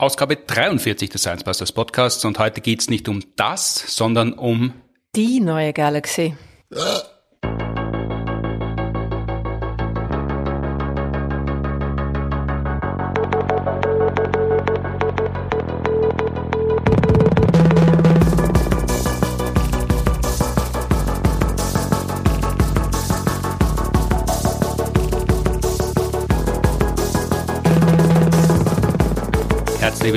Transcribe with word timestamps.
Ausgabe 0.00 0.36
43 0.36 1.10
des 1.10 1.20
Science 1.20 1.44
Busters 1.44 1.72
Podcasts 1.72 2.24
und 2.24 2.38
heute 2.38 2.62
geht's 2.62 2.88
nicht 2.88 3.06
um 3.06 3.22
das, 3.36 3.94
sondern 3.94 4.32
um 4.32 4.72
die 5.14 5.40
neue 5.40 5.74
Galaxie. 5.74 6.34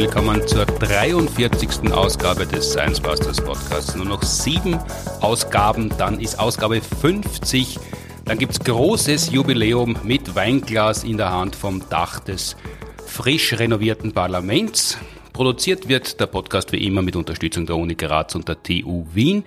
willkommen 0.03 0.45
zur 0.45 0.65
43. 0.65 1.89
Ausgabe 1.93 2.45
des 2.45 2.71
Science 2.71 2.99
Busters 2.99 3.39
Podcasts. 3.39 3.95
Nur 3.95 4.05
noch 4.05 4.21
sieben 4.21 4.77
Ausgaben, 5.21 5.93
dann 5.97 6.19
ist 6.19 6.37
Ausgabe 6.37 6.81
50. 6.81 7.79
Dann 8.25 8.37
gibt's 8.37 8.59
großes 8.59 9.31
Jubiläum 9.31 9.95
mit 10.03 10.35
Weinglas 10.35 11.05
in 11.05 11.15
der 11.15 11.31
Hand 11.31 11.55
vom 11.55 11.87
Dach 11.89 12.19
des 12.19 12.57
frisch 13.05 13.57
renovierten 13.57 14.11
Parlaments. 14.11 14.97
Produziert 15.31 15.87
wird 15.87 16.19
der 16.19 16.27
Podcast 16.27 16.73
wie 16.73 16.85
immer 16.85 17.01
mit 17.01 17.15
Unterstützung 17.15 17.65
der 17.65 17.77
Uni 17.77 17.95
Graz 17.95 18.35
und 18.35 18.49
der 18.49 18.61
TU 18.61 19.05
Wien. 19.13 19.45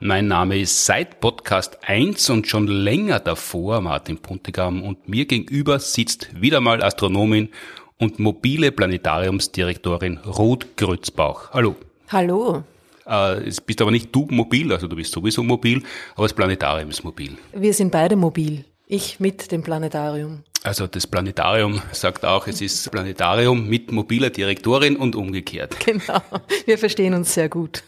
Mein 0.00 0.26
Name 0.28 0.58
ist 0.58 0.86
seit 0.86 1.20
Podcast 1.20 1.80
1 1.86 2.30
und 2.30 2.46
schon 2.46 2.66
länger 2.66 3.20
davor 3.20 3.82
Martin 3.82 4.16
Puntigam 4.16 4.84
und 4.84 5.06
mir 5.06 5.26
gegenüber 5.26 5.80
sitzt 5.80 6.40
wieder 6.40 6.62
mal 6.62 6.82
Astronomin 6.82 7.50
und 7.98 8.18
mobile 8.18 8.72
Planetariumsdirektorin 8.72 10.18
Ruth 10.18 10.76
Grützbauch. 10.76 11.50
Hallo. 11.52 11.76
Hallo. 12.08 12.64
Äh, 13.06 13.46
es 13.46 13.60
bist 13.60 13.82
aber 13.82 13.90
nicht 13.90 14.14
du 14.14 14.26
mobil, 14.30 14.72
also 14.72 14.86
du 14.86 14.96
bist 14.96 15.12
sowieso 15.12 15.42
mobil, 15.42 15.82
aber 16.14 16.24
das 16.24 16.32
Planetarium 16.32 16.90
ist 16.90 17.04
mobil. 17.04 17.36
Wir 17.52 17.74
sind 17.74 17.90
beide 17.90 18.16
mobil. 18.16 18.64
Ich 18.86 19.20
mit 19.20 19.52
dem 19.52 19.62
Planetarium. 19.62 20.44
Also 20.62 20.86
das 20.86 21.06
Planetarium 21.06 21.82
sagt 21.92 22.24
auch, 22.24 22.46
es 22.46 22.60
ist 22.60 22.90
Planetarium 22.90 23.68
mit 23.68 23.92
mobiler 23.92 24.30
Direktorin 24.30 24.96
und 24.96 25.14
umgekehrt. 25.14 25.76
Genau, 25.84 26.20
wir 26.64 26.78
verstehen 26.78 27.14
uns 27.14 27.34
sehr 27.34 27.48
gut. 27.48 27.82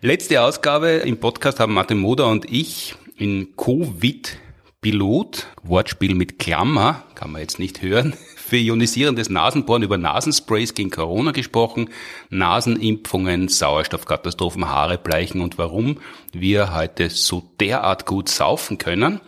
Letzte 0.00 0.42
Ausgabe 0.42 0.88
im 0.88 1.18
Podcast 1.18 1.60
haben 1.60 1.74
Martin 1.74 1.98
Moder 1.98 2.28
und 2.28 2.50
ich 2.50 2.94
in 3.16 3.54
Covid 3.56 4.38
Pilot, 4.80 5.46
Wortspiel 5.62 6.14
mit 6.14 6.38
Klammer, 6.38 7.04
kann 7.14 7.32
man 7.32 7.42
jetzt 7.42 7.58
nicht 7.58 7.82
hören, 7.82 8.14
für 8.50 8.56
ionisierendes 8.56 9.30
Nasenbohren 9.30 9.84
über 9.84 9.96
Nasensprays 9.96 10.74
gegen 10.74 10.90
Corona 10.90 11.30
gesprochen, 11.30 11.88
Nasenimpfungen, 12.30 13.46
Sauerstoffkatastrophen, 13.46 14.68
Haare 14.68 14.98
bleichen 14.98 15.40
und 15.40 15.56
warum 15.56 15.98
wir 16.32 16.74
heute 16.74 17.10
so 17.10 17.48
derart 17.60 18.06
gut 18.06 18.28
saufen 18.28 18.76
können. 18.76 19.20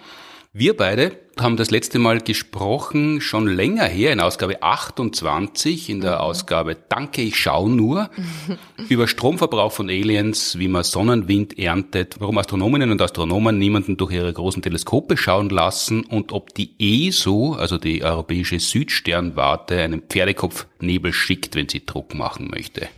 Wir 0.55 0.77
beide 0.77 1.17
haben 1.41 1.57
das 1.57 1.71
letzte 1.71 1.99
Mal 1.99 2.21
gesprochen, 2.21 3.23
schon 3.23 3.47
länger 3.47 3.87
her, 3.87 4.13
in 4.13 4.21
Ausgabe 4.21 4.63
28, 4.63 5.89
in 5.89 6.03
der 6.03 6.23
Ausgabe 6.23 6.77
Danke, 6.91 7.23
ich 7.23 7.37
schau 7.37 7.69
nur, 7.69 8.11
über 8.91 9.09
Stromverbrauch 9.09 9.73
von 9.73 9.89
Aliens, 9.89 10.59
wie 10.59 10.69
man 10.69 10.85
Sonnenwind 10.85 11.59
erntet, 11.59 12.17
warum 12.19 12.37
Astronominnen 12.37 12.91
und 12.91 13.01
Astronomen 13.01 13.59
niemanden 13.59 13.97
durch 13.97 14.13
ihre 14.13 14.31
großen 14.31 14.61
Teleskope 14.61 15.17
schauen 15.17 15.49
lassen 15.49 16.05
und 16.05 16.33
ob 16.33 16.53
die 16.53 16.75
ESO, 16.79 17.55
also 17.55 17.79
die 17.79 18.05
Europäische 18.05 18.61
Südsternwarte, 18.61 19.81
einen 19.81 20.03
Pferdekopfnebel 20.03 21.15
schickt, 21.15 21.55
wenn 21.55 21.71
sie 21.71 21.87
Druck 21.87 22.15
machen 22.15 22.51
möchte. 22.51 22.89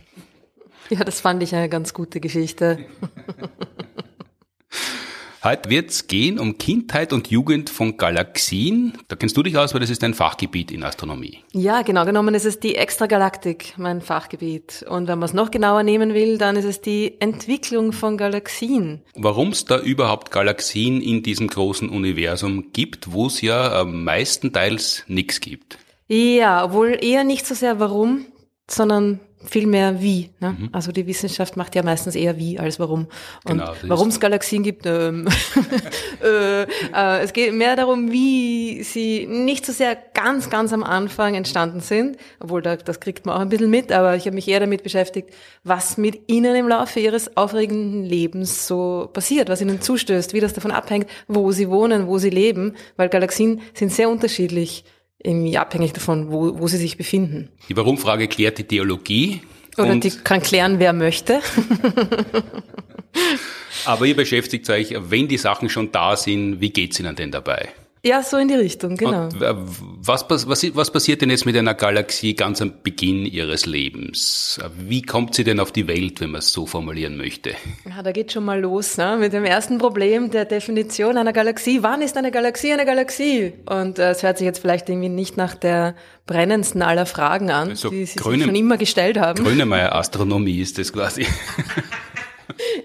Ja, 0.89 1.05
das 1.05 1.21
fand 1.21 1.41
ich 1.41 1.55
eine 1.55 1.69
ganz 1.69 1.93
gute 1.93 2.19
Geschichte. 2.19 2.79
Heute 5.45 5.69
wird's 5.69 6.07
gehen 6.07 6.39
um 6.39 6.57
Kindheit 6.57 7.13
und 7.13 7.27
Jugend 7.27 7.69
von 7.69 7.97
Galaxien. 7.97 8.93
Da 9.09 9.15
kennst 9.15 9.37
du 9.37 9.43
dich 9.43 9.59
aus, 9.59 9.75
weil 9.75 9.79
das 9.79 9.91
ist 9.91 10.01
dein 10.01 10.15
Fachgebiet 10.15 10.71
in 10.71 10.81
Astronomie. 10.81 11.37
Ja, 11.51 11.83
genau 11.83 12.03
genommen 12.03 12.33
ist 12.33 12.45
es 12.45 12.59
die 12.59 12.73
Extragalaktik, 12.73 13.75
mein 13.77 14.01
Fachgebiet. 14.01 14.83
Und 14.89 15.07
wenn 15.07 15.19
man 15.19 15.29
es 15.29 15.35
noch 15.35 15.51
genauer 15.51 15.83
nehmen 15.83 16.15
will, 16.15 16.39
dann 16.39 16.55
ist 16.55 16.65
es 16.65 16.81
die 16.81 17.21
Entwicklung 17.21 17.93
von 17.93 18.17
Galaxien. 18.17 19.03
Warum 19.13 19.49
es 19.49 19.65
da 19.65 19.77
überhaupt 19.77 20.31
Galaxien 20.31 20.99
in 20.99 21.21
diesem 21.21 21.47
großen 21.47 21.89
Universum 21.89 22.71
gibt, 22.73 23.11
wo 23.11 23.27
es 23.27 23.41
ja 23.41 23.81
äh, 23.81 23.85
meistenteils 23.85 25.03
nichts 25.05 25.41
gibt. 25.41 25.77
Ja, 26.07 26.65
obwohl 26.65 26.97
eher 26.99 27.23
nicht 27.23 27.45
so 27.45 27.53
sehr 27.53 27.79
warum, 27.79 28.25
sondern 28.67 29.19
viel 29.45 29.67
mehr 29.67 30.01
wie. 30.01 30.29
Ne? 30.39 30.55
Mhm. 30.57 30.69
Also 30.71 30.91
die 30.91 31.07
Wissenschaft 31.07 31.57
macht 31.57 31.75
ja 31.75 31.83
meistens 31.83 32.15
eher 32.15 32.37
wie 32.37 32.59
als 32.59 32.79
warum. 32.79 33.07
Und 33.45 33.59
genau, 33.59 33.73
warum 33.83 34.09
es 34.09 34.19
Galaxien 34.19 34.63
gibt, 34.63 34.85
ähm, 34.85 35.27
äh, 36.23 36.63
äh, 36.63 37.23
es 37.23 37.33
geht 37.33 37.53
mehr 37.53 37.75
darum, 37.75 38.11
wie 38.11 38.83
sie 38.83 39.27
nicht 39.27 39.65
so 39.65 39.71
sehr 39.71 39.95
ganz, 40.13 40.49
ganz 40.49 40.73
am 40.73 40.83
Anfang 40.83 41.35
entstanden 41.35 41.79
sind, 41.79 42.17
obwohl 42.39 42.61
da, 42.61 42.75
das 42.75 42.99
kriegt 42.99 43.25
man 43.25 43.35
auch 43.35 43.41
ein 43.41 43.49
bisschen 43.49 43.69
mit, 43.69 43.91
aber 43.91 44.15
ich 44.15 44.25
habe 44.25 44.35
mich 44.35 44.47
eher 44.47 44.59
damit 44.59 44.83
beschäftigt, 44.83 45.29
was 45.63 45.97
mit 45.97 46.29
ihnen 46.29 46.55
im 46.55 46.67
Laufe 46.67 46.99
ihres 46.99 47.35
aufregenden 47.37 48.03
Lebens 48.03 48.67
so 48.67 49.09
passiert, 49.11 49.49
was 49.49 49.61
ihnen 49.61 49.81
zustößt, 49.81 50.33
wie 50.33 50.39
das 50.39 50.53
davon 50.53 50.71
abhängt, 50.71 51.07
wo 51.27 51.51
sie 51.51 51.69
wohnen, 51.69 52.07
wo 52.07 52.17
sie 52.17 52.29
leben, 52.29 52.75
weil 52.97 53.09
Galaxien 53.09 53.61
sind 53.73 53.91
sehr 53.91 54.09
unterschiedlich 54.09 54.85
irgendwie 55.25 55.57
abhängig 55.57 55.93
davon, 55.93 56.31
wo, 56.31 56.59
wo 56.59 56.67
sie 56.67 56.77
sich 56.77 56.97
befinden. 56.97 57.49
Die 57.69 57.75
Warum-Frage 57.75 58.27
klärt 58.27 58.57
die 58.57 58.63
Theologie. 58.63 59.41
Oder 59.77 59.95
die 59.95 60.11
kann 60.11 60.41
klären, 60.41 60.79
wer 60.79 60.93
möchte. 60.93 61.41
Aber 63.85 64.05
ihr 64.05 64.15
beschäftigt 64.15 64.69
euch, 64.69 64.95
wenn 64.97 65.27
die 65.27 65.37
Sachen 65.37 65.69
schon 65.69 65.91
da 65.91 66.15
sind, 66.15 66.61
wie 66.61 66.69
geht's 66.69 66.99
Ihnen 66.99 67.15
denn 67.15 67.31
dabei? 67.31 67.69
Ja, 68.05 68.21
so 68.21 68.37
in 68.37 68.47
die 68.47 68.53
Richtung, 68.53 68.97
genau. 68.97 69.23
Und 69.23 69.41
was, 69.41 70.29
was, 70.29 70.47
was 70.47 70.91
passiert 70.91 71.23
denn 71.23 71.31
jetzt 71.31 71.47
mit 71.47 71.57
einer 71.57 71.73
Galaxie 71.73 72.35
ganz 72.35 72.61
am 72.61 72.71
Beginn 72.83 73.25
ihres 73.25 73.65
Lebens? 73.65 74.59
Wie 74.77 75.01
kommt 75.01 75.33
sie 75.33 75.43
denn 75.43 75.59
auf 75.59 75.71
die 75.71 75.87
Welt, 75.87 76.21
wenn 76.21 76.29
man 76.29 76.39
es 76.39 76.53
so 76.53 76.67
formulieren 76.67 77.17
möchte? 77.17 77.55
Ja, 77.89 78.03
da 78.03 78.11
geht 78.11 78.31
schon 78.31 78.45
mal 78.45 78.61
los 78.61 78.97
ne? 78.97 79.17
mit 79.19 79.33
dem 79.33 79.43
ersten 79.43 79.79
Problem 79.79 80.29
der 80.29 80.45
Definition 80.45 81.17
einer 81.17 81.33
Galaxie. 81.33 81.81
Wann 81.81 82.03
ist 82.03 82.15
eine 82.15 82.29
Galaxie 82.29 82.73
eine 82.73 82.85
Galaxie? 82.85 83.53
Und 83.65 83.97
äh, 83.97 84.11
es 84.11 84.21
hört 84.21 84.37
sich 84.37 84.45
jetzt 84.45 84.59
vielleicht 84.59 84.87
irgendwie 84.87 85.09
nicht 85.09 85.35
nach 85.35 85.55
der 85.55 85.95
brennendsten 86.27 86.83
aller 86.83 87.07
Fragen 87.07 87.49
an, 87.49 87.69
also 87.69 87.89
die 87.89 88.05
Sie 88.05 88.13
sich 88.13 88.21
schon 88.21 88.55
immer 88.55 88.77
gestellt 88.77 89.19
haben. 89.19 89.43
Grönemeyer 89.43 89.95
Astronomie 89.95 90.59
ist 90.59 90.77
das 90.77 90.93
quasi. 90.93 91.25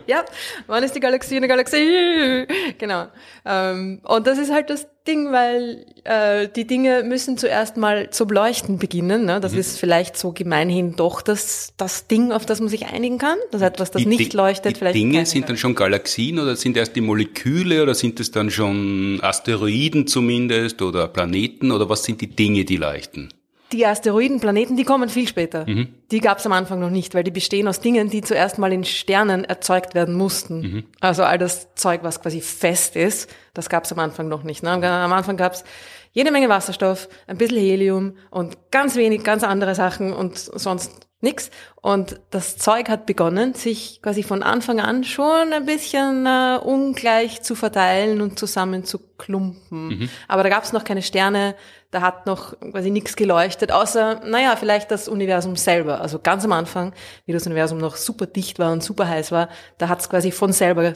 ja, 0.06 0.24
wann 0.66 0.82
ist 0.82 0.94
die 0.94 1.00
Galaxie 1.00 1.36
eine 1.36 1.48
Galaxie? 1.48 2.46
Genau. 2.78 3.06
Ähm, 3.44 4.00
und 4.04 4.26
das 4.26 4.38
ist 4.38 4.52
halt 4.52 4.70
das 4.70 4.86
Ding, 5.06 5.32
weil 5.32 5.86
äh, 6.04 6.48
die 6.48 6.66
Dinge 6.66 7.02
müssen 7.02 7.38
zuerst 7.38 7.76
mal 7.76 8.10
zum 8.10 8.28
Leuchten 8.28 8.78
beginnen. 8.78 9.24
Ne? 9.24 9.40
Das 9.40 9.52
mhm. 9.52 9.58
ist 9.58 9.78
vielleicht 9.78 10.16
so 10.16 10.32
gemeinhin 10.32 10.96
doch 10.96 11.22
das, 11.22 11.72
das 11.76 12.06
Ding, 12.06 12.32
auf 12.32 12.46
das 12.46 12.60
man 12.60 12.68
sich 12.68 12.86
einigen 12.86 13.18
kann. 13.18 13.38
Das 13.50 13.60
ist 13.62 13.66
etwas, 13.66 13.90
das 13.90 14.02
die 14.02 14.08
nicht 14.08 14.32
leuchtet. 14.34 14.72
Die 14.72 14.78
vielleicht 14.78 14.96
Dinge 14.96 15.26
sind 15.26 15.48
dann 15.48 15.56
schon 15.56 15.74
Galaxien 15.74 16.38
oder 16.38 16.54
sind 16.56 16.76
erst 16.76 16.96
die 16.96 17.00
Moleküle 17.00 17.82
oder 17.82 17.94
sind 17.94 18.20
es 18.20 18.30
dann 18.30 18.50
schon 18.50 19.18
Asteroiden 19.22 20.06
zumindest 20.06 20.82
oder 20.82 21.08
Planeten 21.08 21.72
oder 21.72 21.88
was 21.88 22.04
sind 22.04 22.20
die 22.20 22.28
Dinge, 22.28 22.64
die 22.64 22.76
leuchten? 22.76 23.32
Die 23.72 23.86
Asteroidenplaneten, 23.86 24.76
die 24.76 24.84
kommen 24.84 25.08
viel 25.08 25.28
später. 25.28 25.64
Mhm. 25.68 25.94
Die 26.10 26.20
gab 26.20 26.38
es 26.38 26.46
am 26.46 26.52
Anfang 26.52 26.80
noch 26.80 26.90
nicht, 26.90 27.14
weil 27.14 27.22
die 27.22 27.30
bestehen 27.30 27.68
aus 27.68 27.80
Dingen, 27.80 28.10
die 28.10 28.20
zuerst 28.20 28.58
mal 28.58 28.72
in 28.72 28.84
Sternen 28.84 29.44
erzeugt 29.44 29.94
werden 29.94 30.14
mussten. 30.14 30.60
Mhm. 30.60 30.84
Also 31.00 31.22
all 31.22 31.38
das 31.38 31.74
Zeug, 31.74 32.00
was 32.02 32.20
quasi 32.20 32.40
fest 32.40 32.96
ist, 32.96 33.30
das 33.54 33.68
gab 33.68 33.84
es 33.84 33.92
am 33.92 33.98
Anfang 33.98 34.28
noch 34.28 34.42
nicht. 34.42 34.62
Ne? 34.62 34.70
Am 34.70 35.12
Anfang 35.12 35.36
gab 35.36 35.52
es 35.52 35.64
jede 36.12 36.32
Menge 36.32 36.48
Wasserstoff, 36.48 37.08
ein 37.26 37.38
bisschen 37.38 37.58
Helium 37.58 38.16
und 38.30 38.70
ganz 38.70 38.96
wenig, 38.96 39.22
ganz 39.22 39.44
andere 39.44 39.74
Sachen 39.74 40.12
und 40.12 40.36
sonst 40.38 41.09
nix. 41.20 41.50
Und 41.80 42.20
das 42.30 42.56
Zeug 42.56 42.88
hat 42.88 43.06
begonnen, 43.06 43.54
sich 43.54 44.00
quasi 44.02 44.22
von 44.22 44.42
Anfang 44.42 44.80
an 44.80 45.04
schon 45.04 45.52
ein 45.52 45.66
bisschen 45.66 46.26
äh, 46.26 46.58
ungleich 46.62 47.42
zu 47.42 47.54
verteilen 47.54 48.20
und 48.20 48.38
zusammen 48.38 48.84
zu 48.84 48.98
klumpen. 49.18 49.88
Mhm. 49.88 50.10
Aber 50.28 50.42
da 50.42 50.48
gab 50.48 50.64
es 50.64 50.72
noch 50.72 50.84
keine 50.84 51.02
Sterne, 51.02 51.54
da 51.90 52.02
hat 52.02 52.26
noch 52.26 52.58
quasi 52.60 52.90
nichts 52.90 53.16
geleuchtet, 53.16 53.72
außer, 53.72 54.20
naja, 54.24 54.56
vielleicht 54.56 54.90
das 54.90 55.08
Universum 55.08 55.56
selber. 55.56 56.00
Also 56.00 56.18
ganz 56.18 56.44
am 56.44 56.52
Anfang, 56.52 56.92
wie 57.26 57.32
das 57.32 57.46
Universum 57.46 57.78
noch 57.78 57.96
super 57.96 58.26
dicht 58.26 58.58
war 58.58 58.72
und 58.72 58.82
super 58.82 59.08
heiß 59.08 59.32
war, 59.32 59.48
da 59.78 59.88
hat 59.88 60.00
es 60.00 60.08
quasi 60.08 60.30
von 60.30 60.52
selber 60.52 60.94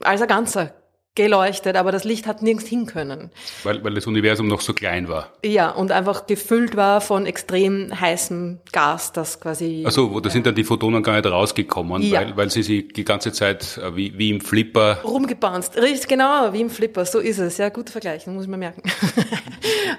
als 0.00 0.20
ein 0.20 0.28
Ganzer 0.28 0.74
geleuchtet, 1.14 1.76
aber 1.76 1.92
das 1.92 2.04
Licht 2.04 2.26
hat 2.26 2.40
nirgends 2.40 2.66
hin 2.66 2.86
können. 2.86 3.30
Weil, 3.64 3.84
weil 3.84 3.94
das 3.94 4.06
Universum 4.06 4.46
noch 4.46 4.62
so 4.62 4.72
klein 4.72 5.08
war. 5.08 5.32
Ja, 5.44 5.70
und 5.70 5.92
einfach 5.92 6.26
gefüllt 6.26 6.74
war 6.74 7.02
von 7.02 7.26
extrem 7.26 8.00
heißem 8.00 8.60
Gas, 8.72 9.12
das 9.12 9.38
quasi... 9.38 9.82
Also, 9.84 10.20
da 10.20 10.30
sind 10.30 10.46
dann 10.46 10.54
die 10.54 10.64
Photonen 10.64 11.02
gar 11.02 11.14
nicht 11.16 11.26
rausgekommen, 11.26 12.02
ja. 12.02 12.20
weil, 12.20 12.36
weil 12.36 12.50
sie 12.50 12.62
sich 12.62 12.88
die 12.94 13.04
ganze 13.04 13.32
Zeit 13.32 13.78
äh, 13.78 13.94
wie, 13.94 14.16
wie 14.16 14.30
im 14.30 14.40
Flipper... 14.40 15.02
Rumgebounced, 15.02 15.76
richtig 15.76 16.08
genau, 16.08 16.52
wie 16.54 16.62
im 16.62 16.70
Flipper, 16.70 17.04
so 17.04 17.18
ist 17.18 17.38
es. 17.38 17.58
Ja, 17.58 17.68
guter 17.68 17.92
Vergleich, 17.92 18.26
muss 18.26 18.44
ich 18.44 18.50
mir 18.50 18.58
merken. 18.58 18.82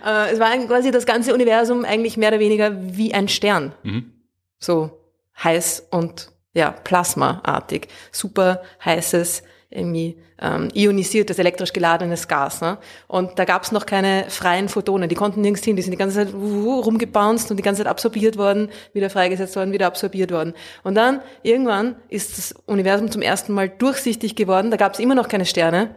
Äh, 0.05 0.33
es 0.33 0.39
war 0.39 0.51
quasi 0.67 0.91
das 0.91 1.05
ganze 1.05 1.33
Universum 1.33 1.85
eigentlich 1.85 2.17
mehr 2.17 2.27
oder 2.29 2.39
weniger 2.39 2.75
wie 2.75 3.13
ein 3.13 3.29
Stern. 3.29 3.73
Mhm. 3.83 4.11
so 4.57 4.99
heiß 5.41 5.87
und 5.91 6.31
ja, 6.53 6.71
plasmaartig. 6.71 7.87
Super 8.11 8.61
heißes, 8.83 9.43
irgendwie 9.75 10.17
ähm, 10.41 10.69
ionisiertes, 10.73 11.39
elektrisch 11.39 11.73
geladenes 11.73 12.27
Gas. 12.27 12.61
Ne? 12.61 12.77
Und 13.07 13.37
da 13.39 13.45
gab 13.45 13.63
es 13.63 13.71
noch 13.71 13.85
keine 13.85 14.25
freien 14.29 14.69
Photonen, 14.69 15.09
die 15.09 15.15
konnten 15.15 15.41
nirgends 15.41 15.63
hin, 15.63 15.75
die 15.75 15.81
sind 15.81 15.91
die 15.91 15.97
ganze 15.97 16.15
Zeit 16.15 16.33
rumgebounced 16.33 17.49
und 17.51 17.57
die 17.57 17.63
ganze 17.63 17.83
Zeit 17.83 17.89
absorbiert 17.89 18.37
worden, 18.37 18.69
wieder 18.93 19.09
freigesetzt 19.09 19.55
worden, 19.55 19.73
wieder 19.73 19.87
absorbiert 19.87 20.31
worden. 20.31 20.53
Und 20.83 20.95
dann 20.95 21.21
irgendwann 21.41 21.95
ist 22.09 22.37
das 22.37 22.53
Universum 22.65 23.09
zum 23.11 23.21
ersten 23.21 23.53
Mal 23.53 23.69
durchsichtig 23.69 24.35
geworden, 24.35 24.71
da 24.71 24.77
gab 24.77 24.93
es 24.93 24.99
immer 24.99 25.15
noch 25.15 25.27
keine 25.27 25.45
Sterne, 25.45 25.95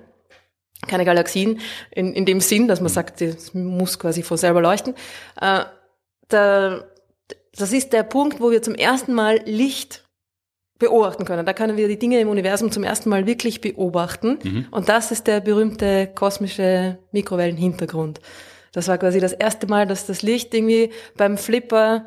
keine 0.86 1.04
Galaxien, 1.04 1.60
in, 1.90 2.12
in 2.12 2.26
dem 2.26 2.40
Sinn, 2.40 2.68
dass 2.68 2.80
man 2.80 2.90
sagt, 2.90 3.20
es 3.22 3.54
muss 3.54 3.98
quasi 3.98 4.22
vor 4.22 4.38
selber 4.38 4.60
leuchten. 4.60 4.94
Äh, 5.40 5.64
da, 6.28 6.84
das 7.56 7.72
ist 7.72 7.92
der 7.92 8.02
Punkt, 8.02 8.40
wo 8.40 8.50
wir 8.50 8.62
zum 8.62 8.74
ersten 8.74 9.14
Mal 9.14 9.40
Licht 9.44 10.05
beobachten 10.78 11.24
können. 11.24 11.46
Da 11.46 11.52
können 11.52 11.76
wir 11.76 11.88
die 11.88 11.98
Dinge 11.98 12.20
im 12.20 12.28
Universum 12.28 12.70
zum 12.70 12.84
ersten 12.84 13.08
Mal 13.08 13.26
wirklich 13.26 13.60
beobachten. 13.60 14.38
Mhm. 14.42 14.66
Und 14.70 14.88
das 14.88 15.10
ist 15.10 15.26
der 15.26 15.40
berühmte 15.40 16.08
kosmische 16.14 16.98
Mikrowellenhintergrund. 17.12 18.20
Das 18.72 18.88
war 18.88 18.98
quasi 18.98 19.20
das 19.20 19.32
erste 19.32 19.66
Mal, 19.66 19.86
dass 19.86 20.06
das 20.06 20.22
Licht 20.22 20.52
irgendwie 20.52 20.90
beim 21.16 21.38
Flipper 21.38 22.06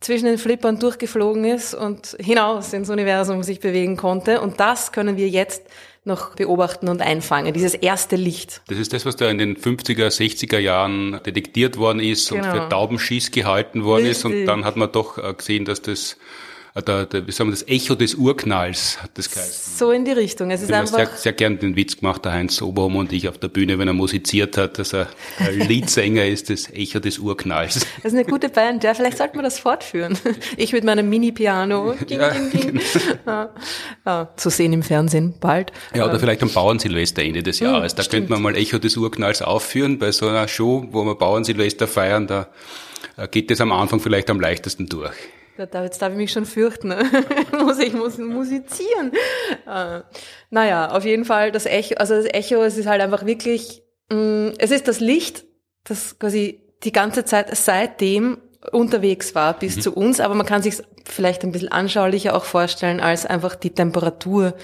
zwischen 0.00 0.26
den 0.26 0.38
Flippern 0.38 0.78
durchgeflogen 0.78 1.44
ist 1.44 1.74
und 1.74 2.16
hinaus 2.20 2.72
ins 2.72 2.90
Universum 2.90 3.42
sich 3.42 3.58
bewegen 3.58 3.96
konnte. 3.96 4.40
Und 4.40 4.60
das 4.60 4.92
können 4.92 5.16
wir 5.16 5.28
jetzt 5.28 5.62
noch 6.04 6.36
beobachten 6.36 6.88
und 6.88 7.00
einfangen, 7.00 7.54
dieses 7.54 7.74
erste 7.74 8.16
Licht. 8.16 8.60
Das 8.68 8.78
ist 8.78 8.92
das, 8.92 9.06
was 9.06 9.16
da 9.16 9.30
in 9.30 9.38
den 9.38 9.56
50er, 9.56 10.08
60er 10.08 10.58
Jahren 10.58 11.20
detektiert 11.24 11.78
worden 11.78 12.00
ist 12.00 12.28
genau. 12.28 12.44
und 12.44 12.50
für 12.50 12.68
Taubenschieß 12.68 13.30
gehalten 13.30 13.84
worden 13.84 14.06
Richtig. 14.06 14.18
ist. 14.18 14.24
Und 14.24 14.46
dann 14.46 14.64
hat 14.66 14.76
man 14.76 14.92
doch 14.92 15.16
äh, 15.16 15.32
gesehen, 15.32 15.64
dass 15.64 15.80
das 15.80 16.18
der, 16.80 17.06
der, 17.06 17.24
wie 17.24 17.30
sagen 17.30 17.50
wir, 17.50 17.52
das 17.52 17.68
Echo 17.68 17.94
des 17.94 18.16
Urknalls 18.16 19.00
hat 19.00 19.12
das 19.14 19.30
geheißen. 19.30 19.76
So 19.76 19.92
in 19.92 20.04
die 20.04 20.10
Richtung. 20.10 20.50
Es 20.50 20.60
ist 20.60 20.70
ich 20.70 20.74
einfach 20.74 20.96
sehr, 20.96 21.08
sehr 21.14 21.32
gern 21.32 21.60
den 21.60 21.76
Witz 21.76 21.98
gemacht, 21.98 22.24
der 22.24 22.32
Heinz 22.32 22.60
Oberhom 22.60 22.96
und 22.96 23.12
ich 23.12 23.28
auf 23.28 23.38
der 23.38 23.46
Bühne, 23.46 23.78
wenn 23.78 23.86
er 23.86 23.94
musiziert 23.94 24.56
hat, 24.56 24.80
dass 24.80 24.92
er 24.92 25.06
Leadsänger 25.52 26.26
ist, 26.26 26.50
das 26.50 26.68
Echo 26.72 26.98
des 26.98 27.20
Urknalls. 27.20 27.86
Das 28.02 28.12
ist 28.12 28.18
eine 28.18 28.24
gute 28.24 28.48
Band, 28.48 28.82
ja, 28.82 28.92
vielleicht 28.92 29.18
sollten 29.18 29.38
wir 29.38 29.42
das 29.44 29.60
fortführen. 29.60 30.18
Ich 30.56 30.72
mit 30.72 30.82
meinem 30.82 31.08
Mini-Piano. 31.08 31.94
Ja, 32.08 32.32
genau. 32.32 32.80
ja, 33.24 33.50
ja, 34.06 34.28
zu 34.34 34.50
sehen 34.50 34.72
im 34.72 34.82
Fernsehen 34.82 35.34
bald. 35.38 35.70
Ja, 35.94 36.06
oder 36.06 36.18
vielleicht 36.18 36.42
am 36.42 36.50
Bauernsilvester 36.50 37.22
Ende 37.22 37.44
des 37.44 37.60
hm, 37.60 37.68
Jahres. 37.68 37.94
Da 37.94 38.02
Stimmt. 38.02 38.28
könnte 38.28 38.32
man 38.32 38.42
mal 38.42 38.56
Echo 38.56 38.78
des 38.78 38.96
Urknalls 38.96 39.42
aufführen 39.42 40.00
bei 40.00 40.10
so 40.10 40.26
einer 40.26 40.48
Show, 40.48 40.88
wo 40.90 41.04
wir 41.04 41.14
Bauernsilvester 41.14 41.86
feiern, 41.86 42.26
da 42.26 42.48
äh, 43.16 43.28
geht 43.28 43.52
es 43.52 43.60
am 43.60 43.70
Anfang 43.70 44.00
vielleicht 44.00 44.28
am 44.28 44.40
leichtesten 44.40 44.88
durch. 44.88 45.14
Da, 45.56 45.84
jetzt 45.84 46.02
darf 46.02 46.10
ich 46.10 46.16
mich 46.16 46.32
schon 46.32 46.46
fürchten. 46.46 46.88
Ne? 46.88 47.04
muss 47.64 47.78
ich 47.78 47.92
muss 47.92 48.18
musizieren. 48.18 49.12
Äh, 49.66 50.00
naja, 50.50 50.90
auf 50.90 51.04
jeden 51.04 51.24
Fall 51.24 51.52
das 51.52 51.66
Echo, 51.66 51.94
also 51.96 52.16
das 52.16 52.26
Echo, 52.26 52.62
es 52.62 52.76
ist 52.76 52.86
halt 52.86 53.00
einfach 53.00 53.24
wirklich, 53.24 53.82
mh, 54.10 54.16
mm, 54.16 54.52
es 54.58 54.70
ist 54.70 54.88
das 54.88 55.00
Licht, 55.00 55.44
das 55.84 56.18
quasi 56.18 56.60
die 56.82 56.92
ganze 56.92 57.24
Zeit 57.24 57.54
seitdem 57.56 58.38
unterwegs 58.72 59.34
war 59.34 59.58
bis 59.58 59.76
mhm. 59.76 59.80
zu 59.80 59.94
uns, 59.94 60.20
aber 60.20 60.34
man 60.34 60.46
kann 60.46 60.62
sich 60.62 60.82
vielleicht 61.04 61.44
ein 61.44 61.52
bisschen 61.52 61.70
anschaulicher 61.70 62.34
auch 62.34 62.44
vorstellen 62.44 63.00
als 63.00 63.26
einfach 63.26 63.54
die 63.54 63.70
Temperatur 63.70 64.54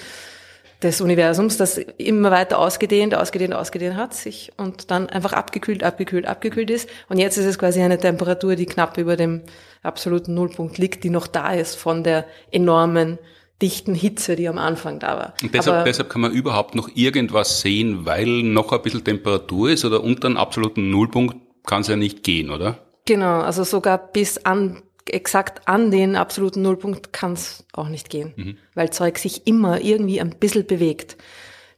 des 0.83 1.01
Universums, 1.01 1.57
das 1.57 1.79
immer 1.79 2.31
weiter 2.31 2.59
ausgedehnt, 2.59 3.15
ausgedehnt, 3.15 3.55
ausgedehnt 3.55 3.97
hat 3.97 4.15
sich 4.15 4.51
und 4.57 4.91
dann 4.91 5.09
einfach 5.09 5.33
abgekühlt, 5.33 5.85
abgekühlt, 5.85 6.27
abgekühlt 6.27 6.71
ist. 6.71 6.89
Und 7.09 7.19
jetzt 7.19 7.37
ist 7.37 7.45
es 7.45 7.59
quasi 7.59 7.83
eine 7.83 7.99
Temperatur, 7.99 8.57
die 8.57 8.67
knapp 8.67 8.97
über 8.97 9.17
dem 9.17 9.43
absoluten 9.83 10.35
Nullpunkt 10.35 10.79
liegt, 10.79 11.05
die 11.05 11.11
noch 11.11 11.27
da 11.27 11.53
ist 11.53 11.77
von 11.77 12.03
der 12.03 12.25
enormen 12.51 13.19
dichten 13.61 13.95
Hitze, 13.95 14.37
die 14.37 14.49
am 14.49 14.57
Anfang 14.57 15.01
da 15.01 15.19
war. 15.19 15.35
Und 15.43 15.55
deshalb, 15.55 15.85
deshalb 15.85 16.09
kann 16.09 16.23
man 16.23 16.33
überhaupt 16.33 16.75
noch 16.75 16.89
irgendwas 16.95 17.61
sehen, 17.61 18.07
weil 18.07 18.43
noch 18.43 18.73
ein 18.73 18.81
bisschen 18.81 19.05
Temperatur 19.05 19.71
ist 19.71 19.85
oder 19.85 20.03
unter 20.03 20.29
einem 20.29 20.39
absoluten 20.39 20.91
Nullpunkt 20.91 21.37
kann 21.67 21.83
es 21.83 21.89
ja 21.89 21.97
nicht 21.97 22.23
gehen, 22.23 22.51
oder? 22.51 22.79
Genau, 23.05 23.41
also 23.41 23.65
sogar 23.65 23.99
bis 23.99 24.39
an 24.39 24.83
exakt 25.13 25.67
an 25.69 25.91
den 25.91 26.17
absoluten 26.17 26.63
Nullpunkt 26.63 27.13
kann 27.13 27.33
es 27.33 27.65
auch 27.73 27.89
nicht 27.89 28.11
gehen, 28.11 28.33
mhm. 28.37 28.57
weil 28.75 28.91
Zeug 28.91 29.19
sich 29.19 29.47
immer 29.47 29.81
irgendwie 29.81 30.21
ein 30.21 30.37
bisschen 30.39 30.67
bewegt. 30.67 31.17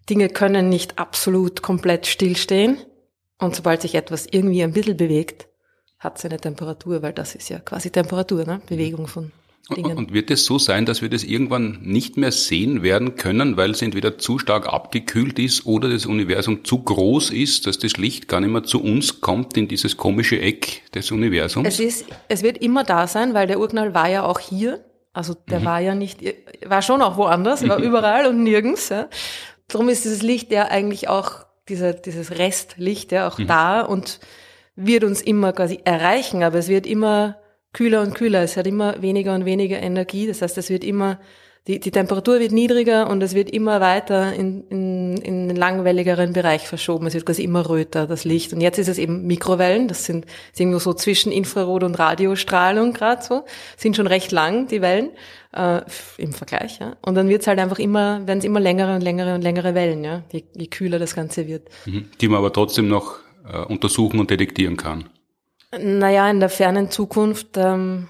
Dinge 0.09 0.29
können 0.29 0.69
nicht 0.69 0.99
absolut 0.99 1.63
komplett 1.63 2.07
stillstehen 2.07 2.79
und 3.39 3.55
sobald 3.55 3.83
sich 3.83 3.95
etwas 3.95 4.27
irgendwie 4.31 4.63
ein 4.63 4.73
bisschen 4.73 4.97
bewegt, 4.97 5.49
hat 5.99 6.19
es 6.19 6.25
eine 6.25 6.39
Temperatur, 6.39 7.03
weil 7.03 7.13
das 7.13 7.35
ist 7.35 7.49
ja 7.49 7.61
quasi 7.61 7.91
Temperatur, 7.91 8.45
ne? 8.45 8.61
Bewegung 8.67 9.07
von 9.07 9.31
Dingen. 9.71 9.97
Und 9.97 10.13
wird 10.13 10.31
es 10.31 10.45
so 10.45 10.59
sein, 10.59 10.87
dass 10.87 11.03
wir 11.03 11.09
das 11.09 11.25
irgendwann 11.25 11.79
nicht 11.83 12.17
mehr 12.17 12.33
sehen 12.33 12.83
werden 12.83 13.15
können, 13.15 13.57
weil 13.57 13.71
es 13.71 13.83
entweder 13.83 14.19
zu 14.19 14.39
stark 14.39 14.67
abgekühlt 14.67 15.39
ist 15.39 15.67
oder 15.67 15.89
das 15.89 16.07
Universum 16.07 16.65
zu 16.65 16.83
groß 16.83 17.31
ist, 17.31 17.67
dass 17.67 17.79
das 17.79 17.97
Licht 17.97 18.29
gar 18.29 18.41
nicht 18.41 18.51
mehr 18.51 18.65
zu 18.65 18.83
uns 18.83 19.21
kommt 19.21 19.57
in 19.57 19.69
dieses 19.69 19.97
komische 19.97 20.41
Eck 20.41 20.91
des 20.93 21.11
Universums? 21.11 21.69
Es 21.69 21.81
ist, 21.81 22.07
es 22.29 22.43
wird 22.43 22.59
immer 22.59 22.85
da 22.85 23.07
sein, 23.07 23.35
weil 23.35 23.47
der 23.47 23.61
Urknall 23.61 23.95
war 23.95 24.09
ja 24.09 24.25
auch 24.25 24.41
hier. 24.41 24.85
Also 25.13 25.35
der 25.35 25.61
mhm. 25.61 25.65
war 25.65 25.81
ja 25.81 25.95
nicht, 25.95 26.21
war 26.65 26.83
schon 26.83 27.03
auch 27.03 27.17
woanders, 27.17 27.67
war 27.69 27.79
überall 27.79 28.27
und 28.27 28.43
nirgends. 28.43 28.89
Ja. 28.89 29.09
Darum 29.69 29.89
ist 29.89 30.05
dieses 30.05 30.23
Licht 30.23 30.51
ja 30.51 30.69
eigentlich 30.69 31.09
auch, 31.09 31.47
dieser, 31.69 31.93
dieses 31.93 32.39
Restlicht 32.39 33.13
ja 33.13 33.29
auch 33.29 33.39
mhm. 33.39 33.47
da 33.47 33.83
und 33.83 34.21
wird 34.75 35.05
uns 35.05 35.21
immer 35.21 35.53
quasi 35.53 35.81
erreichen, 35.85 36.43
aber 36.43 36.59
es 36.59 36.69
wird 36.69 36.87
immer 36.87 37.37
kühler 37.73 38.03
und 38.03 38.15
kühler. 38.15 38.43
Es 38.43 38.57
hat 38.57 38.67
immer 38.67 39.01
weniger 39.03 39.35
und 39.35 39.45
weniger 39.45 39.81
Energie. 39.81 40.27
Das 40.27 40.43
heißt, 40.43 40.59
es 40.59 40.69
wird 40.71 40.85
immer, 40.85 41.19
die, 41.67 41.81
die 41.81 41.91
Temperatur 41.91 42.41
wird 42.41 42.53
niedriger 42.53 43.09
und 43.09 43.23
es 43.23 43.35
wird 43.35 43.51
immer 43.51 43.81
weiter 43.81 44.33
in, 44.35 44.65
in, 44.69 45.17
in 45.19 45.49
den 45.49 45.57
langwelligeren 45.57 46.33
Bereich 46.33 46.67
verschoben. 46.67 47.07
Es 47.07 47.15
wird 47.15 47.25
quasi 47.25 47.45
immer 47.45 47.69
röter, 47.69 48.07
das 48.07 48.25
Licht. 48.25 48.53
Und 48.53 48.61
jetzt 48.61 48.79
ist 48.79 48.89
es 48.89 48.99
eben 48.99 49.27
Mikrowellen. 49.27 49.89
Das 49.89 50.05
sind, 50.05 50.27
sind 50.53 50.67
irgendwo 50.67 50.81
so 50.81 50.93
zwischen 50.93 51.33
Infrarot 51.33 51.85
und 51.85 51.99
Radiostrahlung 51.99 52.93
gerade 52.93 53.23
so. 53.23 53.45
Sind 53.77 53.97
schon 53.97 54.07
recht 54.07 54.33
lang, 54.33 54.67
die 54.67 54.83
Wellen, 54.83 55.11
äh, 55.55 55.81
im 56.19 56.33
Vergleich. 56.33 56.79
Ja. 56.81 56.97
Und 57.01 57.15
dann 57.15 57.29
wird 57.29 57.43
es 57.43 57.47
halt 57.47 57.59
einfach 57.59 57.79
immer, 57.79 58.27
werden 58.27 58.41
es 58.41 58.45
immer 58.45 58.61
längere 58.61 58.95
und 58.95 59.03
längere 59.03 59.35
und 59.35 59.43
längere 59.43 59.75
Wellen, 59.75 60.05
ja, 60.05 60.23
je, 60.33 60.43
je 60.55 60.67
kühler 60.67 60.99
das 60.99 61.15
Ganze 61.15 61.47
wird. 61.47 61.69
Mhm. 61.87 62.11
Die 62.21 62.29
man 62.29 62.39
aber 62.39 62.53
trotzdem 62.53 62.89
noch 62.89 63.19
äh, 63.51 63.59
untersuchen 63.59 64.21
und 64.21 64.31
detektieren 64.31 64.77
kann. 64.77 65.05
Naja, 65.79 66.31
in 66.31 66.41
der 66.41 66.51
fernen 66.51 66.91
Zukunft, 66.91 67.57
ähm, 67.57 68.09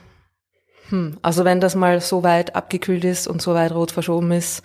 hm, 0.89 1.19
also 1.23 1.45
wenn 1.45 1.61
das 1.61 1.75
mal 1.75 2.01
so 2.01 2.23
weit 2.23 2.57
abgekühlt 2.57 3.05
ist 3.05 3.29
und 3.29 3.41
so 3.41 3.55
weit 3.55 3.73
rot 3.73 3.93
verschoben 3.93 4.33
ist, 4.33 4.63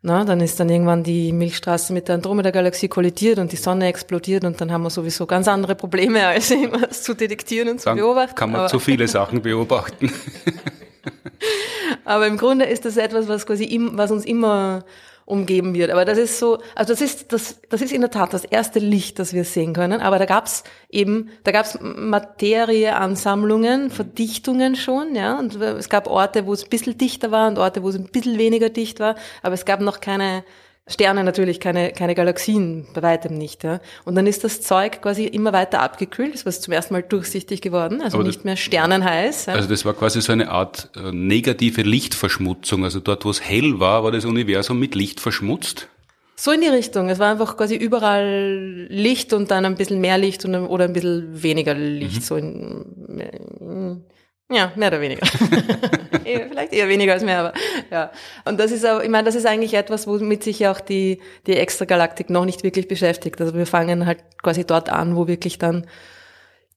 na, 0.00 0.24
dann 0.24 0.40
ist 0.40 0.60
dann 0.60 0.68
irgendwann 0.68 1.02
die 1.02 1.32
Milchstraße 1.32 1.92
mit 1.92 2.06
der 2.06 2.16
Andromeda-Galaxie 2.16 2.86
kollidiert 2.86 3.38
und 3.38 3.50
die 3.50 3.56
Sonne 3.56 3.88
explodiert 3.88 4.44
und 4.44 4.60
dann 4.60 4.70
haben 4.70 4.82
wir 4.82 4.90
sowieso 4.90 5.26
ganz 5.26 5.48
andere 5.48 5.74
Probleme, 5.74 6.24
als 6.26 6.50
immer 6.50 6.90
zu 6.90 7.14
detektieren 7.14 7.70
und 7.70 7.80
zu 7.80 7.86
dann 7.86 7.96
beobachten. 7.96 8.36
Kann 8.36 8.52
man 8.52 8.60
Aber 8.60 8.68
zu 8.68 8.78
viele 8.78 9.08
Sachen 9.08 9.42
beobachten. 9.42 10.12
Aber 12.04 12.26
im 12.26 12.36
Grunde 12.36 12.66
ist 12.66 12.84
das 12.84 12.96
etwas, 12.96 13.28
was 13.28 13.46
quasi 13.46 13.64
im, 13.64 13.98
was 13.98 14.10
uns 14.10 14.24
immer 14.24 14.84
umgeben 15.28 15.74
wird. 15.74 15.90
Aber 15.90 16.04
das 16.04 16.18
ist 16.18 16.38
so, 16.38 16.58
also 16.74 16.92
das 16.92 17.00
ist, 17.00 17.32
das, 17.32 17.60
das 17.68 17.82
ist 17.82 17.92
in 17.92 18.00
der 18.00 18.10
Tat 18.10 18.32
das 18.32 18.44
erste 18.44 18.78
Licht, 18.78 19.18
das 19.18 19.34
wir 19.34 19.44
sehen 19.44 19.74
können. 19.74 20.00
Aber 20.00 20.18
da 20.18 20.24
gab's 20.24 20.64
eben, 20.88 21.30
da 21.44 21.52
gab's 21.52 21.78
Materieansammlungen, 21.80 23.90
Verdichtungen 23.90 24.74
schon, 24.74 25.14
ja. 25.14 25.38
Und 25.38 25.56
es 25.56 25.88
gab 25.88 26.08
Orte, 26.08 26.46
wo 26.46 26.54
es 26.54 26.64
ein 26.64 26.70
bisschen 26.70 26.96
dichter 26.96 27.30
war 27.30 27.48
und 27.48 27.58
Orte, 27.58 27.82
wo 27.82 27.90
es 27.90 27.96
ein 27.96 28.04
bisschen 28.04 28.38
weniger 28.38 28.70
dicht 28.70 29.00
war. 29.00 29.16
Aber 29.42 29.54
es 29.54 29.66
gab 29.66 29.80
noch 29.80 30.00
keine 30.00 30.44
Sterne 30.88 31.22
natürlich, 31.22 31.60
keine, 31.60 31.92
keine 31.92 32.14
Galaxien, 32.14 32.86
bei 32.94 33.02
weitem 33.02 33.36
nicht. 33.36 33.62
Ja. 33.62 33.80
Und 34.04 34.14
dann 34.14 34.26
ist 34.26 34.42
das 34.42 34.62
Zeug 34.62 35.02
quasi 35.02 35.24
immer 35.24 35.52
weiter 35.52 35.80
abgekühlt, 35.80 36.34
es 36.34 36.46
war 36.46 36.52
zum 36.52 36.72
ersten 36.72 36.94
Mal 36.94 37.02
durchsichtig 37.02 37.60
geworden, 37.60 38.00
also 38.00 38.18
das, 38.18 38.26
nicht 38.26 38.44
mehr 38.44 38.56
sternenheiß. 38.56 39.46
Ja. 39.46 39.54
Also 39.54 39.68
das 39.68 39.84
war 39.84 39.94
quasi 39.94 40.20
so 40.20 40.32
eine 40.32 40.50
Art 40.50 40.90
äh, 40.96 41.12
negative 41.12 41.82
Lichtverschmutzung. 41.82 42.84
Also 42.84 43.00
dort, 43.00 43.24
wo 43.24 43.30
es 43.30 43.42
hell 43.42 43.78
war, 43.78 44.02
war 44.02 44.12
das 44.12 44.24
Universum 44.24 44.78
mit 44.78 44.94
Licht 44.94 45.20
verschmutzt. 45.20 45.88
So 46.36 46.52
in 46.52 46.60
die 46.60 46.68
Richtung. 46.68 47.08
Es 47.08 47.18
war 47.18 47.32
einfach 47.32 47.56
quasi 47.56 47.74
überall 47.74 48.86
Licht 48.88 49.32
und 49.32 49.50
dann 49.50 49.64
ein 49.64 49.74
bisschen 49.74 50.00
mehr 50.00 50.18
Licht 50.18 50.44
und, 50.44 50.54
oder 50.54 50.84
ein 50.84 50.92
bisschen 50.92 51.42
weniger 51.42 51.74
Licht. 51.74 52.16
Mhm. 52.16 52.20
So 52.20 52.36
in, 52.36 54.04
ja, 54.50 54.72
mehr 54.76 54.88
oder 54.88 55.00
weniger. 55.00 55.26
Vielleicht 56.24 56.72
eher 56.72 56.88
weniger 56.88 57.12
als 57.12 57.22
mehr, 57.22 57.38
aber 57.40 57.52
ja. 57.90 58.10
Und 58.44 58.58
das 58.58 58.70
ist 58.70 58.86
auch, 58.86 59.00
ich 59.00 59.08
meine, 59.08 59.24
das 59.24 59.34
ist 59.34 59.46
eigentlich 59.46 59.74
etwas, 59.74 60.06
womit 60.06 60.42
sich 60.42 60.58
ja 60.60 60.72
auch 60.72 60.80
die, 60.80 61.20
die 61.46 61.56
Extragalaktik 61.56 62.30
noch 62.30 62.44
nicht 62.44 62.64
wirklich 62.64 62.88
beschäftigt. 62.88 63.40
Also 63.40 63.54
wir 63.54 63.66
fangen 63.66 64.06
halt 64.06 64.24
quasi 64.42 64.64
dort 64.64 64.90
an, 64.90 65.16
wo 65.16 65.26
wirklich 65.26 65.58
dann 65.58 65.86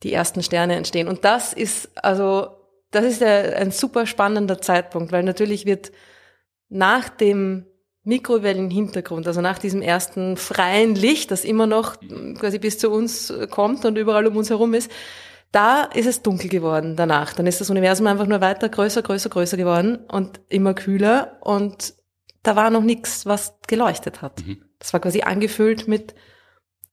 die 0.03 0.13
ersten 0.13 0.43
Sterne 0.43 0.75
entstehen. 0.75 1.07
Und 1.07 1.23
das 1.23 1.53
ist, 1.53 1.89
also, 1.95 2.47
das 2.91 3.05
ist 3.05 3.23
ein 3.23 3.71
super 3.71 4.05
spannender 4.05 4.61
Zeitpunkt, 4.61 5.11
weil 5.11 5.23
natürlich 5.23 5.65
wird 5.65 5.91
nach 6.69 7.09
dem 7.09 7.65
Mikrowellenhintergrund, 8.03 9.27
also 9.27 9.41
nach 9.41 9.59
diesem 9.59 9.81
ersten 9.81 10.35
freien 10.35 10.95
Licht, 10.95 11.29
das 11.29 11.45
immer 11.45 11.67
noch 11.67 11.97
quasi 12.39 12.57
bis 12.57 12.79
zu 12.79 12.89
uns 12.89 13.31
kommt 13.51 13.85
und 13.85 13.97
überall 13.97 14.25
um 14.25 14.37
uns 14.37 14.49
herum 14.49 14.73
ist, 14.73 14.91
Da 15.51 15.83
ist 15.83 16.07
es 16.07 16.21
dunkel 16.21 16.49
geworden 16.49 16.95
danach. 16.95 17.33
Dann 17.33 17.45
ist 17.45 17.59
das 17.59 17.69
Universum 17.69 18.07
einfach 18.07 18.25
nur 18.25 18.41
weiter 18.41 18.69
größer, 18.69 19.01
größer, 19.01 19.29
größer 19.29 19.57
geworden 19.57 19.99
und 20.09 20.39
immer 20.47 20.73
kühler 20.73 21.37
und 21.41 21.93
da 22.43 22.55
war 22.55 22.69
noch 22.69 22.81
nichts, 22.81 23.25
was 23.25 23.55
geleuchtet 23.67 24.21
hat. 24.21 24.45
Mhm. 24.45 24.63
Das 24.79 24.93
war 24.93 24.99
quasi 24.99 25.21
angefüllt 25.21 25.87
mit 25.87 26.15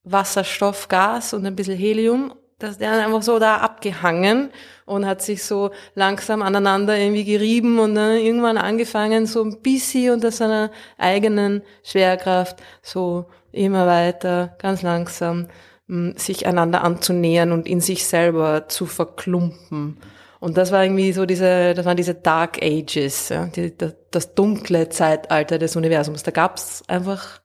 Wasserstoff, 0.04 0.88
Gas 0.88 1.32
und 1.32 1.46
ein 1.46 1.56
bisschen 1.56 1.76
Helium. 1.76 2.34
Das 2.58 2.72
ist 2.72 2.82
dann 2.82 2.98
einfach 3.00 3.22
so 3.22 3.38
da 3.38 3.58
abgehangen 3.58 4.50
und 4.84 5.06
hat 5.06 5.22
sich 5.22 5.44
so 5.44 5.70
langsam 5.94 6.42
aneinander 6.42 6.98
irgendwie 6.98 7.24
gerieben 7.24 7.78
und 7.78 7.94
dann 7.94 8.16
irgendwann 8.16 8.58
angefangen, 8.58 9.26
so 9.26 9.44
ein 9.44 9.62
bisschen 9.62 10.14
unter 10.14 10.32
seiner 10.32 10.72
eigenen 10.98 11.62
Schwerkraft 11.84 12.60
so 12.82 13.26
immer 13.52 13.86
weiter, 13.86 14.56
ganz 14.58 14.82
langsam 14.82 15.46
sich 15.88 16.46
einander 16.46 16.84
anzunähern 16.84 17.52
und 17.52 17.66
in 17.66 17.80
sich 17.80 18.04
selber 18.04 18.68
zu 18.68 18.84
verklumpen. 18.84 19.96
Und 20.38 20.56
das 20.56 20.70
war 20.70 20.84
irgendwie 20.84 21.12
so 21.12 21.24
diese, 21.26 21.74
das 21.74 21.84
waren 21.86 21.96
diese 21.96 22.14
Dark 22.14 22.62
Ages, 22.62 23.30
ja, 23.30 23.46
die, 23.46 23.76
das, 23.76 23.94
das 24.10 24.34
dunkle 24.34 24.88
Zeitalter 24.90 25.58
des 25.58 25.76
Universums. 25.76 26.22
Da 26.22 26.30
gab's 26.30 26.82
einfach 26.86 27.40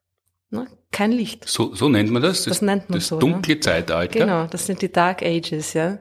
ne, 0.52 0.68
kein 0.92 1.12
Licht. 1.12 1.48
So, 1.48 1.74
so 1.74 1.90
nennt 1.90 2.12
man 2.12 2.22
das? 2.22 2.44
Das, 2.44 2.60
das 2.60 2.62
nennt 2.62 2.90
man 2.90 3.00
das 3.00 3.08
so. 3.08 3.16
Das 3.16 3.22
dunkle 3.22 3.56
ja. 3.56 3.62
Zeitalter. 3.62 4.20
Genau, 4.20 4.46
das 4.46 4.66
sind 4.66 4.82
die 4.82 4.92
Dark 4.92 5.24
Ages, 5.24 5.74
ja. 5.74 6.00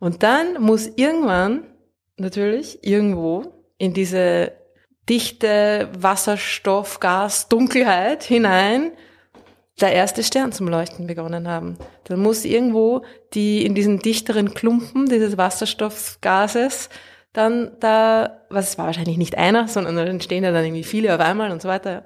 Und 0.00 0.22
dann 0.22 0.60
muss 0.60 0.86
irgendwann, 0.96 1.64
natürlich, 2.16 2.78
irgendwo 2.82 3.52
in 3.78 3.92
diese 3.92 4.52
dichte 5.08 5.90
Wasserstoff, 5.96 6.98
Gas, 6.98 7.48
Dunkelheit 7.48 8.24
hinein 8.24 8.92
der 9.80 9.92
erste 9.92 10.22
Stern 10.22 10.52
zum 10.52 10.68
Leuchten 10.68 11.06
begonnen 11.06 11.48
haben. 11.48 11.76
Dann 12.04 12.20
muss 12.20 12.44
irgendwo 12.44 13.04
die 13.32 13.64
in 13.66 13.74
diesen 13.74 13.98
dichteren 13.98 14.54
Klumpen 14.54 15.08
dieses 15.08 15.36
Wasserstoffgases 15.36 16.90
dann 17.32 17.72
da, 17.80 18.42
was 18.48 18.78
war 18.78 18.86
wahrscheinlich 18.86 19.18
nicht 19.18 19.36
einer, 19.36 19.66
sondern 19.66 19.96
dann 19.96 20.06
entstehen 20.06 20.44
ja 20.44 20.52
dann 20.52 20.64
irgendwie 20.64 20.84
viele 20.84 21.12
auf 21.12 21.20
einmal 21.20 21.50
und 21.50 21.60
so 21.60 21.68
weiter. 21.68 22.04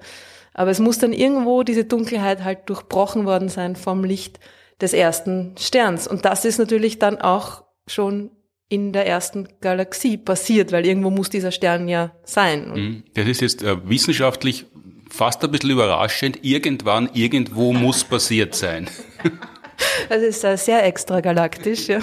Aber 0.53 0.71
es 0.71 0.79
muss 0.79 0.97
dann 0.97 1.13
irgendwo 1.13 1.63
diese 1.63 1.85
Dunkelheit 1.85 2.43
halt 2.43 2.67
durchbrochen 2.67 3.25
worden 3.25 3.47
sein 3.47 3.75
vom 3.75 4.03
Licht 4.03 4.39
des 4.81 4.93
ersten 4.93 5.55
Sterns. 5.57 6.07
Und 6.07 6.25
das 6.25 6.45
ist 6.45 6.57
natürlich 6.57 6.97
dann 6.97 7.21
auch 7.21 7.63
schon 7.85 8.31
in 8.69 8.91
der 8.91 9.07
ersten 9.07 9.47
Galaxie 9.61 10.17
passiert, 10.17 10.71
weil 10.71 10.85
irgendwo 10.85 11.09
muss 11.11 11.29
dieser 11.29 11.51
Stern 11.51 11.87
ja 11.87 12.11
sein. 12.23 12.71
Mhm. 12.71 13.03
Das 13.13 13.27
ist 13.27 13.41
jetzt 13.41 13.63
äh, 13.63 13.77
wissenschaftlich 13.87 14.65
fast 15.09 15.43
ein 15.43 15.51
bisschen 15.51 15.71
überraschend, 15.71 16.39
irgendwann, 16.43 17.09
irgendwo 17.13 17.73
muss 17.73 18.03
passiert 18.03 18.55
sein. 18.55 18.89
Das 20.09 20.21
ist 20.21 20.65
sehr 20.65 20.85
extragalaktisch, 20.85 21.87
ja. 21.87 21.99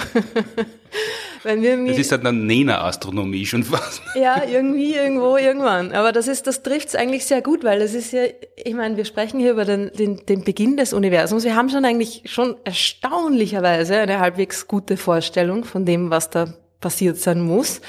Wenn 1.43 1.61
wir 1.61 1.77
das 1.85 1.97
ist 1.97 2.11
halt 2.11 2.25
eine 2.25 2.37
Nena-Astronomie 2.37 3.45
schon 3.45 3.63
fast. 3.63 4.01
Ja, 4.15 4.43
irgendwie, 4.43 4.95
irgendwo, 4.95 5.37
irgendwann. 5.37 5.91
Aber 5.93 6.11
das 6.11 6.27
ist, 6.27 6.47
das 6.47 6.63
trifft's 6.63 6.95
eigentlich 6.95 7.25
sehr 7.25 7.41
gut, 7.41 7.63
weil 7.63 7.79
das 7.79 7.93
ist 7.93 8.11
ja, 8.11 8.23
ich 8.55 8.73
meine, 8.73 8.97
wir 8.97 9.05
sprechen 9.05 9.39
hier 9.39 9.51
über 9.51 9.63
den, 9.63 9.91
den, 9.93 10.25
den 10.25 10.43
Beginn 10.43 10.75
des 10.75 10.91
Universums. 10.91 11.43
Wir 11.43 11.55
haben 11.55 11.69
schon 11.69 11.85
eigentlich 11.85 12.23
schon 12.25 12.55
erstaunlicherweise 12.63 13.97
eine 13.97 14.19
halbwegs 14.19 14.67
gute 14.67 14.97
Vorstellung 14.97 15.63
von 15.63 15.85
dem, 15.85 16.09
was 16.09 16.29
da 16.29 16.53
passiert 16.81 17.17
sein 17.17 17.41
muss. 17.41 17.81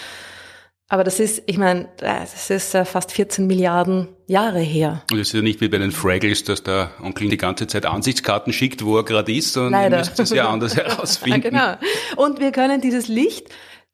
Aber 0.91 1.05
das 1.05 1.21
ist, 1.21 1.43
ich 1.45 1.59
meine, 1.59 1.89
das 1.99 2.49
ist 2.49 2.75
fast 2.85 3.13
14 3.13 3.47
Milliarden 3.47 4.09
Jahre 4.27 4.61
her. 4.61 5.03
Und 5.13 5.19
es 5.19 5.29
ist 5.29 5.35
ja 5.35 5.43
nicht 5.43 5.61
wie 5.61 5.69
bei 5.69 5.77
den 5.77 5.93
Fraggles, 5.93 6.45
dass 6.45 6.63
der 6.63 6.93
Onkel 7.03 7.29
die 7.29 7.37
ganze 7.37 7.67
Zeit 7.67 7.85
Ansichtskarten 7.85 8.55
schickt, 8.55 8.83
wo 8.85 8.97
er 8.97 9.05
gerade 9.05 9.33
ist, 9.33 9.53
sondern 9.53 9.73
Leider. 9.83 9.97
ihr 9.99 10.01
müsst 10.01 10.19
es 10.19 10.31
ja 10.31 10.49
anders 10.49 10.77
herausfinden. 10.77 11.43
genau. 11.43 11.75
Und 12.17 12.41
wir 12.41 12.53
können 12.53 12.81
dieses 12.81 13.07
Licht 13.09 13.49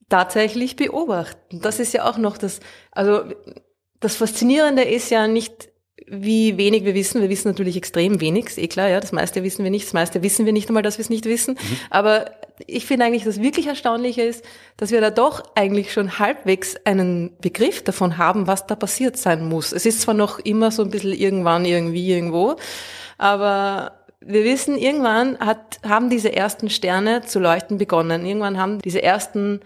tatsächlich 0.09 0.77
beobachten. 0.77 1.61
Das 1.61 1.81
ist 1.81 1.95
ja 1.95 2.09
auch 2.09 2.17
noch 2.17 2.39
das, 2.39 2.61
also 2.93 3.25
das 3.99 4.15
Faszinierende 4.17 4.83
ist 4.83 5.11
ja 5.11 5.27
nicht 5.27 5.71
wie 6.07 6.59
wenig 6.59 6.85
wir 6.85 6.95
wissen. 6.95 7.23
Wir 7.23 7.31
wissen 7.31 7.49
natürlich 7.49 7.77
extrem 7.77 8.21
wenig, 8.21 8.47
ist 8.47 8.59
eh 8.59 8.69
klar, 8.69 8.89
ja. 8.89 9.01
Das 9.01 9.13
meiste 9.13 9.43
wissen 9.43 9.65
wir 9.65 9.71
nicht, 9.71 9.87
das 9.87 9.93
meiste 9.93 10.23
wissen 10.23 10.47
wir 10.47 10.53
nicht 10.53 10.69
einmal, 10.69 10.83
dass 10.83 10.99
wir 10.99 11.03
es 11.03 11.11
nicht 11.11 11.25
wissen. 11.25 11.55
Mhm. 11.55 11.77
Aber 11.91 12.31
ich 12.67 12.87
finde 12.87 13.07
eigentlich, 13.07 13.25
das 13.25 13.41
wirklich 13.41 13.67
Erstaunliche 13.67 14.23
ist, 14.23 14.45
dass 14.77 14.91
wir 14.91 15.01
da 15.01 15.11
doch 15.11 15.43
eigentlich 15.55 15.93
schon 15.93 16.19
halbwegs 16.19 16.77
einen 16.85 17.37
Begriff 17.41 17.83
davon 17.83 18.19
haben, 18.19 18.47
was 18.47 18.67
da 18.67 18.77
passiert 18.77 19.17
sein 19.17 19.49
muss. 19.49 19.73
Es 19.73 19.87
ist 19.87 20.03
zwar 20.03 20.15
noch 20.15 20.39
immer 20.39 20.71
so 20.71 20.83
ein 20.83 20.91
bisschen 20.91 21.13
irgendwann, 21.13 21.65
irgendwie, 21.65 22.11
irgendwo, 22.11 22.57
aber 23.19 23.93
wir 24.27 24.45
wissen, 24.45 24.79
irgendwann 24.79 25.39
hat, 25.39 25.81
haben 25.87 26.09
diese 26.11 26.35
ersten 26.35 26.71
Sterne 26.71 27.23
zu 27.23 27.41
leuchten 27.41 27.79
begonnen. 27.79 28.25
Irgendwann 28.25 28.59
haben 28.59 28.79
diese 28.81 29.03
ersten 29.03 29.61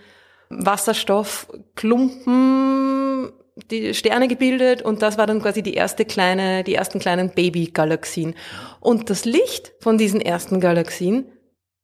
Wasserstoffklumpen 0.50 3.32
die 3.70 3.94
Sterne 3.94 4.28
gebildet 4.28 4.82
und 4.82 5.02
das 5.02 5.18
war 5.18 5.26
dann 5.26 5.42
quasi 5.42 5.62
die 5.62 5.74
erste 5.74 6.04
kleine, 6.04 6.64
die 6.64 6.74
ersten 6.74 6.98
kleinen 6.98 7.30
Baby-Galaxien. 7.30 8.34
Und 8.80 9.10
das 9.10 9.24
Licht 9.24 9.72
von 9.80 9.98
diesen 9.98 10.20
ersten 10.20 10.60
Galaxien, 10.60 11.26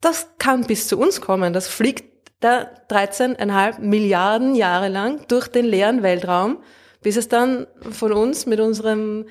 das 0.01 0.29
kann 0.39 0.65
bis 0.65 0.89
zu 0.89 0.99
uns 0.99 1.21
kommen. 1.21 1.53
Das 1.53 1.69
fliegt 1.69 2.05
da 2.41 2.71
13,5 2.91 3.81
Milliarden 3.81 4.55
Jahre 4.55 4.89
lang 4.89 5.27
durch 5.29 5.49
den 5.49 5.65
leeren 5.65 6.03
Weltraum, 6.03 6.59
bis 7.03 7.17
es 7.17 7.29
dann 7.29 7.67
von 7.91 8.13
uns 8.13 8.47
mit 8.47 8.61
unserem 8.61 9.27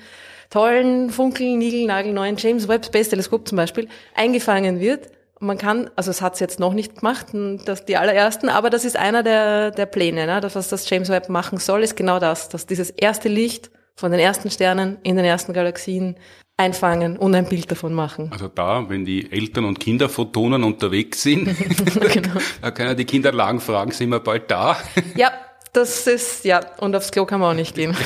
tollen 0.50 1.10
Funkel, 1.10 1.56
Nigel, 1.56 1.86
Nagel, 1.86 2.12
neuen 2.12 2.36
James 2.36 2.68
Webb 2.68 2.86
Space 2.86 3.08
Teleskop 3.08 3.48
zum 3.48 3.56
Beispiel 3.56 3.88
eingefangen 4.14 4.80
wird 4.80 5.08
man 5.44 5.58
kann, 5.58 5.90
also 5.96 6.10
es 6.10 6.22
hat 6.22 6.34
es 6.34 6.40
jetzt 6.40 6.58
noch 6.58 6.74
nicht 6.74 6.96
gemacht, 6.96 7.26
das 7.64 7.84
die 7.84 7.96
allerersten, 7.96 8.48
aber 8.48 8.70
das 8.70 8.84
ist 8.84 8.96
einer 8.96 9.22
der, 9.22 9.70
der 9.70 9.86
Pläne. 9.86 10.26
Ne? 10.26 10.40
Das, 10.40 10.54
was 10.54 10.68
das 10.68 10.88
James 10.88 11.08
Webb 11.08 11.28
machen 11.28 11.58
soll, 11.58 11.82
ist 11.82 11.96
genau 11.96 12.18
das, 12.18 12.48
dass 12.48 12.66
dieses 12.66 12.90
erste 12.90 13.28
Licht 13.28 13.70
von 13.96 14.10
den 14.10 14.20
ersten 14.20 14.50
Sternen 14.50 14.98
in 15.02 15.16
den 15.16 15.24
ersten 15.24 15.52
Galaxien 15.52 16.16
einfangen 16.56 17.16
und 17.16 17.34
ein 17.34 17.48
Bild 17.48 17.70
davon 17.70 17.94
machen. 17.94 18.30
Also 18.32 18.48
da, 18.48 18.88
wenn 18.88 19.04
die 19.04 19.30
Eltern 19.30 19.64
und 19.64 19.80
Kinder 19.80 20.08
Photonen 20.08 20.62
unterwegs 20.62 21.22
sind, 21.22 21.46
genau. 22.12 22.34
da 22.62 22.70
können 22.70 22.96
die 22.96 23.04
Kinder 23.04 23.32
lang 23.32 23.60
fragen, 23.60 23.90
sind 23.90 24.10
wir 24.10 24.20
bald 24.20 24.50
da? 24.50 24.76
Ja, 25.16 25.32
das 25.74 26.06
ist, 26.06 26.44
ja, 26.44 26.60
und 26.78 26.94
aufs 26.94 27.10
Klo 27.10 27.26
kann 27.26 27.40
man 27.40 27.50
auch 27.50 27.56
nicht 27.56 27.74
gehen. 27.74 27.96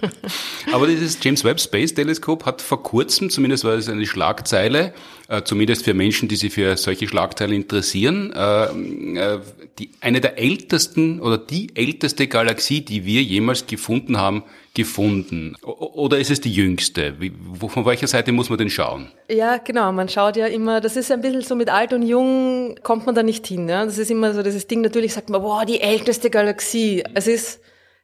Aber 0.72 0.88
dieses 0.88 1.18
James 1.22 1.44
Webb 1.44 1.60
Space 1.60 1.94
Teleskop 1.94 2.44
hat 2.44 2.60
vor 2.60 2.82
kurzem, 2.82 3.30
zumindest 3.30 3.64
war 3.64 3.74
es 3.74 3.88
eine 3.88 4.04
Schlagzeile, 4.06 4.92
äh, 5.28 5.42
zumindest 5.42 5.84
für 5.84 5.94
Menschen, 5.94 6.28
die 6.28 6.34
sich 6.34 6.52
für 6.52 6.76
solche 6.76 7.06
Schlagzeilen 7.06 7.54
interessieren, 7.54 8.32
äh, 8.32 8.64
äh, 8.64 9.40
die, 9.78 9.90
eine 10.00 10.20
der 10.20 10.38
ältesten 10.38 11.20
oder 11.20 11.38
die 11.38 11.70
älteste 11.76 12.26
Galaxie, 12.26 12.80
die 12.80 13.04
wir 13.04 13.22
jemals 13.22 13.68
gefunden 13.68 14.18
haben, 14.18 14.42
gefunden? 14.76 15.56
Oder 15.64 16.18
ist 16.18 16.30
es 16.30 16.40
die 16.40 16.52
jüngste? 16.52 17.18
Wie, 17.18 17.32
von 17.66 17.86
welcher 17.86 18.06
Seite 18.06 18.30
muss 18.30 18.50
man 18.50 18.58
denn 18.58 18.70
schauen? 18.70 19.10
Ja, 19.28 19.56
genau. 19.56 19.90
Man 19.90 20.08
schaut 20.08 20.36
ja 20.36 20.46
immer, 20.46 20.80
das 20.80 20.96
ist 20.96 21.10
ein 21.10 21.22
bisschen 21.22 21.40
so 21.40 21.56
mit 21.56 21.70
alt 21.70 21.92
und 21.92 22.02
jung 22.02 22.76
kommt 22.82 23.06
man 23.06 23.14
da 23.14 23.22
nicht 23.22 23.46
hin. 23.46 23.68
Ja? 23.68 23.84
Das 23.84 23.98
ist 23.98 24.10
immer 24.10 24.34
so 24.34 24.42
dieses 24.42 24.66
Ding, 24.68 24.82
natürlich 24.82 25.14
sagt 25.14 25.30
man, 25.30 25.40
boah, 25.40 25.64
die 25.64 25.80
älteste 25.80 26.30
Galaxie. 26.30 27.02
Es 27.14 27.26
ist 27.26 27.60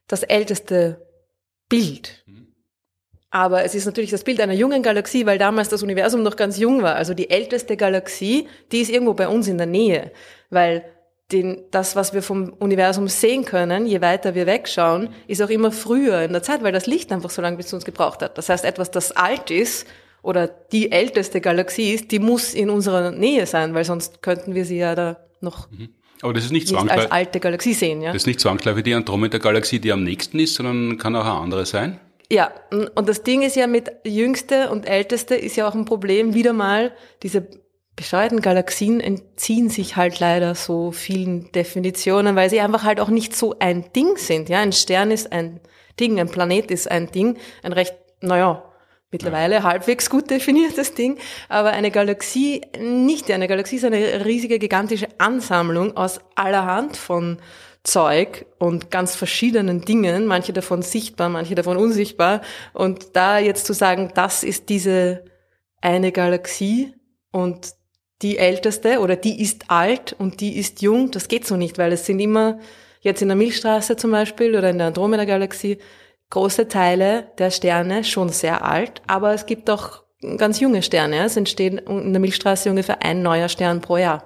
das 0.08 0.22
älteste 0.22 1.06
Bild. 1.68 2.24
Aber 3.30 3.64
es 3.64 3.74
ist 3.74 3.86
natürlich 3.86 4.10
das 4.10 4.24
Bild 4.24 4.40
einer 4.40 4.54
jungen 4.54 4.82
Galaxie, 4.82 5.26
weil 5.26 5.38
damals 5.38 5.68
das 5.68 5.82
Universum 5.82 6.22
noch 6.22 6.36
ganz 6.36 6.58
jung 6.58 6.82
war. 6.82 6.96
Also 6.96 7.12
die 7.12 7.30
älteste 7.30 7.76
Galaxie, 7.76 8.48
die 8.72 8.80
ist 8.80 8.90
irgendwo 8.90 9.14
bei 9.14 9.28
uns 9.28 9.46
in 9.46 9.58
der 9.58 9.66
Nähe. 9.66 10.10
Weil 10.48 10.84
den, 11.32 11.62
das, 11.70 11.96
was 11.96 12.12
wir 12.12 12.22
vom 12.22 12.52
Universum 12.58 13.08
sehen 13.08 13.44
können, 13.44 13.86
je 13.86 14.00
weiter 14.00 14.34
wir 14.34 14.46
wegschauen, 14.46 15.08
ist 15.26 15.42
auch 15.42 15.50
immer 15.50 15.72
früher 15.72 16.22
in 16.22 16.32
der 16.32 16.42
Zeit, 16.42 16.62
weil 16.62 16.72
das 16.72 16.86
Licht 16.86 17.10
einfach 17.12 17.30
so 17.30 17.42
lange 17.42 17.56
bis 17.56 17.68
zu 17.68 17.76
uns 17.76 17.84
gebraucht 17.84 18.22
hat. 18.22 18.38
Das 18.38 18.48
heißt, 18.48 18.64
etwas, 18.64 18.90
das 18.90 19.12
alt 19.12 19.50
ist 19.50 19.86
oder 20.22 20.46
die 20.46 20.92
älteste 20.92 21.40
Galaxie 21.40 21.92
ist, 21.92 22.10
die 22.10 22.18
muss 22.18 22.54
in 22.54 22.70
unserer 22.70 23.10
Nähe 23.10 23.46
sein, 23.46 23.74
weil 23.74 23.84
sonst 23.84 24.22
könnten 24.22 24.54
wir 24.54 24.64
sie 24.64 24.78
ja 24.78 24.94
da 24.94 25.16
noch 25.40 25.70
mhm. 25.70 25.88
aber 26.20 26.32
das 26.32 26.44
ist 26.44 26.52
nicht, 26.52 26.70
nicht 26.70 26.90
als 26.90 27.10
alte 27.10 27.40
Galaxie 27.40 27.74
sehen. 27.74 28.00
Ja? 28.00 28.12
Das 28.12 28.22
ist 28.22 28.26
nicht 28.26 28.40
zwangsläufig 28.40 28.84
die 28.84 28.94
Andromeda-Galaxie, 28.94 29.80
die 29.80 29.90
am 29.90 30.04
nächsten 30.04 30.38
ist, 30.38 30.54
sondern 30.54 30.98
kann 30.98 31.16
auch 31.16 31.24
eine 31.24 31.34
andere 31.34 31.66
sein. 31.66 31.98
Ja, 32.30 32.50
und 32.94 33.08
das 33.10 33.24
Ding 33.24 33.42
ist 33.42 33.56
ja 33.56 33.66
mit 33.66 33.90
jüngste 34.04 34.70
und 34.70 34.88
älteste 34.88 35.34
ist 35.34 35.56
ja 35.56 35.68
auch 35.68 35.74
ein 35.74 35.84
Problem, 35.84 36.32
wieder 36.32 36.54
mal 36.54 36.92
diese 37.22 37.46
bescheuerten 37.96 38.40
Galaxien 38.40 39.00
entziehen 39.00 39.68
sich 39.68 39.96
halt 39.96 40.18
leider 40.18 40.54
so 40.54 40.92
vielen 40.92 41.52
Definitionen, 41.52 42.36
weil 42.36 42.50
sie 42.50 42.60
einfach 42.60 42.84
halt 42.84 43.00
auch 43.00 43.08
nicht 43.08 43.36
so 43.36 43.56
ein 43.58 43.92
Ding 43.92 44.16
sind. 44.16 44.48
Ja, 44.48 44.60
ein 44.60 44.72
Stern 44.72 45.10
ist 45.10 45.32
ein 45.32 45.60
Ding, 46.00 46.18
ein 46.18 46.30
Planet 46.30 46.70
ist 46.70 46.90
ein 46.90 47.10
Ding, 47.10 47.36
ein 47.62 47.72
recht, 47.72 47.94
naja, 48.20 48.64
mittlerweile 49.10 49.56
ja. 49.56 49.62
halbwegs 49.62 50.08
gut 50.08 50.30
definiertes 50.30 50.94
Ding, 50.94 51.18
aber 51.48 51.70
eine 51.70 51.90
Galaxie 51.90 52.62
nicht. 52.80 53.30
Eine 53.30 53.46
Galaxie 53.46 53.76
ist 53.76 53.84
eine 53.84 54.24
riesige, 54.24 54.58
gigantische 54.58 55.08
Ansammlung 55.18 55.96
aus 55.96 56.20
allerhand 56.34 56.96
von 56.96 57.38
Zeug 57.84 58.46
und 58.58 58.90
ganz 58.90 59.16
verschiedenen 59.16 59.84
Dingen, 59.84 60.26
manche 60.26 60.52
davon 60.52 60.82
sichtbar, 60.82 61.28
manche 61.28 61.54
davon 61.54 61.76
unsichtbar. 61.76 62.40
Und 62.72 63.16
da 63.16 63.38
jetzt 63.38 63.66
zu 63.66 63.74
sagen, 63.74 64.12
das 64.14 64.44
ist 64.44 64.68
diese 64.68 65.24
eine 65.80 66.12
Galaxie 66.12 66.94
und 67.32 67.74
die 68.22 68.38
älteste 68.38 69.00
oder 69.00 69.16
die 69.16 69.42
ist 69.42 69.64
alt 69.68 70.14
und 70.18 70.40
die 70.40 70.58
ist 70.58 70.82
jung. 70.82 71.10
Das 71.10 71.28
geht 71.28 71.46
so 71.46 71.56
nicht, 71.56 71.78
weil 71.78 71.92
es 71.92 72.06
sind 72.06 72.20
immer, 72.20 72.58
jetzt 73.00 73.22
in 73.22 73.28
der 73.28 73.36
Milchstraße 73.36 73.96
zum 73.96 74.12
Beispiel 74.12 74.56
oder 74.56 74.70
in 74.70 74.78
der 74.78 74.88
Andromeda-Galaxie, 74.88 75.78
große 76.30 76.68
Teile 76.68 77.26
der 77.38 77.50
Sterne 77.50 78.04
schon 78.04 78.30
sehr 78.30 78.64
alt, 78.64 79.02
aber 79.06 79.34
es 79.34 79.46
gibt 79.46 79.68
auch 79.68 80.02
ganz 80.38 80.60
junge 80.60 80.82
Sterne. 80.82 81.24
Es 81.24 81.36
entstehen 81.36 81.78
in 81.78 82.12
der 82.12 82.20
Milchstraße 82.20 82.70
ungefähr 82.70 83.02
ein 83.02 83.22
neuer 83.22 83.48
Stern 83.48 83.80
pro 83.80 83.96
Jahr. 83.96 84.24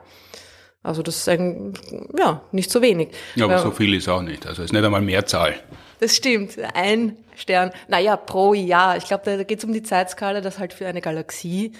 Also 0.83 1.03
das 1.03 1.17
ist 1.17 1.29
ein, 1.29 1.75
ja, 2.17 2.43
nicht 2.53 2.71
so 2.71 2.81
wenig. 2.81 3.09
Ja, 3.35 3.47
aber 3.47 3.55
ja. 3.55 3.59
so 3.61 3.73
viel 3.73 3.93
ist 3.95 4.09
auch 4.09 4.23
nicht. 4.23 4.47
Also 4.47 4.63
es 4.63 4.67
ist 4.67 4.73
nicht 4.73 4.85
einmal 4.85 5.01
Mehrzahl. 5.01 5.57
Das 5.99 6.15
stimmt. 6.15 6.57
Ein 6.75 7.17
Stern. 7.35 7.73
Naja, 7.89 8.17
pro 8.17 8.55
Jahr. 8.55 8.97
Ich 8.97 9.07
glaube, 9.07 9.25
da 9.25 9.43
geht 9.43 9.59
es 9.59 9.65
um 9.65 9.73
die 9.73 9.83
Zeitskala, 9.83 10.41
dass 10.41 10.61
halt 10.61 10.73
für 10.73 10.87
eine 10.87 11.01
Galaxie, 11.01 11.73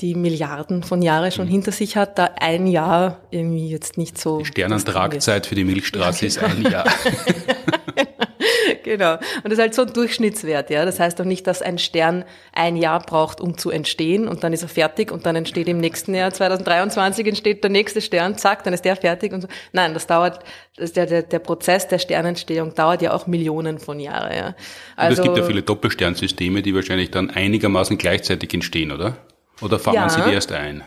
die 0.00 0.14
Milliarden 0.14 0.82
von 0.82 1.02
Jahren 1.02 1.30
schon 1.30 1.46
mhm. 1.46 1.50
hinter 1.50 1.72
sich 1.72 1.96
hat, 1.96 2.18
da 2.18 2.30
ein 2.40 2.66
Jahr 2.66 3.20
irgendwie 3.30 3.68
jetzt 3.68 3.98
nicht 3.98 4.18
so. 4.18 4.38
Die 4.38 4.46
Sternentragzeit 4.46 5.46
für 5.46 5.54
die 5.54 5.64
Milchstraße 5.64 6.26
ja, 6.26 6.40
genau. 6.40 6.46
ist 6.46 6.66
ein 6.66 6.72
Jahr. 6.72 6.84
genau. 8.82 9.14
Und 9.14 9.44
das 9.44 9.52
ist 9.52 9.58
halt 9.58 9.74
so 9.74 9.82
ein 9.82 9.92
Durchschnittswert, 9.92 10.70
ja. 10.70 10.84
Das 10.84 10.98
heißt 10.98 11.20
doch 11.20 11.24
nicht, 11.24 11.46
dass 11.46 11.62
ein 11.62 11.78
Stern 11.78 12.24
ein 12.52 12.76
Jahr 12.76 13.00
braucht, 13.00 13.40
um 13.40 13.56
zu 13.56 13.70
entstehen 13.70 14.28
und 14.28 14.42
dann 14.42 14.52
ist 14.52 14.62
er 14.62 14.68
fertig 14.68 15.12
und 15.12 15.26
dann 15.26 15.36
entsteht 15.36 15.68
im 15.68 15.78
nächsten 15.78 16.14
Jahr 16.14 16.32
2023 16.32 17.26
entsteht 17.26 17.62
der 17.62 17.70
nächste 17.70 18.00
Stern, 18.00 18.36
zack, 18.36 18.64
dann 18.64 18.74
ist 18.74 18.84
der 18.84 18.96
fertig 18.96 19.32
und 19.32 19.42
so. 19.42 19.48
Nein, 19.72 19.94
das 19.94 20.06
dauert, 20.06 20.40
das 20.76 20.92
der, 20.92 21.06
der, 21.06 21.22
der 21.22 21.38
Prozess 21.38 21.86
der 21.86 21.98
Sternentstehung 21.98 22.74
dauert 22.74 23.02
ja 23.02 23.12
auch 23.12 23.26
Millionen 23.26 23.78
von 23.78 24.00
Jahren, 24.00 24.34
ja. 24.34 24.54
Also, 24.96 25.06
und 25.06 25.12
es 25.12 25.22
gibt 25.22 25.36
ja 25.36 25.42
also 25.42 25.46
viele 25.46 25.62
Doppelsternsysteme, 25.62 26.62
die 26.62 26.74
wahrscheinlich 26.74 27.10
dann 27.10 27.30
einigermaßen 27.30 27.98
gleichzeitig 27.98 28.52
entstehen, 28.54 28.90
oder? 28.92 29.16
Oder 29.62 29.78
fangen 29.78 29.96
ja. 29.96 30.08
sie 30.08 30.22
die 30.22 30.32
erst 30.32 30.52
ein? 30.52 30.84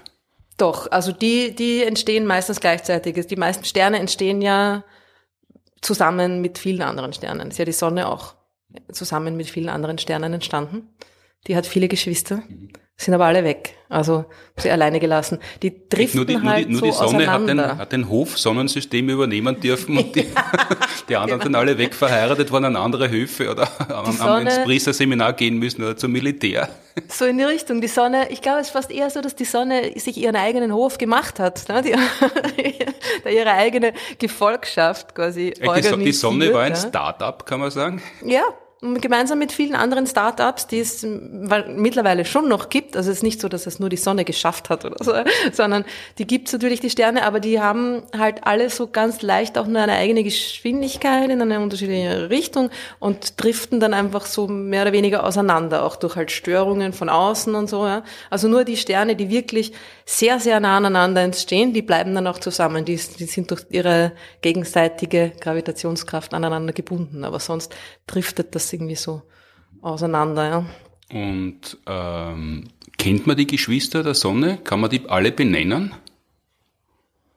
Doch, 0.57 0.89
also 0.91 1.11
die, 1.11 1.53
die 1.55 1.83
entstehen 1.83 2.25
meistens 2.25 2.59
gleichzeitig. 2.59 3.27
Die 3.27 3.35
meisten 3.35 3.65
Sterne 3.65 3.99
entstehen 3.99 4.41
ja 4.41 4.83
zusammen 5.81 6.41
mit 6.41 6.57
vielen 6.57 6.81
anderen 6.81 7.13
Sternen. 7.13 7.49
Ist 7.49 7.59
ja 7.59 7.65
die 7.65 7.71
Sonne 7.71 8.07
auch 8.07 8.35
zusammen 8.91 9.37
mit 9.37 9.49
vielen 9.49 9.69
anderen 9.69 9.97
Sternen 9.97 10.33
entstanden. 10.33 10.89
Die 11.47 11.55
hat 11.55 11.65
viele 11.65 11.87
Geschwister, 11.87 12.41
sind 12.97 13.13
aber 13.13 13.25
alle 13.25 13.43
weg. 13.43 13.75
Also 13.89 14.25
sie 14.57 14.71
alleine 14.71 14.99
gelassen. 14.99 15.39
Die 15.61 15.87
driften 15.89 16.17
nur 16.17 16.25
die, 16.25 16.39
halt 16.39 16.69
nur 16.69 16.81
die, 16.81 16.87
nur 16.87 16.93
so 16.93 17.05
die 17.05 17.11
Sonne 17.11 17.31
hat 17.31 17.47
den, 17.47 17.61
hat 17.61 17.91
den 17.91 18.09
Hof-Sonnensystem 18.09 19.09
übernehmen 19.09 19.59
dürfen 19.59 19.97
und 19.97 20.15
die, 20.15 20.25
die 21.09 21.15
anderen 21.15 21.41
sind 21.41 21.55
alle 21.55 21.77
wegverheiratet 21.77 22.51
worden 22.51 22.65
an 22.65 22.75
andere 22.77 23.09
Höfe 23.09 23.51
oder 23.51 23.69
am, 23.89 24.41
ins 24.41 24.63
Priesterseminar 24.63 25.33
gehen 25.33 25.57
müssen 25.57 25.83
oder 25.83 25.95
zum 25.97 26.13
Militär. 26.13 26.69
So 27.09 27.25
in 27.25 27.37
die 27.37 27.43
Richtung. 27.43 27.81
Die 27.81 27.87
Sonne, 27.87 28.29
ich 28.31 28.41
glaube, 28.41 28.61
es 28.61 28.67
ist 28.67 28.73
fast 28.73 28.91
eher 28.91 29.09
so, 29.09 29.21
dass 29.21 29.35
die 29.35 29.45
Sonne 29.45 29.91
sich 29.97 30.17
ihren 30.17 30.37
eigenen 30.37 30.73
Hof 30.73 30.97
gemacht 30.97 31.39
hat. 31.39 31.67
Ne? 31.67 31.81
Die, 31.81 31.91
da 33.23 33.29
ihre 33.29 33.51
eigene 33.51 33.93
Gefolgschaft 34.17 35.13
quasi 35.13 35.53
organisiert. 35.61 36.05
Die 36.05 36.11
Sonne 36.13 36.53
war 36.53 36.61
ein 36.61 36.73
ja? 36.73 36.77
Start-up, 36.77 37.45
kann 37.45 37.59
man 37.59 37.69
sagen. 37.69 38.01
Ja, 38.23 38.43
gemeinsam 39.01 39.39
mit 39.39 39.51
vielen 39.51 39.75
anderen 39.75 40.07
Startups, 40.07 40.67
die 40.67 40.79
es 40.79 41.05
mittlerweile 41.05 42.25
schon 42.25 42.47
noch 42.47 42.69
gibt. 42.69 42.95
Also 42.95 43.11
es 43.11 43.17
ist 43.17 43.23
nicht 43.23 43.41
so, 43.41 43.49
dass 43.49 43.67
es 43.67 43.79
nur 43.79 43.89
die 43.89 43.97
Sonne 43.97 44.25
geschafft 44.25 44.69
hat 44.69 44.85
oder 44.85 45.03
so, 45.03 45.13
sondern 45.51 45.85
die 46.17 46.27
gibt 46.27 46.47
es 46.47 46.53
natürlich 46.53 46.79
die 46.79 46.89
Sterne, 46.89 47.23
aber 47.23 47.39
die 47.39 47.59
haben 47.59 48.03
halt 48.17 48.45
alle 48.45 48.69
so 48.69 48.87
ganz 48.87 49.21
leicht 49.21 49.57
auch 49.57 49.67
nur 49.67 49.81
eine 49.81 49.93
eigene 49.93 50.23
Geschwindigkeit 50.23 51.29
in 51.29 51.41
eine 51.41 51.59
unterschiedliche 51.59 52.29
Richtung 52.29 52.69
und 52.99 53.41
driften 53.41 53.79
dann 53.79 53.93
einfach 53.93 54.25
so 54.25 54.47
mehr 54.47 54.83
oder 54.83 54.93
weniger 54.93 55.23
auseinander, 55.23 55.83
auch 55.83 55.95
durch 55.95 56.15
halt 56.15 56.31
Störungen 56.31 56.93
von 56.93 57.09
außen 57.09 57.55
und 57.55 57.69
so. 57.69 57.85
Ja. 57.85 58.03
Also 58.29 58.47
nur 58.47 58.63
die 58.63 58.77
Sterne, 58.77 59.15
die 59.15 59.29
wirklich 59.29 59.73
sehr, 60.05 60.39
sehr 60.39 60.59
nah 60.59 60.77
aneinander 60.77 61.21
entstehen, 61.21 61.73
die 61.73 61.81
bleiben 61.81 62.13
dann 62.13 62.27
auch 62.27 62.39
zusammen. 62.39 62.85
Die, 62.85 62.95
die 62.95 63.25
sind 63.25 63.49
durch 63.49 63.65
ihre 63.69 64.11
gegenseitige 64.41 65.31
Gravitationskraft 65.39 66.33
aneinander 66.33 66.73
gebunden. 66.73 67.23
Aber 67.23 67.39
sonst 67.39 67.75
driftet 68.05 68.53
das 68.53 68.69
irgendwie 68.75 68.95
so 68.95 69.21
auseinander. 69.81 70.49
Ja. 70.49 70.65
Und 71.13 71.77
ähm, 71.87 72.65
kennt 72.97 73.27
man 73.27 73.37
die 73.37 73.47
Geschwister 73.47 74.03
der 74.03 74.13
Sonne? 74.13 74.57
Kann 74.63 74.79
man 74.79 74.89
die 74.89 75.07
alle 75.07 75.31
benennen? 75.31 75.93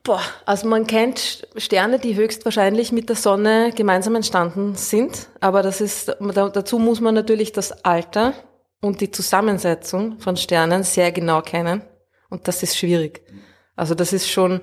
Boah, 0.03 0.23
also 0.47 0.67
man 0.69 0.87
kennt 0.87 1.47
Sterne, 1.57 1.99
die 1.99 2.15
höchstwahrscheinlich 2.15 2.93
mit 2.93 3.11
der 3.11 3.17
Sonne 3.17 3.73
gemeinsam 3.75 4.15
entstanden 4.15 4.75
sind, 4.75 5.29
aber 5.41 5.62
das 5.62 5.83
ist, 5.83 6.17
dazu 6.19 6.79
muss 6.79 7.01
man 7.03 7.15
natürlich 7.15 7.53
das 7.53 7.85
Alter 7.85 8.33
und 8.81 9.03
die 9.03 9.11
Zusammensetzung 9.11 10.19
von 10.19 10.39
Sternen 10.39 10.83
sehr 10.83 11.12
genau 11.12 11.43
kennen. 11.43 11.83
Und 12.31 12.49
das 12.49 12.62
ist 12.62 12.79
schwierig. 12.79 13.23
Also 13.77 13.95
das 13.95 14.15
ist 14.15 14.31
schon, 14.31 14.62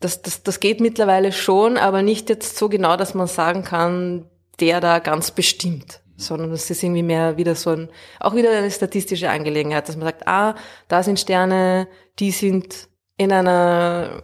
das, 0.00 0.22
das, 0.22 0.42
das 0.42 0.58
geht 0.58 0.80
mittlerweile 0.80 1.32
schon, 1.32 1.76
aber 1.76 2.00
nicht 2.00 2.30
jetzt 2.30 2.56
so 2.56 2.68
genau, 2.68 2.96
dass 2.96 3.14
man 3.14 3.26
sagen 3.26 3.62
kann, 3.62 4.30
der 4.60 4.80
da 4.80 4.98
ganz 4.98 5.30
bestimmt, 5.30 6.00
sondern 6.16 6.52
es 6.52 6.70
ist 6.70 6.82
irgendwie 6.82 7.02
mehr 7.02 7.36
wieder 7.36 7.54
so 7.54 7.70
ein, 7.70 7.88
auch 8.20 8.34
wieder 8.34 8.50
eine 8.50 8.70
statistische 8.70 9.30
Angelegenheit, 9.30 9.88
dass 9.88 9.96
man 9.96 10.06
sagt, 10.06 10.26
ah, 10.26 10.54
da 10.88 11.02
sind 11.02 11.20
Sterne, 11.20 11.88
die 12.18 12.30
sind 12.30 12.88
in 13.16 13.32
einer 13.32 14.22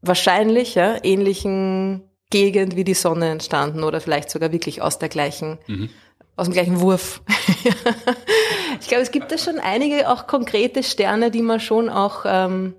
wahrscheinlich 0.00 0.74
ja, 0.74 0.96
ähnlichen 1.02 2.02
Gegend 2.30 2.76
wie 2.76 2.84
die 2.84 2.94
Sonne 2.94 3.30
entstanden 3.30 3.84
oder 3.84 4.00
vielleicht 4.00 4.30
sogar 4.30 4.52
wirklich 4.52 4.82
aus 4.82 4.98
der 4.98 5.08
gleichen, 5.08 5.58
mhm. 5.66 5.90
aus 6.36 6.46
dem 6.46 6.54
gleichen 6.54 6.80
Wurf. 6.80 7.22
ich 8.80 8.88
glaube, 8.88 9.02
es 9.02 9.10
gibt 9.10 9.30
da 9.30 9.38
schon 9.38 9.58
einige 9.58 10.10
auch 10.10 10.26
konkrete 10.26 10.82
Sterne, 10.82 11.30
die 11.30 11.42
man 11.42 11.60
schon 11.60 11.88
auch 11.88 12.24
ähm, 12.26 12.74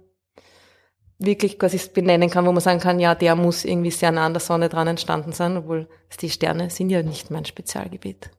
wirklich 1.19 1.57
quasi 1.57 1.79
benennen 1.93 2.29
kann, 2.29 2.45
wo 2.45 2.51
man 2.51 2.61
sagen 2.61 2.79
kann, 2.79 2.99
ja, 2.99 3.15
der 3.15 3.35
muss 3.35 3.65
irgendwie 3.65 3.91
sehr 3.91 4.11
nah 4.11 4.25
an 4.25 4.33
der 4.33 4.39
Sonne 4.39 4.69
dran 4.69 4.87
entstanden 4.87 5.31
sein, 5.31 5.57
obwohl 5.57 5.87
die 6.21 6.29
Sterne 6.29 6.69
sind 6.69 6.89
ja 6.89 7.01
nicht 7.01 7.31
mein 7.31 7.45
Spezialgebiet. 7.45 8.29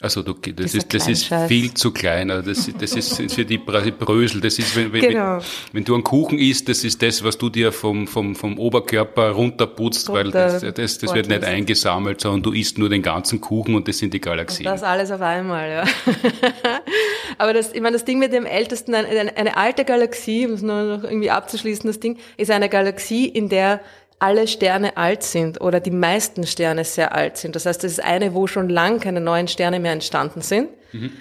Also 0.00 0.22
du, 0.22 0.32
das, 0.34 0.74
ist, 0.74 0.94
das 0.94 1.08
ist 1.08 1.34
viel 1.48 1.74
zu 1.74 1.90
klein. 1.90 2.30
Also 2.30 2.48
das, 2.48 2.70
das 2.78 2.92
ist 2.92 3.32
für 3.32 3.44
die 3.44 3.58
Brösel. 3.58 4.40
Das 4.40 4.56
ist, 4.58 4.76
wenn, 4.76 4.92
genau. 4.92 5.38
wenn, 5.38 5.42
wenn, 5.72 5.84
du 5.84 5.94
einen 5.94 6.04
Kuchen 6.04 6.38
isst, 6.38 6.68
das 6.68 6.84
ist 6.84 7.02
das, 7.02 7.24
was 7.24 7.36
du 7.36 7.48
dir 7.48 7.72
vom, 7.72 8.06
vom, 8.06 8.36
vom 8.36 8.58
Oberkörper 8.58 9.30
runterputzt, 9.30 10.08
Runter, 10.08 10.24
weil 10.24 10.30
das, 10.30 10.60
das, 10.74 10.98
das 10.98 11.14
wird 11.14 11.28
nicht 11.28 11.42
eingesammelt, 11.42 12.20
sondern 12.20 12.44
du 12.44 12.52
isst 12.52 12.78
nur 12.78 12.88
den 12.88 13.02
ganzen 13.02 13.40
Kuchen 13.40 13.74
und 13.74 13.88
das 13.88 13.98
sind 13.98 14.14
die 14.14 14.20
Galaxien. 14.20 14.68
Und 14.68 14.72
das 14.72 14.84
alles 14.84 15.10
auf 15.10 15.20
einmal, 15.20 15.68
ja. 15.68 15.84
Aber 17.38 17.52
das, 17.52 17.72
ich 17.72 17.80
meine, 17.80 17.94
das 17.94 18.04
Ding 18.04 18.20
mit 18.20 18.32
dem 18.32 18.46
ältesten, 18.46 18.94
eine, 18.94 19.36
eine 19.36 19.56
alte 19.56 19.84
Galaxie, 19.84 20.46
um 20.46 20.52
es 20.52 20.62
nur 20.62 20.98
noch 20.98 21.04
irgendwie 21.04 21.30
abzuschließen, 21.30 21.88
das 21.88 21.98
Ding, 21.98 22.18
ist 22.36 22.52
eine 22.52 22.68
Galaxie, 22.68 23.26
in 23.26 23.48
der 23.48 23.80
alle 24.18 24.48
Sterne 24.48 24.96
alt 24.96 25.22
sind 25.22 25.60
oder 25.60 25.80
die 25.80 25.90
meisten 25.90 26.46
Sterne 26.46 26.84
sehr 26.84 27.14
alt 27.14 27.36
sind. 27.36 27.54
Das 27.56 27.66
heißt, 27.66 27.84
das 27.84 27.92
ist 27.92 28.02
eine, 28.02 28.34
wo 28.34 28.46
schon 28.46 28.68
lang 28.68 29.00
keine 29.00 29.20
neuen 29.20 29.48
Sterne 29.48 29.80
mehr 29.80 29.92
entstanden 29.92 30.40
sind. 30.40 30.68
Mhm. 30.92 31.12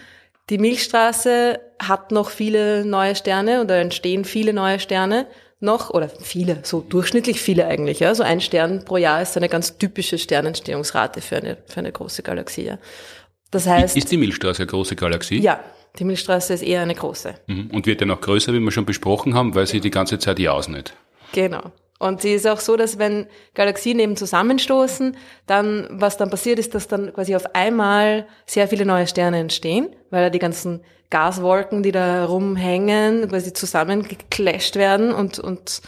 Die 0.50 0.58
Milchstraße 0.58 1.60
hat 1.80 2.12
noch 2.12 2.30
viele 2.30 2.86
neue 2.86 3.16
Sterne 3.16 3.62
oder 3.62 3.80
entstehen 3.80 4.24
viele 4.26 4.54
neue 4.54 4.80
Sterne 4.80 5.28
noch 5.60 5.90
oder 5.90 6.10
viele, 6.10 6.60
so 6.64 6.82
durchschnittlich 6.82 7.42
viele 7.42 7.68
eigentlich. 7.68 8.00
Ja. 8.00 8.14
So 8.16 8.24
ein 8.24 8.42
Stern 8.42 8.86
pro 8.86 8.98
Jahr 8.98 9.22
ist 9.22 9.36
eine 9.36 9.50
ganz 9.50 9.78
typische 9.78 10.18
Sternentstehungsrate 10.18 11.22
für 11.22 11.38
eine, 11.38 11.58
für 11.66 11.80
eine 11.80 11.92
große 11.92 12.24
Galaxie. 12.24 12.66
Ja. 12.66 12.78
Das 13.52 13.66
heißt. 13.66 13.98
Ist 13.98 14.12
die 14.12 14.18
Milchstraße 14.18 14.64
eine 14.64 14.68
große 14.68 14.96
Galaxie? 14.96 15.40
Ja, 15.40 15.60
die 16.00 16.04
Milchstraße 16.04 16.54
ist 16.54 16.62
eher 16.62 16.82
eine 16.82 16.96
große. 16.96 17.36
Mhm. 17.48 17.72
Und 17.72 17.86
wird 17.86 18.02
ja 18.02 18.08
noch 18.08 18.22
größer, 18.22 18.54
wie 18.54 18.60
wir 18.60 18.72
schon 18.72 18.86
besprochen 18.86 19.34
haben, 19.34 19.56
weil 19.56 19.68
sie 19.68 19.80
die 19.80 19.92
ganze 19.92 20.20
Zeit 20.20 20.40
ja 20.40 20.52
ausnimmt. 20.52 20.94
Genau. 21.34 21.72
Und 22.00 22.22
sie 22.22 22.34
ist 22.34 22.48
auch 22.48 22.60
so, 22.60 22.76
dass 22.76 23.00
wenn 23.00 23.28
Galaxien 23.56 24.00
eben 24.00 24.16
zusammenstoßen, 24.16 25.18
dann, 25.48 25.88
was 25.90 26.18
dann 26.18 26.30
passiert 26.30 26.60
ist, 26.60 26.76
dass 26.76 26.88
dann 26.88 27.14
quasi 27.14 27.36
auf 27.36 27.56
einmal 27.56 28.28
sehr 28.46 28.68
viele 28.68 28.86
neue 28.86 29.08
Sterne 29.08 29.40
entstehen, 29.40 29.96
weil 30.12 30.24
da 30.24 30.30
die 30.30 30.40
ganzen 30.40 30.82
Gaswolken, 31.10 31.84
die 31.84 31.92
da 31.92 32.26
rumhängen, 32.26 33.28
quasi 33.30 33.54
zusammengeclasht 33.54 34.76
werden 34.76 35.12
und, 35.12 35.40
und 35.40 35.82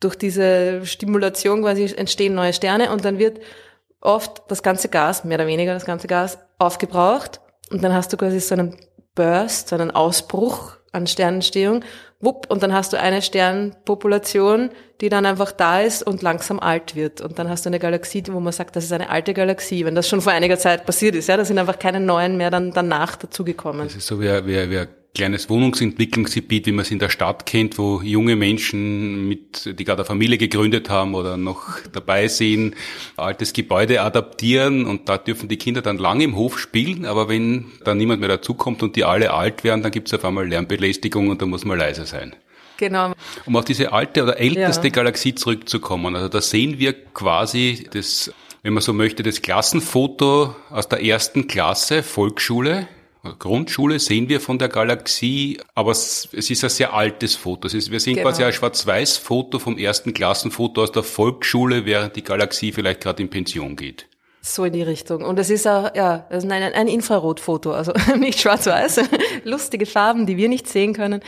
durch 0.00 0.16
diese 0.16 0.84
Stimulation 0.84 1.62
quasi 1.62 1.84
entstehen 1.96 2.34
neue 2.34 2.52
Sterne 2.52 2.90
und 2.90 3.04
dann 3.04 3.18
wird 3.18 3.40
oft 4.00 4.42
das 4.48 4.62
ganze 4.62 4.88
Gas, 4.88 5.24
mehr 5.24 5.38
oder 5.38 5.46
weniger 5.46 5.72
das 5.72 5.84
ganze 5.84 6.06
Gas, 6.06 6.38
aufgebraucht. 6.58 7.40
Und 7.70 7.82
dann 7.82 7.94
hast 7.94 8.12
du 8.12 8.16
quasi 8.16 8.40
so 8.40 8.54
einen 8.54 8.76
Burst, 9.14 9.68
so 9.68 9.76
einen 9.76 9.90
Ausbruch 9.90 10.76
an 10.92 11.06
Sternentstehung 11.06 11.82
wupp, 12.20 12.50
und 12.50 12.62
dann 12.62 12.72
hast 12.72 12.92
du 12.92 12.98
eine 12.98 13.22
Sternpopulation, 13.22 14.70
die 15.00 15.08
dann 15.08 15.26
einfach 15.26 15.52
da 15.52 15.80
ist 15.80 16.02
und 16.02 16.22
langsam 16.22 16.58
alt 16.58 16.96
wird. 16.96 17.20
Und 17.20 17.38
dann 17.38 17.48
hast 17.48 17.66
du 17.66 17.70
eine 17.70 17.78
Galaxie, 17.78 18.24
wo 18.30 18.40
man 18.40 18.52
sagt, 18.52 18.76
das 18.76 18.84
ist 18.84 18.92
eine 18.92 19.10
alte 19.10 19.34
Galaxie, 19.34 19.84
wenn 19.84 19.94
das 19.94 20.08
schon 20.08 20.22
vor 20.22 20.32
einiger 20.32 20.58
Zeit 20.58 20.86
passiert 20.86 21.14
ist. 21.14 21.28
Ja, 21.28 21.36
da 21.36 21.44
sind 21.44 21.58
einfach 21.58 21.78
keine 21.78 22.00
neuen 22.00 22.36
mehr 22.36 22.50
dann 22.50 22.72
danach 22.72 23.16
dazugekommen. 23.16 23.86
Das 23.86 23.96
ist 23.96 24.06
so 24.06 24.20
wie, 24.20 24.46
wie, 24.46 24.70
wie 24.70 24.86
kleines 25.16 25.48
Wohnungsentwicklungsgebiet, 25.48 26.66
wie 26.66 26.72
man 26.72 26.82
es 26.82 26.90
in 26.90 26.98
der 26.98 27.08
Stadt 27.08 27.46
kennt, 27.46 27.78
wo 27.78 28.02
junge 28.02 28.36
Menschen 28.36 29.26
mit, 29.26 29.78
die 29.78 29.84
gerade 29.84 30.02
eine 30.02 30.04
Familie 30.04 30.36
gegründet 30.36 30.90
haben 30.90 31.14
oder 31.14 31.38
noch 31.38 31.80
dabei 31.90 32.28
sind, 32.28 32.74
altes 33.16 33.54
Gebäude 33.54 34.02
adaptieren 34.02 34.84
und 34.84 35.08
da 35.08 35.16
dürfen 35.16 35.48
die 35.48 35.56
Kinder 35.56 35.80
dann 35.80 35.96
lange 35.96 36.24
im 36.24 36.36
Hof 36.36 36.58
spielen, 36.58 37.06
aber 37.06 37.30
wenn 37.30 37.72
dann 37.82 37.96
niemand 37.96 38.20
mehr 38.20 38.28
dazukommt 38.28 38.82
und 38.82 38.94
die 38.94 39.04
alle 39.04 39.32
alt 39.32 39.64
werden, 39.64 39.82
dann 39.82 39.90
gibt 39.90 40.08
es 40.08 40.14
auf 40.14 40.22
einmal 40.22 40.46
Lärmbelästigung 40.46 41.30
und 41.30 41.40
da 41.40 41.46
muss 41.46 41.64
man 41.64 41.78
leise 41.78 42.04
sein. 42.04 42.36
Genau. 42.76 43.12
Um 43.46 43.56
auf 43.56 43.64
diese 43.64 43.94
alte 43.94 44.22
oder 44.22 44.38
älteste 44.38 44.88
ja. 44.88 44.92
Galaxie 44.92 45.34
zurückzukommen, 45.34 46.14
also 46.14 46.28
da 46.28 46.42
sehen 46.42 46.78
wir 46.78 46.92
quasi 46.92 47.88
das, 47.90 48.30
wenn 48.62 48.74
man 48.74 48.82
so 48.82 48.92
möchte, 48.92 49.22
das 49.22 49.40
Klassenfoto 49.40 50.54
aus 50.68 50.90
der 50.90 51.02
ersten 51.02 51.46
Klasse, 51.46 52.02
Volksschule, 52.02 52.86
Grundschule 53.38 53.98
sehen 53.98 54.28
wir 54.28 54.40
von 54.40 54.58
der 54.58 54.68
Galaxie, 54.68 55.58
aber 55.74 55.92
es, 55.92 56.28
ist 56.32 56.64
ein 56.64 56.70
sehr 56.70 56.94
altes 56.94 57.34
Foto. 57.34 57.66
Ist, 57.66 57.90
wir 57.90 58.00
sehen 58.00 58.16
genau. 58.16 58.28
quasi 58.28 58.44
ein 58.44 58.52
Schwarz-Weiß-Foto 58.52 59.58
vom 59.58 59.78
ersten 59.78 60.14
Klassenfoto 60.14 60.82
aus 60.82 60.92
der 60.92 61.02
Volksschule, 61.02 61.84
während 61.86 62.16
die 62.16 62.22
Galaxie 62.22 62.72
vielleicht 62.72 63.00
gerade 63.00 63.22
in 63.22 63.30
Pension 63.30 63.76
geht. 63.76 64.06
So 64.42 64.64
in 64.64 64.72
die 64.72 64.82
Richtung. 64.82 65.24
Und 65.24 65.38
es 65.38 65.50
ist 65.50 65.66
auch, 65.66 65.94
ja, 65.94 66.26
es 66.30 66.44
ist 66.44 66.50
ein, 66.50 66.62
ein 66.62 66.88
Infrarotfoto, 66.88 67.72
also 67.72 67.92
nicht 68.18 68.40
schwarz-weiß, 68.40 69.00
lustige 69.44 69.86
Farben, 69.86 70.26
die 70.26 70.36
wir 70.36 70.48
nicht 70.48 70.68
sehen 70.68 70.92
können. 70.92 71.20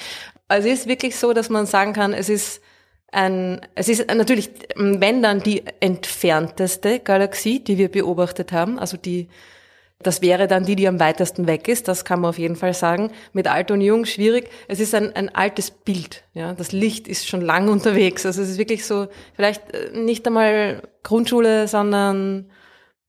Also 0.46 0.68
es 0.68 0.80
ist 0.80 0.88
wirklich 0.88 1.16
so, 1.16 1.32
dass 1.32 1.50
man 1.50 1.66
sagen 1.66 1.92
kann, 1.92 2.12
es 2.12 2.28
ist 2.28 2.62
ein, 3.10 3.60
es 3.74 3.88
ist 3.88 4.06
natürlich, 4.14 4.50
wenn 4.76 5.22
dann 5.22 5.40
die 5.42 5.64
entfernteste 5.80 7.00
Galaxie, 7.00 7.60
die 7.60 7.78
wir 7.78 7.90
beobachtet 7.90 8.52
haben, 8.52 8.78
also 8.78 8.96
die, 8.96 9.28
das 10.00 10.22
wäre 10.22 10.46
dann 10.46 10.64
die, 10.64 10.76
die 10.76 10.86
am 10.86 11.00
weitesten 11.00 11.48
weg 11.48 11.66
ist, 11.66 11.88
das 11.88 12.04
kann 12.04 12.20
man 12.20 12.30
auf 12.30 12.38
jeden 12.38 12.54
Fall 12.54 12.72
sagen. 12.72 13.10
Mit 13.32 13.48
alt 13.48 13.70
und 13.72 13.80
jung 13.80 14.04
schwierig. 14.04 14.48
Es 14.68 14.78
ist 14.78 14.94
ein, 14.94 15.14
ein 15.16 15.34
altes 15.34 15.72
Bild, 15.72 16.24
ja. 16.34 16.54
Das 16.54 16.70
Licht 16.70 17.08
ist 17.08 17.26
schon 17.26 17.40
lang 17.40 17.68
unterwegs. 17.70 18.24
Also 18.24 18.42
es 18.42 18.50
ist 18.50 18.58
wirklich 18.58 18.86
so, 18.86 19.08
vielleicht 19.34 19.74
äh, 19.74 19.90
nicht 19.98 20.26
einmal 20.26 20.82
Grundschule, 21.02 21.66
sondern 21.66 22.50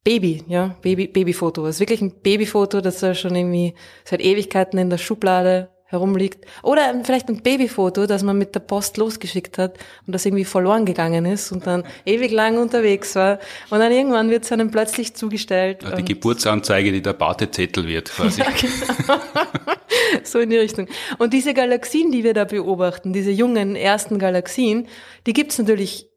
Baby, 0.03 0.43
ja, 0.47 0.77
Baby, 0.81 1.07
Babyfoto. 1.07 1.67
Es 1.67 1.75
ist 1.75 1.79
wirklich 1.81 2.01
ein 2.01 2.21
Babyfoto, 2.21 2.81
das 2.81 2.99
da 2.99 3.13
schon 3.13 3.35
irgendwie 3.35 3.75
seit 4.03 4.21
Ewigkeiten 4.21 4.79
in 4.79 4.89
der 4.89 4.97
Schublade 4.97 5.69
herumliegt. 5.89 6.45
Oder 6.61 7.01
vielleicht 7.03 7.29
ein 7.29 7.41
Babyfoto, 7.41 8.05
das 8.05 8.21
man 8.21 8.37
mit 8.37 8.53
der 8.53 8.59
Post 8.59 8.97
losgeschickt 8.97 9.57
hat 9.57 9.77
und 10.05 10.13
das 10.13 10.23
irgendwie 10.25 10.45
verloren 10.45 10.85
gegangen 10.85 11.25
ist 11.25 11.51
und 11.51 11.65
dann 11.65 11.83
ewig 12.05 12.31
lang 12.31 12.59
unterwegs 12.59 13.15
war. 13.15 13.39
Und 13.71 13.79
dann 13.79 13.91
irgendwann 13.91 14.29
wird 14.29 14.43
es 14.43 14.51
einem 14.51 14.69
plötzlich 14.69 15.15
zugestellt. 15.15 15.81
Ja, 15.81 15.95
die 15.95 16.05
Geburtsanzeige, 16.05 16.91
die 16.91 17.01
der 17.01 17.13
Batezettel 17.13 17.87
wird 17.87 18.09
quasi. 18.09 18.39
Ja, 18.49 18.51
genau. 18.51 19.21
so 20.23 20.39
in 20.39 20.49
die 20.51 20.57
Richtung. 20.57 20.87
Und 21.17 21.33
diese 21.33 21.53
Galaxien, 21.53 22.11
die 22.11 22.23
wir 22.23 22.33
da 22.33 22.45
beobachten, 22.45 23.11
diese 23.11 23.31
jungen 23.31 23.75
ersten 23.75 24.19
Galaxien, 24.19 24.87
die 25.25 25.33
gibt's 25.33 25.57
natürlich 25.57 26.07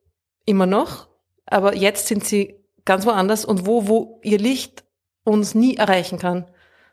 immer 0.44 0.66
noch, 0.66 1.08
aber 1.46 1.74
jetzt 1.74 2.06
sind 2.06 2.24
sie 2.24 2.56
ganz 2.84 3.06
woanders 3.06 3.44
und 3.44 3.66
wo, 3.66 3.88
wo 3.88 4.20
ihr 4.22 4.38
Licht 4.38 4.84
uns 5.24 5.54
nie 5.54 5.76
erreichen 5.76 6.18
kann, 6.18 6.46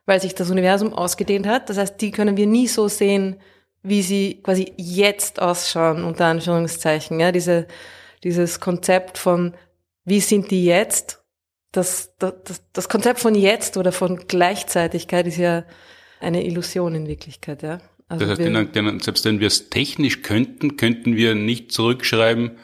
weil 0.10 0.20
sich 0.20 0.34
das 0.34 0.50
Universum 0.50 0.92
ausgedehnt 0.92 1.46
hat. 1.46 1.70
Das 1.70 1.78
heißt, 1.78 2.02
die 2.02 2.10
können 2.10 2.36
wir 2.36 2.48
nie 2.48 2.68
so 2.68 2.88
sehen, 2.88 3.36
wie 3.84 4.02
sie 4.02 4.42
quasi 4.42 4.74
jetzt 4.76 5.40
ausschauen, 5.40 6.04
unter 6.04 6.26
Anführungszeichen. 6.26 7.20
Ja, 7.20 7.32
diese, 7.32 7.68
dieses 8.24 8.60
Konzept 8.60 9.20
von, 9.20 9.54
wie 10.06 10.20
sind 10.20 10.50
die 10.50 10.66
jetzt? 10.66 11.24
Das, 11.72 12.16
das, 12.18 12.64
das 12.74 12.90
Konzept 12.90 13.20
von 13.20 13.36
jetzt 13.36 13.78
oder 13.78 13.92
von 13.92 14.26
Gleichzeitigkeit 14.28 15.28
ist 15.28 15.38
ja 15.38 15.64
eine 16.20 16.44
Illusion 16.44 16.96
in 16.96 17.08
Wirklichkeit, 17.08 17.62
ja. 17.62 17.78
Also 18.08 18.26
das 18.26 18.40
heißt, 18.40 19.04
selbst 19.04 19.26
wenn 19.26 19.40
wir 19.40 19.46
es 19.46 19.70
technisch 19.70 20.24
könnten, 20.24 20.76
könnten 20.76 21.16
wir 21.16 21.36
nicht 21.36 21.72
zurückschreiben, 21.72 22.58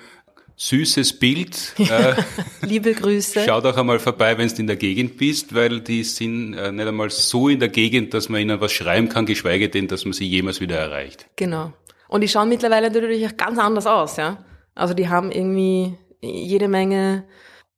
süßes 0.56 1.20
Bild. 1.20 1.74
Äh, 1.86 2.16
Liebe 2.62 2.94
Grüße. 2.94 3.44
Schau 3.46 3.62
doch 3.62 3.78
einmal 3.78 4.00
vorbei, 4.00 4.38
wenn 4.38 4.48
du 4.48 4.56
in 4.56 4.68
der 4.68 4.76
Gegend 4.76 5.18
bist, 5.18 5.54
weil 5.54 5.82
die 5.82 6.04
sind 6.04 6.54
äh, 6.54 6.72
nicht 6.72 6.88
einmal 6.88 7.10
so 7.10 7.48
in 7.48 7.60
der 7.60 7.70
Gegend, 7.70 8.14
dass 8.14 8.28
man 8.28 8.42
ihnen 8.42 8.60
was 8.60 8.72
schreiben 8.72 9.08
kann, 9.08 9.26
geschweige 9.26 9.70
denn, 9.70 9.88
dass 9.88 10.04
man 10.06 10.14
sie 10.14 10.28
jemals 10.28 10.62
wieder 10.62 10.78
erreicht. 10.78 11.28
Genau. 11.36 11.74
Und 12.08 12.22
die 12.22 12.28
schauen 12.28 12.50
mittlerweile 12.50 12.90
natürlich 12.90 13.26
auch 13.28 13.38
ganz 13.38 13.60
anders 13.60 13.86
aus, 13.86 14.18
ja. 14.18 14.44
Also 14.74 14.94
die 14.94 15.10
haben 15.10 15.32
irgendwie 15.32 15.98
jede 16.22 16.68
Menge 16.68 17.26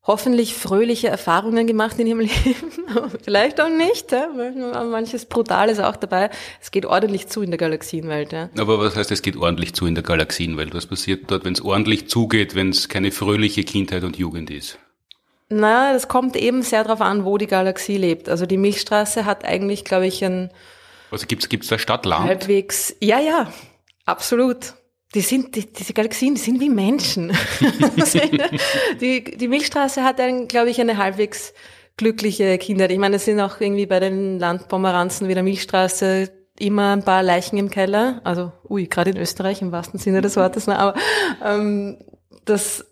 hoffentlich 0.08 0.54
fröhliche 0.56 1.10
Erfahrungen 1.10 1.68
gemacht 1.68 2.00
in 2.00 2.08
ihrem 2.08 2.20
Leben. 2.22 2.72
Vielleicht 3.24 3.60
auch 3.62 3.70
nicht. 3.70 4.12
Ja? 4.12 4.30
Manches 4.86 5.26
Brutales 5.26 5.80
auch 5.80 5.98
dabei. 5.98 6.30
Es 6.62 6.72
geht 6.72 6.86
ordentlich 6.86 7.28
zu 7.28 7.42
in 7.42 7.52
der 7.52 7.58
Galaxienwelt. 7.58 8.32
Ja? 8.32 8.50
Aber 8.58 8.80
was 8.80 8.96
heißt, 8.96 9.12
es 9.12 9.22
geht 9.22 9.36
ordentlich 9.36 9.74
zu 9.74 9.86
in 9.86 9.96
der 9.96 10.04
Galaxienwelt? 10.04 10.74
Was 10.74 10.88
passiert 10.88 11.30
dort, 11.30 11.44
wenn 11.44 11.54
es 11.54 11.62
ordentlich 11.62 12.08
zugeht, 12.10 12.56
wenn 12.56 12.70
es 12.70 12.88
keine 12.88 13.12
fröhliche 13.12 13.64
Kindheit 13.64 14.04
und 14.04 14.18
Jugend 14.18 14.50
ist? 14.50 14.80
Na, 15.50 15.94
das 15.94 16.08
kommt 16.08 16.36
eben 16.36 16.62
sehr 16.62 16.84
darauf 16.84 17.02
an, 17.02 17.24
wo 17.26 17.38
die 17.38 17.48
Galaxie 17.48 17.98
lebt. 17.98 18.28
Also 18.30 18.46
die 18.46 18.58
Milchstraße 18.58 19.26
hat 19.26 19.46
eigentlich, 19.46 19.84
glaube 19.86 20.08
ich, 20.08 20.24
ein... 20.24 20.52
Also 21.12 21.26
gibt's 21.26 21.48
gibt's 21.48 21.68
da 21.68 21.78
Stadt-Land? 21.78 22.26
Halbwegs, 22.26 22.96
ja, 23.00 23.20
ja, 23.20 23.52
absolut. 24.06 24.74
Die 25.16 25.22
sind, 25.22 25.56
die, 25.56 25.72
diese 25.72 25.94
Galaxien, 25.94 26.36
die 26.36 26.42
sind 26.42 26.60
wie 26.60 26.70
Menschen. 26.70 27.32
die, 29.02 29.24
die 29.24 29.48
Milchstraße 29.48 30.04
hat 30.04 30.18
glaube 30.50 30.70
ich, 30.70 30.82
eine 30.82 30.98
halbwegs 30.98 31.54
glückliche 31.96 32.58
Kindheit. 32.58 32.92
Ich 32.92 33.00
meine, 33.00 33.16
es 33.16 33.26
sind 33.26 33.40
auch 33.40 33.60
irgendwie 33.60 33.86
bei 33.86 34.00
den 34.00 34.38
Landpomeranzen 34.40 35.28
wie 35.28 35.34
der 35.34 35.44
Milchstraße 35.44 36.30
immer 36.60 36.94
ein 36.94 37.04
paar 37.04 37.24
Leichen 37.24 37.58
im 37.58 37.70
Keller. 37.70 38.22
Also, 38.24 38.52
ui, 38.70 38.88
gerade 38.88 39.12
in 39.12 39.18
Österreich 39.18 39.62
im 39.62 39.72
wahrsten 39.72 40.00
Sinne 40.00 40.22
des 40.22 40.36
Wortes. 40.36 40.68
Ne? 40.68 40.78
Aber 40.78 41.00
ähm, 41.44 41.98
das, 42.46 42.86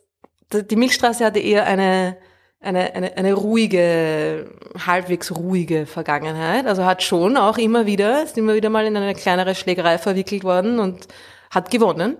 die 0.51 0.75
Milchstraße 0.75 1.25
hatte 1.25 1.39
eher 1.39 1.65
eine, 1.65 2.17
eine, 2.59 2.95
eine, 2.95 3.17
eine 3.17 3.33
ruhige, 3.33 4.51
halbwegs 4.85 5.35
ruhige 5.35 5.85
Vergangenheit. 5.85 6.65
Also 6.65 6.85
hat 6.85 7.03
schon 7.03 7.37
auch 7.37 7.57
immer 7.57 7.85
wieder, 7.85 8.23
ist 8.23 8.37
immer 8.37 8.55
wieder 8.55 8.69
mal 8.69 8.85
in 8.85 8.97
eine 8.97 9.15
kleinere 9.15 9.55
Schlägerei 9.55 9.97
verwickelt 9.97 10.43
worden 10.43 10.79
und 10.79 11.07
hat 11.55 11.71
gewonnen, 11.71 12.17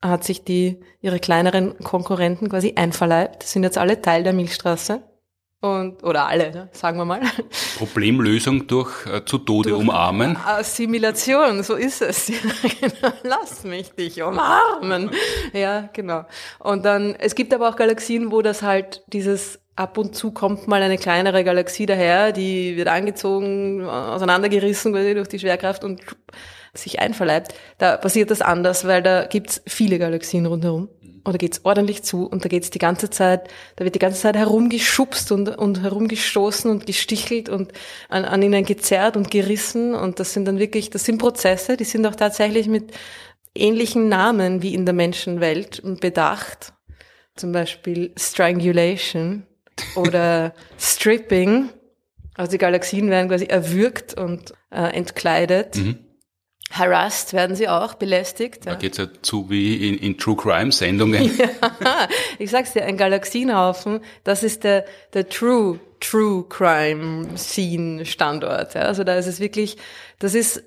hat 0.00 0.24
sich 0.24 0.44
die, 0.44 0.80
ihre 1.00 1.18
kleineren 1.18 1.78
Konkurrenten 1.78 2.48
quasi 2.48 2.74
einverleibt, 2.76 3.42
sind 3.42 3.64
jetzt 3.64 3.76
alle 3.76 4.00
Teil 4.00 4.22
der 4.22 4.32
Milchstraße. 4.32 5.02
Und, 5.60 6.02
oder 6.02 6.26
alle, 6.26 6.50
ne, 6.50 6.68
sagen 6.72 6.98
wir 6.98 7.04
mal. 7.04 7.20
Problemlösung 7.78 8.66
durch 8.66 9.06
äh, 9.06 9.24
zu 9.24 9.38
Tode 9.38 9.70
durch 9.70 9.80
umarmen. 9.80 10.36
Assimilation, 10.36 11.62
so 11.62 11.76
ist 11.76 12.02
es. 12.02 12.32
Genau. 12.80 13.14
Lass 13.22 13.62
mich 13.62 13.90
dich 13.92 14.20
umarmen. 14.22 15.10
Ja, 15.52 15.88
genau. 15.92 16.24
Und 16.58 16.84
dann, 16.84 17.14
es 17.14 17.36
gibt 17.36 17.54
aber 17.54 17.68
auch 17.68 17.76
Galaxien, 17.76 18.32
wo 18.32 18.42
das 18.42 18.62
halt 18.62 19.04
dieses 19.06 19.60
ab 19.76 19.98
und 19.98 20.16
zu 20.16 20.32
kommt 20.32 20.66
mal 20.66 20.82
eine 20.82 20.98
kleinere 20.98 21.44
Galaxie 21.44 21.86
daher, 21.86 22.32
die 22.32 22.76
wird 22.76 22.88
angezogen, 22.88 23.84
auseinandergerissen 23.84 24.92
quasi 24.92 25.14
durch 25.14 25.28
die 25.28 25.38
Schwerkraft 25.38 25.84
und 25.84 26.00
sich 26.74 27.00
einverleibt, 27.00 27.54
da 27.78 27.96
passiert 27.96 28.30
das 28.30 28.40
anders, 28.40 28.86
weil 28.86 29.02
da 29.02 29.26
gibt's 29.26 29.62
viele 29.66 29.98
Galaxien 29.98 30.46
rundherum. 30.46 30.88
Oder 31.24 31.38
geht's 31.38 31.60
ordentlich 31.64 32.02
zu 32.02 32.26
und 32.26 32.44
da 32.44 32.48
geht's 32.48 32.70
die 32.70 32.80
ganze 32.80 33.08
Zeit, 33.08 33.48
da 33.76 33.84
wird 33.84 33.94
die 33.94 34.00
ganze 34.00 34.20
Zeit 34.20 34.36
herumgeschubst 34.36 35.30
und, 35.30 35.50
und 35.50 35.80
herumgestoßen 35.80 36.68
und 36.68 36.84
gestichelt 36.84 37.48
und 37.48 37.72
an, 38.08 38.24
an 38.24 38.42
ihnen 38.42 38.64
gezerrt 38.64 39.16
und 39.16 39.30
gerissen. 39.30 39.94
Und 39.94 40.18
das 40.18 40.32
sind 40.32 40.46
dann 40.46 40.58
wirklich, 40.58 40.90
das 40.90 41.04
sind 41.04 41.18
Prozesse, 41.18 41.76
die 41.76 41.84
sind 41.84 42.04
auch 42.06 42.16
tatsächlich 42.16 42.66
mit 42.66 42.92
ähnlichen 43.54 44.08
Namen 44.08 44.62
wie 44.62 44.74
in 44.74 44.84
der 44.84 44.94
Menschenwelt 44.94 45.80
bedacht. 46.00 46.72
Zum 47.36 47.52
Beispiel 47.52 48.12
Strangulation 48.16 49.46
oder 49.94 50.54
Stripping. 50.78 51.68
Also 52.34 52.52
die 52.52 52.58
Galaxien 52.58 53.10
werden 53.10 53.28
quasi 53.28 53.44
erwürgt 53.44 54.18
und 54.18 54.54
äh, 54.70 54.92
entkleidet. 54.92 55.76
Mhm. 55.76 55.98
Harassed 56.72 57.34
werden 57.34 57.54
sie 57.54 57.68
auch, 57.68 57.94
belästigt. 57.94 58.66
Da 58.66 58.72
ja. 58.72 58.76
geht's 58.76 58.96
ja 58.96 59.06
zu 59.20 59.50
wie 59.50 59.88
in, 59.88 59.98
in 59.98 60.16
True 60.16 60.36
Crime 60.36 60.72
Sendungen. 60.72 61.30
Ja, 61.84 62.08
ich 62.38 62.50
sag's 62.50 62.72
dir, 62.72 62.84
ein 62.84 62.96
Galaxienhaufen, 62.96 64.00
das 64.24 64.42
ist 64.42 64.64
der, 64.64 64.84
der 65.12 65.28
True, 65.28 65.78
True 66.00 66.44
Crime 66.48 67.36
Scene 67.36 68.06
Standort. 68.06 68.74
Ja. 68.74 68.82
Also 68.82 69.04
da 69.04 69.16
ist 69.16 69.26
es 69.26 69.40
wirklich, 69.40 69.76
das 70.18 70.34
ist, 70.34 70.62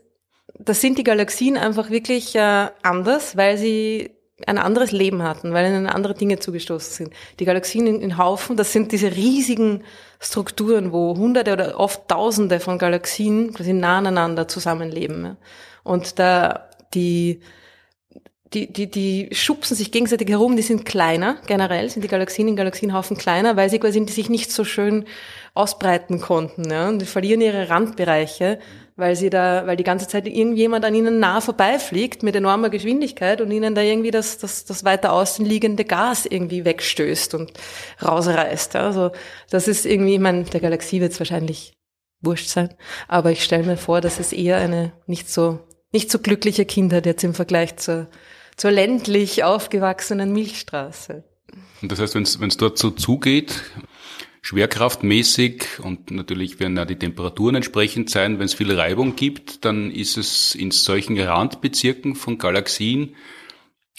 das 0.59 0.81
sind 0.81 0.97
die 0.97 1.03
Galaxien 1.03 1.57
einfach 1.57 1.89
wirklich 1.89 2.35
äh, 2.35 2.67
anders, 2.83 3.35
weil 3.35 3.57
sie 3.57 4.11
ein 4.45 4.57
anderes 4.57 4.91
Leben 4.91 5.23
hatten, 5.23 5.53
weil 5.53 5.65
ihnen 5.65 5.87
andere 5.87 6.13
Dinge 6.13 6.39
zugestoßen 6.39 6.91
sind. 6.91 7.13
Die 7.39 7.45
Galaxien 7.45 7.87
in, 7.87 8.01
in 8.01 8.17
Haufen, 8.17 8.57
das 8.57 8.73
sind 8.73 8.91
diese 8.91 9.15
riesigen 9.15 9.83
Strukturen, 10.19 10.91
wo 10.91 11.15
hunderte 11.15 11.53
oder 11.53 11.79
oft 11.79 12.07
tausende 12.07 12.59
von 12.59 12.77
Galaxien 12.77 13.53
quasi 13.53 13.73
nah 13.73 13.99
aneinander 13.99 14.47
zusammenleben. 14.47 15.23
Ja. 15.23 15.37
Und 15.85 16.19
da 16.19 16.69
die, 16.93 17.39
die, 18.53 18.71
die, 18.71 18.89
die 18.89 19.29
schubsen 19.31 19.75
sich 19.75 19.91
gegenseitig 19.91 20.29
herum, 20.29 20.55
die 20.55 20.61
sind 20.61 20.85
kleiner, 20.85 21.37
generell 21.47 21.89
sind 21.89 22.03
die 22.03 22.07
Galaxien 22.07 22.47
in 22.47 22.55
Galaxienhaufen 22.55 23.17
kleiner, 23.17 23.57
weil 23.57 23.69
sie 23.69 23.79
quasi 23.79 24.05
sich 24.07 24.29
nicht 24.29 24.51
so 24.51 24.63
schön 24.63 25.05
ausbreiten 25.53 26.21
konnten. 26.21 26.69
Ja? 26.69 26.87
Und 26.87 26.99
die 26.99 27.05
verlieren 27.05 27.41
ihre 27.41 27.69
Randbereiche, 27.69 28.59
weil 28.95 29.15
sie 29.15 29.29
da, 29.29 29.67
weil 29.67 29.75
die 29.75 29.83
ganze 29.83 30.07
Zeit 30.07 30.25
irgendjemand 30.25 30.85
an 30.85 30.95
ihnen 30.95 31.19
nah 31.19 31.41
vorbeifliegt 31.41 32.23
mit 32.23 32.35
enormer 32.35 32.69
Geschwindigkeit 32.69 33.41
und 33.41 33.51
ihnen 33.51 33.75
da 33.75 33.81
irgendwie 33.81 34.11
das, 34.11 34.37
das, 34.37 34.63
das 34.63 34.85
weiter 34.85 35.11
außen 35.11 35.45
liegende 35.45 35.83
Gas 35.83 36.25
irgendwie 36.25 36.65
wegstößt 36.65 37.33
und 37.35 37.51
rausreißt. 38.01 38.75
Ja? 38.75 38.85
Also 38.85 39.11
das 39.49 39.67
ist 39.67 39.85
irgendwie, 39.85 40.15
ich 40.15 40.21
meine, 40.21 40.43
der 40.43 40.61
Galaxie 40.61 41.01
wird 41.01 41.11
es 41.11 41.19
wahrscheinlich 41.19 41.73
wurscht 42.21 42.47
sein, 42.47 42.73
aber 43.07 43.31
ich 43.31 43.43
stelle 43.43 43.63
mir 43.63 43.77
vor, 43.77 44.01
dass 44.01 44.19
es 44.19 44.33
eher 44.33 44.57
eine 44.57 44.93
nicht 45.05 45.29
so 45.29 45.59
nicht 45.95 46.11
so 46.11 46.19
glückliche 46.19 46.65
Kindheit 46.65 47.05
jetzt 47.05 47.23
im 47.23 47.33
Vergleich 47.33 47.77
zur, 47.77 48.07
zur 48.57 48.69
ländlich 48.69 49.45
aufgewachsenen 49.45 50.33
Milchstraße. 50.33 51.23
Und 51.81 51.89
das 51.89 51.99
heißt, 51.99 52.15
wenn 52.15 52.23
es 52.49 52.57
dort 52.57 52.77
so 52.77 52.91
zugeht, 52.91 53.63
schwerkraftmäßig 54.41 55.79
und 55.81 56.11
natürlich 56.11 56.59
werden 56.59 56.75
da 56.75 56.83
die 56.83 56.99
Temperaturen 56.99 57.55
entsprechend 57.55 58.09
sein, 58.09 58.39
wenn 58.39 58.45
es 58.45 58.53
viel 58.53 58.77
Reibung 58.77 59.15
gibt, 59.15 59.63
dann 59.63 59.89
ist 59.89 60.17
es 60.17 60.53
in 60.53 60.71
solchen 60.71 61.17
Randbezirken 61.17 62.15
von 62.15 62.37
Galaxien 62.37 63.15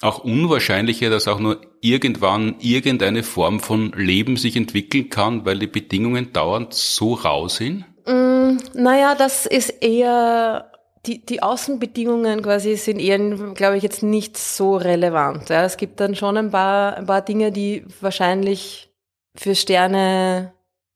auch 0.03 0.19
unwahrscheinlicher, 0.19 1.09
dass 1.09 1.27
auch 1.27 1.41
nur 1.41 1.63
irgendwann 1.81 2.57
irgendeine 2.61 3.23
Form 3.23 3.59
von 3.61 3.93
Leben 3.93 4.37
sich 4.37 4.55
entwickeln 4.55 5.09
kann, 5.09 5.47
weil 5.47 5.59
die 5.59 5.67
Bedingungen 5.67 6.35
dauernd 6.35 6.75
so 6.75 7.15
rau 7.15 7.49
sind? 7.49 7.87
Mm, 8.07 8.59
naja, 8.75 9.15
das 9.15 9.47
ist 9.47 9.71
eher, 9.81 10.71
die, 11.07 11.25
die 11.25 11.43
Außenbedingungen 11.43 12.43
quasi 12.43 12.77
sind 12.77 12.99
eher, 12.99 13.19
glaube 13.55 13.77
ich, 13.77 13.83
jetzt 13.83 14.03
nicht 14.03 14.37
so 14.37 14.77
relevant. 14.77 15.49
Ja. 15.49 15.65
Es 15.65 15.77
gibt 15.77 16.01
dann 16.01 16.15
schon 16.15 16.37
ein 16.37 16.51
paar, 16.51 16.97
ein 16.97 17.07
paar 17.07 17.23
Dinge, 17.23 17.53
die 17.53 17.85
wahrscheinlich 18.01 18.91
für 19.37 19.55
Sterne 19.55 20.53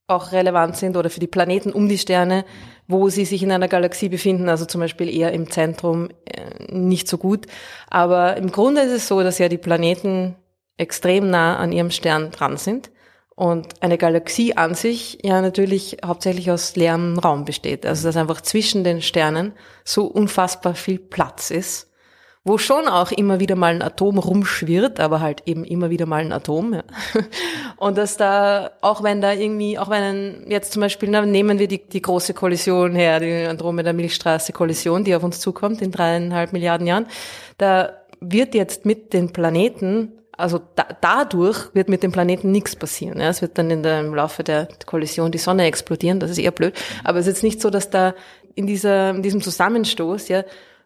auch 0.09 0.33
relevant 0.33 0.77
sind 0.77 0.97
oder 0.97 1.09
für 1.09 1.21
die 1.21 1.29
Planeten 1.29 1.73
um 1.73 1.89
die 1.89 1.99
Sterne, 1.99 2.45
wo 2.89 3.09
sie 3.09 3.25
sich 3.25 3.43
in 3.43 3.53
einer 3.53 3.69
Galaxie 3.69 4.09
befinden, 4.09 4.49
also 4.49 4.65
zum 4.65 4.81
Beispiel 4.81 5.09
eher 5.09 5.33
im 5.33 5.51
Zentrum, 5.51 6.09
äh, 6.25 6.73
nicht 6.73 7.07
so 7.07 7.17
gut. 7.17 7.47
Aber 7.89 8.37
im 8.37 8.51
Grunde 8.51 8.81
ist 8.81 8.93
es 8.93 9.07
so, 9.07 9.23
dass 9.23 9.39
ja 9.39 9.49
die 9.49 9.59
Planeten 9.59 10.35
extrem 10.77 11.31
nah 11.31 11.57
an 11.57 11.71
ihrem 11.71 11.91
Stern 11.91 12.33
dran 12.33 12.57
sind 12.57 12.91
und 13.41 13.83
eine 13.83 13.97
Galaxie 13.97 14.55
an 14.55 14.75
sich 14.75 15.19
ja 15.23 15.41
natürlich 15.41 15.97
hauptsächlich 16.05 16.51
aus 16.51 16.77
leerem 16.77 17.19
Raum 17.19 17.47
besteht. 17.47 17.87
Also 17.87 18.07
dass 18.07 18.19
einfach 18.19 18.43
zwischen 18.43 18.85
den 18.85 19.01
Sternen 19.01 19.53
so 19.83 20.05
unfassbar 20.05 20.75
viel 20.75 20.99
Platz 20.99 21.51
ist 21.51 21.87
wo 22.43 22.57
schon 22.57 22.89
auch 22.89 23.13
immer 23.13 23.39
wieder 23.39 23.55
mal 23.55 23.75
ein 23.75 23.83
Atom 23.83 24.19
rumschwirrt, 24.19 24.99
aber 24.99 25.21
halt 25.21 25.43
eben 25.45 25.63
immer 25.63 25.91
wieder 25.91 26.07
mal 26.07 26.23
ein 26.23 26.33
Atom. 26.33 26.73
Ja. 26.73 26.85
Und 27.77 27.99
dass 27.99 28.17
da, 28.17 28.71
auch 28.81 29.03
wenn 29.03 29.21
da 29.21 29.35
irgendwie, 29.35 29.79
auch 29.79 29.91
wenn 29.91 30.47
jetzt 30.49 30.73
zum 30.73 30.81
Beispiel, 30.81 31.11
na, 31.11 31.25
nehmen 31.27 31.59
wir 31.59 31.69
die, 31.69 31.87
die 31.87 32.01
große 32.01 32.33
Kollision 32.33 32.95
her, 32.95 33.21
die 33.21 33.45
Andromeda-Milchstraße-Kollision, 33.47 35.05
die 35.05 35.15
auf 35.15 35.23
uns 35.23 35.39
zukommt 35.39 35.83
in 35.83 35.91
dreieinhalb 35.91 36.55
Milliarden 36.55 36.87
Jahren, 36.87 37.07
da 37.59 37.93
wird 38.21 38.55
jetzt 38.55 38.87
mit 38.87 39.13
den 39.13 39.35
Planeten 39.35 40.13
also 40.41 40.61
da, 40.75 40.87
dadurch 41.01 41.75
wird 41.75 41.89
mit 41.89 42.03
dem 42.03 42.13
Planeten 42.13 42.51
nichts 42.51 42.77
passieren. 42.77 43.21
Ja. 43.21 43.29
Es 43.29 43.43
wird 43.43 43.59
dann 43.59 43.71
in 43.71 43.83
der, 43.83 44.01
im 44.01 44.15
Laufe 44.15 44.43
der 44.43 44.69
Kollision 44.87 45.31
die 45.31 45.39
Sonne 45.39 45.65
explodieren, 45.67 46.21
das 46.21 46.31
ist 46.31 46.39
eher 46.39 46.51
blöd. 46.51 46.75
Aber 47.05 47.19
es 47.19 47.27
ist 47.27 47.35
jetzt 47.35 47.43
nicht 47.43 47.61
so, 47.61 47.71
dass 47.71 47.91
da 47.91 48.15
in, 48.55 48.67
dieser, 48.67 49.11
in 49.11 49.23
diesem 49.23 49.41
Zusammenstoß 49.41 50.29
ja 50.29 50.45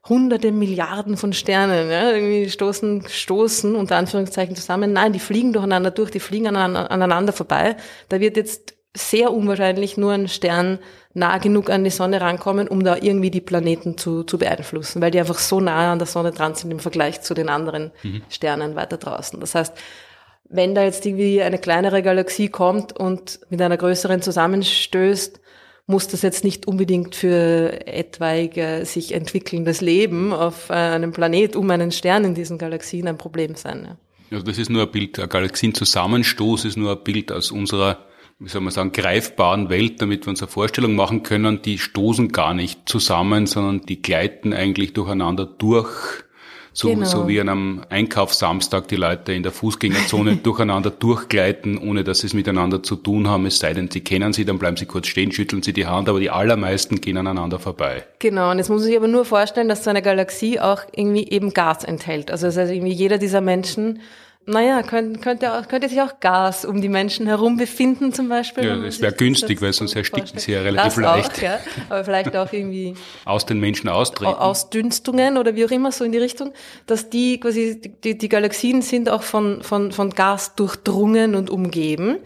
hunderte 0.09 0.53
Milliarden 0.53 1.17
von 1.17 1.33
Sternen, 1.33 1.91
ja, 1.91 2.11
irgendwie 2.13 2.51
stoßen, 2.51 3.05
stoßen 3.09 3.75
unter 3.75 3.97
Anführungszeichen 3.97 4.55
zusammen. 4.55 4.93
Nein, 4.93 5.13
die 5.13 5.19
fliegen 5.19 5.53
durcheinander 5.53 5.91
durch, 5.91 6.11
die 6.11 6.21
fliegen 6.21 6.47
aneinander 6.47 7.33
vorbei. 7.33 7.77
Da 8.11 8.21
wird 8.21 8.37
jetzt 8.37 8.75
sehr 8.95 9.33
unwahrscheinlich 9.33 9.97
nur 9.97 10.13
ein 10.13 10.29
Stern 10.29 10.79
nah 11.15 11.39
genug 11.39 11.71
an 11.71 11.85
die 11.85 11.91
Sonne 11.91 12.21
rankommen, 12.21 12.69
um 12.69 12.83
da 12.83 12.97
irgendwie 12.97 13.31
die 13.31 13.41
Planeten 13.41 13.97
zu, 13.97 14.25
zu 14.25 14.37
beeinflussen, 14.37 15.01
weil 15.01 15.13
die 15.13 15.21
einfach 15.21 15.39
so 15.39 15.61
nah 15.61 15.93
an 15.93 15.99
der 15.99 16.07
Sonne 16.07 16.33
dran 16.33 16.55
sind 16.55 16.71
im 16.71 16.81
Vergleich 16.81 17.23
zu 17.23 17.35
den 17.35 17.49
anderen 17.49 17.93
mhm. 18.03 18.23
Sternen 18.29 18.75
weiter 18.75 18.97
draußen. 18.97 19.39
Das 19.41 19.55
heißt, 19.55 19.75
wenn 20.49 20.75
da 20.75 20.83
jetzt 20.83 21.07
irgendwie 21.07 21.41
eine 21.41 21.59
kleinere 21.59 22.03
Galaxie 22.03 22.49
kommt 22.49 22.93
und 22.93 23.41
mit 23.49 23.63
einer 23.63 23.77
größeren 23.77 24.23
zusammenstößt, 24.23 25.41
muss 25.87 26.09
das 26.09 26.23
jetzt 26.23 26.45
nicht 26.45 26.67
unbedingt 26.67 27.15
für 27.15 27.87
etwaige 27.87 28.85
sich 28.85 29.13
entwickelndes 29.13 29.81
Leben 29.81 30.33
auf 30.33 30.71
einem 30.71 31.13
Planet 31.13 31.57
um 31.57 31.71
einen 31.71 31.93
Stern 31.93 32.25
in 32.25 32.35
diesen 32.35 32.59
Galaxien 32.59 33.07
ein 33.07 33.19
Problem 33.19 33.55
sein. 33.55 33.85
Ja. 33.85 33.97
Also 34.31 34.47
das 34.47 34.59
ist 34.59 34.71
nur 34.71 34.83
ein 34.83 34.91
Bild, 34.91 35.19
ein 35.19 35.29
Galaxienzusammenstoß 35.29 36.65
ist 36.65 36.77
nur 36.77 36.93
ein 36.93 37.05
Bild 37.05 37.31
aus 37.31 37.51
unserer, 37.51 37.99
wie 38.39 38.49
soll 38.49 38.61
man 38.61 38.73
sagen, 38.73 38.93
greifbaren 38.93 39.69
Welt, 39.69 40.03
damit 40.03 40.27
wir 40.27 40.31
uns 40.31 40.43
eine 40.43 40.51
Vorstellung 40.51 40.97
machen 40.97 41.23
können, 41.23 41.63
die 41.63 41.79
stoßen 41.79 42.31
gar 42.33 42.55
nicht 42.55 42.89
zusammen, 42.89 43.47
sondern 43.47 43.87
die 43.87 44.03
gleiten 44.03 44.53
eigentlich 44.53 44.93
durcheinander 44.93 45.47
durch 45.47 46.25
so, 46.77 46.89
genau. 46.89 47.07
so 47.07 47.29
wie 47.29 47.41
an 47.41 47.49
einem 47.49 47.85
Einkaufssamstag 47.89 48.89
die 48.89 48.97
Leute 48.97 49.33
in 49.33 49.45
der 49.45 49.53
Fußgängerzone 49.53 50.37
durcheinander 50.43 50.91
durchgleiten, 50.91 51.79
ohne 51.79 52.03
dass 52.03 52.19
sie 52.19 52.27
es 52.27 52.35
miteinander 52.35 52.83
zu 52.83 52.97
tun 52.97 53.29
haben. 53.29 53.47
Es 53.47 53.61
sei 53.61 53.73
denn, 53.73 53.89
sie 53.93 54.01
kennen 54.01 54.33
sie, 54.33 54.45
dann 54.45 54.59
bleiben 54.59 54.77
sie 54.77 54.87
kurz 54.87 55.07
stehen, 55.07 55.31
schütteln 55.31 55.63
sie 55.63 55.73
die 55.73 55.87
Hand, 55.87 56.09
aber 56.09 56.19
die 56.19 56.31
allermeisten 56.31 57.01
gehen 57.01 57.17
aneinander 57.17 57.61
vorbei. 57.61 58.05
Genau, 58.19 58.51
und 58.51 58.59
jetzt 58.59 58.71
muss 58.71 58.81
man 58.81 58.89
sich 58.89 58.97
aber 58.97 59.07
nur 59.07 59.25
vorstellen, 59.25 59.69
dass 59.69 59.85
so 59.85 59.91
eine 59.91 60.03
Galaxie 60.03 60.59
auch 60.59 60.81
irgendwie 60.93 61.29
eben 61.29 61.55
Gas 61.55 61.85
enthält. 61.85 62.33
Also 62.33 62.47
das 62.47 62.57
heißt, 62.57 62.73
irgendwie 62.73 62.93
jeder 62.93 63.19
dieser 63.19 63.41
Menschen 63.41 64.01
naja, 64.47 64.83
könnte, 64.83 65.21
könnte, 65.21 65.53
auch, 65.53 65.69
könnte 65.69 65.89
sich 65.89 66.01
auch 66.03 66.21
Gas 66.21 66.65
um 66.65 66.81
die 66.81 66.89
Menschen 66.89 67.27
herum 67.27 67.57
befinden 67.57 68.13
zum 68.13 68.29
Beispiel. 68.29 68.65
Ja, 68.65 68.77
das 68.77 69.01
wäre 69.01 69.13
günstig, 69.13 69.63
weil 69.63 69.73
sonst 69.73 69.97
ersticken 69.97 70.39
sie 70.39 70.53
ja 70.53 70.61
relativ 70.61 70.95
das 70.95 71.03
leicht. 71.03 71.39
Auch, 71.39 71.43
ja, 71.43 71.59
aber 71.89 72.05
vielleicht 72.05 72.37
auch 72.37 72.53
irgendwie 72.53 72.95
aus 73.25 73.47
den 73.47 73.59
Menschen 73.59 73.89
austreten. 73.89 74.35
Ausdünstungen 74.35 75.39
oder 75.39 75.55
wie 75.55 75.65
auch 75.65 75.71
immer 75.71 75.93
so 75.93 76.05
in 76.05 76.13
die 76.13 76.19
Richtung, 76.19 76.53
dass 76.87 77.11
die 77.11 77.41
quasi 77.41 77.81
die, 77.81 78.19
die 78.19 78.29
Galaxien 78.29 78.83
sind 78.83 79.09
auch 79.09 79.23
von, 79.23 79.63
von, 79.63 79.93
von 79.93 80.11
Gas 80.11 80.55
durchdrungen 80.57 81.35
und 81.35 81.49
umgeben. 81.49 82.19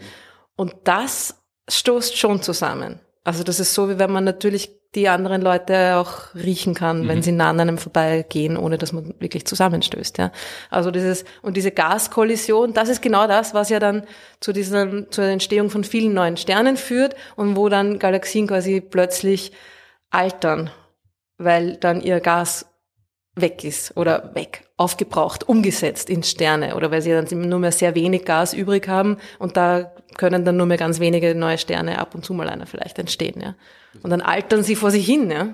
Und 0.55 0.73
das 0.83 1.41
stoßt 1.69 2.17
schon 2.17 2.41
zusammen. 2.41 2.99
Also 3.23 3.43
das 3.43 3.59
ist 3.59 3.73
so, 3.73 3.89
wie 3.89 3.99
wenn 3.99 4.11
man 4.11 4.23
natürlich 4.23 4.78
die 4.95 5.07
anderen 5.07 5.41
Leute 5.41 5.97
auch 5.97 6.33
riechen 6.33 6.73
kann, 6.73 7.03
mhm. 7.03 7.07
wenn 7.07 7.21
sie 7.21 7.31
nah 7.31 7.51
an 7.51 7.59
einem 7.59 7.77
vorbeigehen, 7.77 8.57
ohne 8.57 8.77
dass 8.77 8.91
man 8.91 9.13
wirklich 9.19 9.45
zusammenstößt. 9.45 10.17
Ja. 10.17 10.31
Also 10.69 10.89
dieses 10.89 11.25
und 11.41 11.57
diese 11.57 11.71
Gaskollision, 11.71 12.73
das 12.73 12.89
ist 12.89 13.01
genau 13.01 13.27
das, 13.27 13.53
was 13.53 13.69
ja 13.69 13.79
dann 13.79 14.03
zu 14.39 14.51
dieser 14.51 15.09
zur 15.11 15.25
Entstehung 15.25 15.69
von 15.69 15.83
vielen 15.83 16.13
neuen 16.13 16.37
Sternen 16.37 16.75
führt 16.75 17.15
und 17.35 17.55
wo 17.55 17.69
dann 17.69 17.99
Galaxien 17.99 18.47
quasi 18.47 18.81
plötzlich 18.81 19.51
altern, 20.09 20.71
weil 21.37 21.77
dann 21.77 22.01
ihr 22.01 22.19
Gas 22.19 22.65
weg 23.41 23.63
ist 23.63 23.95
oder 23.97 24.31
weg, 24.33 24.63
aufgebraucht, 24.77 25.47
umgesetzt 25.47 26.09
in 26.09 26.23
Sterne 26.23 26.75
oder 26.75 26.91
weil 26.91 27.01
sie 27.01 27.11
dann 27.11 27.27
nur 27.31 27.59
mehr 27.59 27.71
sehr 27.71 27.95
wenig 27.95 28.25
Gas 28.25 28.53
übrig 28.53 28.87
haben 28.87 29.17
und 29.37 29.57
da 29.57 29.91
können 30.17 30.45
dann 30.45 30.57
nur 30.57 30.65
mehr 30.65 30.77
ganz 30.77 30.99
wenige 30.99 31.35
neue 31.35 31.57
Sterne 31.57 31.99
ab 31.99 32.15
und 32.15 32.25
zu 32.25 32.33
mal 32.33 32.49
einer 32.49 32.65
vielleicht 32.65 32.99
entstehen. 32.99 33.41
Ja. 33.41 33.55
Und 34.03 34.09
dann 34.09 34.21
altern 34.21 34.63
sie 34.63 34.75
vor 34.75 34.91
sich 34.91 35.05
hin. 35.05 35.31
Ja. 35.31 35.53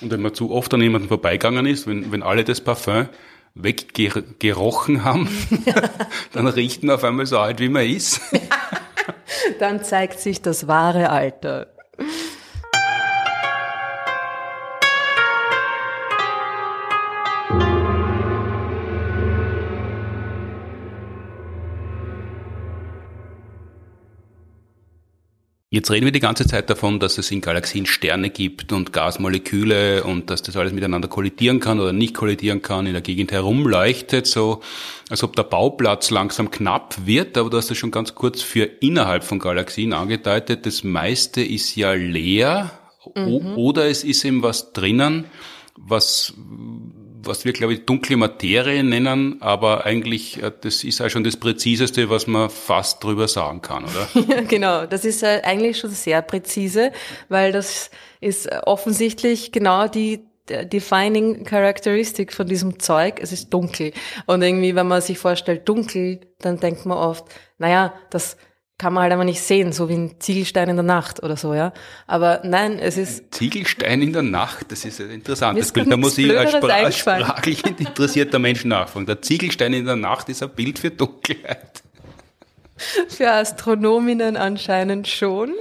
Und 0.00 0.10
wenn 0.10 0.22
man 0.22 0.34
zu 0.34 0.50
oft 0.50 0.72
an 0.72 0.80
jemanden 0.80 1.08
vorbeigegangen 1.08 1.66
ist, 1.66 1.86
wenn, 1.86 2.10
wenn 2.10 2.22
alle 2.22 2.44
das 2.44 2.60
Parfum 2.60 3.08
weggerochen 3.54 5.04
haben, 5.04 5.28
dann 6.32 6.46
riecht 6.46 6.82
man 6.82 6.96
auf 6.96 7.04
einmal 7.04 7.26
so 7.26 7.38
alt, 7.38 7.60
wie 7.60 7.68
man 7.68 7.86
ist. 7.86 8.20
dann 9.58 9.82
zeigt 9.84 10.20
sich 10.20 10.40
das 10.40 10.66
wahre 10.66 11.10
Alter. 11.10 11.66
Jetzt 25.72 25.88
reden 25.92 26.04
wir 26.04 26.10
die 26.10 26.18
ganze 26.18 26.48
Zeit 26.48 26.68
davon, 26.68 26.98
dass 26.98 27.16
es 27.16 27.30
in 27.30 27.40
Galaxien 27.40 27.86
Sterne 27.86 28.30
gibt 28.30 28.72
und 28.72 28.92
Gasmoleküle 28.92 30.02
und 30.02 30.28
dass 30.28 30.42
das 30.42 30.56
alles 30.56 30.72
miteinander 30.72 31.06
kollidieren 31.06 31.60
kann 31.60 31.78
oder 31.78 31.92
nicht 31.92 32.12
kollidieren 32.12 32.60
kann, 32.60 32.86
in 32.86 32.92
der 32.92 33.02
Gegend 33.02 33.30
herumleuchtet, 33.30 34.26
so 34.26 34.62
als 35.10 35.22
ob 35.22 35.36
der 35.36 35.44
Bauplatz 35.44 36.10
langsam 36.10 36.50
knapp 36.50 37.06
wird, 37.06 37.38
aber 37.38 37.50
du 37.50 37.56
hast 37.56 37.70
das 37.70 37.78
schon 37.78 37.92
ganz 37.92 38.16
kurz 38.16 38.42
für 38.42 38.64
innerhalb 38.64 39.22
von 39.22 39.38
Galaxien 39.38 39.92
angedeutet. 39.92 40.66
Das 40.66 40.82
meiste 40.82 41.40
ist 41.40 41.76
ja 41.76 41.92
leer 41.92 42.72
mhm. 43.14 43.56
oder 43.56 43.86
es 43.86 44.02
ist 44.02 44.24
eben 44.24 44.42
was 44.42 44.72
drinnen, 44.72 45.26
was 45.76 46.34
was 47.30 47.44
wir, 47.44 47.52
glaube 47.52 47.72
ich, 47.72 47.86
dunkle 47.86 48.16
Materie 48.16 48.82
nennen, 48.82 49.40
aber 49.40 49.86
eigentlich, 49.86 50.42
äh, 50.42 50.50
das 50.60 50.84
ist 50.84 51.00
auch 51.00 51.08
schon 51.08 51.24
das 51.24 51.36
Präziseste, 51.36 52.10
was 52.10 52.26
man 52.26 52.50
fast 52.50 53.02
drüber 53.02 53.28
sagen 53.28 53.62
kann, 53.62 53.84
oder? 53.84 54.08
Ja, 54.28 54.40
genau, 54.42 54.86
das 54.86 55.04
ist 55.04 55.22
äh, 55.22 55.40
eigentlich 55.44 55.78
schon 55.78 55.90
sehr 55.90 56.20
präzise, 56.22 56.92
weil 57.28 57.52
das 57.52 57.90
ist 58.20 58.50
offensichtlich 58.66 59.52
genau 59.52 59.88
die 59.88 60.24
defining 60.64 61.44
characteristic 61.44 62.32
von 62.32 62.46
diesem 62.46 62.80
Zeug, 62.80 63.20
es 63.22 63.30
ist 63.30 63.50
dunkel. 63.54 63.92
Und 64.26 64.42
irgendwie, 64.42 64.74
wenn 64.74 64.88
man 64.88 65.00
sich 65.00 65.18
vorstellt, 65.18 65.68
dunkel, 65.68 66.20
dann 66.40 66.58
denkt 66.58 66.86
man 66.86 66.98
oft, 66.98 67.24
naja, 67.58 67.94
das 68.10 68.36
kann 68.80 68.94
man 68.94 69.02
halt 69.02 69.12
einfach 69.12 69.26
nicht 69.26 69.42
sehen, 69.42 69.72
so 69.72 69.90
wie 69.90 69.94
ein 69.94 70.14
Ziegelstein 70.20 70.70
in 70.70 70.76
der 70.76 70.82
Nacht 70.82 71.22
oder 71.22 71.36
so, 71.36 71.52
ja. 71.52 71.74
Aber 72.06 72.40
nein, 72.44 72.78
es 72.78 72.96
ist. 72.96 73.34
Ziegelstein 73.34 74.00
in 74.00 74.14
der 74.14 74.22
Nacht, 74.22 74.72
das 74.72 74.86
ist 74.86 75.02
ein 75.02 75.10
interessantes 75.10 75.70
Bild. 75.70 75.92
Da 75.92 75.98
muss 75.98 76.16
ich 76.16 76.36
als, 76.36 76.52
Spra 76.52 76.68
als 76.68 76.96
sprachlich 76.96 77.62
interessierter 77.78 78.38
Mensch 78.38 78.64
nachfragen. 78.64 79.04
Der 79.04 79.20
Ziegelstein 79.20 79.74
in 79.74 79.84
der 79.84 79.96
Nacht 79.96 80.30
ist 80.30 80.42
ein 80.42 80.48
Bild 80.48 80.78
für 80.78 80.90
Dunkelheit. 80.90 81.82
Für 83.10 83.32
Astronominnen 83.32 84.38
anscheinend 84.38 85.06
schon. 85.06 85.52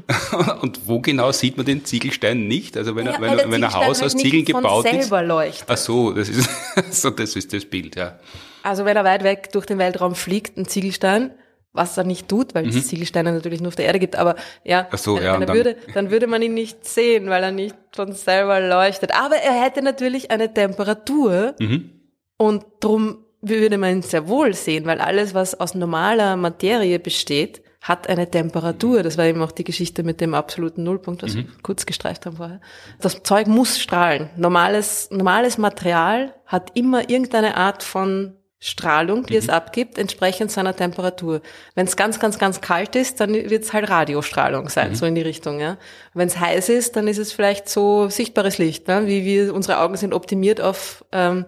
Und 0.60 0.88
wo 0.88 0.98
genau 0.98 1.30
sieht 1.30 1.56
man 1.56 1.64
den 1.64 1.84
Ziegelstein 1.84 2.48
nicht? 2.48 2.76
Also 2.76 2.96
wenn, 2.96 3.06
Ja, 3.06 3.12
er, 3.12 3.20
wenn, 3.20 3.52
wenn 3.52 3.62
ein 3.62 3.72
Haus 3.72 4.02
halt 4.02 4.06
aus 4.06 4.16
Ziegeln 4.16 4.44
gebaut 4.44 4.84
ist. 4.86 5.10
leuchtet. 5.10 5.68
Ach 5.68 5.76
so, 5.76 6.10
das 6.10 6.28
ist, 6.28 6.50
so, 6.90 7.10
das 7.10 7.36
ist 7.36 7.52
das 7.52 7.64
Bild, 7.64 7.94
ja. 7.94 8.18
Also 8.64 8.84
wenn 8.84 8.96
er 8.96 9.04
weit 9.04 9.22
weg 9.22 9.52
durch 9.52 9.66
den 9.66 9.78
Weltraum 9.78 10.16
fliegt, 10.16 10.56
ein 10.56 10.66
Ziegelstein, 10.66 11.30
was 11.74 11.98
er 11.98 12.04
nicht 12.04 12.28
tut, 12.28 12.54
weil 12.54 12.66
es 12.68 12.86
Ziegelsteine 12.86 13.32
natürlich 13.32 13.60
nur 13.60 13.68
auf 13.68 13.76
der 13.76 13.84
Erde 13.86 13.98
gibt, 13.98 14.16
aber 14.16 14.36
ja, 14.64 14.88
Mhm. 14.90 14.96
So, 14.96 15.16
wenn, 15.16 15.24
ja, 15.24 15.34
wenn 15.34 15.42
er 15.42 15.46
dann- 15.46 15.56
würde, 15.56 15.76
dann 15.92 16.10
würde 16.10 16.26
man 16.26 16.40
ihn 16.40 16.54
nicht 16.54 16.86
sehen, 16.86 17.28
weil 17.28 17.42
er 17.42 17.50
nicht 17.52 17.76
von 17.94 18.12
selber 18.12 18.60
leuchtet. 18.60 19.12
Aber 19.14 19.36
er 19.36 19.52
hätte 19.62 19.82
natürlich 19.82 20.30
eine 20.30 20.54
Temperatur 20.54 21.54
Mhm. 21.60 21.90
und 22.38 22.64
drum 22.80 23.18
würde 23.42 23.76
man 23.76 23.96
ihn 23.96 24.02
sehr 24.02 24.26
wohl 24.28 24.54
sehen, 24.54 24.86
weil 24.86 25.00
alles, 25.00 25.34
was 25.34 25.58
aus 25.60 25.74
normaler 25.74 26.36
Materie 26.36 26.98
besteht, 26.98 27.60
hat 27.82 28.08
eine 28.08 28.30
Temperatur. 28.30 29.02
Das 29.02 29.18
war 29.18 29.26
eben 29.26 29.42
auch 29.42 29.52
die 29.52 29.64
Geschichte 29.64 30.02
mit 30.04 30.22
dem 30.22 30.32
absoluten 30.32 30.84
Nullpunkt, 30.84 31.22
was 31.22 31.34
wir 31.34 31.44
kurz 31.62 31.84
gestreift 31.84 32.24
haben 32.24 32.36
vorher. 32.38 32.60
Das 33.02 33.22
Zeug 33.24 33.46
muss 33.46 33.78
strahlen. 33.78 34.30
Normales, 34.38 35.10
normales 35.10 35.58
Material 35.58 36.32
hat 36.46 36.70
immer 36.74 37.10
irgendeine 37.10 37.58
Art 37.58 37.82
von 37.82 38.36
Strahlung, 38.66 39.26
die 39.26 39.36
es 39.36 39.50
abgibt, 39.50 39.98
entsprechend 39.98 40.50
seiner 40.50 40.74
Temperatur. 40.74 41.42
Wenn 41.74 41.86
es 41.86 41.96
ganz, 41.96 42.18
ganz, 42.18 42.38
ganz 42.38 42.62
kalt 42.62 42.96
ist, 42.96 43.20
dann 43.20 43.34
wird 43.34 43.62
es 43.62 43.74
halt 43.74 43.90
Radiostrahlung 43.90 44.70
sein, 44.70 44.94
so 44.94 45.04
in 45.04 45.14
die 45.14 45.20
Richtung. 45.20 45.60
Ja. 45.60 45.76
Wenn 46.14 46.28
es 46.28 46.40
heiß 46.40 46.70
ist, 46.70 46.96
dann 46.96 47.06
ist 47.06 47.18
es 47.18 47.30
vielleicht 47.30 47.68
so 47.68 48.08
sichtbares 48.08 48.56
Licht, 48.56 48.88
ne? 48.88 49.06
wie 49.06 49.26
wir 49.26 49.54
unsere 49.54 49.80
Augen 49.80 49.98
sind 49.98 50.14
optimiert 50.14 50.62
auf 50.62 51.04
ähm, 51.12 51.44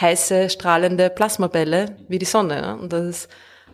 heiße, 0.00 0.48
strahlende 0.48 1.10
Plasmabälle 1.10 1.96
wie 2.08 2.18
die 2.18 2.24
Sonne. 2.24 2.56
Ja? 2.56 2.72
Und 2.72 2.94
das 2.94 3.04
ist 3.04 3.28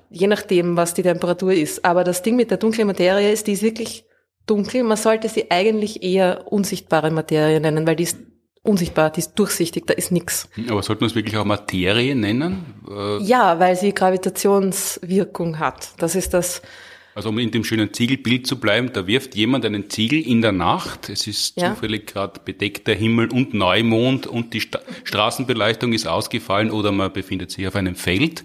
je 0.08 0.26
nachdem, 0.26 0.76
was 0.76 0.92
die 0.92 1.04
Temperatur 1.04 1.52
ist. 1.52 1.84
Aber 1.84 2.02
das 2.02 2.22
Ding 2.22 2.34
mit 2.34 2.50
der 2.50 2.58
dunklen 2.58 2.88
Materie 2.88 3.30
ist, 3.30 3.46
die 3.46 3.52
ist 3.52 3.62
wirklich 3.62 4.04
dunkel. 4.46 4.82
Man 4.82 4.96
sollte 4.96 5.28
sie 5.28 5.48
eigentlich 5.52 6.02
eher 6.02 6.52
unsichtbare 6.52 7.12
Materie 7.12 7.60
nennen, 7.60 7.86
weil 7.86 7.94
die 7.94 8.02
ist 8.02 8.18
unsichtbar, 8.62 9.10
die 9.10 9.20
ist 9.20 9.34
durchsichtig, 9.34 9.86
da 9.86 9.94
ist 9.94 10.12
nix. 10.12 10.48
Aber 10.68 10.82
sollten 10.82 11.00
wir 11.02 11.06
es 11.06 11.14
wirklich 11.14 11.36
auch 11.36 11.44
Materie 11.44 12.14
nennen? 12.14 12.64
Äh, 12.88 13.22
Ja, 13.22 13.58
weil 13.58 13.76
sie 13.76 13.94
Gravitationswirkung 13.94 15.58
hat. 15.58 15.90
Das 15.98 16.14
ist 16.14 16.34
das, 16.34 16.60
Also 17.14 17.30
um 17.30 17.38
in 17.38 17.50
dem 17.50 17.64
schönen 17.64 17.92
Ziegelbild 17.92 18.46
zu 18.46 18.60
bleiben, 18.60 18.92
da 18.92 19.06
wirft 19.06 19.34
jemand 19.34 19.64
einen 19.64 19.90
Ziegel 19.90 20.20
in 20.20 20.42
der 20.42 20.52
Nacht. 20.52 21.08
Es 21.08 21.26
ist 21.26 21.56
Ja. 21.60 21.74
zufällig 21.74 22.06
gerade 22.06 22.40
bedeckter 22.44 22.92
Himmel 22.94 23.30
und 23.32 23.52
Neumond 23.54 24.26
und 24.26 24.54
die 24.54 24.60
Sta 24.60 24.78
Straßenbeleuchtung 25.04 25.92
ist 25.92 26.06
ausgefallen 26.06 26.70
oder 26.70 26.92
man 26.92 27.12
befindet 27.12 27.50
sich 27.50 27.66
auf 27.66 27.74
einem 27.76 27.96
Feld. 27.96 28.44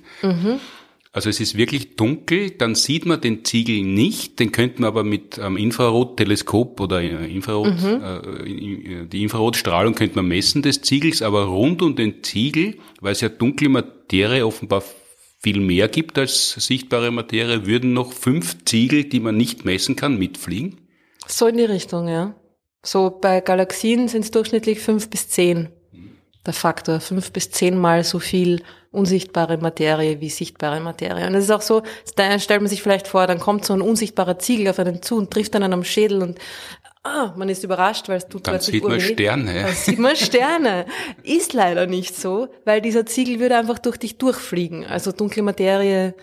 Also 1.15 1.29
es 1.29 1.39
ist 1.39 1.55
wirklich 1.55 1.95
dunkel, 1.95 2.49
dann 2.51 2.75
sieht 2.75 3.05
man 3.05 3.21
den 3.21 3.45
Ziegel 3.45 3.83
nicht, 3.83 4.37
den 4.41 4.51
könnte 4.51 4.81
man 4.81 4.89
aber 4.89 5.05
mit 5.05 5.37
ähm, 5.37 5.55
Infrarotteleskop 5.55 6.79
oder 6.81 7.01
äh, 7.01 7.33
Infrarot, 7.33 7.73
äh, 7.83 8.49
i- 8.49 9.07
die 9.07 9.23
Infrarotstrahlung 9.23 9.95
könnte 9.95 10.17
man 10.17 10.27
messen 10.27 10.61
des 10.61 10.81
Ziegels, 10.81 11.21
aber 11.21 11.45
rund 11.45 11.81
um 11.81 11.95
den 11.95 12.21
Ziegel, 12.21 12.75
weil 12.99 13.13
es 13.13 13.21
ja 13.21 13.29
dunkle 13.29 13.69
Materie 13.69 14.45
offenbar 14.45 14.83
viel 15.41 15.61
mehr 15.61 15.87
gibt 15.87 16.17
als 16.17 16.51
sichtbare 16.55 17.11
Materie, 17.11 17.65
würden 17.65 17.93
noch 17.93 18.11
fünf 18.11 18.65
Ziegel, 18.65 19.05
die 19.05 19.21
man 19.21 19.37
nicht 19.37 19.63
messen 19.63 19.95
kann, 19.95 20.17
mitfliegen. 20.17 20.81
so 21.27 21.47
in 21.47 21.55
die 21.57 21.63
Richtung, 21.63 22.09
ja. 22.09 22.35
So 22.83 23.09
bei 23.21 23.39
Galaxien 23.39 24.09
sind 24.09 24.25
es 24.25 24.31
durchschnittlich 24.31 24.79
fünf 24.79 25.09
bis 25.09 25.29
zehn. 25.29 25.69
Der 26.45 26.53
Faktor, 26.53 26.99
fünf 26.99 27.31
bis 27.31 27.49
zehnmal 27.49 28.03
so 28.03 28.19
viel 28.19 28.61
unsichtbare 28.91 29.57
Materie 29.57 30.21
wie 30.21 30.29
sichtbare 30.29 30.79
Materie. 30.79 31.27
Und 31.27 31.35
es 31.35 31.45
ist 31.45 31.51
auch 31.51 31.61
so, 31.61 31.81
da 32.15 32.39
stellt 32.39 32.61
man 32.61 32.69
sich 32.69 32.81
vielleicht 32.81 33.07
vor, 33.07 33.27
dann 33.27 33.39
kommt 33.39 33.65
so 33.65 33.73
ein 33.73 33.81
unsichtbarer 33.81 34.39
Ziegel 34.39 34.69
auf 34.69 34.79
einen 34.79 35.01
zu 35.01 35.17
und 35.17 35.31
trifft 35.31 35.55
einen 35.55 35.73
am 35.73 35.83
Schädel 35.83 36.21
und 36.21 36.39
ah, 37.05 37.33
man 37.35 37.49
ist 37.49 37.63
überrascht, 37.63 38.09
weil 38.09 38.17
es 38.17 38.27
tut 38.27 38.47
Dann 38.47 38.59
sieht 38.59 38.83
man. 38.83 38.99
Sterne. 38.99 39.63
Dann 39.63 39.73
sieht 39.73 39.99
man 39.99 40.15
Sterne. 40.15 40.85
Ist 41.23 41.53
leider 41.53 41.87
nicht 41.87 42.15
so, 42.15 42.47
weil 42.65 42.81
dieser 42.81 43.05
Ziegel 43.05 43.39
würde 43.39 43.57
einfach 43.57 43.79
durch 43.79 43.97
dich 43.97 44.17
durchfliegen. 44.17 44.85
Also 44.85 45.11
dunkle 45.11 45.43
Materie 45.43 46.15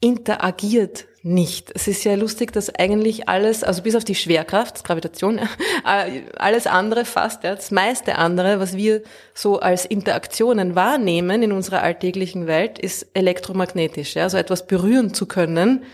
interagiert 0.00 1.06
nicht. 1.26 1.72
Es 1.74 1.88
ist 1.88 2.04
ja 2.04 2.14
lustig, 2.14 2.52
dass 2.52 2.72
eigentlich 2.74 3.28
alles, 3.28 3.64
also 3.64 3.82
bis 3.82 3.96
auf 3.96 4.04
die 4.04 4.14
Schwerkraft, 4.14 4.84
Gravitation, 4.84 5.38
äh, 5.84 6.22
alles 6.36 6.66
andere 6.66 7.04
fast, 7.04 7.42
das 7.42 7.70
meiste 7.70 8.16
andere, 8.16 8.60
was 8.60 8.76
wir 8.76 9.02
so 9.34 9.58
als 9.58 9.84
Interaktionen 9.84 10.76
wahrnehmen 10.76 11.42
in 11.42 11.52
unserer 11.52 11.82
alltäglichen 11.82 12.46
Welt, 12.46 12.78
ist 12.78 13.08
elektromagnetisch. 13.14 14.14
Ja, 14.14 14.30
so 14.30 14.36
etwas 14.36 14.66
berühren 14.66 15.12
zu 15.12 15.26
können, 15.26 15.84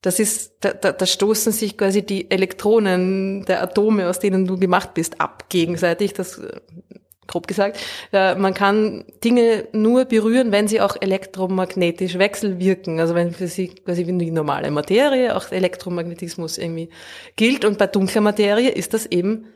das 0.00 0.18
ist, 0.18 0.54
da, 0.60 0.72
da, 0.72 0.90
da 0.90 1.06
stoßen 1.06 1.52
sich 1.52 1.78
quasi 1.78 2.04
die 2.04 2.28
Elektronen 2.28 3.44
der 3.44 3.62
Atome, 3.62 4.08
aus 4.08 4.18
denen 4.18 4.46
du 4.46 4.58
gemacht 4.58 4.94
bist, 4.94 5.20
ab 5.20 5.48
gegenseitig. 5.48 6.12
Das 6.12 6.40
grob 7.32 7.46
gesagt. 7.46 7.78
Äh, 8.12 8.34
Man 8.36 8.54
kann 8.54 9.04
Dinge 9.24 9.68
nur 9.72 10.04
berühren, 10.04 10.52
wenn 10.52 10.68
sie 10.68 10.80
auch 10.80 10.96
elektromagnetisch 11.00 12.18
wechselwirken. 12.18 13.00
Also 13.00 13.14
wenn 13.14 13.32
für 13.32 13.48
sie 13.48 13.68
quasi 13.68 14.06
wie 14.06 14.18
die 14.18 14.30
normale 14.30 14.70
Materie 14.70 15.34
auch 15.34 15.50
Elektromagnetismus 15.50 16.58
irgendwie 16.58 16.90
gilt. 17.36 17.64
Und 17.64 17.78
bei 17.78 17.86
dunkler 17.86 18.20
Materie 18.20 18.70
ist 18.70 18.94
das 18.94 19.06
eben 19.06 19.46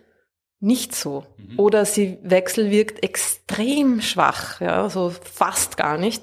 nicht 0.61 0.95
so. 0.95 1.25
Oder 1.57 1.85
sie 1.85 2.19
wechselwirkt 2.23 3.03
extrem 3.03 4.01
schwach, 4.01 4.61
ja, 4.61 4.89
so 4.89 5.11
fast 5.11 5.77
gar 5.77 5.99
nicht. 5.99 6.23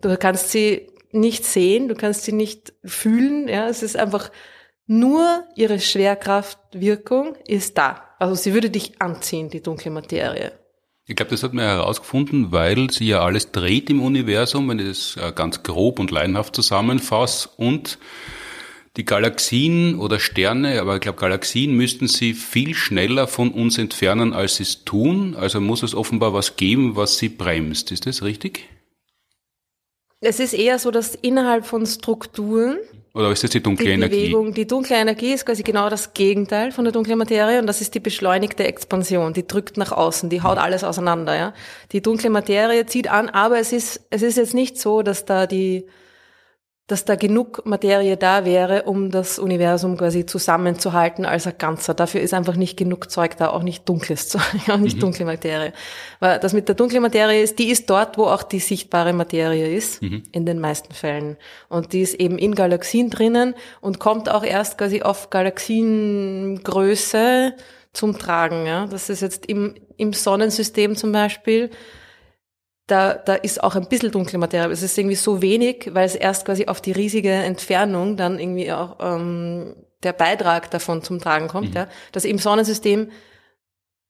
Du 0.00 0.16
kannst 0.16 0.50
sie 0.50 0.88
nicht 1.12 1.44
sehen, 1.44 1.88
du 1.88 1.94
kannst 1.94 2.24
sie 2.24 2.32
nicht 2.32 2.72
fühlen, 2.84 3.48
ja, 3.48 3.68
es 3.68 3.82
ist 3.82 3.96
einfach 3.96 4.30
nur 4.86 5.44
ihre 5.56 5.80
Schwerkraftwirkung 5.80 7.36
ist 7.46 7.76
da. 7.76 8.02
Also 8.18 8.34
sie 8.34 8.54
würde 8.54 8.70
dich 8.70 9.00
anziehen, 9.00 9.50
die 9.50 9.62
dunkle 9.62 9.90
Materie. 9.90 10.52
Ich 11.08 11.14
glaube, 11.14 11.30
das 11.30 11.44
hat 11.44 11.54
man 11.54 11.64
herausgefunden, 11.64 12.50
weil 12.50 12.90
sie 12.90 13.06
ja 13.06 13.20
alles 13.20 13.52
dreht 13.52 13.90
im 13.90 14.02
Universum, 14.02 14.68
wenn 14.68 14.80
ich 14.80 14.88
das 14.88 15.16
äh, 15.16 15.32
ganz 15.32 15.62
grob 15.62 16.00
und 16.00 16.10
laienhaft 16.10 16.56
zusammenfasse. 16.56 17.48
Und 17.56 17.98
die 18.96 19.04
Galaxien 19.04 20.00
oder 20.00 20.18
Sterne, 20.18 20.80
aber 20.80 20.96
ich 20.96 21.00
glaube, 21.02 21.18
Galaxien 21.18 21.76
müssten 21.76 22.08
sie 22.08 22.34
viel 22.34 22.74
schneller 22.74 23.28
von 23.28 23.52
uns 23.52 23.78
entfernen, 23.78 24.32
als 24.32 24.56
sie 24.56 24.64
es 24.64 24.84
tun. 24.84 25.36
Also 25.36 25.60
muss 25.60 25.84
es 25.84 25.94
offenbar 25.94 26.32
was 26.32 26.56
geben, 26.56 26.96
was 26.96 27.18
sie 27.18 27.28
bremst. 27.28 27.92
Ist 27.92 28.06
das 28.06 28.22
richtig? 28.22 28.68
Es 30.20 30.40
ist 30.40 30.54
eher 30.54 30.80
so, 30.80 30.90
dass 30.90 31.14
innerhalb 31.14 31.66
von 31.66 31.86
Strukturen 31.86 32.78
Oder 33.16 33.30
ist 33.30 33.42
das 33.42 33.50
die 33.50 33.62
dunkle 33.62 33.86
die 33.86 33.92
Energie? 33.92 34.24
Bewegung, 34.24 34.52
die 34.52 34.66
dunkle 34.66 34.96
Energie 34.96 35.32
ist 35.32 35.46
quasi 35.46 35.62
genau 35.62 35.88
das 35.88 36.12
Gegenteil 36.12 36.70
von 36.70 36.84
der 36.84 36.92
dunklen 36.92 37.16
Materie 37.16 37.58
und 37.58 37.66
das 37.66 37.80
ist 37.80 37.94
die 37.94 38.00
beschleunigte 38.00 38.64
Expansion. 38.64 39.32
Die 39.32 39.46
drückt 39.46 39.78
nach 39.78 39.90
außen, 39.90 40.28
die 40.28 40.42
haut 40.42 40.58
alles 40.58 40.84
auseinander, 40.84 41.34
ja. 41.34 41.54
Die 41.92 42.02
dunkle 42.02 42.28
Materie 42.28 42.84
zieht 42.84 43.08
an, 43.08 43.30
aber 43.30 43.58
es 43.58 43.72
ist, 43.72 44.02
es 44.10 44.20
ist 44.20 44.36
jetzt 44.36 44.52
nicht 44.52 44.78
so, 44.78 45.00
dass 45.00 45.24
da 45.24 45.46
die, 45.46 45.86
dass 46.86 47.04
da 47.04 47.16
genug 47.16 47.66
Materie 47.66 48.16
da 48.16 48.44
wäre, 48.44 48.84
um 48.84 49.10
das 49.10 49.40
Universum 49.40 49.96
quasi 49.96 50.24
zusammenzuhalten 50.24 51.24
als 51.24 51.48
ein 51.48 51.54
Ganzer. 51.58 51.94
Dafür 51.94 52.20
ist 52.20 52.32
einfach 52.32 52.54
nicht 52.54 52.76
genug 52.76 53.10
Zeug 53.10 53.36
da, 53.36 53.50
auch 53.50 53.64
nicht 53.64 53.88
dunkles 53.88 54.28
Zeug, 54.28 54.70
auch 54.70 54.76
nicht 54.76 55.02
dunkle 55.02 55.24
Materie. 55.24 55.72
Weil 56.20 56.38
das 56.38 56.52
mit 56.52 56.68
der 56.68 56.76
dunklen 56.76 57.02
Materie 57.02 57.42
ist, 57.42 57.58
die 57.58 57.70
ist 57.70 57.90
dort, 57.90 58.18
wo 58.18 58.26
auch 58.26 58.44
die 58.44 58.60
sichtbare 58.60 59.12
Materie 59.12 59.74
ist, 59.74 60.00
in 60.00 60.46
den 60.46 60.60
meisten 60.60 60.94
Fällen. 60.94 61.36
Und 61.68 61.92
die 61.92 62.02
ist 62.02 62.14
eben 62.14 62.38
in 62.38 62.54
Galaxien 62.54 63.10
drinnen 63.10 63.56
und 63.80 63.98
kommt 63.98 64.28
auch 64.28 64.44
erst 64.44 64.78
quasi 64.78 65.02
auf 65.02 65.30
Galaxiengröße 65.30 67.54
zum 67.92 68.16
Tragen. 68.16 68.64
Ja? 68.64 68.86
Das 68.86 69.10
ist 69.10 69.22
jetzt 69.22 69.46
im, 69.46 69.74
im 69.96 70.12
Sonnensystem 70.12 70.94
zum 70.94 71.10
Beispiel, 71.10 71.70
da, 72.86 73.14
da 73.14 73.34
ist 73.34 73.62
auch 73.62 73.74
ein 73.74 73.88
bisschen 73.88 74.12
dunkle 74.12 74.38
Materie. 74.38 74.64
aber 74.64 74.72
Es 74.72 74.82
ist 74.82 74.96
irgendwie 74.96 75.16
so 75.16 75.42
wenig, 75.42 75.90
weil 75.92 76.06
es 76.06 76.14
erst 76.14 76.44
quasi 76.44 76.66
auf 76.66 76.80
die 76.80 76.92
riesige 76.92 77.32
Entfernung 77.32 78.16
dann 78.16 78.38
irgendwie 78.38 78.70
auch 78.72 78.96
ähm, 79.00 79.74
der 80.02 80.12
Beitrag 80.12 80.70
davon 80.70 81.02
zum 81.02 81.18
Tragen 81.18 81.48
kommt, 81.48 81.74
ja. 81.74 81.88
Dass 82.12 82.24
im 82.24 82.38
Sonnensystem 82.38 83.10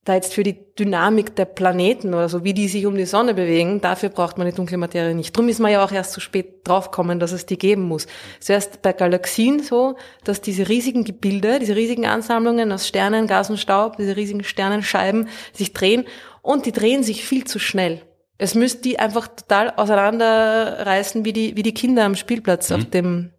da 0.05 0.15
jetzt 0.15 0.35
für 0.35 0.45
die 0.45 0.57
Dynamik 0.79 1.35
der 1.35 1.47
Planeten 1.47 2.15
oder 2.15 2.29
so, 2.29 2.45
wie 2.45 2.55
die 2.55 2.69
sich 2.69 2.87
um 2.87 2.95
die 2.95 3.07
Sonne 3.07 3.35
bewegen, 3.35 3.81
dafür 3.81 4.09
braucht 4.09 4.39
man 4.39 4.47
die 4.47 4.55
dunkle 4.55 4.77
Materie 4.77 5.14
nicht. 5.14 5.37
Drum 5.37 5.49
ist 5.49 5.59
man 5.59 5.72
ja 5.72 5.85
auch 5.85 5.91
erst 5.91 6.12
so 6.12 6.20
spät 6.20 6.61
draufgekommen, 6.64 7.18
dass 7.18 7.33
es 7.33 7.45
die 7.47 7.59
geben 7.59 7.83
muss. 7.83 8.07
Zuerst 8.39 8.83
bei 8.83 8.93
Galaxien 8.93 9.61
so, 9.61 9.97
dass 10.22 10.41
diese 10.41 10.68
riesigen 10.68 11.03
Gebilde, 11.03 11.59
diese 11.59 11.74
riesigen 11.74 12.07
Ansammlungen 12.07 12.70
aus 12.70 12.87
Sternen, 12.87 13.27
Gas 13.27 13.51
und 13.51 13.59
Staub, 13.59 13.97
diese 13.97 14.16
riesigen 14.16 14.45
Sternenscheiben 14.45 15.29
sich 15.53 15.72
drehen 15.72 16.05
und 16.41 16.66
die 16.66 16.72
drehen 16.72 17.03
sich 17.03 17.24
viel 17.24 17.45
zu 17.45 17.59
schnell. 17.59 18.03
Es 18.39 18.55
müsste 18.55 18.82
die 18.82 18.99
einfach 18.99 19.28
total 19.28 19.70
auseinanderreißen, 19.70 21.24
wie 21.24 21.32
die, 21.32 21.57
wie 21.57 21.62
die 21.62 21.74
Kinder 21.74 22.05
am 22.05 22.16
Spielplatz 22.16 22.70
auf 22.70 22.84
dem 22.84 23.30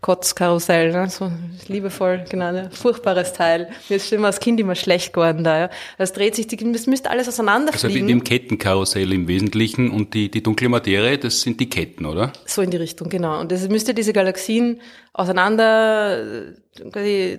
Kotzkarussell, 0.00 0.92
ne? 0.92 1.08
so 1.08 1.32
liebevoll 1.68 2.24
genannt, 2.28 2.74
furchtbares 2.74 3.32
Teil. 3.32 3.68
Mir 3.88 3.96
ist 3.96 4.08
schon 4.08 4.18
immer 4.18 4.28
als 4.28 4.40
Kind 4.40 4.60
immer 4.60 4.74
schlecht 4.74 5.12
geworden 5.12 5.42
da. 5.42 5.58
Ja? 5.58 5.70
Das 5.98 6.12
dreht 6.12 6.34
sich, 6.34 6.46
das 6.46 6.86
müsste 6.86 7.10
alles 7.10 7.28
auseinanderfliegen. 7.28 7.96
Also 7.96 8.06
wie 8.06 8.12
im 8.12 8.22
Kettenkarussell 8.22 9.12
im 9.12 9.26
Wesentlichen 9.26 9.90
und 9.90 10.14
die, 10.14 10.30
die 10.30 10.42
dunkle 10.42 10.68
Materie, 10.68 11.18
das 11.18 11.40
sind 11.40 11.60
die 11.60 11.68
Ketten, 11.68 12.04
oder? 12.04 12.32
So 12.44 12.62
in 12.62 12.70
die 12.70 12.76
Richtung, 12.76 13.08
genau. 13.08 13.40
Und 13.40 13.50
das 13.52 13.68
müsste 13.68 13.94
diese 13.94 14.12
Galaxien 14.12 14.80
auseinander 15.12 16.46
quasi 16.92 17.38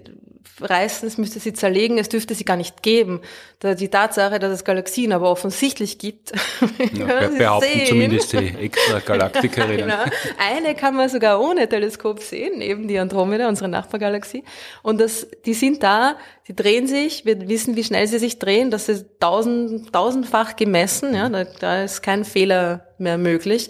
reißen, 0.60 1.08
es 1.08 1.18
müsste 1.18 1.40
sie 1.40 1.54
zerlegen, 1.54 1.98
es 1.98 2.10
dürfte 2.10 2.34
sie 2.36 2.46
gar 2.46 2.58
nicht 2.58 2.82
geben. 2.84 3.22
Da 3.60 3.74
die 3.74 3.90
Tatsache, 3.90 4.40
dass 4.40 4.52
es 4.52 4.64
Galaxien 4.64 5.12
aber 5.12 5.30
offensichtlich 5.30 5.98
gibt, 5.98 6.32
ja, 6.94 7.28
behaupten 7.28 7.70
sehen. 7.70 7.88
zumindest 7.88 8.34
die 8.34 8.38
Extra-Galaktikerinnen. 8.62 9.88
genau. 9.88 10.04
Eine 10.38 10.76
kann 10.76 10.96
man 10.96 11.10
sogar 11.10 11.40
ohne 11.42 11.68
Teleskop 11.68 12.22
sehen, 12.22 12.62
eben 12.62 12.88
die 12.88 13.00
Andromeda, 13.00 13.48
unsere 13.48 13.70
Nachbargalaxie. 13.70 14.44
Und 14.84 15.00
das, 15.00 15.28
die 15.46 15.54
sind 15.54 15.84
da, 15.84 16.18
die 16.48 16.56
drehen 16.56 16.88
sich, 16.88 17.26
wir 17.26 17.48
wissen, 17.48 17.76
wie 17.76 17.84
schnell 17.84 18.08
sie 18.08 18.20
sich 18.20 18.40
drehen, 18.40 18.72
das 18.72 18.90
ist 18.90 19.06
tausend, 19.20 19.94
tausendfach 19.94 20.56
gemessen, 20.56 21.14
ja, 21.14 21.30
da, 21.30 21.44
da 21.44 21.84
ist 21.84 22.02
kein 22.02 22.26
Fehler 22.26 22.88
mehr 22.98 23.18
möglich 23.18 23.70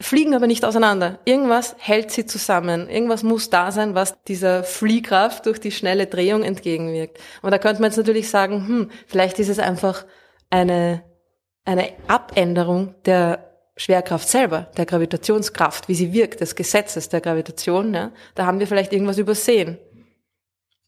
fliegen 0.00 0.34
aber 0.34 0.46
nicht 0.46 0.64
auseinander. 0.64 1.18
Irgendwas 1.24 1.76
hält 1.78 2.10
sie 2.10 2.26
zusammen. 2.26 2.88
Irgendwas 2.88 3.22
muss 3.22 3.50
da 3.50 3.70
sein, 3.72 3.94
was 3.94 4.22
dieser 4.24 4.64
Fliehkraft 4.64 5.46
durch 5.46 5.60
die 5.60 5.70
schnelle 5.70 6.06
Drehung 6.06 6.42
entgegenwirkt. 6.42 7.18
Und 7.42 7.50
da 7.50 7.58
könnte 7.58 7.80
man 7.80 7.90
jetzt 7.90 7.98
natürlich 7.98 8.28
sagen, 8.28 8.66
hm, 8.66 8.90
vielleicht 9.06 9.38
ist 9.38 9.48
es 9.48 9.58
einfach 9.58 10.04
eine, 10.50 11.02
eine 11.64 11.90
Abänderung 12.08 12.94
der 13.04 13.50
Schwerkraft 13.76 14.28
selber, 14.28 14.70
der 14.76 14.86
Gravitationskraft, 14.86 15.88
wie 15.88 15.94
sie 15.94 16.12
wirkt, 16.12 16.40
des 16.40 16.54
Gesetzes 16.54 17.08
der 17.08 17.20
Gravitation. 17.20 17.92
Ja? 17.92 18.12
Da 18.34 18.46
haben 18.46 18.60
wir 18.60 18.66
vielleicht 18.66 18.92
irgendwas 18.92 19.18
übersehen. 19.18 19.78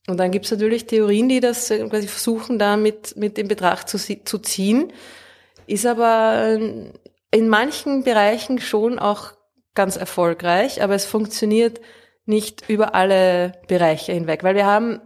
Und 0.08 0.18
dann 0.18 0.30
gibt 0.30 0.44
es 0.44 0.52
natürlich 0.52 0.86
Theorien, 0.86 1.28
die 1.28 1.40
das 1.40 1.68
quasi 1.68 2.06
versuchen, 2.06 2.58
da 2.60 2.76
mit, 2.76 3.16
mit 3.16 3.38
in 3.38 3.48
Betracht 3.48 3.88
zu, 3.88 3.98
zu 3.98 4.38
ziehen. 4.38 4.92
Ist 5.66 5.84
aber 5.84 6.58
in 7.30 7.48
manchen 7.48 8.04
Bereichen 8.04 8.60
schon 8.60 8.98
auch 8.98 9.32
ganz 9.74 9.96
erfolgreich, 9.96 10.82
aber 10.82 10.94
es 10.94 11.04
funktioniert 11.04 11.80
nicht 12.24 12.68
über 12.68 12.94
alle 12.94 13.52
Bereiche 13.68 14.12
hinweg, 14.12 14.42
weil 14.42 14.54
wir 14.54 14.66
haben 14.66 15.00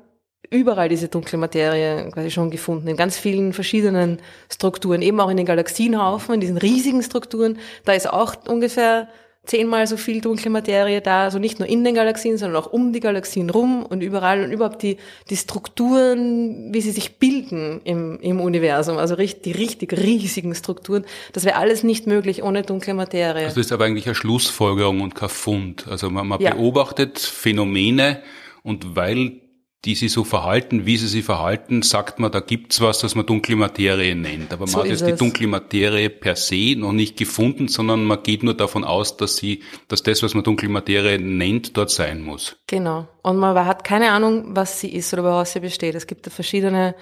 überall 0.50 0.88
diese 0.88 1.08
dunkle 1.08 1.38
Materie 1.38 2.10
quasi 2.10 2.30
schon 2.30 2.50
gefunden, 2.50 2.88
in 2.88 2.96
ganz 2.96 3.16
vielen 3.16 3.52
verschiedenen 3.52 4.20
Strukturen, 4.50 5.02
eben 5.02 5.20
auch 5.20 5.30
in 5.30 5.36
den 5.36 5.46
Galaxienhaufen, 5.46 6.34
in 6.34 6.40
diesen 6.40 6.56
riesigen 6.56 7.02
Strukturen. 7.02 7.58
Da 7.84 7.92
ist 7.92 8.10
auch 8.10 8.34
ungefähr 8.48 9.08
zehnmal 9.50 9.88
so 9.88 9.96
viel 9.96 10.20
dunkle 10.20 10.48
Materie 10.48 11.00
da, 11.00 11.24
also 11.24 11.40
nicht 11.40 11.58
nur 11.58 11.68
in 11.68 11.82
den 11.82 11.96
Galaxien, 11.96 12.38
sondern 12.38 12.62
auch 12.62 12.72
um 12.72 12.92
die 12.92 13.00
Galaxien 13.00 13.50
rum 13.50 13.84
und 13.84 14.00
überall 14.00 14.44
und 14.44 14.52
überhaupt 14.52 14.82
die, 14.82 14.96
die 15.28 15.36
Strukturen, 15.36 16.72
wie 16.72 16.80
sie 16.80 16.92
sich 16.92 17.16
bilden 17.16 17.80
im, 17.82 18.20
im 18.20 18.40
Universum, 18.40 18.96
also 18.96 19.16
die 19.16 19.52
richtig 19.52 19.92
riesigen 19.92 20.54
Strukturen, 20.54 21.04
das 21.32 21.44
wäre 21.44 21.56
alles 21.56 21.82
nicht 21.82 22.06
möglich 22.06 22.44
ohne 22.44 22.62
dunkle 22.62 22.94
Materie. 22.94 23.44
Also 23.44 23.56
das 23.56 23.66
ist 23.66 23.72
aber 23.72 23.86
eigentlich 23.86 24.06
eine 24.06 24.14
Schlussfolgerung 24.14 25.00
und 25.00 25.16
kein 25.16 25.28
Fund. 25.28 25.86
Also 25.88 26.10
man, 26.10 26.28
man 26.28 26.40
ja. 26.40 26.54
beobachtet 26.54 27.18
Phänomene 27.18 28.22
und 28.62 28.94
weil 28.94 29.40
die 29.86 29.94
sich 29.94 30.12
so 30.12 30.24
verhalten, 30.24 30.84
wie 30.84 30.98
sie 30.98 31.06
sich 31.06 31.24
verhalten, 31.24 31.80
sagt 31.80 32.18
man, 32.18 32.30
da 32.30 32.40
gibt's 32.40 32.82
was, 32.82 32.98
das 32.98 33.14
man 33.14 33.24
dunkle 33.24 33.56
Materie 33.56 34.14
nennt. 34.14 34.52
Aber 34.52 34.66
man 34.66 34.68
so 34.68 34.80
hat 34.80 34.86
jetzt 34.86 35.06
die 35.06 35.14
dunkle 35.14 35.46
Materie 35.46 36.10
per 36.10 36.36
se 36.36 36.74
noch 36.76 36.92
nicht 36.92 37.16
gefunden, 37.16 37.68
sondern 37.68 38.04
man 38.04 38.22
geht 38.22 38.42
nur 38.42 38.54
davon 38.54 38.84
aus, 38.84 39.16
dass 39.16 39.36
sie, 39.36 39.62
dass 39.88 40.02
das, 40.02 40.22
was 40.22 40.34
man 40.34 40.44
dunkle 40.44 40.68
Materie 40.68 41.18
nennt, 41.18 41.78
dort 41.78 41.90
sein 41.90 42.22
muss. 42.22 42.56
Genau. 42.66 43.08
Und 43.22 43.38
man 43.38 43.64
hat 43.64 43.82
keine 43.84 44.10
Ahnung, 44.12 44.54
was 44.54 44.80
sie 44.80 44.94
ist 44.94 45.14
oder 45.14 45.24
woraus 45.24 45.52
sie 45.52 45.60
besteht. 45.60 45.94
Es 45.94 46.06
gibt 46.06 46.26
da 46.26 46.30
verschiedene 46.30 46.94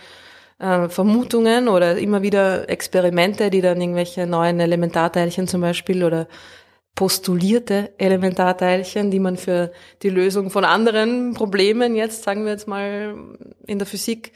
äh, 0.60 0.88
Vermutungen 0.88 1.66
oder 1.66 1.98
immer 1.98 2.22
wieder 2.22 2.68
Experimente, 2.68 3.50
die 3.50 3.60
dann 3.60 3.80
irgendwelche 3.80 4.26
neuen 4.26 4.60
Elementarteilchen 4.60 5.48
zum 5.48 5.62
Beispiel 5.62 6.04
oder 6.04 6.28
postulierte 6.98 7.92
Elementarteilchen, 7.98 9.12
die 9.12 9.20
man 9.20 9.36
für 9.36 9.70
die 10.02 10.10
Lösung 10.10 10.50
von 10.50 10.64
anderen 10.64 11.32
Problemen 11.32 11.94
jetzt, 11.94 12.24
sagen 12.24 12.44
wir 12.44 12.50
jetzt 12.50 12.66
mal, 12.66 13.14
in 13.68 13.78
der 13.78 13.86
Physik 13.86 14.32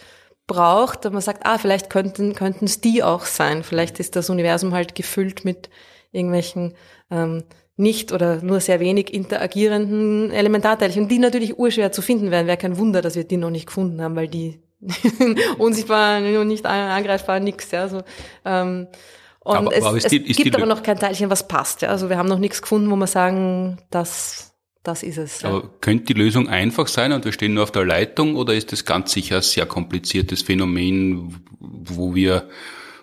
braucht. 0.47 1.05
Und 1.05 1.13
man 1.13 1.23
sagt, 1.23 1.45
ah, 1.45 1.59
vielleicht 1.59 1.91
könnten 1.91 2.37
könnten 2.37 2.67
es 2.67 2.81
die 2.81 3.03
auch 3.03 3.25
sein. 3.25 3.65
Vielleicht 3.65 3.99
ist 3.99 4.15
das 4.15 4.31
Universum 4.31 4.75
halt 4.75 4.95
gefüllt 4.95 5.45
mit 5.45 5.71
irgendwelchen 6.13 6.75
ähm, 7.11 7.43
nicht 7.77 8.13
oder 8.13 8.41
nur 8.43 8.61
sehr 8.61 8.79
wenig 8.79 9.13
interagierenden 9.13 10.31
Elementarteilchen, 10.31 11.09
die 11.09 11.19
natürlich 11.19 11.59
urschwer 11.59 11.91
zu 11.91 12.01
finden 12.01 12.31
wären. 12.31 12.47
Wäre 12.47 12.59
kein 12.59 12.79
Wunder, 12.79 13.03
dass 13.03 13.17
wir 13.17 13.25
die 13.25 13.39
noch 13.39 13.51
nicht 13.51 13.67
gefunden 13.67 14.01
haben, 14.01 14.15
weil 14.15 14.29
die 14.29 14.61
unsichtbar 15.59 16.19
und 16.19 16.47
nicht 16.47 16.65
angreifbar, 16.65 17.41
nix. 17.41 17.73
Ja, 17.73 17.89
so, 17.89 18.03
ähm, 18.45 18.87
und 19.45 19.57
aber, 19.57 19.76
es, 19.76 19.84
aber 19.84 19.97
es, 19.97 20.05
es 20.05 20.36
gibt 20.36 20.55
aber 20.55 20.66
noch 20.66 20.82
kein 20.82 20.99
Teilchen, 20.99 21.28
was 21.30 21.49
passt. 21.49 21.82
Ja? 21.82 21.88
Also 21.88 22.09
wir 22.09 22.16
haben 22.16 22.28
noch 22.28 22.38
nichts 22.38 22.62
gefunden, 22.62 22.90
wo 22.90 22.97
wir 22.97 23.09
sagen, 23.09 23.78
das, 23.90 24.55
das 24.82 25.03
ist 25.03 25.18
es. 25.18 25.43
Ja. 25.43 25.49
Aber 25.49 25.68
könnte 25.80 26.05
die 26.07 26.12
Lösung 26.12 26.49
einfach 26.49 26.86
sein 26.86 27.12
und 27.12 27.24
wir 27.24 27.32
stehen 27.32 27.55
nur 27.55 27.64
auf 27.64 27.72
der 27.72 27.84
Leitung 27.84 28.36
oder 28.36 28.55
ist 28.55 28.72
das 28.72 28.84
ganz 28.84 29.12
sicher 29.12 29.36
ein 29.36 29.43
sehr 29.43 29.66
kompliziertes 29.66 30.43
Phänomen, 30.43 31.43
wo 31.59 32.14
wir, 32.14 32.49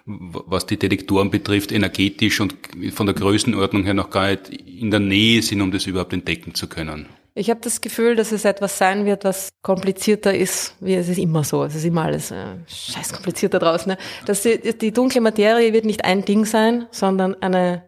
was 0.05 0.65
die 0.65 0.77
Detektoren 0.77 1.29
betrifft, 1.29 1.71
energetisch 1.71 2.39
und 2.39 2.55
von 2.93 3.05
der 3.05 3.15
Größenordnung 3.15 3.83
her 3.83 3.93
noch 3.93 4.09
gar 4.09 4.29
nicht 4.29 4.49
in 4.49 4.91
der 4.91 5.01
Nähe 5.01 5.41
sind, 5.41 5.61
um 5.61 5.71
das 5.71 5.87
überhaupt 5.87 6.13
entdecken 6.13 6.55
zu 6.55 6.67
können? 6.67 7.07
Ich 7.35 7.49
habe 7.49 7.59
das 7.61 7.81
Gefühl, 7.81 8.15
dass 8.15 8.31
es 8.31 8.43
etwas 8.43 8.77
sein 8.77 9.05
wird, 9.05 9.23
was 9.23 9.49
komplizierter 9.61 10.33
ist, 10.33 10.75
wie 10.79 10.95
es 10.95 11.07
ist 11.07 11.19
immer 11.19 11.43
so. 11.43 11.63
Es 11.63 11.75
ist 11.75 11.85
immer 11.85 12.03
alles 12.03 12.31
äh, 12.31 12.57
scheiß 12.67 13.13
kompliziert 13.13 13.53
da 13.53 13.59
draußen. 13.59 13.91
Ne? 13.91 13.97
Dass 14.25 14.41
die, 14.41 14.59
die 14.77 14.91
dunkle 14.91 15.21
Materie 15.21 15.71
wird 15.73 15.85
nicht 15.85 16.03
ein 16.05 16.25
Ding 16.25 16.45
sein, 16.45 16.87
sondern 16.91 17.41
eine 17.41 17.83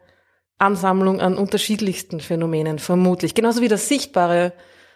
Ansammlung 0.57 1.19
an 1.19 1.37
unterschiedlichsten 1.37 2.19
Phänomenen, 2.19 2.77
vermutlich. 2.79 3.33
Genauso 3.33 3.61
wie 3.61 3.67
das 3.67 3.87
sichtbare 3.87 4.53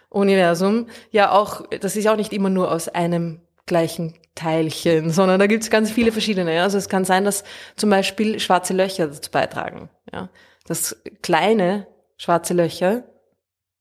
Universum. 0.08 0.86
Ja, 1.10 1.32
auch, 1.32 1.66
das 1.80 1.96
ist 1.96 2.06
auch 2.06 2.16
nicht 2.16 2.32
immer 2.32 2.50
nur 2.50 2.70
aus 2.70 2.88
einem 2.88 3.40
gleichen 3.66 4.14
Teilchen, 4.36 5.10
sondern 5.10 5.40
da 5.40 5.46
gibt 5.48 5.64
es 5.64 5.70
ganz 5.70 5.90
viele 5.90 6.12
verschiedene. 6.12 6.54
Ja? 6.54 6.62
Also 6.62 6.78
es 6.78 6.88
kann 6.88 7.04
sein, 7.04 7.24
dass 7.24 7.42
zum 7.74 7.90
Beispiel 7.90 8.38
schwarze 8.38 8.74
Löcher 8.74 9.08
dazu 9.08 9.30
beitragen. 9.30 9.90
Ja? 10.12 10.28
Dass 10.66 10.96
kleine 11.22 11.88
schwarze 12.16 12.54
Löcher 12.54 13.04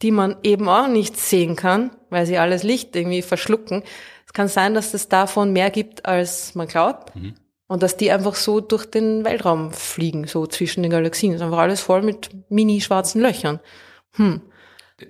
die 0.02 0.12
man 0.12 0.38
eben 0.44 0.68
auch 0.68 0.88
nicht 0.88 1.18
sehen 1.18 1.56
kann, 1.56 1.92
weil 2.10 2.26
sie 2.26 2.38
alles 2.38 2.64
Licht 2.64 2.96
irgendwie 2.96 3.22
verschlucken. 3.22 3.84
Es 4.26 4.34
kann 4.34 4.48
sein, 4.48 4.74
dass 4.74 4.94
es 4.94 5.10
davon 5.10 5.54
mehr 5.54 5.70
gibt, 5.70 6.06
als 6.06 6.56
man 6.56 6.68
glaubt. 6.68 7.16
Mhm. 7.16 7.36
Und 7.68 7.82
dass 7.82 7.98
die 7.98 8.12
einfach 8.12 8.36
so 8.36 8.60
durch 8.60 8.86
den 8.86 9.26
Weltraum 9.26 9.72
fliegen, 9.72 10.28
so 10.28 10.46
zwischen 10.46 10.84
den 10.84 10.92
Galaxien. 10.92 11.32
Das 11.32 11.42
ist 11.42 11.46
einfach 11.46 11.58
alles 11.58 11.82
voll 11.82 12.04
mit 12.04 12.30
mini-schwarzen 12.50 13.22
Löchern. 13.22 13.60
Hm. 14.14 14.42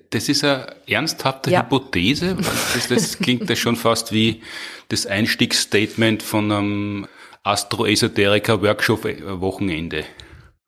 Das 0.09 0.29
ist 0.29 0.43
eine 0.43 0.75
ernsthafte 0.87 1.51
ja. 1.51 1.63
Hypothese. 1.63 2.37
Das, 2.73 2.87
das 2.87 3.17
klingt 3.19 3.47
ja 3.49 3.57
schon 3.57 3.75
fast 3.75 4.13
wie 4.13 4.41
das 4.87 5.05
Einstiegsstatement 5.05 6.23
von 6.23 6.51
einem 6.51 7.07
Astro-Esoteriker-Workshop-Wochenende. 7.43 10.05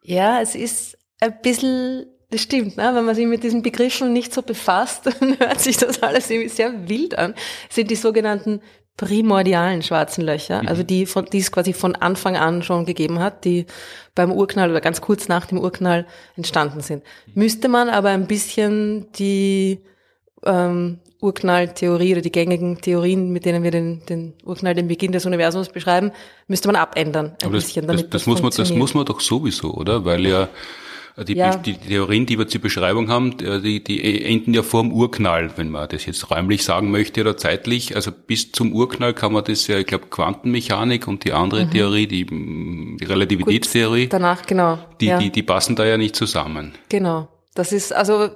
Ja, 0.04 0.42
es 0.42 0.56
ist 0.56 0.98
ein 1.20 1.42
bisschen 1.42 2.06
das 2.30 2.42
stimmt, 2.42 2.78
ne? 2.78 2.92
wenn 2.94 3.06
man 3.06 3.16
sich 3.16 3.26
mit 3.26 3.44
diesen 3.44 3.62
Begriffen 3.62 4.12
nicht 4.12 4.34
so 4.34 4.42
befasst, 4.42 5.06
dann 5.20 5.40
hört 5.40 5.62
sich 5.62 5.78
das 5.78 6.04
alles 6.04 6.30
irgendwie 6.30 6.50
sehr 6.50 6.90
wild 6.90 7.18
an. 7.18 7.34
Das 7.68 7.76
sind 7.76 7.90
die 7.90 7.96
sogenannten 7.96 8.62
primordialen 8.98 9.84
schwarzen 9.84 10.26
Löcher, 10.26 10.64
mhm. 10.64 10.68
also 10.68 10.84
die, 10.84 11.06
von, 11.06 11.26
die 11.26 11.38
es 11.38 11.52
quasi 11.52 11.72
von 11.72 11.96
Anfang 11.96 12.36
an 12.36 12.64
schon 12.64 12.86
gegeben 12.86 13.20
hat, 13.20 13.46
die 13.46 13.68
beim 14.16 14.32
Urknall 14.32 14.72
oder 14.72 14.82
ganz 14.82 15.02
kurz 15.02 15.28
nach 15.28 15.46
dem 15.46 15.60
Urknall 15.60 16.08
entstanden 16.36 16.82
sind. 16.82 17.04
Müsste 17.36 17.70
man 17.70 17.90
aber 17.90 18.10
ein 18.10 18.28
bisschen 18.28 19.12
die 19.14 19.80
ähm, 20.44 20.98
Urknalltheorie 21.22 22.14
oder 22.14 22.22
die 22.22 22.32
gängigen 22.32 22.82
Theorien, 22.82 23.32
mit 23.32 23.46
denen 23.46 23.64
wir 23.64 23.72
den, 23.72 24.04
den 24.08 24.34
Urknall, 24.44 24.74
den 24.74 24.88
Beginn 24.88 25.12
des 25.12 25.28
Universums 25.28 25.70
beschreiben, 25.70 26.12
müsste 26.48 26.68
man 26.68 26.76
abändern 26.76 27.28
ein 27.28 27.36
aber 27.44 27.52
bisschen, 27.52 27.86
das, 27.86 27.96
damit 27.96 28.06
das, 28.06 28.10
das, 28.10 28.22
das 28.22 28.28
muss 28.28 28.42
man, 28.42 28.52
das 28.56 28.74
muss 28.74 28.94
man 28.96 29.06
doch 29.06 29.20
sowieso, 29.20 29.74
oder? 29.74 30.06
Weil 30.06 30.26
ja 30.26 30.50
die, 31.24 31.36
ja. 31.36 31.56
die 31.56 31.76
Theorien, 31.76 32.26
die 32.26 32.38
wir 32.38 32.48
zur 32.48 32.62
Beschreibung 32.62 33.10
haben, 33.10 33.38
die, 33.38 33.84
die 33.84 34.24
enden 34.26 34.54
ja 34.54 34.62
vor 34.62 34.84
dem 34.84 34.92
Urknall, 34.92 35.52
wenn 35.56 35.72
man 35.72 35.90
das 35.90 36.06
jetzt 36.06 36.30
räumlich 36.30 36.64
sagen 36.64 36.92
möchte 36.92 37.22
oder 37.22 37.36
zeitlich. 37.36 37.96
Also 37.96 38.12
bis 38.12 38.52
zum 38.52 38.72
Urknall 38.74 39.14
kann 39.14 39.34
man 39.34 39.44
das 39.44 39.66
ja, 39.68 39.80
ich 39.80 39.88
glaube, 39.88 40.08
Quantenmechanik 40.08 41.08
und 41.08 41.24
die 41.24 41.34
andere 41.34 41.66
mhm. 41.66 41.72
Theorie, 41.72 42.08
die, 42.08 42.26
die 42.26 43.06
Relativitätstheorie. 43.06 44.04
Gut, 44.04 44.14
danach, 44.14 44.46
genau. 44.46 44.78
Die, 45.02 45.08
ja. 45.08 45.18
die, 45.18 45.32
die 45.32 45.44
passen 45.44 45.76
da 45.76 45.86
ja 45.86 45.98
nicht 45.98 46.16
zusammen. 46.16 46.74
Genau. 46.90 47.28
Das 47.56 47.72
ist 47.72 47.92
also 47.92 48.30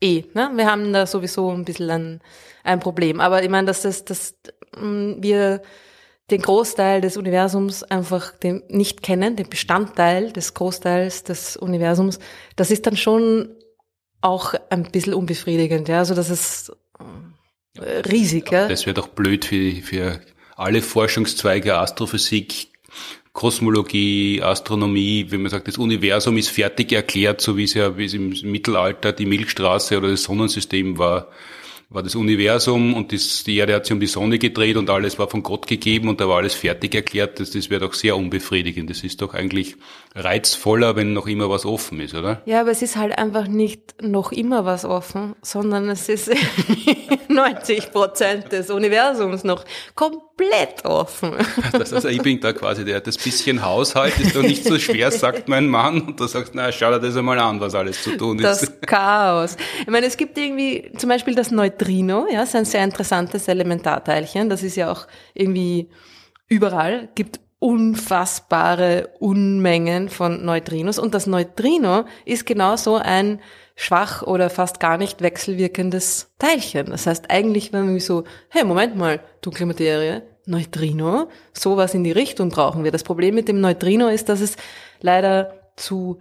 eh, 0.00 0.24
ne? 0.34 0.50
Wir 0.54 0.70
haben 0.70 0.92
da 0.92 1.06
sowieso 1.06 1.50
ein 1.50 1.64
bisschen 1.64 1.90
ein, 1.90 2.20
ein 2.62 2.78
Problem. 2.78 3.20
Aber 3.20 3.42
ich 3.42 3.50
meine, 3.50 3.66
dass 3.66 3.82
das, 3.82 4.04
dass 4.04 4.34
mm, 4.78 5.14
wir 5.20 5.62
den 6.30 6.40
Großteil 6.40 7.00
des 7.00 7.16
Universums 7.16 7.82
einfach 7.82 8.32
den 8.32 8.62
nicht 8.68 9.02
kennen, 9.02 9.36
den 9.36 9.48
Bestandteil 9.48 10.32
des 10.32 10.54
Großteils 10.54 11.24
des 11.24 11.56
Universums, 11.56 12.18
das 12.56 12.70
ist 12.70 12.86
dann 12.86 12.96
schon 12.96 13.50
auch 14.20 14.54
ein 14.70 14.90
bisschen 14.90 15.12
unbefriedigend. 15.12 15.88
Ja? 15.88 15.98
Also 15.98 16.14
das 16.14 16.30
ist 16.30 16.72
äh, 17.78 18.00
riesig. 18.00 18.50
Ja? 18.50 18.68
Das 18.68 18.86
wäre 18.86 18.94
doch 18.94 19.08
blöd 19.08 19.44
für, 19.44 19.72
für 19.82 20.20
alle 20.56 20.80
Forschungszweige 20.80 21.76
Astrophysik, 21.76 22.68
Kosmologie, 23.34 24.40
Astronomie, 24.42 25.26
wenn 25.28 25.42
man 25.42 25.50
sagt, 25.50 25.68
das 25.68 25.76
Universum 25.76 26.38
ist 26.38 26.48
fertig 26.48 26.92
erklärt, 26.92 27.40
so 27.40 27.56
wie 27.56 27.64
es 27.64 27.74
ja 27.74 27.98
wie 27.98 28.04
es 28.04 28.14
im 28.14 28.32
Mittelalter 28.44 29.12
die 29.12 29.26
Milchstraße 29.26 29.98
oder 29.98 30.10
das 30.10 30.22
Sonnensystem 30.22 30.98
war 30.98 31.28
war 31.90 32.02
das 32.02 32.14
Universum 32.14 32.94
und 32.94 33.12
das, 33.12 33.44
die 33.44 33.56
Erde 33.56 33.74
hat 33.74 33.86
sich 33.86 33.92
um 33.92 34.00
die 34.00 34.06
Sonne 34.06 34.38
gedreht 34.38 34.76
und 34.76 34.90
alles 34.90 35.18
war 35.18 35.28
von 35.28 35.42
Gott 35.42 35.66
gegeben 35.66 36.08
und 36.08 36.20
da 36.20 36.28
war 36.28 36.38
alles 36.38 36.54
fertig 36.54 36.94
erklärt. 36.94 37.40
Das, 37.40 37.50
das 37.50 37.70
wäre 37.70 37.80
doch 37.80 37.94
sehr 37.94 38.16
unbefriedigend. 38.16 38.90
Das 38.90 39.04
ist 39.04 39.22
doch 39.22 39.34
eigentlich 39.34 39.76
reizvoller, 40.16 40.94
wenn 40.94 41.12
noch 41.12 41.26
immer 41.26 41.50
was 41.50 41.66
offen 41.66 41.98
ist, 41.98 42.14
oder? 42.14 42.40
Ja, 42.46 42.60
aber 42.60 42.70
es 42.70 42.82
ist 42.82 42.96
halt 42.96 43.18
einfach 43.18 43.48
nicht 43.48 44.00
noch 44.00 44.30
immer 44.30 44.64
was 44.64 44.84
offen, 44.84 45.34
sondern 45.42 45.88
es 45.88 46.08
ist 46.08 46.30
90 47.28 47.90
Prozent 47.90 48.52
des 48.52 48.70
Universums 48.70 49.42
noch 49.42 49.64
komplett 49.94 50.84
offen. 50.84 51.32
Das, 51.72 51.92
also 51.92 52.08
ich 52.08 52.22
bin 52.22 52.38
da 52.40 52.52
quasi 52.52 52.84
der, 52.84 53.00
das 53.00 53.18
bisschen 53.18 53.64
Haushalt 53.64 54.18
ist 54.20 54.36
doch 54.36 54.42
nicht 54.42 54.64
so 54.64 54.78
schwer, 54.78 55.10
sagt 55.10 55.48
mein 55.48 55.66
Mann. 55.66 56.02
Und 56.02 56.20
da 56.20 56.28
sagst, 56.28 56.54
na, 56.54 56.70
schau 56.70 56.90
dir 56.90 57.00
das 57.00 57.16
einmal 57.16 57.38
an, 57.40 57.60
was 57.60 57.74
alles 57.74 58.02
zu 58.02 58.16
tun 58.16 58.38
ist. 58.38 58.44
Das 58.44 58.80
Chaos. 58.82 59.56
Ich 59.80 59.88
meine, 59.88 60.06
es 60.06 60.16
gibt 60.16 60.38
irgendwie 60.38 60.92
zum 60.96 61.08
Beispiel 61.08 61.34
das 61.34 61.50
Neutrino, 61.50 62.26
ja, 62.30 62.44
ist 62.44 62.54
ein 62.54 62.64
sehr 62.64 62.84
interessantes 62.84 63.48
Elementarteilchen. 63.48 64.48
Das 64.48 64.62
ist 64.62 64.76
ja 64.76 64.92
auch 64.92 65.08
irgendwie 65.34 65.88
überall, 66.48 67.08
gibt 67.16 67.40
unfassbare 67.64 69.08
Unmengen 69.20 70.10
von 70.10 70.44
Neutrinos. 70.44 70.98
Und 70.98 71.14
das 71.14 71.26
Neutrino 71.26 72.04
ist 72.26 72.44
genauso 72.44 72.96
ein 72.96 73.40
schwach 73.74 74.20
oder 74.20 74.50
fast 74.50 74.80
gar 74.80 74.98
nicht 74.98 75.22
wechselwirkendes 75.22 76.34
Teilchen. 76.38 76.90
Das 76.90 77.06
heißt, 77.06 77.30
eigentlich, 77.30 77.72
wenn 77.72 77.94
wir 77.94 78.02
so, 78.02 78.24
hey, 78.50 78.64
Moment 78.64 78.96
mal, 78.96 79.20
dunkle 79.40 79.64
Materie, 79.64 80.24
Neutrino, 80.44 81.28
sowas 81.54 81.94
in 81.94 82.04
die 82.04 82.12
Richtung 82.12 82.50
brauchen 82.50 82.84
wir. 82.84 82.92
Das 82.92 83.02
Problem 83.02 83.34
mit 83.34 83.48
dem 83.48 83.62
Neutrino 83.62 84.08
ist, 84.08 84.28
dass 84.28 84.42
es 84.42 84.56
leider 85.00 85.72
zu 85.76 86.18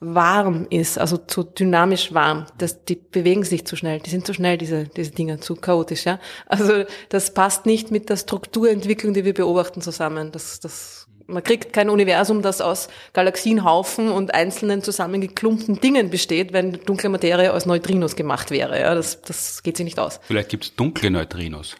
warm 0.00 0.66
ist, 0.70 0.98
also 0.98 1.16
zu 1.16 1.42
dynamisch 1.42 2.14
warm. 2.14 2.46
Das, 2.58 2.84
die 2.84 2.94
bewegen 2.94 3.42
sich 3.44 3.66
zu 3.66 3.76
schnell, 3.76 4.00
die 4.00 4.10
sind 4.10 4.26
zu 4.26 4.32
schnell, 4.32 4.56
diese, 4.56 4.84
diese 4.84 5.10
Dinger, 5.10 5.40
zu 5.40 5.56
chaotisch, 5.56 6.04
ja. 6.04 6.20
Also 6.46 6.84
das 7.08 7.34
passt 7.34 7.66
nicht 7.66 7.90
mit 7.90 8.08
der 8.08 8.16
Strukturentwicklung, 8.16 9.14
die 9.14 9.24
wir 9.24 9.34
beobachten, 9.34 9.80
zusammen. 9.82 10.30
Das, 10.30 10.60
das 10.60 11.08
man 11.28 11.42
kriegt 11.42 11.72
kein 11.74 11.90
Universum, 11.90 12.42
das 12.42 12.60
aus 12.60 12.88
Galaxienhaufen 13.12 14.10
und 14.10 14.32
einzelnen 14.32 14.82
zusammengeklumpten 14.82 15.80
Dingen 15.80 16.10
besteht, 16.10 16.52
wenn 16.52 16.72
dunkle 16.72 17.10
Materie 17.10 17.52
aus 17.52 17.66
Neutrinos 17.66 18.16
gemacht 18.16 18.50
wäre. 18.50 18.80
Ja, 18.80 18.94
das, 18.94 19.20
das 19.20 19.62
geht 19.62 19.76
sich 19.76 19.84
nicht 19.84 19.98
aus. 19.98 20.20
Vielleicht 20.22 20.48
gibt 20.48 20.64
es 20.64 20.74
dunkle 20.74 21.10
Neutrinos. 21.10 21.76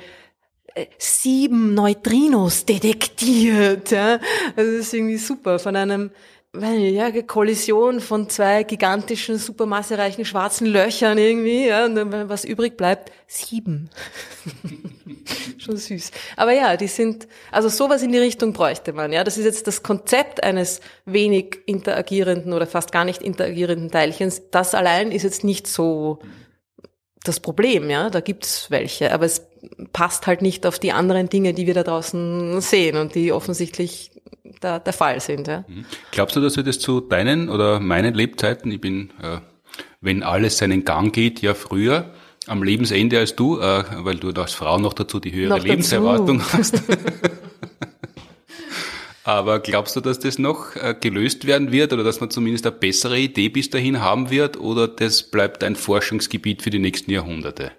äh, 0.75 0.87
sieben 0.97 1.73
Neutrinos 1.73 2.65
detektiert. 2.65 3.91
Ja? 3.91 4.19
Das 4.57 4.65
ist 4.65 4.93
irgendwie 4.93 5.17
super. 5.17 5.57
Von 5.57 5.77
einem 5.77 6.11
ja, 6.55 7.11
Kollision 7.21 7.99
von 7.99 8.27
zwei 8.27 8.63
gigantischen, 8.63 9.37
supermassereichen 9.37 10.25
schwarzen 10.25 10.65
Löchern 10.65 11.17
irgendwie, 11.19 11.67
ja, 11.67 11.85
und 11.85 11.95
dann, 11.95 12.29
was 12.29 12.43
übrig 12.43 12.75
bleibt, 12.75 13.11
sieben. 13.27 13.89
Schon 15.59 15.77
süß. 15.77 16.11
Aber 16.37 16.51
ja, 16.53 16.75
die 16.75 16.87
sind, 16.87 17.27
also 17.51 17.69
sowas 17.69 18.01
in 18.01 18.11
die 18.11 18.17
Richtung 18.17 18.53
bräuchte 18.53 18.93
man, 18.93 19.11
ja. 19.11 19.23
Das 19.23 19.37
ist 19.37 19.45
jetzt 19.45 19.67
das 19.67 19.83
Konzept 19.83 20.43
eines 20.43 20.81
wenig 21.05 21.59
interagierenden 21.67 22.53
oder 22.53 22.65
fast 22.65 22.91
gar 22.91 23.05
nicht 23.05 23.21
interagierenden 23.21 23.91
Teilchens. 23.91 24.41
Das 24.49 24.73
allein 24.73 25.11
ist 25.11 25.23
jetzt 25.23 25.43
nicht 25.43 25.67
so 25.67 26.17
das 27.23 27.39
Problem, 27.39 27.91
ja. 27.91 28.09
Da 28.09 28.21
gibt's 28.21 28.71
welche, 28.71 29.13
aber 29.13 29.25
es 29.25 29.45
passt 29.93 30.25
halt 30.25 30.41
nicht 30.41 30.65
auf 30.65 30.79
die 30.79 30.93
anderen 30.93 31.29
Dinge, 31.29 31.53
die 31.53 31.67
wir 31.67 31.75
da 31.75 31.83
draußen 31.83 32.59
sehen 32.61 32.97
und 32.97 33.13
die 33.13 33.31
offensichtlich 33.31 34.18
da, 34.59 34.79
der 34.79 34.93
Fall 34.93 35.19
sind. 35.19 35.47
Ja. 35.47 35.63
Mhm. 35.67 35.85
Glaubst 36.11 36.35
du, 36.35 36.41
dass 36.41 36.57
wir 36.57 36.63
das 36.63 36.79
zu 36.79 37.01
deinen 37.01 37.49
oder 37.49 37.79
meinen 37.79 38.13
Lebzeiten, 38.13 38.71
ich 38.71 38.81
bin, 38.81 39.11
äh, 39.21 39.39
wenn 40.01 40.23
alles 40.23 40.57
seinen 40.57 40.85
Gang 40.85 41.13
geht, 41.13 41.41
ja 41.41 41.53
früher 41.53 42.13
am 42.47 42.63
Lebensende 42.63 43.19
als 43.19 43.35
du, 43.35 43.59
äh, 43.59 43.83
weil 44.03 44.17
du 44.17 44.29
als 44.29 44.53
Frau 44.53 44.77
noch 44.77 44.93
dazu 44.93 45.19
die 45.19 45.31
höhere 45.31 45.57
noch 45.57 45.63
Lebenserwartung 45.63 46.39
dazu. 46.39 46.53
hast. 46.53 46.83
Aber 49.23 49.59
glaubst 49.59 49.95
du, 49.95 50.01
dass 50.01 50.17
das 50.17 50.39
noch 50.39 50.75
äh, 50.75 50.95
gelöst 50.99 51.45
werden 51.45 51.71
wird 51.71 51.93
oder 51.93 52.03
dass 52.03 52.19
man 52.19 52.31
zumindest 52.31 52.65
eine 52.65 52.75
bessere 52.75 53.19
Idee 53.19 53.49
bis 53.49 53.69
dahin 53.69 54.01
haben 54.01 54.31
wird 54.31 54.59
oder 54.59 54.87
das 54.87 55.21
bleibt 55.23 55.63
ein 55.63 55.75
Forschungsgebiet 55.75 56.63
für 56.63 56.71
die 56.71 56.79
nächsten 56.79 57.11
Jahrhunderte? 57.11 57.71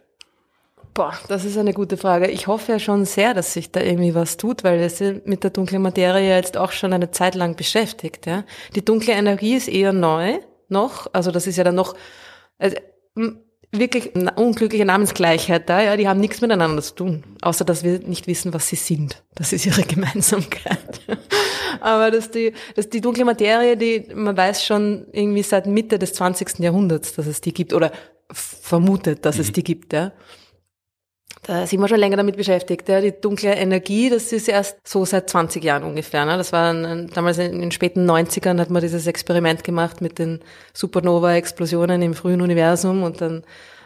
Boah, 0.92 1.14
das 1.28 1.44
ist 1.44 1.56
eine 1.56 1.72
gute 1.72 1.96
Frage. 1.96 2.28
Ich 2.28 2.46
hoffe 2.46 2.72
ja 2.72 2.78
schon 2.78 3.04
sehr, 3.04 3.32
dass 3.32 3.52
sich 3.52 3.70
da 3.70 3.80
irgendwie 3.80 4.14
was 4.14 4.36
tut, 4.36 4.64
weil 4.64 4.80
es 4.80 5.00
mit 5.24 5.44
der 5.44 5.50
dunklen 5.50 5.82
Materie 5.82 6.34
jetzt 6.34 6.56
auch 6.56 6.72
schon 6.72 6.92
eine 6.92 7.10
Zeit 7.10 7.34
lang 7.34 7.54
beschäftigt. 7.56 8.26
Ja? 8.26 8.44
Die 8.74 8.84
dunkle 8.84 9.12
Energie 9.12 9.54
ist 9.54 9.68
eher 9.68 9.92
neu 9.92 10.38
noch, 10.68 11.08
also 11.12 11.30
das 11.30 11.46
ist 11.46 11.56
ja 11.56 11.64
dann 11.64 11.74
noch 11.74 11.94
also, 12.58 12.76
wirklich 13.72 14.14
eine 14.16 14.32
unglückliche 14.32 14.84
Namensgleichheit 14.84 15.68
da. 15.68 15.80
Ja, 15.80 15.96
die 15.96 16.08
haben 16.08 16.20
nichts 16.20 16.40
miteinander 16.40 16.82
zu 16.82 16.94
tun, 16.94 17.24
außer 17.40 17.64
dass 17.64 17.84
wir 17.84 18.00
nicht 18.00 18.26
wissen, 18.26 18.52
was 18.52 18.68
sie 18.68 18.76
sind. 18.76 19.22
Das 19.34 19.52
ist 19.52 19.66
ihre 19.66 19.82
Gemeinsamkeit. 19.88 21.00
Aber 21.80 22.10
dass 22.10 22.30
die, 22.30 22.52
dass 22.74 22.88
die 22.88 23.00
dunkle 23.00 23.24
Materie, 23.24 23.76
die 23.76 24.06
man 24.14 24.36
weiß 24.36 24.64
schon 24.64 25.06
irgendwie 25.12 25.42
seit 25.42 25.66
Mitte 25.66 25.98
des 25.98 26.14
20. 26.14 26.58
Jahrhunderts, 26.58 27.14
dass 27.14 27.26
es 27.26 27.40
die 27.40 27.54
gibt 27.54 27.72
oder 27.72 27.92
vermutet, 28.32 29.24
dass 29.24 29.36
mhm. 29.36 29.42
es 29.42 29.52
die 29.52 29.64
gibt. 29.64 29.92
Ja. 29.92 30.12
Da 31.42 31.66
sind 31.66 31.80
wir 31.80 31.88
schon 31.88 31.98
länger 31.98 32.18
damit 32.18 32.36
beschäftigt. 32.36 32.88
Ja. 32.88 33.00
Die 33.00 33.18
dunkle 33.18 33.54
Energie, 33.54 34.10
das 34.10 34.30
ist 34.32 34.48
erst 34.48 34.76
so 34.86 35.04
seit 35.04 35.30
20 35.30 35.64
Jahren 35.64 35.84
ungefähr. 35.84 36.26
Ne? 36.26 36.36
Das 36.36 36.52
war 36.52 36.72
ein, 36.72 37.08
damals 37.14 37.38
in 37.38 37.60
den 37.60 37.70
späten 37.70 38.08
90ern 38.08 38.60
hat 38.60 38.68
man 38.68 38.82
dieses 38.82 39.06
Experiment 39.06 39.64
gemacht 39.64 40.00
mit 40.02 40.18
den 40.18 40.40
Supernova-Explosionen 40.74 42.02
im 42.02 42.14
frühen 42.14 42.42
Universum 42.42 43.02
und 43.02 43.20
dann 43.22 43.44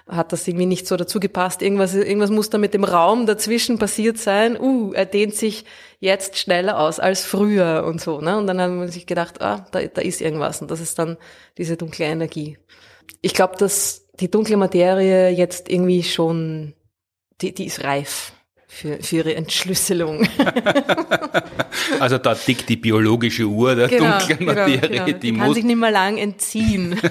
hat 0.09 0.33
das 0.33 0.47
irgendwie 0.47 0.67
nicht 0.67 0.87
so 0.87 0.97
dazu 0.97 1.19
gepasst. 1.19 1.63
Irgendwas, 1.63 1.95
irgendwas 1.95 2.31
muss 2.31 2.51
da 2.51 2.59
mit 2.59 2.75
dem 2.75 2.85
Raum 2.85 3.25
dazwischen 3.25 3.79
passiert 3.79 4.19
sein. 4.19 4.61
Uh, 4.61 4.93
er 4.93 5.07
dehnt 5.07 5.35
sich 5.35 5.65
jetzt 6.01 6.37
schneller 6.37 6.79
aus 6.79 7.01
als 7.01 7.25
früher 7.25 7.85
und 7.87 8.01
so. 8.01 8.21
Ne? 8.21 8.37
Und 8.37 8.47
dann 8.47 8.61
haben 8.61 8.81
wir 8.81 8.89
sich 8.89 9.07
gedacht, 9.07 9.41
ah, 9.41 9.67
da, 9.71 9.81
da 9.83 10.03
ist 10.03 10.21
irgendwas. 10.21 10.61
Und 10.61 10.71
das 10.71 10.81
ist 10.81 10.99
dann 10.99 11.17
diese 11.57 11.77
dunkle 11.77 12.05
Energie. 12.05 12.59
Ich 13.23 13.33
glaube, 13.33 13.57
dass 13.57 14.07
die 14.21 14.31
dunkle 14.31 14.57
Materie 14.57 15.31
jetzt 15.31 15.71
irgendwie 15.71 16.03
schon 16.03 16.75
die, 17.41 17.55
die 17.55 17.67
ist 17.67 17.85
reif 17.85 18.33
für, 18.67 19.03
für 19.03 19.17
ihre 19.17 19.35
Entschlüsselung. 19.35 20.29
also 22.01 22.19
da 22.19 22.35
tickt 22.35 22.69
die 22.69 22.77
biologische 22.77 23.45
Uhr 23.45 23.75
der 23.75 23.89
genau, 23.89 24.19
dunklen 24.19 24.39
genau, 24.39 24.55
Materie. 24.55 24.81
Genau, 24.81 24.93
genau. 24.93 25.05
Die, 25.07 25.15
die 25.15 25.33
kann 25.37 25.47
muss 25.47 25.55
sich 25.55 25.65
nicht 25.65 25.79
mehr 25.79 25.91
lang 25.91 26.19
entziehen. 26.19 27.01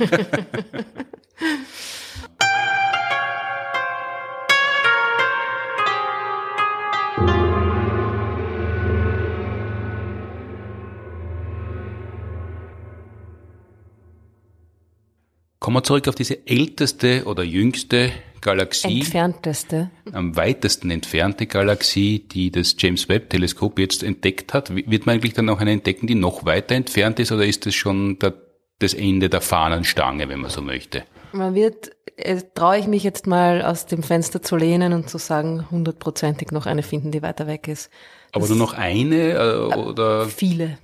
Kommen 15.64 15.78
wir 15.78 15.84
zurück 15.84 16.10
auf 16.10 16.16
diese 16.16 16.46
älteste 16.46 17.24
oder 17.24 17.42
jüngste 17.42 18.12
Galaxie. 18.42 19.00
Entfernteste. 19.00 19.92
Am 20.12 20.36
weitesten 20.36 20.92
entfernte 20.92 21.48
Galaxie, 21.48 22.20
die 22.20 22.52
das 22.52 22.76
James 22.78 23.08
Webb 23.08 23.30
Teleskop 23.30 23.80
jetzt 23.80 24.04
entdeckt 24.04 24.54
hat. 24.54 24.76
Wird 24.76 25.06
man 25.06 25.16
eigentlich 25.16 25.32
dann 25.32 25.46
noch 25.46 25.62
eine 25.62 25.72
entdecken, 25.72 26.06
die 26.06 26.16
noch 26.16 26.44
weiter 26.44 26.76
entfernt 26.76 27.18
ist 27.22 27.32
oder 27.32 27.46
ist 27.46 27.66
das 27.66 27.76
schon 27.76 28.20
der, 28.20 28.34
das 28.80 28.94
Ende 28.94 29.30
der 29.30 29.40
Fahnenstange, 29.40 30.28
wenn 30.28 30.42
man 30.42 30.52
so 30.52 30.62
möchte? 30.62 31.06
Man 31.32 31.56
wird 31.56 31.92
äh, 32.18 32.42
traue 32.56 32.80
ich 32.80 32.88
mich 32.88 33.04
jetzt 33.04 33.26
mal 33.26 33.62
aus 33.62 33.86
dem 33.86 34.04
Fenster 34.04 34.42
zu 34.42 34.58
lehnen 34.58 34.92
und 34.92 35.10
zu 35.10 35.18
sagen, 35.18 35.72
hundertprozentig 35.72 36.52
noch 36.52 36.66
eine 36.66 36.84
finden, 36.84 37.12
die 37.12 37.22
weiter 37.22 37.48
weg 37.48 37.70
ist. 37.70 37.90
Aber 38.34 38.42
das 38.42 38.50
nur 38.50 38.58
noch 38.58 38.74
eine 38.74 39.32
äh, 39.32 39.76
oder? 39.78 40.26
Viele. 40.26 40.78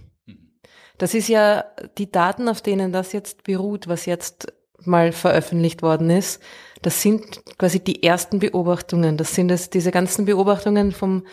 Das 0.97 1.13
ist 1.13 1.27
ja 1.27 1.65
die 1.97 2.09
Daten, 2.09 2.47
auf 2.47 2.61
denen 2.61 2.93
das 2.93 3.11
jetzt 3.11 3.43
beruht, 3.43 3.89
was 3.89 4.05
jetzt 4.05 4.53
mal 4.85 5.11
veröffentlicht 5.11 5.81
worden 5.81 6.09
ist. 6.09 6.41
Das 6.81 7.01
sind 7.01 7.41
quasi 7.57 7.79
die 7.79 8.03
ersten 8.03 8.39
Beobachtungen. 8.39 9.17
Das 9.17 9.35
sind 9.35 9.51
es, 9.51 9.69
diese 9.69 9.91
ganzen 9.91 10.25
Beobachtungen 10.25 10.91
vom, 10.91 11.25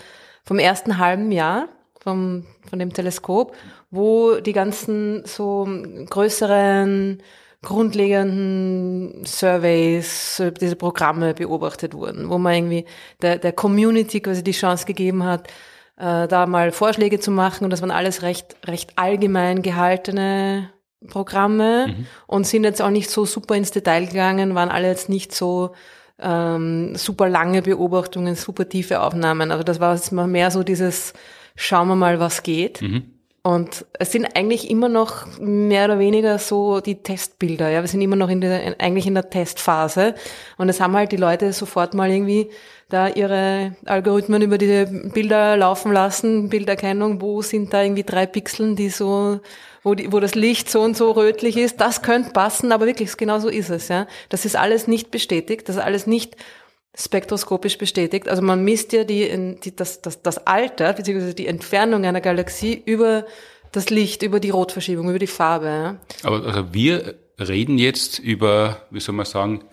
vom 0.45 0.59
ersten 0.59 0.99
halben 0.99 1.31
Jahr 1.33 1.69
vom, 2.07 2.45
von 2.71 2.79
dem 2.79 2.93
Teleskop, 2.93 3.55
wo 3.91 4.37
die 4.37 4.53
ganzen 4.53 5.25
so 5.25 5.69
größeren 6.09 7.21
grundlegenden 7.63 9.25
Surveys, 9.25 10.41
diese 10.61 10.77
Programme 10.77 11.35
beobachtet 11.35 11.95
wurden, 11.95 12.31
wo 12.31 12.39
man 12.39 12.55
irgendwie 12.55 12.85
der, 13.23 13.39
der 13.39 13.53
Community 13.53 14.21
quasi 14.21 14.45
die 14.45 14.53
Chance 14.53 14.87
gegeben 14.87 15.25
hat, 15.25 15.49
äh, 15.97 16.29
da 16.29 16.47
mal 16.47 16.71
Vorschläge 16.71 17.19
zu 17.19 17.33
machen 17.33 17.65
und 17.65 17.71
das 17.71 17.81
waren 17.83 17.91
alles 17.91 18.23
recht, 18.23 18.55
recht 18.67 18.93
allgemein 18.97 19.63
gehaltene 19.63 20.71
Programme 21.07 21.89
mhm. 21.89 22.07
und 22.27 22.47
sind 22.47 22.65
jetzt 22.65 22.83
auch 22.83 22.91
nicht 22.91 23.11
so 23.11 23.25
super 23.25 23.55
ins 23.55 23.71
Detail 23.71 24.07
gegangen, 24.07 24.55
waren 24.55 24.69
alle 24.69 24.89
jetzt 24.89 25.09
nicht 25.09 25.35
so 25.35 25.75
ähm, 26.19 26.95
super 26.97 27.29
lange 27.29 27.63
Beobachtungen, 27.63 28.35
super 28.35 28.69
tiefe 28.69 29.01
Aufnahmen. 29.01 29.51
Also 29.51 29.65
das 29.65 29.81
war 29.81 29.95
jetzt 29.95 30.13
mal 30.13 30.27
mehr 30.27 30.51
so 30.51 30.63
dieses, 30.63 31.13
schauen 31.57 31.89
wir 31.89 31.97
mal, 31.97 32.21
was 32.21 32.43
geht. 32.43 32.83
Mhm. 32.83 33.16
Und 33.47 33.87
es 33.93 34.11
sind 34.11 34.27
eigentlich 34.35 34.71
immer 34.71 34.89
noch 34.89 35.39
mehr 35.39 35.85
oder 35.85 36.01
weniger 36.01 36.37
so 36.41 36.81
die 36.81 36.97
Testbilder. 36.97 37.71
Ja, 37.71 37.81
wir 37.81 37.87
sind 37.87 38.01
immer 38.01 38.17
noch 38.17 38.29
in 38.29 38.41
der, 38.41 38.75
eigentlich 38.81 39.07
in 39.07 39.15
der 39.15 39.31
Testphase. 39.31 40.17
Und 40.59 40.69
es 40.69 40.81
haben 40.81 40.97
halt 40.97 41.13
die 41.13 41.17
Leute 41.17 41.53
sofort 41.53 41.95
mal 41.95 42.11
irgendwie 42.11 42.51
da 42.89 43.07
ihre 43.07 43.77
Algorithmen 43.85 44.43
über 44.43 44.59
diese 44.59 44.87
Bilder 44.87 45.57
laufen 45.57 45.93
lassen, 45.93 46.49
Bilderkennung, 46.49 47.23
wo 47.23 47.41
sind 47.41 47.73
da 47.73 47.85
irgendwie 47.85 48.03
drei 48.03 48.27
Pixeln, 48.27 48.75
die 48.75 48.89
so, 48.89 49.39
wo, 49.85 49.95
die, 49.95 50.13
wo 50.13 50.19
das 50.19 50.35
Licht 50.35 50.69
so 50.69 50.81
und 50.81 50.97
so 50.97 51.13
rötlich 51.13 51.57
ist. 51.57 51.81
Das 51.81 52.03
könnte 52.03 52.31
passen, 52.33 52.73
aber 52.73 52.87
wirklich, 52.87 53.17
genau 53.17 53.39
so 53.39 53.49
ist 53.49 53.71
es, 53.71 53.87
ja. 53.87 54.09
Das 54.29 54.45
ist 54.45 54.57
alles 54.57 54.89
nicht 54.89 55.13
bestätigt, 55.13 55.69
das 55.69 55.77
ist 55.77 55.83
alles 55.83 56.09
nicht 56.09 56.35
spektroskopisch 56.97 57.79
bestätigt. 57.79 58.29
Also 58.29 58.43
man 58.43 58.65
misst 58.65 58.93
ja 58.93 59.05
die, 59.05 59.59
die, 59.63 59.77
das, 59.77 60.01
das, 60.01 60.23
das 60.23 60.47
Alter 60.47 60.95
bzw. 60.95 61.35
die 61.35 61.47
Entfernung 61.47 62.05
einer 62.05 62.21
Galaxie 62.21 62.83
über 62.85 63.27
das 63.73 63.91
Licht, 63.91 64.23
über 64.23 64.41
die 64.41 64.51
Rotverschiebung, 64.51 65.11
über 65.11 65.19
die 65.19 65.27
Farbe. 65.27 65.67
Ja. 65.67 65.97
Aber 66.23 66.47
also 66.47 66.73
wir 66.73 67.15
reden 67.39 67.77
jetzt 67.77 68.19
über, 68.19 68.87
wie 68.91 69.01
soll 69.01 69.15
man 69.15 69.27
sagen, 69.27 69.65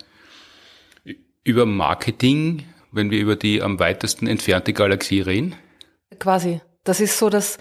über 1.42 1.64
Marketing, 1.64 2.64
wenn 2.92 3.10
wir 3.10 3.18
über 3.18 3.36
die 3.36 3.62
am 3.62 3.78
weitesten 3.78 4.26
entfernte 4.26 4.74
Galaxie 4.74 5.22
reden? 5.22 5.54
Quasi. 6.18 6.60
Das 6.84 7.00
ist 7.00 7.18
so, 7.18 7.30
dass 7.30 7.58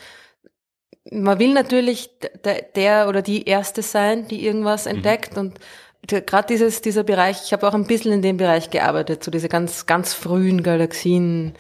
man 1.10 1.40
will 1.40 1.54
natürlich 1.54 2.10
der, 2.44 2.62
der 2.62 3.08
oder 3.08 3.22
die 3.22 3.46
Erste 3.46 3.82
sein, 3.82 4.28
die 4.28 4.46
irgendwas 4.46 4.86
mhm. 4.86 4.96
entdeckt 4.96 5.34
mhm. 5.34 5.40
und 5.40 5.60
gerade 6.08 6.48
dieses, 6.48 6.82
dieser 6.82 7.04
Bereich, 7.04 7.44
ich 7.46 7.54
habe 7.54 7.68
auch 7.68 7.74
ein 7.74 7.88
bisschen 7.88 8.12
in 8.12 8.22
dem 8.22 8.38
Bereich 8.38 8.70
gearbeitet, 8.70 9.24
so 9.24 9.32
diese 9.32 9.50
ganz, 9.50 9.86
ganz 9.86 10.14
frühen 10.14 10.64
Galaxien, 10.64 11.54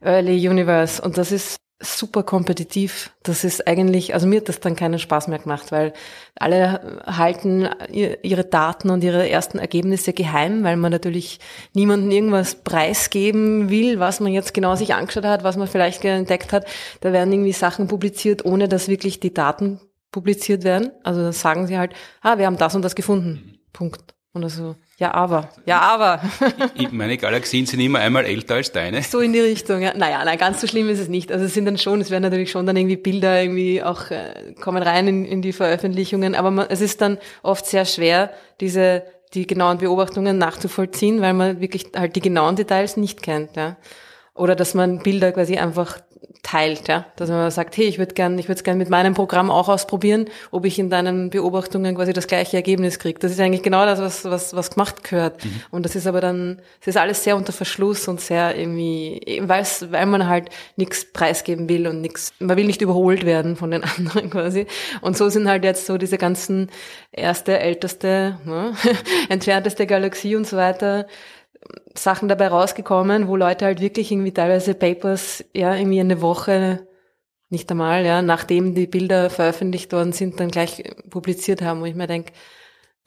Early 0.00 0.48
Universe. 0.48 1.00
Und 1.00 1.18
das 1.18 1.32
ist 1.32 1.56
super 1.78 2.22
kompetitiv. 2.22 3.10
Das 3.22 3.44
ist 3.44 3.66
eigentlich, 3.68 4.14
also 4.14 4.26
mir 4.26 4.40
hat 4.40 4.48
das 4.48 4.60
dann 4.60 4.76
keinen 4.76 4.98
Spaß 4.98 5.28
mehr 5.28 5.38
gemacht, 5.38 5.72
weil 5.72 5.92
alle 6.34 7.02
halten 7.06 7.68
ihre 7.90 8.44
Daten 8.44 8.88
und 8.88 9.04
ihre 9.04 9.28
ersten 9.28 9.58
Ergebnisse 9.58 10.14
geheim, 10.14 10.64
weil 10.64 10.76
man 10.76 10.90
natürlich 10.90 11.38
niemanden 11.74 12.10
irgendwas 12.10 12.54
preisgeben 12.54 13.68
will, 13.68 14.00
was 14.00 14.20
man 14.20 14.32
jetzt 14.32 14.54
genau 14.54 14.74
sich 14.74 14.94
angeschaut 14.94 15.24
hat, 15.24 15.44
was 15.44 15.58
man 15.58 15.68
vielleicht 15.68 16.02
entdeckt 16.04 16.52
hat. 16.52 16.66
Da 17.02 17.12
werden 17.12 17.32
irgendwie 17.32 17.52
Sachen 17.52 17.88
publiziert, 17.88 18.44
ohne 18.44 18.68
dass 18.68 18.88
wirklich 18.88 19.20
die 19.20 19.34
Daten 19.34 19.80
publiziert 20.12 20.64
werden. 20.64 20.92
Also 21.02 21.20
da 21.20 21.32
sagen 21.32 21.66
sie 21.66 21.76
halt, 21.76 21.92
ah, 22.22 22.38
wir 22.38 22.46
haben 22.46 22.56
das 22.56 22.74
und 22.74 22.82
das 22.82 22.94
gefunden. 22.94 23.55
Punkt. 23.76 24.14
Und 24.32 24.44
also, 24.44 24.76
ja, 24.98 25.14
aber, 25.14 25.48
ja, 25.64 25.80
aber. 25.80 26.20
Meine 26.90 27.16
Galaxien 27.16 27.64
sind 27.64 27.80
immer 27.80 28.00
einmal 28.00 28.24
älter 28.24 28.56
als 28.56 28.72
deine. 28.72 29.02
So 29.02 29.20
in 29.20 29.32
die 29.32 29.40
Richtung, 29.40 29.80
ja. 29.80 29.94
Naja, 29.94 30.22
nein, 30.24 30.36
ganz 30.36 30.60
so 30.60 30.66
schlimm 30.66 30.88
ist 30.90 30.98
es 30.98 31.08
nicht. 31.08 31.32
Also 31.32 31.44
es 31.44 31.54
sind 31.54 31.64
dann 31.64 31.78
schon, 31.78 32.00
es 32.00 32.10
werden 32.10 32.22
natürlich 32.22 32.50
schon 32.50 32.66
dann 32.66 32.76
irgendwie 32.76 32.96
Bilder 32.96 33.40
irgendwie 33.40 33.82
auch, 33.82 34.10
äh, 34.10 34.54
kommen 34.60 34.82
rein 34.82 35.08
in, 35.08 35.24
in 35.24 35.42
die 35.42 35.52
Veröffentlichungen, 35.52 36.34
aber 36.34 36.50
man, 36.50 36.66
es 36.68 36.80
ist 36.80 37.00
dann 37.00 37.18
oft 37.42 37.66
sehr 37.66 37.86
schwer, 37.86 38.30
diese, 38.60 39.04
die 39.32 39.46
genauen 39.46 39.78
Beobachtungen 39.78 40.36
nachzuvollziehen, 40.38 41.20
weil 41.20 41.32
man 41.34 41.60
wirklich 41.60 41.92
halt 41.96 42.16
die 42.16 42.20
genauen 42.20 42.56
Details 42.56 42.96
nicht 42.96 43.22
kennt, 43.22 43.56
ja. 43.56 43.76
Oder 44.36 44.54
dass 44.54 44.74
man 44.74 44.98
Bilder 44.98 45.32
quasi 45.32 45.56
einfach 45.56 45.98
teilt, 46.46 46.86
ja. 46.86 47.06
Dass 47.16 47.28
man 47.28 47.50
sagt, 47.50 47.76
hey, 47.76 47.86
ich 47.86 47.98
würde 47.98 48.14
gern, 48.14 48.38
ich 48.38 48.46
würde 48.46 48.58
es 48.58 48.64
gern 48.64 48.78
mit 48.78 48.88
meinem 48.88 49.14
Programm 49.14 49.50
auch 49.50 49.68
ausprobieren, 49.68 50.26
ob 50.52 50.64
ich 50.64 50.78
in 50.78 50.90
deinen 50.90 51.30
Beobachtungen 51.30 51.96
quasi 51.96 52.12
das 52.12 52.28
gleiche 52.28 52.56
Ergebnis 52.56 53.00
kriege. 53.00 53.18
Das 53.18 53.32
ist 53.32 53.40
eigentlich 53.40 53.64
genau 53.64 53.84
das, 53.84 54.00
was, 54.00 54.24
was, 54.24 54.54
was 54.54 54.70
gemacht 54.70 55.02
gehört. 55.02 55.44
Mhm. 55.44 55.62
Und 55.72 55.84
das 55.84 55.96
ist 55.96 56.06
aber 56.06 56.20
dann, 56.20 56.62
es 56.80 56.86
ist 56.86 56.96
alles 56.96 57.24
sehr 57.24 57.36
unter 57.36 57.52
Verschluss 57.52 58.06
und 58.06 58.20
sehr 58.20 58.56
irgendwie, 58.56 59.42
weil's, 59.42 59.86
weil 59.90 60.06
man 60.06 60.28
halt 60.28 60.50
nichts 60.76 61.12
preisgeben 61.12 61.68
will 61.68 61.88
und 61.88 62.00
nichts, 62.00 62.32
man 62.38 62.56
will 62.56 62.66
nicht 62.66 62.80
überholt 62.80 63.26
werden 63.26 63.56
von 63.56 63.72
den 63.72 63.82
anderen 63.98 64.30
quasi. 64.30 64.66
Und 65.00 65.16
so 65.16 65.28
sind 65.28 65.48
halt 65.48 65.64
jetzt 65.64 65.86
so 65.86 65.98
diese 65.98 66.16
ganzen 66.16 66.70
erste, 67.10 67.58
älteste, 67.58 68.38
ne, 68.44 68.72
entfernteste 69.28 69.86
Galaxie 69.86 70.36
und 70.36 70.46
so 70.46 70.56
weiter, 70.56 71.06
Sachen 71.94 72.28
dabei 72.28 72.48
rausgekommen, 72.48 73.28
wo 73.28 73.36
Leute 73.36 73.64
halt 73.64 73.80
wirklich 73.80 74.10
irgendwie 74.10 74.32
teilweise 74.32 74.74
Papers, 74.74 75.44
ja, 75.54 75.74
irgendwie 75.74 76.00
eine 76.00 76.20
Woche, 76.20 76.86
nicht 77.48 77.70
einmal, 77.70 78.04
ja, 78.04 78.22
nachdem 78.22 78.74
die 78.74 78.86
Bilder 78.86 79.30
veröffentlicht 79.30 79.92
worden 79.92 80.12
sind, 80.12 80.40
dann 80.40 80.50
gleich 80.50 80.82
publiziert 81.10 81.62
haben, 81.62 81.80
wo 81.80 81.84
ich 81.84 81.94
mir 81.94 82.06
denke, 82.06 82.32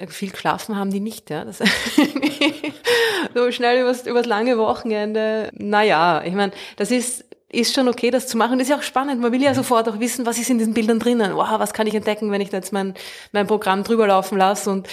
viel 0.07 0.32
geschlafen 0.32 0.78
haben 0.78 0.91
die 0.91 1.01
nicht, 1.01 1.30
ja. 1.30 1.43
Das 1.43 1.60
so 3.36 3.51
schnell 3.51 3.82
übers, 3.82 4.05
übers 4.05 4.26
lange 4.26 4.57
Wochenende. 4.57 5.49
Naja, 5.53 6.24
ich 6.24 6.34
meine, 6.34 6.53
das 6.78 6.91
ist, 6.91 7.26
ist 7.51 7.74
schon 7.74 7.88
okay, 7.88 8.12
das 8.12 8.28
zu 8.28 8.38
machen. 8.38 8.60
Das 8.60 8.68
ist 8.68 8.72
ja 8.72 8.78
auch 8.78 8.84
spannend. 8.84 9.22
Man 9.22 9.32
will 9.32 9.41
ja 9.41 9.53
sofort 9.53 9.89
auch 9.89 9.99
wissen, 9.99 10.26
was 10.26 10.38
ist 10.38 10.49
in 10.49 10.57
diesen 10.57 10.74
Bildern 10.74 10.99
drinnen. 10.99 11.36
Wow, 11.36 11.60
was 11.60 11.74
kann 11.74 11.88
ich 11.88 11.95
entdecken, 11.95 12.32
wenn 12.32 12.41
ich 12.41 12.49
da 12.49 12.57
jetzt 12.57 12.72
mein, 12.72 12.93
mein 13.32 13.47
Programm 13.47 13.84
drüber 13.84 14.07
laufen 14.07 14.38
lasse 14.38 14.70
und 14.70 14.88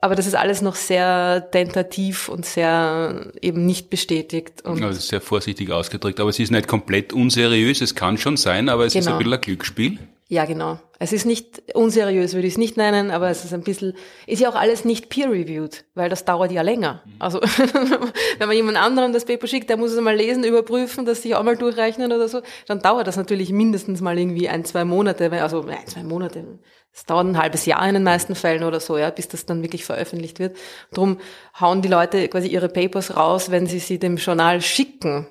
aber 0.00 0.14
das 0.14 0.26
ist 0.26 0.34
alles 0.34 0.62
noch 0.62 0.76
sehr 0.76 1.48
tentativ 1.50 2.28
und 2.28 2.46
sehr 2.46 3.32
eben 3.42 3.66
nicht 3.66 3.90
bestätigt. 3.90 4.62
Und 4.64 4.82
also 4.82 4.98
sehr 4.98 5.20
vorsichtig 5.20 5.70
ausgedrückt. 5.70 6.20
Aber 6.20 6.30
es 6.30 6.38
ist 6.38 6.50
nicht 6.50 6.68
komplett 6.68 7.12
unseriös. 7.12 7.82
Es 7.82 7.94
kann 7.94 8.16
schon 8.16 8.36
sein, 8.36 8.68
aber 8.68 8.86
es 8.86 8.94
genau. 8.94 9.02
ist 9.02 9.08
ein 9.08 9.18
bisschen 9.18 9.34
ein 9.34 9.40
Glücksspiel. 9.40 9.98
Ja, 10.30 10.44
genau. 10.44 10.78
Es 11.00 11.12
ist 11.12 11.26
nicht 11.26 11.60
unseriös, 11.74 12.34
würde 12.34 12.46
ich 12.46 12.52
es 12.52 12.58
nicht 12.58 12.76
nennen, 12.76 13.10
aber 13.10 13.30
es 13.30 13.44
ist 13.44 13.52
ein 13.52 13.64
bisschen, 13.64 13.94
ist 14.28 14.38
ja 14.38 14.48
auch 14.48 14.54
alles 14.54 14.84
nicht 14.84 15.08
peer-reviewed, 15.08 15.86
weil 15.96 16.08
das 16.08 16.24
dauert 16.24 16.52
ja 16.52 16.62
länger. 16.62 17.02
Mhm. 17.04 17.12
Also, 17.18 17.40
wenn 18.38 18.46
man 18.46 18.56
jemand 18.56 18.76
anderem 18.76 19.12
das 19.12 19.24
Paper 19.24 19.48
schickt, 19.48 19.68
der 19.68 19.76
muss 19.76 19.90
es 19.90 20.00
mal 20.00 20.14
lesen, 20.14 20.44
überprüfen, 20.44 21.04
das 21.04 21.22
sich 21.22 21.34
auch 21.34 21.42
mal 21.42 21.56
durchrechnen 21.56 22.12
oder 22.12 22.28
so, 22.28 22.42
dann 22.68 22.78
dauert 22.78 23.08
das 23.08 23.16
natürlich 23.16 23.50
mindestens 23.50 24.02
mal 24.02 24.16
irgendwie 24.16 24.48
ein, 24.48 24.64
zwei 24.64 24.84
Monate, 24.84 25.32
also 25.32 25.62
ein, 25.62 25.86
zwei 25.88 26.04
Monate, 26.04 26.60
es 26.92 27.06
dauert 27.06 27.26
ein 27.26 27.38
halbes 27.38 27.66
Jahr 27.66 27.84
in 27.88 27.94
den 27.94 28.04
meisten 28.04 28.36
Fällen 28.36 28.62
oder 28.62 28.78
so, 28.78 28.98
ja, 28.98 29.10
bis 29.10 29.26
das 29.26 29.46
dann 29.46 29.62
wirklich 29.62 29.84
veröffentlicht 29.84 30.38
wird. 30.38 30.56
Drum 30.92 31.18
hauen 31.58 31.82
die 31.82 31.88
Leute 31.88 32.28
quasi 32.28 32.46
ihre 32.46 32.68
Papers 32.68 33.16
raus, 33.16 33.50
wenn 33.50 33.66
sie 33.66 33.80
sie 33.80 33.98
dem 33.98 34.16
Journal 34.16 34.60
schicken. 34.60 35.26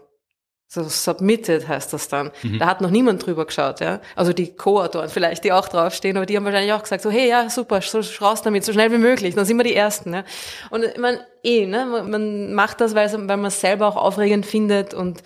So 0.72 0.84
submitted 0.84 1.68
heißt 1.68 1.94
das 1.94 2.10
dann. 2.10 2.30
Mhm. 2.44 2.60
Da 2.60 2.68
hat 2.68 2.80
noch 2.80 2.92
niemand 2.92 3.26
drüber 3.26 3.48
geschaut, 3.48 3.80
ja. 3.80 4.02
Also 4.16 4.34
die 4.34 4.56
Co-Autoren 4.56 5.10
vielleicht, 5.10 5.44
die 5.44 5.52
auch 5.52 5.68
draufstehen, 5.68 6.16
aber 6.16 6.28
die 6.28 6.38
haben 6.38 6.46
wahrscheinlich 6.46 6.74
auch 6.74 6.84
gesagt, 6.84 7.02
so, 7.02 7.10
hey, 7.10 7.28
ja, 7.28 7.50
super, 7.50 7.82
so 7.82 8.02
raus 8.22 8.44
damit, 8.44 8.64
so 8.64 8.72
schnell 8.72 8.92
wie 8.92 9.00
möglich. 9.00 9.34
Dann 9.34 9.46
sind 9.46 9.58
wir 9.58 9.64
die 9.64 9.74
Ersten, 9.74 10.14
ja. 10.14 10.24
Und 10.70 10.84
ich 10.84 10.98
meine, 11.00 11.26
eh, 11.44 11.66
ne, 11.66 12.04
man 12.08 12.54
macht 12.54 12.82
das, 12.82 12.94
weil, 12.94 13.12
weil 13.12 13.38
man 13.38 13.46
es 13.46 13.60
selber 13.60 13.88
auch 13.88 13.96
aufregend 13.96 14.46
findet 14.46 14.94
und 14.94 15.24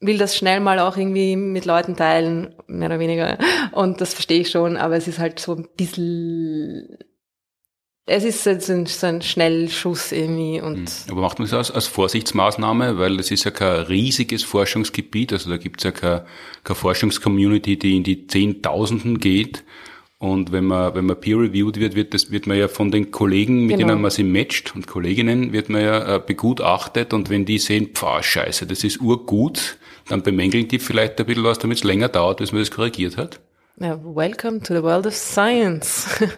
will 0.00 0.18
das 0.18 0.36
schnell 0.36 0.58
mal 0.58 0.80
auch 0.80 0.96
irgendwie 0.96 1.36
mit 1.36 1.64
Leuten 1.64 1.94
teilen, 1.94 2.52
mehr 2.66 2.88
oder 2.88 2.98
weniger. 2.98 3.38
Und 3.70 4.00
das 4.00 4.12
verstehe 4.12 4.40
ich 4.40 4.50
schon, 4.50 4.76
aber 4.76 4.96
es 4.96 5.06
ist 5.06 5.20
halt 5.20 5.38
so 5.38 5.54
ein 5.54 5.68
bisschen, 5.76 6.98
es 8.08 8.24
ist 8.24 8.44
so 8.44 8.50
ein, 8.50 8.86
so 8.86 9.06
ein 9.06 9.22
Schnellschuss 9.22 10.12
irgendwie 10.12 10.60
und. 10.60 10.88
Hm. 10.88 11.12
Aber 11.12 11.20
macht 11.20 11.38
man 11.38 11.46
das 11.48 11.56
als, 11.56 11.70
als 11.70 11.86
Vorsichtsmaßnahme, 11.86 12.98
weil 12.98 13.20
es 13.20 13.30
ist 13.30 13.44
ja 13.44 13.50
kein 13.50 13.82
riesiges 13.82 14.42
Forschungsgebiet, 14.42 15.32
also 15.32 15.50
da 15.50 15.58
gibt 15.58 15.80
es 15.80 15.84
ja 15.84 15.92
keine, 15.92 16.24
keine 16.64 16.76
Forschungscommunity, 16.76 17.78
die 17.78 17.96
in 17.96 18.04
die 18.04 18.26
Zehntausenden 18.26 19.18
geht. 19.18 19.64
Und 20.20 20.50
wenn 20.50 20.64
man, 20.64 20.96
wenn 20.96 21.06
man 21.06 21.20
peer-reviewed 21.20 21.78
wird, 21.78 21.94
wird, 21.94 22.12
das, 22.12 22.32
wird 22.32 22.48
man 22.48 22.58
ja 22.58 22.66
von 22.66 22.90
den 22.90 23.12
Kollegen, 23.12 23.66
mit 23.66 23.76
genau. 23.76 23.90
denen 23.90 24.02
man 24.02 24.10
sich 24.10 24.24
matcht 24.24 24.74
und 24.74 24.88
Kolleginnen, 24.88 25.52
wird 25.52 25.68
man 25.68 25.82
ja 25.82 26.16
äh, 26.16 26.20
begutachtet 26.24 27.12
und 27.12 27.30
wenn 27.30 27.44
die 27.44 27.58
sehen, 27.58 27.90
pfah, 27.94 28.20
scheiße, 28.20 28.66
das 28.66 28.82
ist 28.82 29.00
urgut, 29.00 29.78
dann 30.08 30.22
bemängeln 30.22 30.66
die 30.66 30.80
vielleicht 30.80 31.20
ein 31.20 31.26
bisschen 31.26 31.44
was, 31.44 31.60
damit 31.60 31.78
es 31.78 31.84
länger 31.84 32.08
dauert, 32.08 32.38
bis 32.38 32.50
man 32.50 32.62
das 32.62 32.72
korrigiert 32.72 33.16
hat. 33.16 33.38
Ja, 33.80 33.96
welcome 34.02 34.60
to 34.60 34.74
the 34.74 34.82
world 34.82 35.06
of 35.06 35.14
science. 35.14 36.06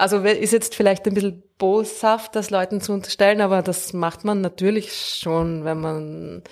Also 0.00 0.18
ist 0.18 0.52
jetzt 0.52 0.76
vielleicht 0.76 1.06
ein 1.06 1.14
bisschen 1.14 1.42
boshaft, 1.58 2.36
das 2.36 2.50
Leuten 2.50 2.80
zu 2.80 2.92
unterstellen, 2.92 3.40
aber 3.40 3.62
das 3.62 3.92
macht 3.92 4.24
man 4.24 4.40
natürlich 4.40 4.92
schon, 5.20 5.64
wenn 5.64 5.80
man, 5.80 6.44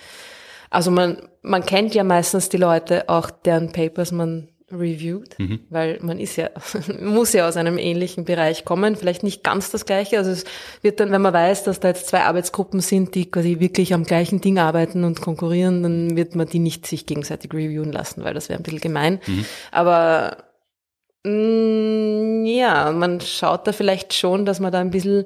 also 0.69 0.91
man, 0.91 1.29
man 1.43 1.65
kennt 1.65 1.95
ja 1.95 2.03
meistens 2.03 2.49
die 2.49 2.57
Leute, 2.57 3.07
auch 3.07 3.31
deren 3.31 3.71
Papers 3.71 4.11
man 4.11 4.49
reviewed, 4.71 5.37
mhm. 5.39 5.61
weil 5.69 5.99
man 6.01 6.19
ist 6.19 6.35
ja, 6.35 6.49
muss 7.01 7.33
ja 7.33 7.47
aus 7.47 7.55
einem 7.55 7.77
ähnlichen 7.77 8.25
Bereich 8.25 8.65
kommen, 8.65 8.95
vielleicht 8.95 9.23
nicht 9.23 9.43
ganz 9.43 9.71
das 9.71 9.85
gleiche. 9.85 10.17
Also 10.17 10.31
es 10.31 10.43
wird 10.81 10.99
dann, 10.99 11.11
wenn 11.11 11.21
man 11.21 11.33
weiß, 11.33 11.63
dass 11.63 11.79
da 11.79 11.87
jetzt 11.89 12.07
zwei 12.07 12.23
Arbeitsgruppen 12.23 12.81
sind, 12.81 13.15
die 13.15 13.31
quasi 13.31 13.59
wirklich 13.59 13.93
am 13.93 14.03
gleichen 14.03 14.41
Ding 14.41 14.59
arbeiten 14.59 15.03
und 15.03 15.21
konkurrieren, 15.21 15.83
dann 15.83 16.17
wird 16.17 16.35
man 16.35 16.47
die 16.47 16.59
nicht 16.59 16.85
sich 16.85 17.05
gegenseitig 17.05 17.53
reviewen 17.53 17.91
lassen, 17.91 18.23
weil 18.23 18.33
das 18.33 18.49
wäre 18.49 18.59
ein 18.59 18.63
bisschen 18.63 18.81
gemein. 18.81 19.19
Mhm. 19.25 19.45
Aber 19.71 20.37
mh, 21.23 21.31
mm, 21.31 22.45
ja, 22.45 22.91
man 22.91 23.21
schaut 23.21 23.67
da 23.67 23.71
vielleicht 23.71 24.13
schon, 24.13 24.45
dass 24.45 24.59
man 24.59 24.71
da 24.71 24.79
ein 24.79 24.91
bisschen 24.91 25.25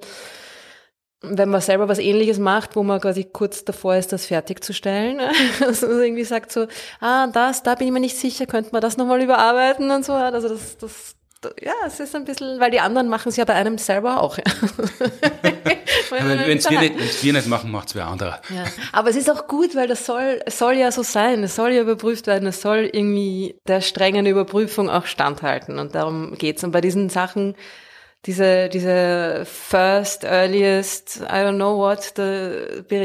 wenn 1.21 1.49
man 1.49 1.61
selber 1.61 1.87
was 1.87 1.99
ähnliches 1.99 2.39
macht, 2.39 2.75
wo 2.75 2.83
man 2.83 2.99
quasi 2.99 3.23
kurz 3.25 3.63
davor 3.63 3.95
ist, 3.95 4.11
das 4.11 4.25
fertigzustellen, 4.25 5.19
also 5.65 5.87
irgendwie 5.87 6.23
sagt 6.23 6.51
so, 6.51 6.67
ah, 6.99 7.27
das, 7.27 7.63
da 7.63 7.75
bin 7.75 7.87
ich 7.87 7.93
mir 7.93 7.99
nicht 7.99 8.17
sicher, 8.17 8.45
könnte 8.45 8.71
man 8.71 8.81
das 8.81 8.97
nochmal 8.97 9.21
überarbeiten 9.21 9.91
und 9.91 10.03
so, 10.03 10.13
also 10.13 10.49
das, 10.49 10.77
das, 10.77 11.15
ja, 11.61 11.73
es 11.85 11.99
ist 11.99 12.15
ein 12.15 12.25
bisschen, 12.25 12.59
weil 12.59 12.71
die 12.71 12.79
anderen 12.79 13.07
machen 13.07 13.29
es 13.29 13.35
ja 13.35 13.45
bei 13.45 13.53
einem 13.53 13.77
selber 13.77 14.21
auch. 14.21 14.37
Ja. 14.37 14.43
wenn 16.09 16.57
es 16.57 16.69
wir, 16.69 16.79
nicht, 16.79 17.23
wir 17.23 17.33
nicht 17.33 17.47
machen, 17.47 17.71
macht 17.71 17.89
es 17.89 17.95
wer 17.95 18.07
andere. 18.07 18.39
Ja. 18.49 18.65
Aber 18.91 19.09
es 19.09 19.15
ist 19.15 19.29
auch 19.29 19.47
gut, 19.47 19.75
weil 19.75 19.87
das 19.87 20.05
soll, 20.05 20.41
es 20.45 20.57
soll 20.57 20.75
ja 20.75 20.91
so 20.91 21.03
sein, 21.03 21.43
es 21.43 21.55
soll 21.55 21.71
ja 21.71 21.81
überprüft 21.81 22.27
werden, 22.27 22.47
es 22.47 22.61
soll 22.61 22.89
irgendwie 22.91 23.55
der 23.67 23.81
strengen 23.81 24.25
Überprüfung 24.25 24.89
auch 24.89 25.05
standhalten 25.05 25.79
und 25.79 25.95
darum 25.95 26.35
geht's. 26.37 26.63
Und 26.63 26.71
bei 26.71 26.81
diesen 26.81 27.09
Sachen, 27.09 27.55
diese, 28.25 28.69
diese 28.69 29.43
first, 29.45 30.23
earliest, 30.23 31.21
I 31.21 31.43
don't 31.43 31.55
know 31.55 31.77
what, 31.77 32.13
da, 32.15 32.51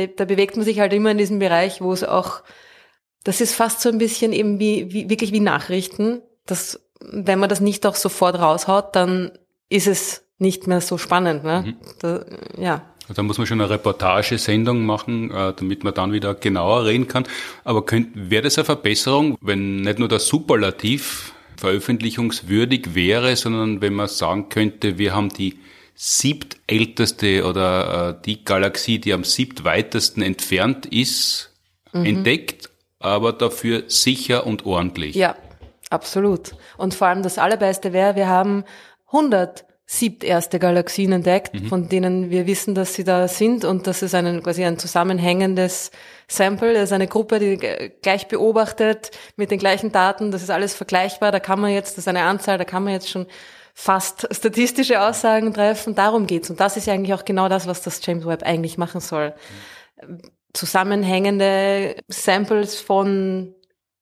da 0.07 0.25
bewegt 0.25 0.57
man 0.57 0.65
sich 0.65 0.81
halt 0.81 0.93
immer 0.93 1.11
in 1.11 1.19
diesem 1.19 1.39
Bereich, 1.39 1.81
wo 1.81 1.93
es 1.93 2.05
auch, 2.05 2.43
das 3.25 3.41
ist 3.41 3.55
fast 3.55 3.81
so 3.81 3.89
ein 3.89 3.99
bisschen 3.99 4.33
eben 4.33 4.59
wie, 4.59 4.93
wie 4.93 5.09
wirklich 5.09 5.33
wie 5.33 5.41
Nachrichten, 5.41 6.21
dass 6.45 6.81
wenn 7.01 7.39
man 7.39 7.49
das 7.49 7.61
nicht 7.61 7.87
auch 7.87 7.95
sofort 7.95 8.39
raushaut, 8.39 8.95
dann 8.95 9.33
ist 9.69 9.87
es 9.87 10.25
nicht 10.39 10.67
mehr 10.67 10.81
so 10.81 10.99
spannend. 10.99 11.45
Ne? 11.45 11.65
Mhm. 11.67 11.77
Da, 12.01 12.25
ja. 12.59 12.83
Da 13.15 13.23
muss 13.23 13.39
man 13.39 13.47
schon 13.47 13.61
eine 13.61 13.71
Reportagesendung 13.71 14.85
machen, 14.85 15.31
äh, 15.31 15.55
damit 15.55 15.85
man 15.85 15.95
dann 15.95 16.13
wieder 16.13 16.35
genauer 16.35 16.87
reden 16.87 17.07
kann. 17.07 17.25
Aber 17.65 17.85
wäre 18.15 18.43
das 18.43 18.59
eine 18.59 18.65
Verbesserung, 18.65 19.39
wenn 19.41 19.83
nicht 19.83 19.99
nur 19.99 20.09
das 20.09 20.27
Superlativ 20.27 21.33
veröffentlichungswürdig 21.57 22.95
wäre, 22.95 23.37
sondern 23.37 23.81
wenn 23.81 23.95
man 23.95 24.09
sagen 24.09 24.49
könnte, 24.49 24.99
wir 24.99 25.15
haben 25.15 25.31
die 25.31 25.59
siebtälteste 25.95 27.45
oder 27.47 28.19
äh, 28.19 28.23
die 28.25 28.45
Galaxie, 28.45 28.99
die 28.99 29.13
am 29.13 29.25
siebtweitesten 29.25 30.23
entfernt 30.23 30.87
ist, 30.87 31.53
mhm. 31.93 32.05
entdeckt, 32.05 32.71
aber 32.99 33.33
dafür 33.33 33.85
sicher 33.89 34.47
und 34.47 34.67
ordentlich. 34.67 35.17
Ja, 35.17 35.37
absolut. 35.91 36.55
Und 36.77 36.95
vor 36.95 37.09
allem 37.09 37.23
das 37.23 37.39
Allerbeste 37.39 37.93
wäre, 37.93 38.15
wir 38.15 38.29
haben 38.29 38.65
100 39.07 39.65
siebterste 39.87 40.59
Galaxien 40.59 41.13
entdeckt, 41.13 41.55
mhm. 41.55 41.67
von 41.67 41.89
denen 41.89 42.31
wir 42.31 42.47
wissen, 42.47 42.75
dass 42.75 42.95
sie 42.95 43.05
da 43.05 43.29
sind 43.29 43.65
und 43.65 43.87
das 43.87 44.03
ist 44.03 44.15
ein, 44.15 44.43
quasi 44.43 44.65
ein 44.65 44.79
zusammenhängendes 44.79 45.93
Sample, 46.29 46.75
das 46.75 46.85
ist 46.85 46.93
eine 46.93 47.07
Gruppe, 47.07 47.39
die 47.39 47.57
gleich 48.03 48.29
beobachtet 48.29 49.11
mit 49.37 49.51
den 49.51 49.59
gleichen 49.59 49.93
Daten, 49.93 50.31
das 50.31 50.43
ist 50.43 50.51
alles 50.51 50.75
vergleichbar, 50.75 51.31
da 51.31 51.41
kann 51.41 51.61
man 51.61 51.71
jetzt, 51.71 51.93
das 51.93 52.05
ist 52.05 52.09
eine 52.09 52.23
Anzahl, 52.23 52.59
da 52.59 52.65
kann 52.65 52.85
man 52.85 52.93
jetzt 52.93 53.09
schon 53.09 53.27
fast 53.75 54.27
statistische 54.35 55.03
Aussagen 55.03 55.53
treffen, 55.53 55.95
darum 55.95 56.27
geht's. 56.27 56.49
Und 56.49 56.61
das 56.61 56.77
ist 56.77 56.87
ja 56.87 56.95
eigentlich 56.95 57.15
auch 57.15 57.27
genau 57.27 57.49
das, 57.49 57.67
was 57.67 57.83
das 57.83 58.05
James 58.05 58.27
Webb 58.27 58.43
eigentlich 58.43 58.79
machen 58.79 59.01
soll. 59.01 59.35
Zusammenhängende 60.55 61.97
Samples 62.09 62.81
von 62.81 63.55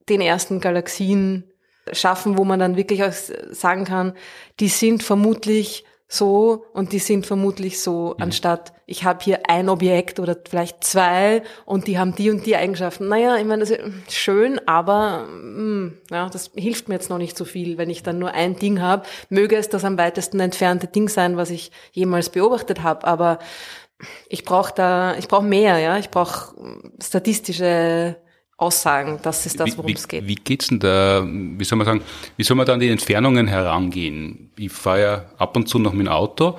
den 0.08 0.20
ersten 0.20 0.60
Galaxien 0.60 1.50
schaffen, 1.92 2.38
wo 2.38 2.44
man 2.44 2.60
dann 2.60 2.76
wirklich 2.76 3.02
auch 3.02 3.12
sagen 3.12 3.84
kann, 3.84 4.14
die 4.60 4.68
sind 4.68 5.02
vermutlich 5.02 5.84
so 6.14 6.66
und 6.72 6.92
die 6.92 6.98
sind 6.98 7.26
vermutlich 7.26 7.80
so, 7.80 8.14
mhm. 8.16 8.22
anstatt 8.22 8.72
ich 8.86 9.04
habe 9.04 9.24
hier 9.24 9.48
ein 9.48 9.68
Objekt 9.68 10.20
oder 10.20 10.36
vielleicht 10.48 10.84
zwei 10.84 11.42
und 11.64 11.86
die 11.86 11.98
haben 11.98 12.14
die 12.14 12.30
und 12.30 12.44
die 12.44 12.56
Eigenschaften. 12.56 13.08
Naja, 13.08 13.36
ich 13.36 13.44
meine, 13.44 13.60
das 13.60 13.70
ist 13.70 13.82
schön, 14.12 14.60
aber 14.66 15.26
mh, 15.26 15.62
mm, 15.62 15.98
ja, 16.10 16.28
das 16.28 16.50
hilft 16.54 16.88
mir 16.88 16.96
jetzt 16.96 17.10
noch 17.10 17.18
nicht 17.18 17.36
so 17.36 17.44
viel, 17.44 17.78
wenn 17.78 17.88
ich 17.88 18.02
dann 18.02 18.18
nur 18.18 18.32
ein 18.32 18.56
Ding 18.56 18.80
habe. 18.80 19.06
Möge 19.30 19.56
es 19.56 19.68
das 19.68 19.84
am 19.84 19.96
weitesten 19.96 20.38
entfernte 20.40 20.86
Ding 20.86 21.08
sein, 21.08 21.36
was 21.36 21.50
ich 21.50 21.70
jemals 21.92 22.30
beobachtet 22.30 22.82
habe, 22.82 23.06
aber 23.06 23.38
ich 24.28 24.44
brauche 24.44 24.74
da, 24.74 25.16
ich 25.16 25.28
brauche 25.28 25.44
mehr, 25.44 25.78
ja, 25.78 25.98
ich 25.98 26.10
brauche 26.10 26.54
statistische 27.02 28.16
Aussagen, 28.56 29.18
das 29.22 29.46
ist 29.46 29.58
das, 29.58 29.76
worum 29.76 29.92
es 29.92 30.06
geht. 30.06 30.26
Wie 30.28 30.36
geht's 30.36 30.68
denn 30.68 30.78
da, 30.78 31.26
wie 31.26 31.64
soll 31.64 31.76
man 31.76 31.86
sagen, 31.86 32.02
wie 32.36 32.44
soll 32.44 32.56
man 32.56 32.66
da 32.66 32.74
an 32.74 32.80
die 32.80 32.88
Entfernungen 32.88 33.48
herangehen? 33.48 34.50
Ich 34.56 34.70
fahre 34.70 35.00
ja 35.00 35.24
ab 35.38 35.56
und 35.56 35.68
zu 35.68 35.78
noch 35.78 35.92
mit 35.92 36.06
dem 36.06 36.12
Auto 36.12 36.58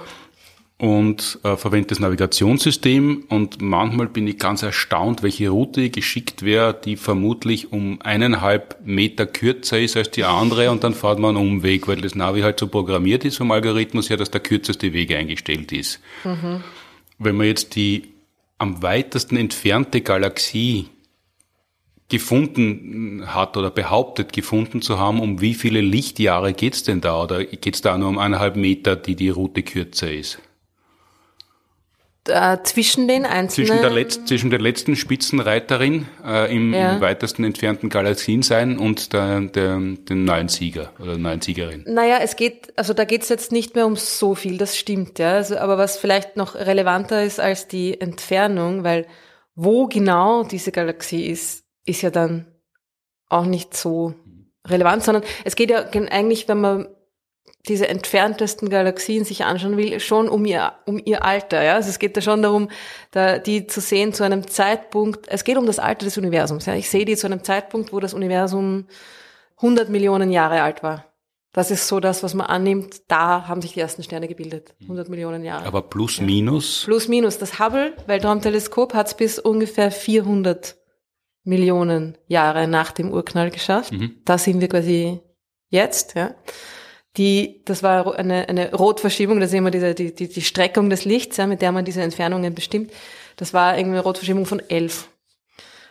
und 0.78 1.40
äh, 1.44 1.56
verwende 1.56 1.88
das 1.88 2.02
Navigationssystem 2.02 3.24
und 3.30 3.62
manchmal 3.62 4.08
bin 4.08 4.28
ich 4.28 4.38
ganz 4.38 4.62
erstaunt, 4.62 5.24
welche 5.24 5.50
Route 5.50 5.90
geschickt 5.90 6.44
wäre, 6.44 6.74
die 6.74 6.98
vermutlich 6.98 7.72
um 7.72 8.02
eineinhalb 8.02 8.86
Meter 8.86 9.26
kürzer 9.26 9.80
ist 9.80 9.96
als 9.96 10.12
die 10.12 10.26
andere 10.26 10.72
und 10.72 10.84
dann 10.84 10.94
fährt 10.94 11.20
man 11.20 11.38
einen 11.38 11.48
Umweg, 11.48 11.88
weil 11.88 12.02
das 12.02 12.14
Navi 12.14 12.42
halt 12.42 12.60
so 12.60 12.68
programmiert 12.68 13.24
ist 13.24 13.38
vom 13.38 13.52
Algorithmus 13.52 14.10
her, 14.10 14.18
dass 14.18 14.32
der 14.32 14.42
kürzeste 14.42 14.92
Weg 14.92 15.14
eingestellt 15.16 15.72
ist. 15.72 16.02
Mhm. 16.26 16.62
Wenn 17.20 17.38
man 17.38 17.48
jetzt 17.48 17.76
die 17.76 18.10
am 18.58 18.82
weitesten 18.82 19.38
entfernte 19.38 20.02
Galaxie 20.02 20.90
gefunden 22.10 23.24
hat 23.26 23.58
oder 23.58 23.72
behauptet 23.72 24.32
gefunden 24.32 24.82
zu 24.82 25.00
haben, 25.00 25.20
um 25.20 25.42
wie 25.42 25.56
viele 25.56 25.82
Lichtjahre 25.82 26.54
geht's 26.54 26.84
denn 26.84 27.02
da? 27.02 27.22
Oder 27.22 27.44
geht's 27.46 27.82
da 27.82 27.98
nur 27.98 28.10
um 28.10 28.20
eineinhalb 28.20 28.56
Meter, 28.56 28.96
die 28.96 29.16
die 29.16 29.30
Route 29.30 29.64
kürzer 29.64 30.12
ist? 30.12 30.40
Äh, 32.28 32.58
zwischen 32.64 33.08
den 33.08 33.26
einzelnen... 33.26 33.68
Zwischen 33.68 33.82
der, 33.82 33.92
Letz-, 33.92 34.26
zwischen 34.26 34.50
der 34.50 34.60
letzten 34.60 34.96
Spitzenreiterin 34.96 36.08
äh, 36.24 36.56
im, 36.56 36.74
ja. 36.74 36.94
im, 36.94 37.02
weitesten 37.02 37.44
entfernten 37.44 37.90
Galaxien 37.90 38.42
sein 38.42 38.80
und 38.80 39.14
der, 39.14 39.42
der, 39.42 39.78
den 39.78 40.26
neuen 40.26 40.48
Sieger 40.48 40.92
oder 41.00 41.18
neuen 41.18 41.42
Siegerin. 41.42 41.86
Naja, 41.88 42.18
es 42.22 42.36
geht, 42.36 42.74
also 42.78 42.94
da 42.94 43.06
geht's 43.06 43.30
jetzt 43.30 43.52
nicht 43.52 43.76
mehr 43.76 43.86
um 43.86 43.96
so 43.96 44.34
viel, 44.34 44.58
das 44.58 44.76
stimmt, 44.76 45.20
ja. 45.20 45.34
Also, 45.34 45.58
aber 45.58 45.78
was 45.78 45.98
vielleicht 45.98 46.36
noch 46.36 46.56
relevanter 46.56 47.24
ist 47.24 47.40
als 47.40 47.68
die 47.68 48.00
Entfernung, 48.00 48.84
weil 48.84 49.06
wo 49.56 49.88
genau 49.88 50.44
diese 50.44 50.72
Galaxie 50.72 51.28
ist, 51.28 51.65
ist 51.86 52.02
ja 52.02 52.10
dann 52.10 52.46
auch 53.30 53.46
nicht 53.46 53.76
so 53.76 54.14
relevant, 54.68 55.04
sondern 55.04 55.24
es 55.44 55.56
geht 55.56 55.70
ja 55.70 55.86
eigentlich, 55.92 56.48
wenn 56.48 56.62
man 56.62 56.88
diese 57.68 57.88
entferntesten 57.88 58.70
Galaxien 58.70 59.26
sich 59.26 59.44
anschauen 59.44 59.78
will, 59.78 60.00
schon 60.00 60.30
um 60.30 60.46
ihr, 60.46 60.74
um 60.86 61.02
ihr 61.04 61.24
Alter. 61.24 61.64
Ja? 61.64 61.76
Also 61.76 61.90
es 61.90 62.00
geht 62.00 62.16
da 62.16 62.22
schon 62.22 62.42
darum, 62.42 62.70
da, 63.12 63.40
die 63.40 63.68
zu 63.68 63.82
sehen 63.82 64.14
zu 64.14 64.24
einem 64.24 64.48
Zeitpunkt, 64.48 65.28
es 65.28 65.44
geht 65.44 65.58
um 65.58 65.66
das 65.66 65.80
Alter 65.80 66.06
des 66.06 66.18
Universums. 66.18 66.66
Ja? 66.66 66.76
Ich 66.76 66.90
sehe 66.90 67.06
die 67.06 67.16
zu 67.16 67.28
einem 67.28 67.44
Zeitpunkt, 67.44 67.92
wo 67.92 68.00
das 68.00 68.14
Universum 68.14 68.86
100 69.58 69.90
Millionen 69.90 70.32
Jahre 70.32 70.62
alt 70.62 70.84
war. 70.84 71.06
Das 71.54 71.72
ist 71.72 71.88
so 71.88 72.02
das, 72.02 72.22
was 72.22 72.34
man 72.34 72.48
annimmt. 72.48 73.04
Da 73.08 73.48
haben 73.48 73.62
sich 73.62 73.74
die 73.74 73.80
ersten 73.80 74.04
Sterne 74.04 74.28
gebildet. 74.28 74.76
100 74.82 75.08
Millionen 75.08 75.44
Jahre. 75.44 75.66
Aber 75.66 75.84
plus, 75.84 76.20
minus? 76.20 76.84
Plus, 76.84 77.08
minus. 77.08 77.38
Das 77.38 77.60
Hubble-Weltraumteleskop 77.60 78.94
hat 78.94 79.08
es 79.08 79.14
bis 79.14 79.40
ungefähr 79.40 79.90
400 79.90 80.76
Millionen 81.46 82.18
Jahre 82.28 82.68
nach 82.68 82.92
dem 82.92 83.12
Urknall 83.12 83.52
geschafft. 83.52 83.94
Mhm. 83.94 84.18
Da 84.26 84.38
sind 84.38 84.60
wir 84.60 84.68
quasi 84.68 85.20
jetzt, 85.70 86.16
ja. 86.16 86.36
Die, 87.18 87.62
das 87.64 87.82
war 87.82 88.16
eine, 88.16 88.50
eine 88.50 88.74
Rotverschiebung, 88.74 89.40
das 89.40 89.52
ist 89.52 89.56
immer 89.56 89.72
diese, 89.72 89.96
die, 89.96 90.14
die, 90.14 90.28
die 90.28 90.42
Streckung 90.42 90.90
des 90.90 91.06
Lichts, 91.06 91.38
ja, 91.38 91.48
mit 91.48 91.62
der 91.62 91.72
man 91.72 91.86
diese 91.86 92.02
Entfernungen 92.02 92.54
bestimmt. 92.54 92.92
Das 93.38 93.54
war 93.54 93.78
irgendwie 93.78 93.98
eine 93.98 94.04
Rotverschiebung 94.04 94.46
von 94.46 94.60
11. 94.60 95.08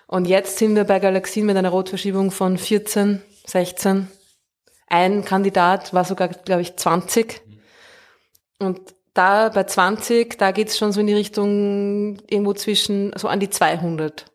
Und 0.06 0.26
jetzt 0.26 0.58
sind 0.58 0.76
wir 0.76 0.84
bei 0.84 0.98
Galaxien 0.98 1.46
mit 1.46 1.56
einer 1.56 1.70
Rotverschiebung 1.70 2.30
von 2.30 2.58
14, 2.58 3.22
16. 3.46 4.08
Ein 4.86 5.24
Kandidat 5.24 5.94
war 5.94 6.04
sogar, 6.04 6.28
glaube 6.28 6.60
ich, 6.60 6.76
20. 6.76 7.40
Und 8.58 8.80
da 9.14 9.48
bei 9.48 9.64
20, 9.64 10.36
da 10.36 10.50
geht's 10.50 10.76
schon 10.76 10.92
so 10.92 11.00
in 11.00 11.06
die 11.06 11.14
Richtung 11.14 12.18
irgendwo 12.28 12.52
zwischen, 12.52 13.12
so 13.16 13.28
an 13.28 13.40
die 13.40 13.48
200 13.48 14.26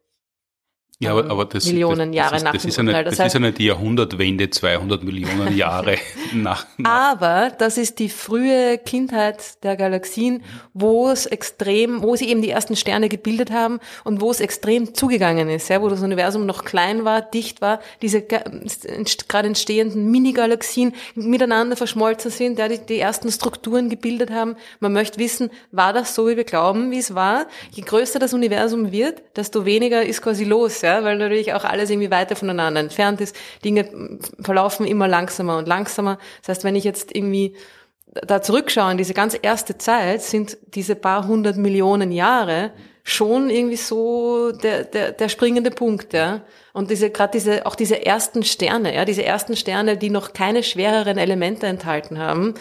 ja, 1.01 1.11
aber, 1.11 1.29
aber 1.31 1.45
das, 1.45 1.65
Millionen 1.65 2.11
das, 2.11 2.15
Jahre 2.17 2.31
das 2.31 2.37
ist, 2.39 2.43
nach 2.43 2.51
das 2.53 2.61
dem 2.63 2.69
ist 2.69 2.77
Urknall. 2.77 3.03
Das, 3.05 3.15
Das 3.17 3.25
heißt- 3.25 3.35
ist 3.35 3.39
nicht 3.41 3.57
die 3.59 3.65
Jahrhundertwende, 3.67 4.49
200 4.49 5.01
Millionen 5.03 5.55
Jahre 5.55 5.95
nach. 6.33 6.65
nach 6.77 6.89
Aber 6.91 7.51
das 7.57 7.77
ist 7.77 7.99
die 7.99 8.09
frühe 8.09 8.77
Kindheit 8.77 9.63
der 9.63 9.77
Galaxien, 9.77 10.43
wo 10.73 11.09
es 11.09 11.25
extrem, 11.25 12.03
wo 12.03 12.15
sie 12.17 12.27
eben 12.29 12.41
die 12.41 12.49
ersten 12.49 12.75
Sterne 12.75 13.07
gebildet 13.07 13.49
haben 13.51 13.79
und 14.03 14.19
wo 14.19 14.29
es 14.29 14.41
extrem 14.41 14.93
zugegangen 14.93 15.47
ist, 15.49 15.69
ja, 15.69 15.81
wo 15.81 15.87
das 15.87 16.01
Universum 16.01 16.45
noch 16.45 16.65
klein 16.65 17.05
war, 17.05 17.21
dicht 17.21 17.61
war, 17.61 17.79
diese 18.01 18.21
gerade 18.21 19.47
entstehenden 19.47 20.11
Mini-Galaxien 20.11 20.93
miteinander 21.15 21.77
verschmolzen 21.77 22.29
sind, 22.29 22.59
ja, 22.59 22.67
die, 22.67 22.77
die 22.77 22.99
ersten 22.99 23.31
Strukturen 23.31 23.89
gebildet 23.89 24.31
haben. 24.31 24.55
Man 24.81 24.91
möchte 24.91 25.17
wissen, 25.19 25.49
war 25.71 25.93
das 25.93 26.13
so, 26.13 26.27
wie 26.27 26.35
wir 26.35 26.43
glauben, 26.43 26.91
wie 26.91 26.99
es 26.99 27.15
war? 27.15 27.45
Je 27.71 27.83
größer 27.83 28.19
das 28.19 28.33
Universum 28.33 28.91
wird, 28.91 29.21
desto 29.37 29.63
weniger 29.65 30.03
ist 30.03 30.21
quasi 30.21 30.43
los, 30.43 30.81
ja, 30.81 30.88
weil 31.03 31.17
natürlich 31.17 31.53
auch 31.53 31.63
alles 31.63 31.89
irgendwie 31.89 32.11
weiter 32.11 32.35
voneinander 32.35 32.79
entfernt 32.79 33.21
ist. 33.21 33.35
Dinge 33.63 34.19
verlaufen 34.39 34.85
immer 34.85 35.07
langsamer 35.07 35.57
und 35.57 35.67
langsamer. 35.67 36.17
Das 36.41 36.49
heißt, 36.49 36.63
wenn 36.63 36.75
ich 36.75 36.83
jetzt 36.83 37.15
irgendwie 37.15 37.55
da 38.05 38.41
zurückschaue 38.41 38.91
in 38.91 38.97
diese 38.97 39.13
ganz 39.13 39.37
erste 39.39 39.77
Zeit, 39.77 40.21
sind 40.21 40.57
diese 40.67 40.95
paar 40.95 41.27
hundert 41.27 41.57
Millionen 41.57 42.11
Jahre 42.11 42.71
schon 43.03 43.49
irgendwie 43.49 43.75
so 43.75 44.51
der, 44.51 44.83
der, 44.83 45.11
der 45.11 45.29
springende 45.29 45.71
Punkt, 45.71 46.13
ja. 46.13 46.41
Und 46.73 46.91
diese, 46.91 47.09
gerade 47.09 47.31
diese, 47.31 47.65
auch 47.65 47.75
diese 47.75 48.05
ersten 48.05 48.43
Sterne, 48.43 48.95
ja, 48.95 49.05
diese 49.05 49.23
ersten 49.23 49.55
Sterne, 49.55 49.97
die 49.97 50.09
noch 50.09 50.33
keine 50.33 50.63
schwereren 50.63 51.17
Elemente 51.17 51.67
enthalten 51.67 52.19
haben, 52.19 52.53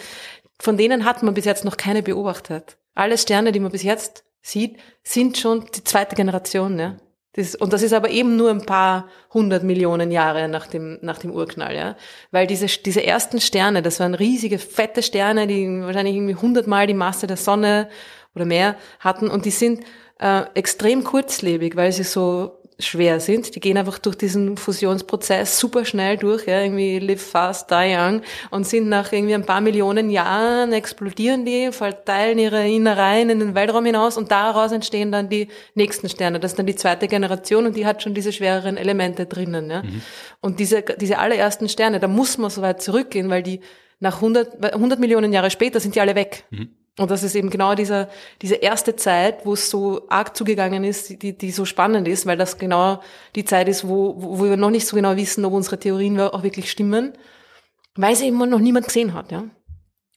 von 0.59 0.77
denen 0.77 1.05
hat 1.05 1.23
man 1.23 1.33
bis 1.33 1.45
jetzt 1.45 1.65
noch 1.65 1.77
keine 1.77 2.03
beobachtet. 2.03 2.77
Alle 2.95 3.17
Sterne, 3.17 3.51
die 3.51 3.59
man 3.59 3.71
bis 3.71 3.83
jetzt 3.83 4.23
sieht, 4.41 4.77
sind 5.03 5.37
schon 5.37 5.65
die 5.75 5.83
zweite 5.83 6.15
Generation, 6.15 6.79
ja. 6.79 6.97
Das, 7.33 7.55
und 7.55 7.73
das 7.73 7.83
ist 7.83 7.93
aber 7.93 8.09
eben 8.09 8.35
nur 8.35 8.49
ein 8.49 8.65
paar 8.65 9.07
hundert 9.33 9.63
Millionen 9.63 10.11
Jahre 10.11 10.47
nach 10.47 10.65
dem, 10.65 10.97
nach 11.01 11.19
dem 11.19 11.31
Urknall, 11.31 11.75
ja. 11.75 11.95
Weil 12.31 12.47
diese, 12.47 12.65
diese 12.65 13.05
ersten 13.05 13.39
Sterne, 13.39 13.81
das 13.81 13.99
waren 13.99 14.15
riesige, 14.15 14.57
fette 14.57 15.03
Sterne, 15.03 15.45
die 15.45 15.81
wahrscheinlich 15.81 16.15
irgendwie 16.15 16.35
hundertmal 16.35 16.87
die 16.87 16.95
Masse 16.95 17.27
der 17.27 17.37
Sonne 17.37 17.89
oder 18.33 18.45
mehr 18.45 18.75
hatten 18.99 19.29
und 19.29 19.45
die 19.45 19.51
sind 19.51 19.83
äh, 20.19 20.43
extrem 20.53 21.03
kurzlebig, 21.03 21.75
weil 21.75 21.91
sie 21.91 22.03
so 22.03 22.58
schwer 22.79 23.19
sind. 23.19 23.55
Die 23.55 23.59
gehen 23.59 23.77
einfach 23.77 23.99
durch 23.99 24.15
diesen 24.15 24.57
Fusionsprozess 24.57 25.59
super 25.59 25.85
schnell 25.85 26.17
durch, 26.17 26.47
ja, 26.47 26.61
irgendwie 26.61 26.99
live 26.99 27.21
fast, 27.21 27.69
die 27.69 27.95
young 27.95 28.21
und 28.51 28.65
sind 28.65 28.87
nach 28.87 29.11
irgendwie 29.11 29.35
ein 29.35 29.45
paar 29.45 29.61
Millionen 29.61 30.09
Jahren 30.09 30.71
explodieren 30.71 31.45
die, 31.45 31.71
verteilen 31.71 32.39
ihre 32.39 32.67
Innereien 32.67 33.29
in 33.29 33.39
den 33.39 33.55
Weltraum 33.55 33.85
hinaus 33.85 34.17
und 34.17 34.31
daraus 34.31 34.71
entstehen 34.71 35.11
dann 35.11 35.29
die 35.29 35.49
nächsten 35.75 36.09
Sterne. 36.09 36.39
Das 36.39 36.53
ist 36.53 36.59
dann 36.59 36.65
die 36.65 36.75
zweite 36.75 37.07
Generation 37.07 37.65
und 37.65 37.75
die 37.75 37.85
hat 37.85 38.01
schon 38.01 38.13
diese 38.13 38.31
schwereren 38.31 38.77
Elemente 38.77 39.25
drinnen, 39.25 39.69
ja. 39.69 39.83
Und 40.41 40.59
diese, 40.59 40.81
diese 40.81 41.19
allerersten 41.19 41.67
Sterne, 41.67 41.99
da 41.99 42.07
muss 42.07 42.37
man 42.37 42.49
so 42.49 42.61
weit 42.61 42.81
zurückgehen, 42.81 43.29
weil 43.29 43.43
die 43.43 43.59
nach 43.99 44.15
100, 44.15 44.73
100 44.73 44.99
Millionen 44.99 45.33
Jahre 45.33 45.51
später 45.51 45.79
sind 45.81 45.95
die 45.95 46.01
alle 46.01 46.15
weg. 46.15 46.45
Und 46.99 47.11
das 47.11 47.23
ist 47.23 47.33
eben 47.33 47.49
genau 47.49 47.75
dieser, 47.75 48.09
diese 48.41 48.55
erste 48.55 48.97
Zeit, 48.97 49.45
wo 49.45 49.53
es 49.53 49.69
so 49.69 50.05
arg 50.09 50.35
zugegangen 50.35 50.83
ist, 50.83 51.21
die, 51.23 51.37
die 51.37 51.51
so 51.51 51.63
spannend 51.63 52.09
ist, 52.09 52.25
weil 52.25 52.37
das 52.37 52.57
genau 52.57 53.01
die 53.35 53.45
Zeit 53.45 53.69
ist, 53.69 53.87
wo, 53.87 54.15
wo 54.17 54.43
wir 54.43 54.57
noch 54.57 54.69
nicht 54.69 54.85
so 54.85 54.97
genau 54.97 55.15
wissen, 55.15 55.45
ob 55.45 55.53
unsere 55.53 55.79
Theorien 55.79 56.19
auch 56.19 56.43
wirklich 56.43 56.69
stimmen, 56.69 57.13
weil 57.95 58.11
es 58.11 58.21
eben 58.21 58.37
noch 58.37 58.59
niemand 58.59 58.87
gesehen 58.87 59.13
hat, 59.13 59.31
ja. 59.31 59.45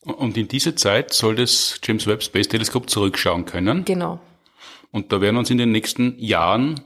Und 0.03 0.37
in 0.37 0.49
diese 0.49 0.75
Zeit 0.75 1.13
soll 1.13 1.37
das 1.37 1.79
James 1.85 2.09
Webb 2.09 2.25
Space 2.25 2.49
Teleskop 2.49 2.91
zurückschauen 2.91 3.45
können. 3.45 3.85
Genau. 3.85 4.19
Und 4.91 5.13
da 5.13 5.21
werden 5.21 5.37
uns 5.37 5.51
in 5.51 5.59
den 5.59 5.71
nächsten 5.71 6.19
Jahren 6.19 6.81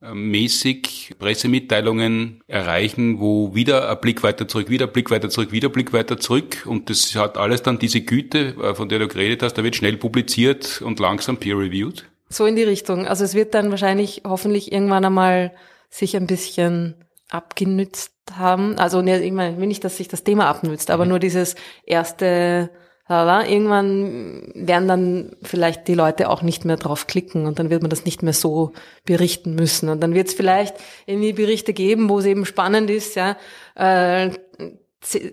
quartalsmäßig 0.00 1.14
Pressemitteilungen 1.18 2.42
erreichen, 2.46 3.20
wo 3.20 3.54
wieder 3.54 3.90
ein 3.90 4.00
Blick 4.00 4.22
weiter 4.22 4.48
zurück, 4.48 4.70
wieder 4.70 4.86
ein 4.86 4.92
Blick 4.92 5.10
weiter 5.10 5.28
zurück, 5.30 5.52
wieder 5.52 5.68
ein 5.68 5.72
Blick 5.72 5.92
weiter 5.92 6.18
zurück. 6.18 6.66
Und 6.66 6.90
das 6.90 7.14
hat 7.14 7.36
alles 7.36 7.62
dann 7.62 7.78
diese 7.78 8.00
Güte, 8.00 8.54
äh, 8.60 8.74
von 8.74 8.88
der 8.88 8.98
du 8.98 9.08
geredet 9.08 9.42
hast, 9.42 9.54
da 9.54 9.64
wird 9.64 9.76
schnell 9.76 9.96
publiziert 9.96 10.82
und 10.82 10.98
langsam 10.98 11.36
peer-reviewed. 11.36 12.06
So 12.28 12.46
in 12.46 12.56
die 12.56 12.62
Richtung. 12.62 13.06
Also 13.06 13.24
es 13.24 13.34
wird 13.34 13.54
dann 13.54 13.70
wahrscheinlich 13.70 14.22
hoffentlich 14.24 14.72
irgendwann 14.72 15.04
einmal 15.04 15.52
sich 15.88 16.16
ein 16.16 16.26
bisschen 16.26 16.94
abgenützt 17.28 18.12
haben. 18.32 18.78
Also 18.78 19.02
ne, 19.02 19.22
ich 19.22 19.32
meine, 19.32 19.58
will 19.58 19.66
nicht, 19.66 19.84
dass 19.84 19.96
sich 19.96 20.08
das 20.08 20.24
Thema 20.24 20.46
abnützt, 20.46 20.90
aber 20.90 21.06
nur 21.06 21.18
dieses 21.18 21.56
erste, 21.84 22.70
lala, 23.10 23.46
irgendwann 23.46 24.52
werden 24.54 24.88
dann 24.88 25.36
vielleicht 25.42 25.88
die 25.88 25.94
Leute 25.94 26.30
auch 26.30 26.42
nicht 26.42 26.64
mehr 26.64 26.76
drauf 26.76 27.08
klicken 27.08 27.44
und 27.44 27.58
dann 27.58 27.68
wird 27.68 27.82
man 27.82 27.90
das 27.90 28.04
nicht 28.04 28.22
mehr 28.22 28.32
so 28.32 28.72
berichten 29.04 29.56
müssen. 29.56 29.88
Und 29.88 30.00
dann 30.00 30.14
wird 30.14 30.28
es 30.28 30.34
vielleicht 30.34 30.76
irgendwie 31.06 31.32
Berichte 31.32 31.72
geben, 31.72 32.08
wo 32.08 32.20
es 32.20 32.24
eben 32.24 32.46
spannend 32.46 32.88
ist, 32.88 33.16
ja, 33.16 33.36
äh, 33.74 34.30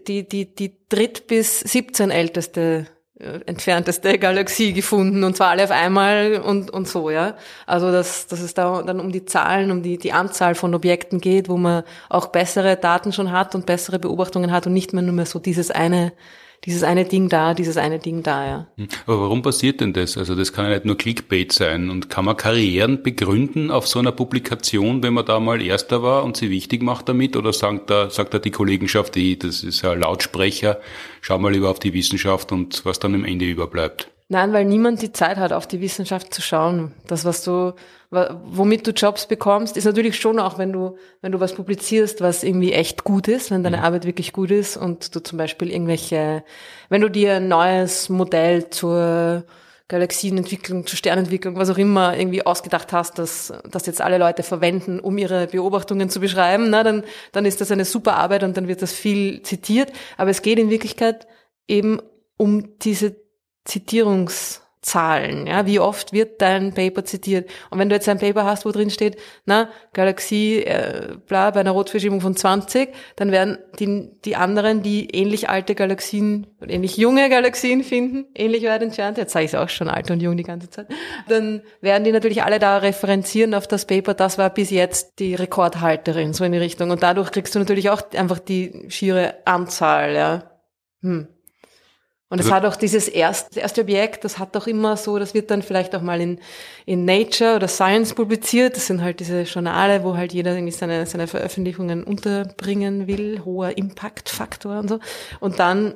die, 0.07 0.27
die, 0.27 0.55
die 0.55 0.77
dritt 0.89 1.27
bis 1.27 1.59
17 1.59 2.09
älteste 2.09 2.87
äh, 3.19 3.41
entfernteste 3.45 4.17
Galaxie 4.17 4.73
gefunden 4.73 5.23
und 5.23 5.35
zwar 5.35 5.49
alle 5.49 5.63
auf 5.63 5.71
einmal 5.71 6.41
und, 6.43 6.71
und 6.71 6.87
so, 6.87 7.09
ja. 7.11 7.35
Also, 7.67 7.91
dass, 7.91 8.25
dass 8.27 8.39
es 8.39 8.55
da 8.55 8.81
dann 8.81 8.99
um 8.99 9.11
die 9.11 9.25
Zahlen, 9.25 9.69
um 9.69 9.83
die, 9.83 9.97
die 9.97 10.13
Anzahl 10.13 10.55
von 10.55 10.73
Objekten 10.73 11.19
geht, 11.19 11.47
wo 11.47 11.57
man 11.57 11.83
auch 12.09 12.27
bessere 12.27 12.75
Daten 12.75 13.11
schon 13.11 13.31
hat 13.31 13.53
und 13.53 13.65
bessere 13.67 13.99
Beobachtungen 13.99 14.51
hat 14.51 14.65
und 14.65 14.73
nicht 14.73 14.93
mehr 14.93 15.03
nur 15.03 15.13
mehr 15.13 15.25
so 15.27 15.37
dieses 15.37 15.69
eine, 15.69 16.13
dieses 16.65 16.83
eine 16.83 17.05
Ding 17.05 17.29
da, 17.29 17.53
dieses 17.53 17.77
eine 17.77 17.99
Ding 17.99 18.23
da, 18.23 18.45
ja. 18.45 18.67
Hm. 18.75 18.87
Aber 19.05 19.21
warum 19.21 19.41
passiert 19.41 19.79
denn 19.79 19.93
das? 19.93 20.17
Also 20.17 20.35
das 20.35 20.53
kann 20.53 20.65
ja 20.65 20.71
nicht 20.71 20.85
nur 20.85 20.97
Clickbait 20.97 21.51
sein. 21.51 21.89
Und 21.89 22.09
kann 22.09 22.25
man 22.25 22.35
Karrieren 22.35 23.03
begründen 23.03 23.71
auf 23.71 23.87
so 23.87 23.99
einer 23.99 24.11
Publikation, 24.11 25.03
wenn 25.03 25.13
man 25.13 25.25
da 25.25 25.39
mal 25.39 25.61
Erster 25.61 26.03
war 26.03 26.23
und 26.23 26.37
sie 26.37 26.49
wichtig 26.49 26.83
macht 26.83 27.07
damit? 27.09 27.35
Oder 27.35 27.53
sagt 27.53 27.89
da, 27.89 28.09
sagt 28.09 28.33
da 28.33 28.39
die 28.39 28.51
Kollegenschaft, 28.51 29.15
eh, 29.17 29.35
das 29.35 29.63
ist 29.63 29.85
ein 29.85 29.99
Lautsprecher, 29.99 30.79
schau 31.21 31.37
mal 31.39 31.53
lieber 31.53 31.69
auf 31.69 31.79
die 31.79 31.93
Wissenschaft 31.93 32.51
und 32.51 32.83
was 32.85 32.99
dann 32.99 33.15
am 33.15 33.23
Ende 33.23 33.45
überbleibt? 33.45 34.09
Nein, 34.29 34.51
weil 34.51 34.65
niemand 34.65 35.01
die 35.01 35.13
Zeit 35.13 35.37
hat, 35.37 35.53
auf 35.53 35.67
die 35.67 35.79
Wissenschaft 35.79 36.33
zu 36.33 36.41
schauen. 36.41 36.93
Das, 37.07 37.23
was 37.23 37.45
du, 37.45 37.73
womit 38.09 38.85
du 38.85 38.91
Jobs 38.91 39.25
bekommst, 39.25 39.77
ist 39.77 39.85
natürlich 39.85 40.19
schon 40.19 40.37
auch, 40.39 40.57
wenn 40.57 40.73
du, 40.73 40.97
wenn 41.21 41.31
du 41.31 41.39
was 41.39 41.53
publizierst, 41.53 42.19
was 42.19 42.43
irgendwie 42.43 42.73
echt 42.73 43.05
gut 43.05 43.29
ist, 43.29 43.51
wenn 43.51 43.63
deine 43.63 43.83
Arbeit 43.83 44.05
wirklich 44.05 44.33
gut 44.33 44.51
ist 44.51 44.75
und 44.75 45.15
du 45.15 45.21
zum 45.21 45.37
Beispiel 45.37 45.71
irgendwelche, 45.71 46.43
wenn 46.89 47.01
du 47.01 47.09
dir 47.09 47.35
ein 47.35 47.47
neues 47.47 48.09
Modell 48.09 48.69
zur 48.69 49.45
Galaxienentwicklung, 49.87 50.85
zur 50.85 50.97
Sternentwicklung, 50.97 51.55
was 51.55 51.69
auch 51.69 51.77
immer, 51.77 52.17
irgendwie 52.17 52.45
ausgedacht 52.45 52.91
hast, 52.91 53.19
dass, 53.19 53.53
dass 53.71 53.85
jetzt 53.85 54.01
alle 54.01 54.17
Leute 54.17 54.43
verwenden, 54.43 54.99
um 54.99 55.17
ihre 55.17 55.47
Beobachtungen 55.47 56.09
zu 56.09 56.19
beschreiben, 56.19 56.69
na, 56.69 56.83
dann, 56.83 57.05
dann 57.31 57.45
ist 57.45 57.61
das 57.61 57.71
eine 57.71 57.85
super 57.85 58.17
Arbeit 58.17 58.43
und 58.43 58.57
dann 58.57 58.67
wird 58.67 58.81
das 58.81 58.91
viel 58.91 59.41
zitiert. 59.43 59.93
Aber 60.17 60.31
es 60.31 60.41
geht 60.41 60.59
in 60.59 60.69
Wirklichkeit 60.69 61.27
eben 61.69 62.01
um 62.35 62.77
diese 62.79 63.15
Zitierungszahlen, 63.67 65.45
ja, 65.45 65.65
wie 65.65 65.79
oft 65.79 66.13
wird 66.13 66.41
dein 66.41 66.73
Paper 66.73 67.03
zitiert? 67.03 67.49
Und 67.69 67.79
wenn 67.79 67.89
du 67.89 67.95
jetzt 67.95 68.07
ein 68.07 68.17
Paper 68.17 68.45
hast, 68.45 68.65
wo 68.65 68.71
drin 68.71 68.89
steht, 68.89 69.17
na, 69.45 69.69
Galaxie, 69.91 70.63
äh, 70.63 71.17
bla, 71.27 71.51
bei 71.51 71.59
einer 71.59 71.71
Rotverschiebung 71.71 72.21
von 72.21 72.33
20, 72.35 72.89
dann 73.17 73.31
werden 73.31 73.57
die, 73.77 74.09
die 74.23 74.37
anderen, 74.37 74.83
die 74.83 75.09
ähnlich 75.09 75.49
alte 75.49 75.75
Galaxien, 75.75 76.47
ähnlich 76.65 76.95
junge 76.95 77.29
Galaxien 77.29 77.83
finden, 77.83 78.25
ähnlich 78.33 78.63
weit 78.63 78.81
entfernt, 78.81 79.17
jetzt 79.17 79.33
sage 79.33 79.43
ich 79.43 79.51
es 79.51 79.59
auch 79.59 79.69
schon 79.69 79.89
alt 79.89 80.09
und 80.09 80.21
jung 80.21 80.37
die 80.37 80.43
ganze 80.43 80.69
Zeit, 80.69 80.87
dann 81.27 81.61
werden 81.81 82.05
die 82.05 82.13
natürlich 82.13 82.43
alle 82.43 82.59
da 82.59 82.77
referenzieren 82.77 83.53
auf 83.53 83.67
das 83.67 83.85
Paper, 83.85 84.13
das 84.13 84.37
war 84.37 84.49
bis 84.49 84.69
jetzt 84.69 85.19
die 85.19 85.35
Rekordhalterin, 85.35 86.31
so 86.31 86.45
in 86.45 86.53
die 86.53 86.57
Richtung. 86.57 86.89
Und 86.89 87.03
dadurch 87.03 87.31
kriegst 87.31 87.53
du 87.53 87.59
natürlich 87.59 87.89
auch 87.89 88.01
einfach 88.13 88.39
die 88.39 88.85
schiere 88.87 89.35
Anzahl, 89.43 90.15
ja. 90.15 90.51
Hm. 91.01 91.27
Und 92.29 92.39
es 92.39 92.47
Also- 92.47 92.55
hat 92.55 92.65
auch 92.65 92.75
dieses 92.75 93.07
erste, 93.07 93.49
das 93.51 93.63
erste 93.63 93.81
Objekt, 93.81 94.25
das 94.25 94.37
hat 94.37 94.55
auch 94.57 94.67
immer 94.67 94.97
so, 94.97 95.17
das 95.17 95.33
wird 95.33 95.49
dann 95.49 95.61
vielleicht 95.61 95.95
auch 95.95 96.01
mal 96.01 96.19
in, 96.19 96.39
in 96.85 97.05
Nature 97.05 97.55
oder 97.55 97.69
Science 97.69 98.13
publiziert. 98.13 98.75
Das 98.75 98.87
sind 98.87 99.01
halt 99.01 99.21
diese 99.21 99.43
Journale, 99.43 100.03
wo 100.03 100.17
halt 100.17 100.33
jeder 100.33 100.53
irgendwie 100.53 100.73
seine, 100.73 101.05
seine 101.05 101.27
Veröffentlichungen 101.27 102.03
unterbringen 102.03 103.07
will, 103.07 103.43
hoher 103.45 103.77
Impact-Faktor 103.77 104.79
und 104.79 104.89
so. 104.89 104.99
Und 105.39 105.59
dann, 105.59 105.93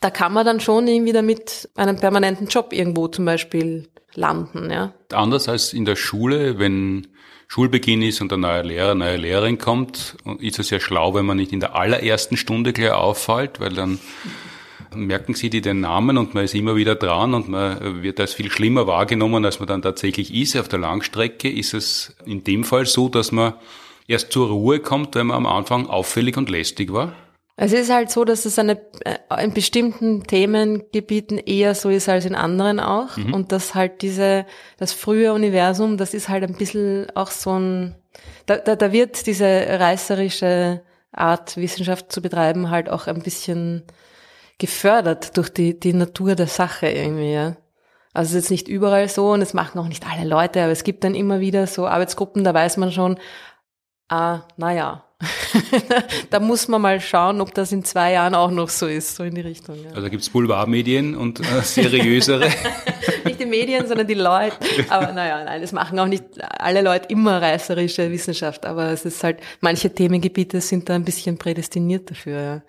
da 0.00 0.10
kann 0.10 0.32
man 0.32 0.44
dann 0.44 0.58
schon 0.58 0.88
irgendwie 0.88 1.12
damit 1.12 1.68
einen 1.76 1.96
permanenten 2.00 2.48
Job 2.48 2.72
irgendwo 2.72 3.06
zum 3.06 3.24
Beispiel 3.24 3.88
landen, 4.14 4.70
ja. 4.70 4.94
Anders 5.12 5.48
als 5.48 5.72
in 5.72 5.84
der 5.84 5.94
Schule, 5.96 6.58
wenn 6.58 7.06
Schulbeginn 7.46 8.02
ist 8.02 8.20
und 8.20 8.32
ein 8.32 8.40
neuer 8.40 8.64
Lehrer, 8.64 8.96
neue 8.96 9.16
Lehrerin 9.16 9.58
kommt, 9.58 10.16
ist 10.40 10.58
es 10.58 10.70
ja 10.70 10.80
schlau, 10.80 11.14
wenn 11.14 11.24
man 11.24 11.36
nicht 11.36 11.52
in 11.52 11.60
der 11.60 11.76
allerersten 11.76 12.36
Stunde 12.36 12.72
gleich 12.72 12.90
auffällt, 12.90 13.60
weil 13.60 13.72
dann 13.74 14.00
merken 14.96 15.34
sie 15.34 15.50
die 15.50 15.60
den 15.60 15.80
Namen 15.80 16.18
und 16.18 16.34
man 16.34 16.44
ist 16.44 16.54
immer 16.54 16.76
wieder 16.76 16.94
dran 16.94 17.34
und 17.34 17.48
man 17.48 18.02
wird 18.02 18.20
als 18.20 18.34
viel 18.34 18.50
schlimmer 18.50 18.86
wahrgenommen, 18.86 19.44
als 19.44 19.58
man 19.58 19.68
dann 19.68 19.82
tatsächlich 19.82 20.34
ist. 20.34 20.56
Auf 20.56 20.68
der 20.68 20.78
Langstrecke 20.78 21.50
ist 21.50 21.74
es 21.74 22.16
in 22.24 22.44
dem 22.44 22.64
Fall 22.64 22.86
so, 22.86 23.08
dass 23.08 23.32
man 23.32 23.54
erst 24.08 24.32
zur 24.32 24.48
Ruhe 24.48 24.80
kommt, 24.80 25.14
wenn 25.14 25.28
man 25.28 25.36
am 25.36 25.46
Anfang 25.46 25.86
auffällig 25.86 26.36
und 26.36 26.50
lästig 26.50 26.92
war. 26.92 27.12
Es 27.58 27.72
ist 27.72 27.90
halt 27.90 28.10
so, 28.10 28.24
dass 28.24 28.44
es 28.44 28.58
eine, 28.58 28.78
äh, 29.04 29.42
in 29.42 29.54
bestimmten 29.54 30.24
Themengebieten 30.24 31.38
eher 31.38 31.74
so 31.74 31.88
ist 31.88 32.08
als 32.08 32.26
in 32.26 32.34
anderen 32.34 32.80
auch. 32.80 33.16
Mhm. 33.16 33.32
Und 33.32 33.50
dass 33.50 33.74
halt 33.74 34.02
diese, 34.02 34.44
das 34.76 34.92
frühe 34.92 35.32
Universum, 35.32 35.96
das 35.96 36.12
ist 36.12 36.28
halt 36.28 36.44
ein 36.44 36.54
bisschen 36.54 37.06
auch 37.14 37.30
so 37.30 37.58
ein, 37.58 37.94
da, 38.44 38.58
da, 38.58 38.76
da 38.76 38.92
wird 38.92 39.26
diese 39.26 39.46
reißerische 39.46 40.82
Art, 41.12 41.56
Wissenschaft 41.56 42.12
zu 42.12 42.20
betreiben, 42.20 42.68
halt 42.70 42.90
auch 42.90 43.06
ein 43.06 43.22
bisschen 43.22 43.84
gefördert 44.58 45.36
durch 45.36 45.50
die, 45.50 45.78
die 45.78 45.92
Natur 45.92 46.34
der 46.34 46.46
Sache 46.46 46.88
irgendwie, 46.88 47.32
ja. 47.32 47.56
Also 48.12 48.30
es 48.30 48.34
ist 48.34 48.44
jetzt 48.44 48.50
nicht 48.50 48.68
überall 48.68 49.08
so 49.08 49.32
und 49.32 49.42
es 49.42 49.52
machen 49.52 49.78
auch 49.78 49.88
nicht 49.88 50.06
alle 50.10 50.26
Leute, 50.26 50.62
aber 50.62 50.72
es 50.72 50.84
gibt 50.84 51.04
dann 51.04 51.14
immer 51.14 51.40
wieder 51.40 51.66
so 51.66 51.86
Arbeitsgruppen, 51.86 52.44
da 52.44 52.54
weiß 52.54 52.78
man 52.78 52.90
schon, 52.90 53.18
ah, 54.08 54.40
naja, 54.56 55.04
da 56.30 56.40
muss 56.40 56.68
man 56.68 56.82
mal 56.82 57.00
schauen, 57.00 57.40
ob 57.40 57.54
das 57.54 57.72
in 57.72 57.84
zwei 57.84 58.12
Jahren 58.12 58.34
auch 58.34 58.50
noch 58.50 58.68
so 58.68 58.86
ist, 58.86 59.16
so 59.16 59.24
in 59.24 59.34
die 59.34 59.40
Richtung. 59.40 59.76
Ja. 59.82 59.92
Also 59.94 60.10
gibt's 60.10 60.28
Boulevardmedien 60.28 61.14
und 61.14 61.40
äh, 61.40 61.62
seriösere? 61.62 62.50
nicht 63.24 63.40
die 63.40 63.46
Medien, 63.46 63.86
sondern 63.86 64.06
die 64.06 64.14
Leute. 64.14 64.56
Aber 64.88 65.12
naja, 65.12 65.42
nein, 65.44 65.62
das 65.62 65.72
machen 65.72 65.98
auch 65.98 66.06
nicht 66.06 66.24
alle 66.40 66.82
Leute 66.82 67.08
immer 67.08 67.40
reißerische 67.40 68.10
Wissenschaft, 68.10 68.66
aber 68.66 68.90
es 68.90 69.04
ist 69.06 69.24
halt, 69.24 69.40
manche 69.60 69.92
Themengebiete 69.92 70.60
sind 70.60 70.88
da 70.88 70.94
ein 70.94 71.04
bisschen 71.04 71.38
prädestiniert 71.38 72.10
dafür. 72.10 72.40
Ja. 72.40 72.62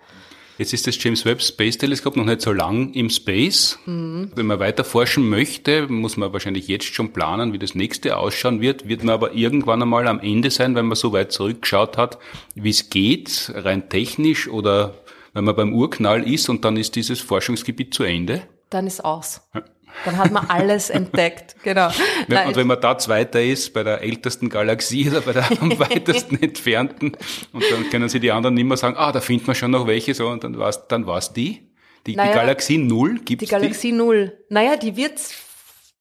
Jetzt 0.58 0.72
ist 0.72 0.88
das 0.88 1.02
James 1.02 1.24
Webb 1.24 1.40
Space 1.40 1.78
Teleskop 1.78 2.16
noch 2.16 2.24
nicht 2.24 2.40
so 2.40 2.52
lang 2.52 2.92
im 2.92 3.10
Space. 3.10 3.78
Mhm. 3.86 4.32
Wenn 4.34 4.46
man 4.46 4.58
weiter 4.58 4.82
forschen 4.82 5.28
möchte, 5.28 5.86
muss 5.86 6.16
man 6.16 6.32
wahrscheinlich 6.32 6.66
jetzt 6.66 6.92
schon 6.92 7.12
planen, 7.12 7.52
wie 7.52 7.60
das 7.60 7.76
nächste 7.76 8.16
ausschauen 8.16 8.60
wird. 8.60 8.88
Wird 8.88 9.04
man 9.04 9.14
aber 9.14 9.34
irgendwann 9.34 9.82
einmal 9.82 10.08
am 10.08 10.18
Ende 10.18 10.50
sein, 10.50 10.74
wenn 10.74 10.86
man 10.86 10.96
so 10.96 11.12
weit 11.12 11.30
zurückgeschaut 11.30 11.96
hat, 11.96 12.18
wie 12.56 12.70
es 12.70 12.90
geht, 12.90 13.52
rein 13.54 13.88
technisch 13.88 14.48
oder 14.48 14.94
wenn 15.32 15.44
man 15.44 15.54
beim 15.54 15.72
Urknall 15.72 16.28
ist 16.28 16.48
und 16.48 16.64
dann 16.64 16.76
ist 16.76 16.96
dieses 16.96 17.20
Forschungsgebiet 17.20 17.94
zu 17.94 18.02
Ende? 18.02 18.42
Dann 18.68 18.88
ist 18.88 19.04
aus. 19.04 19.42
Ja. 19.54 19.62
Dann 20.04 20.16
hat 20.16 20.30
man 20.30 20.46
alles 20.48 20.90
entdeckt, 20.90 21.56
genau. 21.62 21.88
und 21.88 22.56
wenn 22.56 22.66
man 22.66 22.80
da 22.80 22.96
Zweiter 22.98 23.42
ist, 23.42 23.72
bei 23.74 23.82
der 23.82 24.02
ältesten 24.02 24.48
Galaxie 24.48 25.08
oder 25.10 25.20
bei 25.20 25.32
der 25.32 25.50
am 25.60 25.78
weitesten 25.78 26.40
entfernten, 26.42 27.16
und 27.52 27.64
dann 27.70 27.90
können 27.90 28.08
sie 28.08 28.20
die 28.20 28.30
anderen 28.30 28.54
nicht 28.54 28.64
mehr 28.64 28.76
sagen, 28.76 28.96
ah, 28.96 29.12
da 29.12 29.20
findet 29.20 29.46
man 29.46 29.56
schon 29.56 29.70
noch 29.70 29.86
welche, 29.86 30.14
so, 30.14 30.28
und 30.28 30.44
dann 30.44 30.58
war's, 30.58 30.86
dann 30.88 31.06
war's 31.06 31.32
die. 31.32 31.68
Die, 32.06 32.16
naja, 32.16 32.32
die 32.32 32.38
Galaxie 32.38 32.78
Null, 32.78 33.20
gibt's 33.24 33.28
die? 33.28 33.36
Die 33.46 33.50
Galaxie 33.50 33.92
Null. 33.92 34.38
Naja, 34.48 34.76
die 34.76 34.96
wird's, 34.96 35.34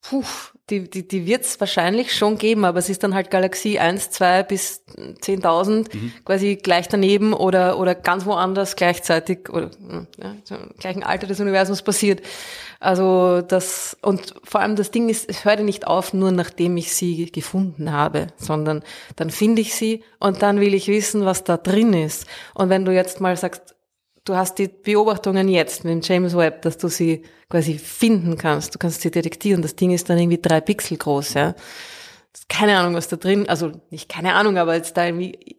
puh, 0.10 0.24
die, 0.70 0.90
die, 0.90 1.08
die 1.08 1.26
wird's 1.26 1.60
wahrscheinlich 1.60 2.14
schon 2.14 2.38
geben, 2.38 2.66
aber 2.66 2.80
es 2.80 2.90
ist 2.90 3.04
dann 3.04 3.14
halt 3.14 3.32
Galaxie 3.32 3.80
1, 3.80 4.10
2 4.12 4.44
bis 4.44 4.84
10.000 4.98 5.96
mhm. 5.96 6.14
quasi 6.26 6.58
gleich 6.58 6.90
daneben 6.90 7.34
oder, 7.34 7.80
oder 7.80 7.96
ganz 7.96 8.26
woanders 8.26 8.76
gleichzeitig 8.76 9.50
oder 9.50 9.72
ja, 10.22 10.36
im 10.50 10.70
gleichen 10.78 11.04
Alter 11.04 11.28
des 11.28 11.40
Universums 11.40 11.82
passiert. 11.82 12.22
Also 12.80 13.42
das, 13.42 13.98
und 14.02 14.36
vor 14.44 14.62
allem 14.62 14.76
das 14.76 14.92
Ding 14.92 15.10
ist, 15.10 15.30
es 15.30 15.46
hört 15.46 15.60
ja 15.60 15.66
nicht 15.66 15.88
auf, 15.88 16.14
nur 16.14 16.32
nachdem 16.32 16.78
ich 16.78 16.94
sie 16.94 17.32
gefunden 17.32 17.92
habe, 17.92 18.28
sondern 18.38 18.84
dann 19.16 19.30
finde 19.30 19.62
ich 19.62 19.74
sie 19.74 20.04
und 20.20 20.42
dann 20.42 20.60
will 20.60 20.74
ich 20.74 20.88
wissen, 20.88 21.26
was 21.26 21.44
da 21.44 21.58
drin 21.58 21.94
ist. 21.94 22.28
Und 22.54 22.70
wenn 22.70 22.86
du 22.86 22.92
jetzt 22.92 23.20
mal 23.20 23.36
sagst, 23.36 23.77
du 24.28 24.36
hast 24.36 24.56
die 24.56 24.68
Beobachtungen 24.68 25.48
jetzt 25.48 25.84
mit 25.84 26.08
James 26.08 26.36
Webb, 26.36 26.62
dass 26.64 26.78
du 26.78 26.88
sie 26.88 27.24
quasi 27.50 27.78
finden 27.78 28.38
kannst, 28.38 28.76
du 28.76 28.80
kannst 28.80 29.02
sie 29.02 29.12
detektieren, 29.12 29.62
das 29.62 29.76
Ding 29.76 29.92
ist 29.92 30.10
dann 30.10 30.18
irgendwie 30.18 30.42
drei 30.42 30.62
Pixel 30.62 30.98
groß, 30.98 31.34
ja. 31.36 31.56
Keine 32.50 32.78
Ahnung, 32.78 32.94
was 32.94 33.08
da 33.08 33.16
drin, 33.16 33.50
also 33.50 33.72
nicht 33.90 34.10
keine 34.10 34.34
Ahnung, 34.34 34.58
aber 34.58 34.76
jetzt 34.76 34.96
da 34.96 35.06
irgendwie 35.06 35.58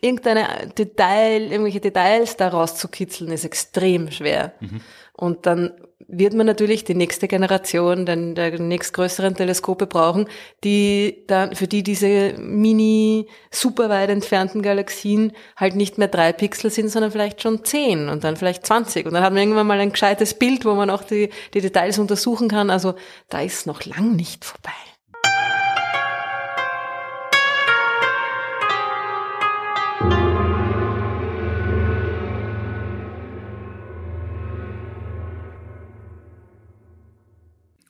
irgendeine 0.00 0.68
Detail, 0.76 1.50
irgendwelche 1.50 1.80
Details 1.80 2.36
da 2.36 2.48
rauszukitzeln, 2.48 3.30
ist 3.30 3.44
extrem 3.44 4.10
schwer. 4.10 4.54
Mhm. 4.60 4.80
Und 5.12 5.46
dann 5.46 5.72
wird 6.08 6.34
man 6.34 6.46
natürlich 6.46 6.84
die 6.84 6.94
nächste 6.94 7.28
Generation 7.28 8.06
dann 8.06 8.34
der 8.34 8.58
nächstgrößeren 8.58 9.34
Teleskope 9.34 9.86
brauchen, 9.86 10.26
die 10.64 11.24
dann, 11.26 11.54
für 11.54 11.66
die 11.66 11.82
diese 11.82 12.34
mini 12.38 13.26
super 13.50 13.88
weit 13.88 14.10
entfernten 14.10 14.62
Galaxien 14.62 15.32
halt 15.56 15.76
nicht 15.76 15.98
mehr 15.98 16.08
drei 16.08 16.32
Pixel 16.32 16.70
sind, 16.70 16.88
sondern 16.88 17.12
vielleicht 17.12 17.42
schon 17.42 17.64
zehn 17.64 18.08
und 18.08 18.24
dann 18.24 18.36
vielleicht 18.36 18.66
zwanzig. 18.66 19.06
Und 19.06 19.14
dann 19.14 19.22
hat 19.22 19.32
man 19.32 19.42
irgendwann 19.42 19.66
mal 19.66 19.78
ein 19.78 19.92
gescheites 19.92 20.34
Bild, 20.34 20.64
wo 20.64 20.74
man 20.74 20.90
auch 20.90 21.02
die, 21.02 21.30
die 21.54 21.60
Details 21.60 21.98
untersuchen 21.98 22.48
kann. 22.48 22.70
Also 22.70 22.94
da 23.28 23.40
ist 23.40 23.66
noch 23.66 23.84
lang 23.84 24.16
nicht 24.16 24.44
vorbei. 24.44 24.70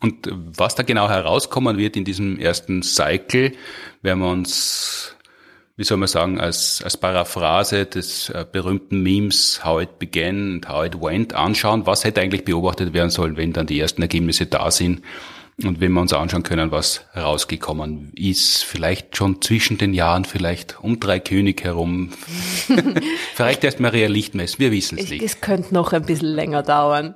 Und 0.00 0.28
was 0.30 0.74
da 0.74 0.82
genau 0.82 1.08
herauskommen 1.08 1.76
wird 1.76 1.96
in 1.96 2.04
diesem 2.04 2.38
ersten 2.38 2.82
Cycle, 2.82 3.52
werden 4.00 4.20
wir 4.20 4.30
uns, 4.30 5.14
wie 5.76 5.84
soll 5.84 5.98
man 5.98 6.08
sagen, 6.08 6.40
als, 6.40 6.82
als 6.82 6.96
Paraphrase 6.96 7.84
des 7.84 8.30
äh, 8.30 8.46
berühmten 8.50 9.02
Memes 9.02 9.62
How 9.62 9.82
it 9.82 9.98
began 9.98 10.54
and 10.54 10.68
how 10.68 10.84
it 10.84 11.00
went 11.00 11.34
anschauen. 11.34 11.86
Was 11.86 12.04
hätte 12.04 12.22
eigentlich 12.22 12.44
beobachtet 12.44 12.94
werden 12.94 13.10
sollen, 13.10 13.36
wenn 13.36 13.52
dann 13.52 13.66
die 13.66 13.78
ersten 13.78 14.00
Ergebnisse 14.00 14.46
da 14.46 14.70
sind? 14.70 15.02
Und 15.62 15.80
wenn 15.80 15.92
wir 15.92 16.00
uns 16.00 16.14
anschauen 16.14 16.42
können, 16.42 16.70
was 16.70 17.04
herausgekommen 17.12 18.12
ist, 18.14 18.64
vielleicht 18.64 19.16
schon 19.18 19.42
zwischen 19.42 19.76
den 19.76 19.92
Jahren, 19.92 20.24
vielleicht 20.24 20.82
um 20.82 21.00
drei 21.00 21.20
König 21.20 21.62
herum. 21.62 22.10
vielleicht 23.34 23.64
erst 23.64 23.80
Maria 23.80 24.08
Lichtmess, 24.08 24.58
wir 24.58 24.72
wissen 24.72 24.98
es 24.98 25.10
nicht. 25.10 25.22
Es 25.22 25.42
könnte 25.42 25.74
noch 25.74 25.92
ein 25.92 26.06
bisschen 26.06 26.28
länger 26.28 26.62
dauern. 26.62 27.14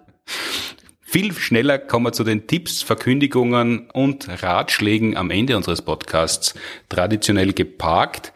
Viel 1.15 1.33
schneller 1.33 1.79
kommen 1.79 2.07
wir 2.07 2.13
zu 2.13 2.25
den 2.25 2.49
Tipps, 2.49 2.83
Verkündigungen 2.83 3.89
und 3.93 4.27
Ratschlägen 4.43 5.17
am 5.17 5.31
Ende 5.31 5.57
unseres 5.57 5.81
Podcasts, 5.81 6.55
traditionell 6.89 7.53
geparkt. 7.53 8.33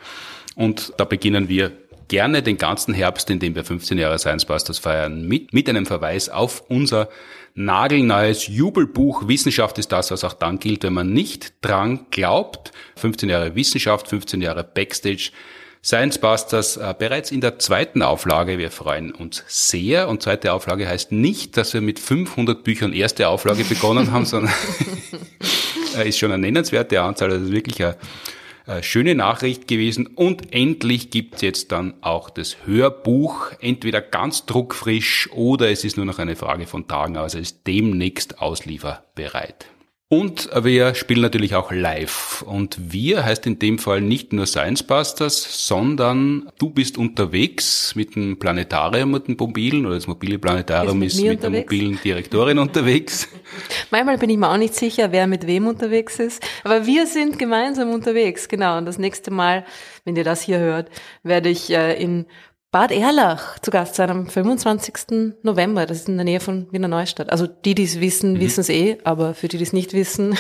Und 0.54 0.92
da 0.96 1.04
beginnen 1.04 1.48
wir 1.48 1.72
gerne 2.06 2.40
den 2.40 2.56
ganzen 2.56 2.94
Herbst, 2.94 3.30
in 3.30 3.40
dem 3.40 3.56
wir 3.56 3.64
15 3.64 3.98
Jahre 3.98 4.20
Science 4.20 4.44
Busters 4.44 4.78
feiern, 4.78 5.26
mit, 5.26 5.52
mit 5.52 5.68
einem 5.68 5.86
Verweis 5.86 6.28
auf 6.28 6.62
unser 6.68 7.08
nagelneues 7.56 8.46
Jubelbuch. 8.46 9.26
Wissenschaft 9.26 9.76
ist 9.78 9.90
das, 9.90 10.12
was 10.12 10.22
auch 10.22 10.34
dann 10.34 10.60
gilt, 10.60 10.84
wenn 10.84 10.92
man 10.92 11.12
nicht 11.12 11.54
dran 11.62 12.06
glaubt. 12.12 12.70
15 12.94 13.28
Jahre 13.28 13.56
Wissenschaft, 13.56 14.06
15 14.06 14.40
Jahre 14.40 14.62
Backstage. 14.62 15.32
Science 15.82 16.18
Busters 16.18 16.76
äh, 16.76 16.94
bereits 16.98 17.30
in 17.30 17.40
der 17.40 17.58
zweiten 17.58 18.02
Auflage. 18.02 18.58
Wir 18.58 18.70
freuen 18.70 19.12
uns 19.12 19.44
sehr. 19.46 20.08
Und 20.08 20.22
zweite 20.22 20.52
Auflage 20.52 20.88
heißt 20.88 21.12
nicht, 21.12 21.56
dass 21.56 21.74
wir 21.74 21.80
mit 21.80 21.98
500 21.98 22.64
Büchern 22.64 22.92
erste 22.92 23.28
Auflage 23.28 23.64
begonnen 23.68 24.12
haben, 24.12 24.24
sondern 24.24 24.52
ist 26.04 26.18
schon 26.18 26.32
eine 26.32 26.40
nennenswerte 26.40 27.00
Anzahl. 27.00 27.30
Also 27.30 27.52
wirklich 27.52 27.82
eine, 27.82 27.96
eine 28.66 28.82
schöne 28.82 29.14
Nachricht 29.14 29.68
gewesen. 29.68 30.06
Und 30.06 30.52
endlich 30.52 31.10
gibt's 31.10 31.42
jetzt 31.42 31.72
dann 31.72 31.94
auch 32.00 32.28
das 32.28 32.56
Hörbuch, 32.66 33.52
entweder 33.60 34.00
ganz 34.00 34.46
druckfrisch 34.46 35.30
oder 35.32 35.70
es 35.70 35.84
ist 35.84 35.96
nur 35.96 36.06
noch 36.06 36.18
eine 36.18 36.36
Frage 36.36 36.66
von 36.66 36.88
Tagen, 36.88 37.16
also 37.16 37.38
ist 37.38 37.66
demnächst 37.66 38.40
auslieferbereit. 38.40 39.66
Und 40.11 40.48
wir 40.64 40.94
spielen 40.94 41.20
natürlich 41.20 41.54
auch 41.54 41.70
live. 41.70 42.40
Und 42.40 42.78
wir 42.94 43.26
heißt 43.26 43.46
in 43.46 43.59
dem 43.59 43.78
Fall 43.78 44.00
nicht 44.00 44.32
nur 44.32 44.46
Science 44.46 44.82
Busters, 44.82 45.66
sondern 45.66 46.50
du 46.59 46.70
bist 46.70 46.96
unterwegs 46.96 47.94
mit 47.94 48.16
dem 48.16 48.38
Planetarium, 48.38 49.11
mit 49.11 49.28
dem 49.28 49.36
mobilen, 49.38 49.84
oder 49.84 49.96
das 49.96 50.06
mobile 50.06 50.38
Planetarium 50.38 51.02
ist, 51.02 51.16
mit, 51.16 51.24
ist 51.24 51.30
mit 51.30 51.42
der 51.42 51.50
mobilen 51.50 52.00
Direktorin 52.02 52.59
unterwegs. 52.59 53.28
Manchmal 53.90 54.16
bin 54.16 54.30
ich 54.30 54.38
mir 54.38 54.50
auch 54.50 54.56
nicht 54.56 54.74
sicher, 54.74 55.12
wer 55.12 55.26
mit 55.26 55.46
wem 55.46 55.66
unterwegs 55.66 56.18
ist. 56.18 56.42
Aber 56.64 56.86
wir 56.86 57.06
sind 57.06 57.38
gemeinsam 57.38 57.90
unterwegs, 57.90 58.48
genau. 58.48 58.78
Und 58.78 58.86
das 58.86 58.96
nächste 58.96 59.30
Mal, 59.30 59.66
wenn 60.06 60.16
ihr 60.16 60.24
das 60.24 60.40
hier 60.40 60.59
hört, 60.59 60.88
werde 61.22 61.50
ich 61.50 61.68
äh, 61.68 62.02
in 62.02 62.24
Bad 62.70 62.92
Erlach 62.92 63.58
zu 63.60 63.70
Gast 63.70 63.94
sein 63.94 64.10
am 64.10 64.26
25. 64.26 65.34
November. 65.42 65.86
Das 65.86 66.00
ist 66.00 66.08
in 66.08 66.16
der 66.16 66.24
Nähe 66.24 66.40
von 66.40 66.66
Wiener 66.70 66.88
Neustadt. 66.88 67.30
Also 67.30 67.46
die, 67.46 67.74
die 67.74 67.84
es 67.84 67.98
wissen, 67.98 68.34
mhm. 68.34 68.40
wissen 68.40 68.60
es 68.60 68.68
eh, 68.68 68.98
aber 69.04 69.32
für 69.32 69.48
die, 69.48 69.56
die 69.56 69.62
es 69.62 69.72
nicht 69.72 69.94
wissen, 69.94 70.36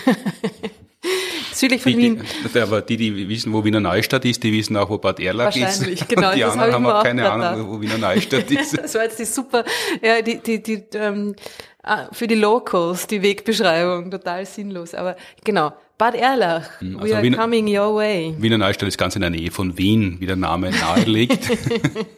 südlich 1.54 1.80
von 1.80 1.92
die, 1.92 1.98
Wien. 1.98 2.22
Die, 2.52 2.58
aber 2.58 2.82
die, 2.82 2.98
die 2.98 3.28
wissen, 3.30 3.50
wo 3.54 3.64
Wiener 3.64 3.80
Neustadt 3.80 4.26
ist, 4.26 4.42
die 4.42 4.52
wissen 4.52 4.76
auch, 4.76 4.90
wo 4.90 4.98
Bad 4.98 5.20
Erlach 5.20 5.56
ist. 5.56 5.62
Wahrscheinlich, 5.62 6.06
genau. 6.06 6.28
Und 6.28 6.36
die 6.36 6.44
anderen 6.44 6.72
haben 6.74 6.86
auch 6.86 7.02
keine 7.02 7.30
Ahnung, 7.30 7.70
wo 7.70 7.80
Wiener 7.80 7.96
Neustadt 7.96 8.50
ist. 8.50 8.76
das 8.76 8.94
war 8.94 9.04
jetzt 9.04 9.18
die 9.18 9.24
super, 9.24 9.64
ja, 10.02 10.20
die, 10.20 10.38
die, 10.42 10.62
die, 10.62 10.84
ähm, 10.94 11.34
ah, 11.82 12.08
für 12.12 12.26
die 12.26 12.34
Locals, 12.34 13.06
die 13.06 13.22
Wegbeschreibung, 13.22 14.10
total 14.10 14.44
sinnlos. 14.44 14.92
Aber 14.92 15.16
genau, 15.44 15.72
Bad 15.98 16.14
Erlach, 16.14 16.80
hm, 16.80 16.96
also 16.96 17.08
we 17.08 17.16
are 17.16 17.22
Wiener, 17.24 17.36
coming 17.36 17.66
your 17.66 17.96
way. 17.96 18.32
Wiener 18.38 18.56
Neustadt 18.56 18.86
ist 18.86 18.98
ganz 18.98 19.16
in 19.16 19.20
der 19.20 19.30
Nähe 19.30 19.50
von 19.50 19.76
Wien, 19.78 20.18
wie 20.20 20.26
der 20.26 20.36
Name 20.36 20.70
nahelegt. 20.70 21.50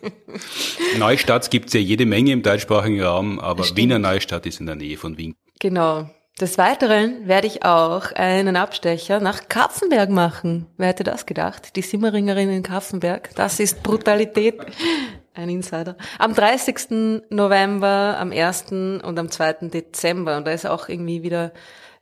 Neustadt 0.99 1.51
gibt 1.51 1.69
es 1.69 1.73
ja 1.73 1.81
jede 1.81 2.05
Menge 2.05 2.33
im 2.33 2.43
deutschsprachigen 2.43 3.03
Raum, 3.03 3.41
aber 3.41 3.65
Wiener 3.75 3.99
Neustadt 3.99 4.45
ist 4.45 4.61
in 4.61 4.67
der 4.67 4.75
Nähe 4.75 4.99
von 4.99 5.17
Wien. 5.17 5.35
Genau. 5.61 6.11
Des 6.39 6.59
Weiteren 6.59 7.27
werde 7.27 7.47
ich 7.47 7.65
auch 7.65 8.13
einen 8.13 8.57
Abstecher 8.57 9.19
nach 9.21 9.49
Kapfenberg 9.49 10.11
machen. 10.11 10.67
Wer 10.77 10.89
hätte 10.89 11.05
das 11.05 11.25
gedacht? 11.25 11.77
Die 11.77 11.83
Simmeringerin 11.83 12.51
in 12.51 12.63
Kapfenberg. 12.63 13.31
Das 13.35 13.61
ist 13.61 13.83
Brutalität. 13.83 14.61
ein 15.35 15.49
Insider. 15.49 15.97
Am 16.19 16.35
30. 16.35 17.23
November, 17.31 18.17
am 18.19 18.31
1. 18.33 18.73
und 18.73 19.19
am 19.19 19.31
2. 19.31 19.69
Dezember. 19.69 20.37
Und 20.37 20.47
da 20.47 20.53
ist 20.53 20.67
auch 20.67 20.89
irgendwie 20.89 21.23
wieder 21.23 21.53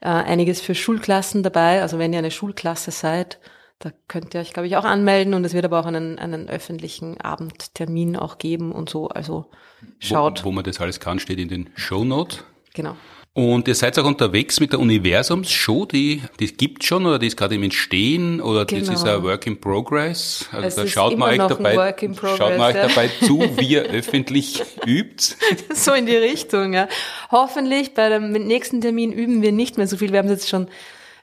äh, 0.01 0.09
einiges 0.09 0.61
für 0.61 0.75
Schulklassen 0.75 1.43
dabei. 1.43 1.83
Also 1.83 1.99
wenn 1.99 2.13
ihr 2.13 2.19
eine 2.19 2.31
Schulklasse 2.31 2.91
seid, 2.91 3.39
da 3.79 3.91
könnt 4.09 4.35
ihr 4.35 4.41
euch, 4.41 4.53
glaube 4.53 4.67
ich, 4.67 4.77
auch 4.77 4.85
anmelden. 4.85 5.35
Und 5.35 5.45
es 5.45 5.55
wird 5.55 5.65
aber 5.65 5.81
auch 5.81 5.87
einen, 5.87 6.19
einen 6.19 6.49
öffentlichen 6.49 7.21
Abendtermin 7.21 8.17
auch 8.17 8.39
geben 8.39 8.73
und 8.73 8.91
so. 8.91 9.09
Also 9.09 9.51
schaut. 9.99 10.45
Wo, 10.45 10.49
wo 10.49 10.53
man 10.53 10.65
das 10.65 10.81
alles 10.81 11.01
kann, 11.01 11.19
steht 11.19 11.39
in 11.39 11.49
den 11.49 11.71
Show 11.77 12.05
Notes. 12.05 12.45
Genau. 12.75 12.97
Und 13.39 13.69
ihr 13.69 13.77
seid 13.77 13.97
auch 14.01 14.05
unterwegs 14.05 14.59
mit 14.59 14.73
der 14.73 14.81
Universums-Show, 14.81 15.85
die, 15.85 16.23
die 16.41 16.53
gibt 16.53 16.83
schon 16.83 17.07
oder 17.07 17.21
die 17.21 17.29
ist 17.29 17.37
gerade 17.37 17.55
im 17.55 17.63
Entstehen 17.63 18.41
oder 18.41 18.65
genau. 18.65 18.85
das 18.85 18.97
ist 18.97 19.07
ein 19.07 19.23
Work 19.23 19.47
in 19.47 19.61
Progress. 19.61 20.49
Also 20.51 20.67
es 20.67 20.75
da 20.75 20.87
schaut 20.89 21.17
man 21.17 21.31
euch 21.31 21.47
dabei, 21.47 21.95
schaut 22.37 22.59
man 22.59 22.61
euch 22.63 22.75
ja. 22.75 22.89
dabei 22.89 23.09
zu, 23.25 23.49
wie 23.59 23.69
ihr 23.69 23.85
öffentlich 23.85 24.65
übt. 24.87 25.37
So 25.73 25.93
in 25.93 26.07
die 26.07 26.17
Richtung, 26.17 26.73
ja. 26.73 26.89
Hoffentlich 27.31 27.95
bei 27.95 28.09
dem 28.09 28.33
nächsten 28.33 28.81
Termin 28.81 29.13
üben 29.13 29.41
wir 29.41 29.53
nicht 29.53 29.79
mehr 29.79 29.87
so 29.87 29.99
viel. 29.99 30.11
Wir 30.11 30.19
haben 30.19 30.29
jetzt 30.29 30.49
schon 30.49 30.67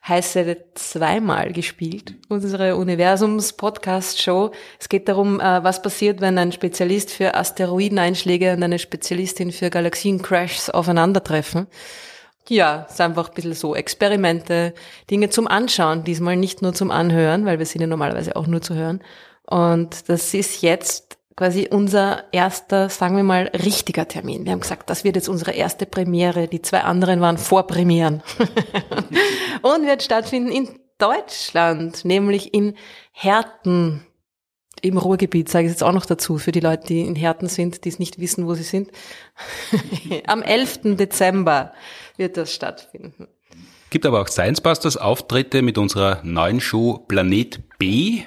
heiße 0.08 0.58
zweimal 0.76 1.51
gespielt, 1.51 2.14
unsere 2.30 2.76
Universums-Podcast-Show. 2.76 4.51
Es 4.80 4.88
geht 4.88 5.08
darum, 5.08 5.39
äh, 5.39 5.64
was 5.64 5.82
passiert, 5.82 6.22
wenn 6.22 6.38
ein 6.38 6.51
Spezialist 6.51 7.10
für 7.12 7.34
Asteroideneinschläge 7.34 8.53
und 8.53 8.62
eine 8.62 8.78
Spezialistin 8.78 9.51
für 9.51 9.70
Galaxiencrashs 9.70 10.70
aufeinandertreffen. 10.70 11.68
Ja, 12.47 12.86
es 12.88 12.93
ist 12.93 13.01
einfach 13.01 13.30
ein 13.30 13.34
bisschen 13.34 13.53
so 13.53 13.74
Experimente, 13.74 14.76
Dinge 15.10 15.30
zum 15.30 15.47
Anschauen, 15.47 16.03
diesmal 16.03 16.36
nicht 16.36 16.62
nur 16.62 16.76
zum 16.76 16.91
Anhören, 16.91 17.45
weil 17.45 17.58
wir 17.58 17.66
sind 17.66 17.82
ja 17.82 17.88
normalerweise 17.88 18.36
auch 18.36 18.45
nur 18.45 18.62
zu 18.62 18.76
hören. 18.76 19.01
Und 19.47 20.10
das 20.10 20.34
ist 20.36 20.62
jetzt 20.62 21.14
quasi 21.36 21.67
unser 21.69 22.23
erster, 22.31 22.89
sagen 22.89 23.17
wir 23.17 23.23
mal, 23.23 23.51
richtiger 23.53 24.07
Termin. 24.07 24.45
Wir 24.45 24.53
haben 24.53 24.61
gesagt, 24.61 24.89
das 24.89 25.03
wird 25.03 25.15
jetzt 25.15 25.29
unsere 25.29 25.51
erste 25.51 25.86
Premiere. 25.86 26.47
Die 26.47 26.61
zwei 26.61 26.81
anderen 26.81 27.21
waren 27.21 27.38
Vorpremieren. 27.38 28.23
und 29.61 29.86
wird 29.86 30.03
stattfinden 30.03 30.51
in 30.51 30.69
Deutschland, 30.97 32.05
nämlich 32.05 32.53
in 32.53 32.75
Herten 33.11 34.05
im 34.81 34.97
Ruhrgebiet, 34.97 35.49
sage 35.49 35.65
ich 35.65 35.71
jetzt 35.71 35.83
auch 35.83 35.93
noch 35.93 36.05
dazu, 36.05 36.38
für 36.38 36.51
die 36.51 36.59
Leute, 36.59 36.88
die 36.88 37.01
in 37.01 37.15
Herten 37.15 37.47
sind, 37.47 37.86
die 37.86 37.89
es 37.89 37.99
nicht 37.99 38.19
wissen, 38.19 38.45
wo 38.45 38.53
sie 38.53 38.63
sind. 38.63 38.91
Am 40.27 40.41
11. 40.41 40.95
Dezember 40.95 41.73
wird 42.17 42.38
das 42.38 42.53
stattfinden. 42.53 43.27
Gibt 43.89 44.05
aber 44.05 44.21
auch 44.21 44.27
Science 44.27 44.61
Busters 44.61 44.97
Auftritte 44.97 45.61
mit 45.61 45.77
unserer 45.77 46.21
neuen 46.23 46.59
Show 46.59 47.03
Planet 47.07 47.61
B 47.77 48.23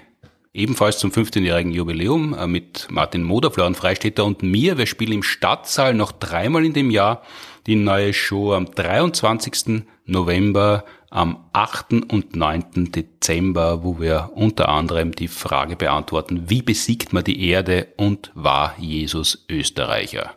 ebenfalls 0.52 0.98
zum 0.98 1.10
15-jährigen 1.10 1.72
Jubiläum 1.72 2.34
äh, 2.34 2.46
mit 2.46 2.88
Martin 2.90 3.22
Moder, 3.22 3.50
Florian 3.50 3.74
Freistetter 3.74 4.24
und 4.24 4.42
mir. 4.42 4.78
Wir 4.78 4.86
spielen 4.86 5.12
im 5.12 5.22
Stadtsaal 5.22 5.94
noch 5.94 6.12
dreimal 6.12 6.64
in 6.64 6.72
dem 6.72 6.90
Jahr 6.90 7.22
die 7.66 7.76
neue 7.76 8.14
Show 8.14 8.54
am 8.54 8.66
23. 8.66 9.82
November, 10.06 10.84
am 11.10 11.44
8. 11.52 11.92
und 12.10 12.34
9. 12.34 12.92
Dezember, 12.92 13.84
wo 13.84 14.00
wir 14.00 14.30
unter 14.34 14.68
anderem 14.68 15.12
die 15.12 15.28
Frage 15.28 15.76
beantworten, 15.76 16.48
wie 16.48 16.62
besiegt 16.62 17.12
man 17.12 17.24
die 17.24 17.48
Erde 17.48 17.88
und 17.96 18.30
war 18.34 18.74
Jesus 18.78 19.44
Österreicher? 19.50 20.34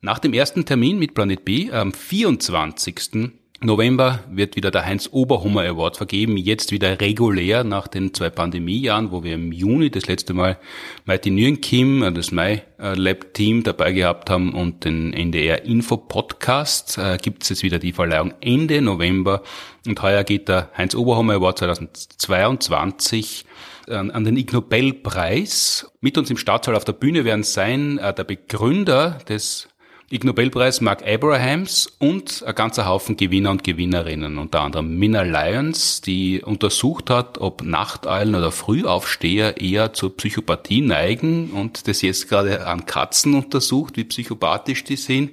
Nach 0.00 0.18
dem 0.18 0.32
ersten 0.32 0.64
Termin 0.64 0.98
mit 0.98 1.14
Planet 1.14 1.44
B 1.44 1.70
am 1.70 1.92
24. 1.92 3.32
November 3.62 4.20
wird 4.30 4.54
wieder 4.54 4.70
der 4.70 4.84
Heinz 4.84 5.08
Oberhummer 5.12 5.62
Award 5.62 5.96
vergeben, 5.96 6.36
jetzt 6.36 6.72
wieder 6.72 7.00
regulär 7.00 7.64
nach 7.64 7.88
den 7.88 8.12
zwei 8.12 8.28
Pandemiejahren, 8.28 9.12
wo 9.12 9.24
wir 9.24 9.34
im 9.34 9.50
Juni 9.50 9.90
das 9.90 10.06
letzte 10.06 10.34
Mal 10.34 10.58
Mighty 11.06 11.30
Nguyen 11.30 11.60
Kim, 11.62 12.02
äh, 12.02 12.12
das 12.12 12.32
MyLab 12.32 13.32
Team 13.32 13.62
dabei 13.62 13.92
gehabt 13.92 14.28
haben 14.28 14.52
und 14.52 14.84
den 14.84 15.14
NDR 15.14 15.64
Info 15.64 15.96
Podcast, 15.96 16.98
äh, 16.98 17.16
gibt 17.16 17.44
es 17.44 17.48
jetzt 17.48 17.62
wieder 17.62 17.78
die 17.78 17.92
Verleihung 17.92 18.34
Ende 18.42 18.82
November 18.82 19.42
und 19.86 20.02
heuer 20.02 20.22
geht 20.22 20.48
der 20.48 20.70
Heinz 20.76 20.94
Oberhummer 20.94 21.34
Award 21.34 21.58
2022 21.58 23.46
an 23.88 24.24
den 24.24 24.36
Ig 24.36 24.52
Nobel 24.52 24.94
Preis. 24.94 25.88
Mit 26.00 26.18
uns 26.18 26.28
im 26.28 26.36
Staatssaal 26.36 26.74
auf 26.74 26.84
der 26.84 26.92
Bühne 26.92 27.24
werden 27.24 27.44
sein 27.44 27.98
äh, 27.98 28.12
der 28.12 28.24
Begründer 28.24 29.18
des 29.28 29.68
Ig 30.08 30.22
Nobelpreis 30.22 30.80
Mark 30.80 31.04
Abrahams 31.04 31.88
und 31.98 32.44
ein 32.46 32.54
ganzer 32.54 32.86
Haufen 32.86 33.16
Gewinner 33.16 33.50
und 33.50 33.64
Gewinnerinnen, 33.64 34.38
unter 34.38 34.60
anderem 34.60 34.96
Minna 34.96 35.22
Lyons, 35.22 36.00
die 36.00 36.40
untersucht 36.42 37.10
hat, 37.10 37.38
ob 37.38 37.64
Nachteulen 37.64 38.36
oder 38.36 38.52
Frühaufsteher 38.52 39.60
eher 39.60 39.94
zur 39.94 40.16
Psychopathie 40.16 40.80
neigen 40.80 41.50
und 41.50 41.88
das 41.88 42.02
jetzt 42.02 42.28
gerade 42.28 42.68
an 42.68 42.86
Katzen 42.86 43.34
untersucht, 43.34 43.96
wie 43.96 44.04
psychopathisch 44.04 44.84
die 44.84 44.94
sind. 44.94 45.32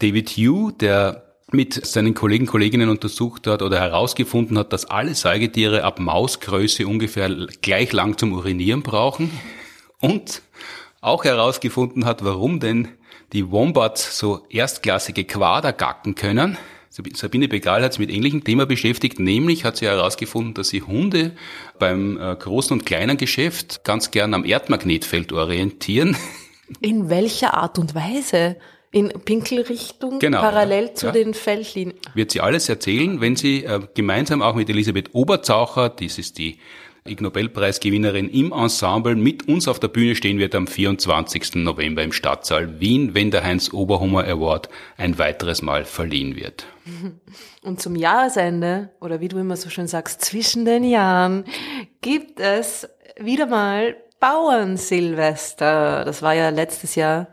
David 0.00 0.30
Hugh, 0.30 0.72
der 0.72 1.36
mit 1.52 1.86
seinen 1.86 2.14
Kollegen 2.14 2.46
Kolleginnen 2.46 2.88
untersucht 2.88 3.46
hat 3.46 3.62
oder 3.62 3.78
herausgefunden 3.78 4.58
hat, 4.58 4.72
dass 4.72 4.86
alle 4.86 5.14
Säugetiere 5.14 5.84
ab 5.84 6.00
Mausgröße 6.00 6.84
ungefähr 6.84 7.28
gleich 7.62 7.92
lang 7.92 8.18
zum 8.18 8.32
Urinieren 8.32 8.82
brauchen 8.82 9.30
und 10.00 10.42
auch 11.00 11.22
herausgefunden 11.22 12.06
hat, 12.06 12.24
warum 12.24 12.58
denn 12.58 12.88
die 13.32 13.50
Wombats 13.50 14.18
so 14.18 14.44
erstklassige 14.48 15.24
Quader 15.24 15.72
gacken 15.72 16.14
können. 16.14 16.56
Sabine 17.14 17.46
Begal 17.46 17.84
hat 17.84 17.92
sich 17.92 18.00
mit 18.00 18.10
ähnlichem 18.10 18.42
Thema 18.42 18.66
beschäftigt, 18.66 19.20
nämlich 19.20 19.64
hat 19.64 19.76
sie 19.76 19.86
herausgefunden, 19.86 20.54
dass 20.54 20.68
sie 20.70 20.82
Hunde 20.82 21.32
beim 21.78 22.18
äh, 22.20 22.34
großen 22.34 22.76
und 22.76 22.84
kleinen 22.84 23.16
Geschäft 23.16 23.84
ganz 23.84 24.10
gern 24.10 24.34
am 24.34 24.44
Erdmagnetfeld 24.44 25.32
orientieren. 25.32 26.16
In 26.80 27.08
welcher 27.08 27.54
Art 27.54 27.78
und 27.78 27.94
Weise? 27.94 28.56
In 28.92 29.08
Pinkelrichtung, 29.08 30.18
genau, 30.18 30.40
parallel 30.40 30.94
zu 30.94 31.06
ja. 31.06 31.12
den 31.12 31.32
Feldlinien. 31.32 31.96
Wird 32.14 32.32
sie 32.32 32.40
alles 32.40 32.68
erzählen, 32.68 33.20
wenn 33.20 33.36
sie 33.36 33.64
äh, 33.64 33.80
gemeinsam 33.94 34.42
auch 34.42 34.56
mit 34.56 34.68
Elisabeth 34.68 35.14
Oberzaucher, 35.14 35.90
dies 35.90 36.18
ist 36.18 36.38
die 36.38 36.58
Ig 37.06 37.22
Nobelpreisgewinnerin 37.22 38.28
im 38.28 38.52
Ensemble 38.52 39.16
mit 39.16 39.48
uns 39.48 39.68
auf 39.68 39.80
der 39.80 39.88
Bühne 39.88 40.14
stehen 40.14 40.38
wird 40.38 40.54
am 40.54 40.66
24. 40.66 41.56
November 41.56 42.02
im 42.02 42.12
Stadtsaal 42.12 42.78
Wien, 42.78 43.14
wenn 43.14 43.30
der 43.30 43.42
Heinz 43.42 43.72
Oberhummer 43.72 44.24
Award 44.24 44.68
ein 44.98 45.18
weiteres 45.18 45.62
Mal 45.62 45.86
verliehen 45.86 46.36
wird. 46.36 46.66
Und 47.62 47.80
zum 47.80 47.96
Jahresende, 47.96 48.90
oder 49.00 49.20
wie 49.20 49.28
du 49.28 49.38
immer 49.38 49.56
so 49.56 49.70
schön 49.70 49.86
sagst, 49.86 50.22
zwischen 50.22 50.66
den 50.66 50.84
Jahren, 50.84 51.44
gibt 52.02 52.38
es 52.38 52.86
wieder 53.18 53.46
mal 53.46 53.96
Bauernsilvester. 54.20 56.04
Das 56.04 56.20
war 56.20 56.34
ja 56.34 56.50
letztes 56.50 56.94
Jahr 56.94 57.28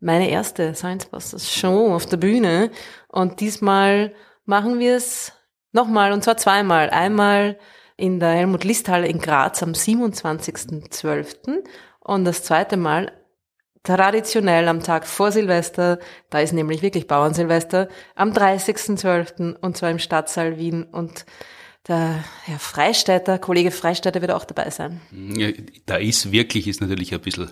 meine 0.00 0.30
erste 0.30 0.74
Science 0.74 1.06
Busters 1.06 1.54
Show 1.54 1.94
auf 1.94 2.06
der 2.06 2.16
Bühne. 2.16 2.70
Und 3.08 3.40
diesmal 3.40 4.14
machen 4.46 4.78
wir 4.78 4.96
es 4.96 5.32
nochmal, 5.72 6.12
und 6.12 6.24
zwar 6.24 6.38
zweimal. 6.38 6.88
Einmal 6.88 7.58
in 8.00 8.18
der 8.18 8.30
Helmut 8.30 8.64
Listhalle 8.64 9.06
in 9.06 9.18
Graz 9.18 9.62
am 9.62 9.72
27.12. 9.72 11.62
Und 12.00 12.24
das 12.24 12.42
zweite 12.42 12.76
Mal 12.76 13.12
traditionell 13.82 14.68
am 14.68 14.82
Tag 14.82 15.06
vor 15.06 15.32
Silvester, 15.32 15.98
da 16.30 16.40
ist 16.40 16.52
nämlich 16.52 16.82
wirklich 16.82 17.06
Bauernsilvester, 17.06 17.88
am 18.14 18.32
30.12. 18.32 19.56
und 19.56 19.76
zwar 19.76 19.90
im 19.90 19.98
Stadtsaal 19.98 20.58
Wien 20.58 20.84
und 20.84 21.24
der 21.88 22.22
Herr 22.44 22.58
Freistädter, 22.58 23.38
Kollege 23.38 23.70
Freistädter 23.70 24.20
wird 24.20 24.32
auch 24.32 24.44
dabei 24.44 24.68
sein. 24.68 25.00
Da 25.86 25.96
ist 25.96 26.30
wirklich, 26.30 26.68
ist 26.68 26.82
natürlich 26.82 27.14
ein 27.14 27.20
bisschen 27.20 27.50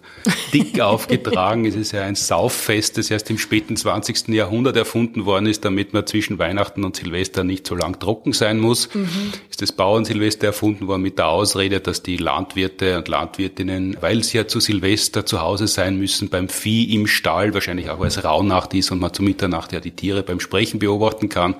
dick 0.52 0.80
aufgetragen. 0.82 1.64
es 1.64 1.74
ist 1.74 1.92
ja 1.92 2.02
ein 2.02 2.14
Sauffest, 2.14 2.98
das 2.98 3.10
erst 3.10 3.30
im 3.30 3.38
späten 3.38 3.76
20. 3.76 4.28
Jahrhundert 4.28 4.76
erfunden 4.76 5.24
worden 5.24 5.46
ist, 5.46 5.64
damit 5.64 5.94
man 5.94 6.06
zwischen 6.06 6.38
Weihnachten 6.38 6.84
und 6.84 6.96
Silvester 6.96 7.42
nicht 7.42 7.66
so 7.66 7.74
lang 7.74 7.98
trocken 8.00 8.34
sein 8.34 8.58
muss. 8.58 8.94
Mhm. 8.94 9.08
Ist 9.48 9.62
das 9.62 9.72
Bauernsilvester 9.72 10.48
erfunden 10.48 10.88
worden 10.88 11.02
mit 11.02 11.16
der 11.16 11.28
Ausrede, 11.28 11.80
dass 11.80 12.02
die 12.02 12.18
Landwirte 12.18 12.98
und 12.98 13.08
Landwirtinnen, 13.08 13.96
weil 14.00 14.22
sie 14.24 14.36
ja 14.36 14.46
zu 14.46 14.60
Silvester 14.60 15.24
zu 15.24 15.40
Hause 15.40 15.66
sein 15.68 15.98
müssen, 15.98 16.28
beim 16.28 16.50
Vieh 16.50 16.94
im 16.94 17.06
Stall, 17.06 17.54
wahrscheinlich 17.54 17.88
auch 17.88 17.98
weil 17.98 18.08
es 18.08 18.22
Rauhnacht 18.22 18.74
ist 18.74 18.90
und 18.90 19.00
man 19.00 19.14
zu 19.14 19.22
Mitternacht 19.22 19.72
ja 19.72 19.80
die 19.80 19.92
Tiere 19.92 20.22
beim 20.22 20.38
Sprechen 20.38 20.80
beobachten 20.80 21.30
kann, 21.30 21.54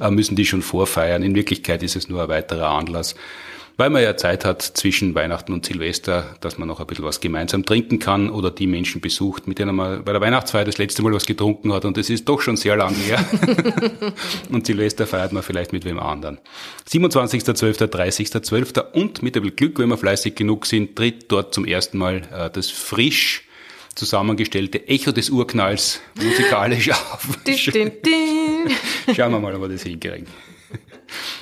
äh, 0.00 0.10
müssen 0.12 0.36
die 0.36 0.46
schon 0.46 0.62
vorfeiern. 0.62 1.24
In 1.24 1.34
Wirklichkeit 1.34 1.82
ist 1.82 1.96
es 1.96 2.03
ist 2.04 2.10
nur 2.10 2.22
ein 2.22 2.28
weiterer 2.28 2.68
Anlass, 2.68 3.14
weil 3.76 3.90
man 3.90 4.02
ja 4.02 4.16
Zeit 4.16 4.44
hat 4.44 4.62
zwischen 4.62 5.14
Weihnachten 5.14 5.52
und 5.52 5.66
Silvester, 5.66 6.36
dass 6.40 6.58
man 6.58 6.68
noch 6.68 6.78
ein 6.80 6.86
bisschen 6.86 7.04
was 7.04 7.20
gemeinsam 7.20 7.64
trinken 7.64 7.98
kann 7.98 8.30
oder 8.30 8.50
die 8.50 8.68
Menschen 8.68 9.00
besucht, 9.00 9.48
mit 9.48 9.58
denen 9.58 9.74
man 9.74 10.04
bei 10.04 10.12
der 10.12 10.20
Weihnachtsfeier 10.20 10.64
das 10.64 10.78
letzte 10.78 11.02
Mal 11.02 11.12
was 11.12 11.26
getrunken 11.26 11.72
hat 11.72 11.84
und 11.84 11.98
es 11.98 12.10
ist 12.10 12.28
doch 12.28 12.40
schon 12.40 12.56
sehr 12.56 12.76
lang 12.76 12.94
her. 12.94 13.24
und 14.50 14.66
Silvester 14.66 15.06
feiert 15.06 15.32
man 15.32 15.42
vielleicht 15.42 15.72
mit 15.72 15.84
wem 15.84 15.98
anderen. 15.98 16.38
27.12., 16.88 17.86
30.12. 17.88 18.92
und 18.92 19.22
mit 19.22 19.34
ein 19.34 19.42
bisschen 19.42 19.56
Glück, 19.56 19.78
wenn 19.78 19.88
wir 19.88 19.98
fleißig 19.98 20.36
genug 20.36 20.66
sind, 20.66 20.94
tritt 20.94 21.32
dort 21.32 21.52
zum 21.54 21.64
ersten 21.64 21.98
Mal 21.98 22.22
äh, 22.32 22.50
das 22.50 22.70
frisch 22.70 23.44
zusammengestellte 23.96 24.88
Echo 24.88 25.10
des 25.10 25.30
Urknalls 25.30 26.00
musikalisch 26.14 26.90
auf. 26.90 27.28
Schauen 29.16 29.32
wir 29.32 29.40
mal, 29.40 29.54
ob 29.54 29.62
wir 29.62 29.68
das 29.68 29.82
hinkriegen. 29.82 30.26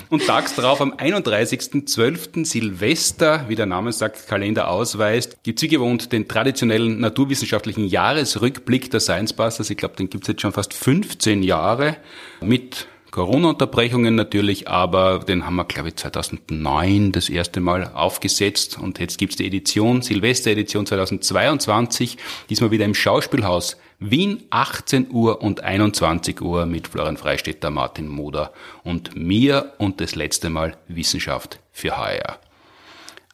Und 0.09 0.25
tags 0.25 0.55
darauf 0.55 0.81
am 0.81 0.93
31.12. 0.93 2.45
Silvester, 2.45 3.45
wie 3.47 3.55
der 3.55 3.65
Name 3.65 3.91
sagt, 3.91 4.27
Kalender 4.27 4.69
ausweist, 4.69 5.37
gibt's 5.43 5.61
wie 5.61 5.67
gewohnt 5.67 6.11
den 6.11 6.27
traditionellen 6.27 6.99
naturwissenschaftlichen 6.99 7.87
Jahresrückblick 7.87 8.91
der 8.91 8.99
Science 8.99 9.33
Busters. 9.33 9.69
Ich 9.69 9.77
glaube, 9.77 9.95
den 9.95 10.09
gibt's 10.09 10.27
jetzt 10.27 10.41
schon 10.41 10.53
fast 10.53 10.73
15 10.73 11.43
Jahre 11.43 11.97
mit 12.41 12.87
Corona-Unterbrechungen 13.13 14.15
natürlich, 14.15 14.67
aber 14.67 15.19
den 15.19 15.45
haben 15.45 15.55
wir, 15.55 15.65
glaube 15.65 15.89
ich, 15.89 15.97
2009 15.97 17.11
das 17.11 17.29
erste 17.29 17.59
Mal 17.59 17.91
aufgesetzt 17.93 18.79
und 18.79 18.97
jetzt 18.97 19.19
gibt's 19.19 19.35
die 19.35 19.45
Edition, 19.45 20.01
Silvester-Edition 20.01 20.87
2022, 20.87 22.17
diesmal 22.49 22.71
wieder 22.71 22.85
im 22.85 22.95
Schauspielhaus 22.95 23.77
Wien, 23.99 24.41
18 24.49 25.11
Uhr 25.11 25.43
und 25.43 25.61
21 25.61 26.41
Uhr 26.41 26.65
mit 26.65 26.87
Florian 26.87 27.17
Freistetter, 27.17 27.69
Martin 27.69 28.07
Moder 28.07 28.51
und 28.83 29.15
mir 29.15 29.73
und 29.77 30.01
das 30.01 30.15
letzte 30.15 30.49
Mal 30.49 30.75
Wissenschaft 30.87 31.59
für 31.71 31.95
HR. 31.95 32.39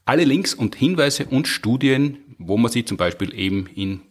Alle 0.03 0.25
Links 0.25 0.53
und 0.53 0.75
Hinweise 0.75 1.23
und 1.27 1.47
Studien, 1.47 2.35
wo 2.37 2.57
man 2.57 2.69
sie 2.69 2.83
zum 2.83 2.97
Beispiel 2.97 3.33
eben 3.33 3.67
in 3.67 4.01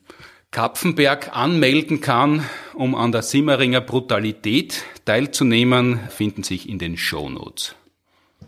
Kapfenberg 0.51 1.37
anmelden 1.37 2.01
kann, 2.01 2.43
um 2.75 2.95
an 2.95 3.13
der 3.13 3.21
Simmeringer 3.23 3.83
Brutalität 3.83 4.83
teilzunehmen, 5.05 6.01
finden 6.09 6.43
sich 6.43 6.67
in 6.69 6.79
den 6.79 6.97
Shownotes. 6.97 7.75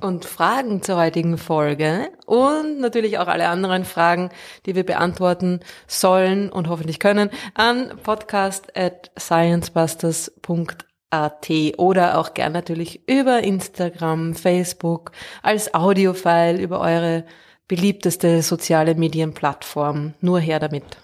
Und 0.01 0.24
Fragen 0.24 0.82
zur 0.82 0.97
heutigen 0.97 1.36
Folge 1.36 2.09
und 2.24 2.81
natürlich 2.81 3.18
auch 3.18 3.28
alle 3.28 3.48
anderen 3.48 3.85
Fragen, 3.85 4.31
die 4.64 4.74
wir 4.74 4.85
beantworten 4.85 5.60
sollen 5.86 6.51
und 6.51 6.68
hoffentlich 6.68 7.01
können, 7.01 7.28
an 7.52 7.93
podcast 8.02 8.74
at 8.74 9.10
sciencebusters.at 9.18 11.51
oder 11.77 12.18
auch 12.18 12.32
gern 12.32 12.52
natürlich 12.52 13.06
über 13.09 13.43
Instagram, 13.43 14.35
Facebook, 14.35 15.12
als 15.43 15.74
Audiofile, 15.74 16.62
über 16.62 16.81
eure 16.81 17.27
beliebteste 17.68 18.43
soziale 18.43 18.94
Medienplattform. 18.94 20.14
Nur 20.22 20.40
her 20.40 20.60
damit. 20.60 20.97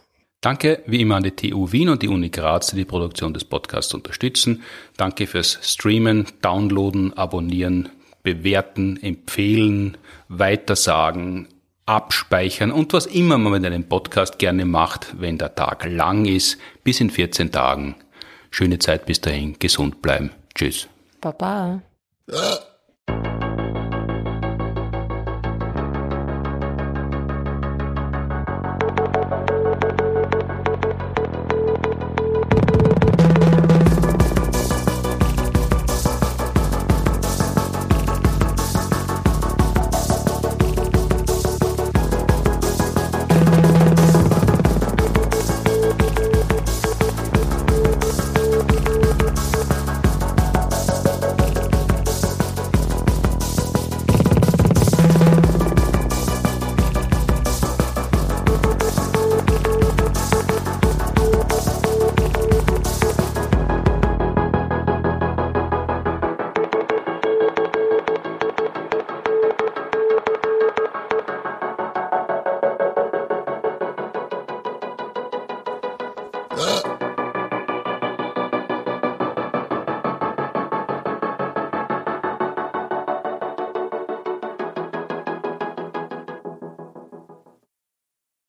Danke 0.46 0.84
wie 0.86 1.00
immer 1.00 1.16
an 1.16 1.24
die 1.24 1.32
TU 1.32 1.72
Wien 1.72 1.88
und 1.88 2.02
die 2.02 2.08
Uni 2.08 2.28
Graz, 2.28 2.68
die 2.68 2.76
die 2.76 2.84
Produktion 2.84 3.34
des 3.34 3.42
Podcasts 3.42 3.92
unterstützen. 3.94 4.62
Danke 4.96 5.26
fürs 5.26 5.58
Streamen, 5.60 6.24
Downloaden, 6.40 7.18
Abonnieren, 7.18 7.88
Bewerten, 8.22 8.96
Empfehlen, 9.02 9.98
Weitersagen, 10.28 11.48
Abspeichern 11.84 12.70
und 12.70 12.92
was 12.92 13.06
immer 13.06 13.38
man 13.38 13.54
mit 13.54 13.66
einem 13.66 13.88
Podcast 13.88 14.38
gerne 14.38 14.66
macht, 14.66 15.20
wenn 15.20 15.36
der 15.36 15.56
Tag 15.56 15.84
lang 15.84 16.26
ist, 16.26 16.58
bis 16.84 17.00
in 17.00 17.10
14 17.10 17.50
Tagen. 17.50 17.96
Schöne 18.52 18.78
Zeit 18.78 19.04
bis 19.04 19.20
dahin, 19.20 19.56
gesund 19.58 20.00
bleiben. 20.00 20.30
Tschüss. 20.54 20.86
Baba. 21.20 21.82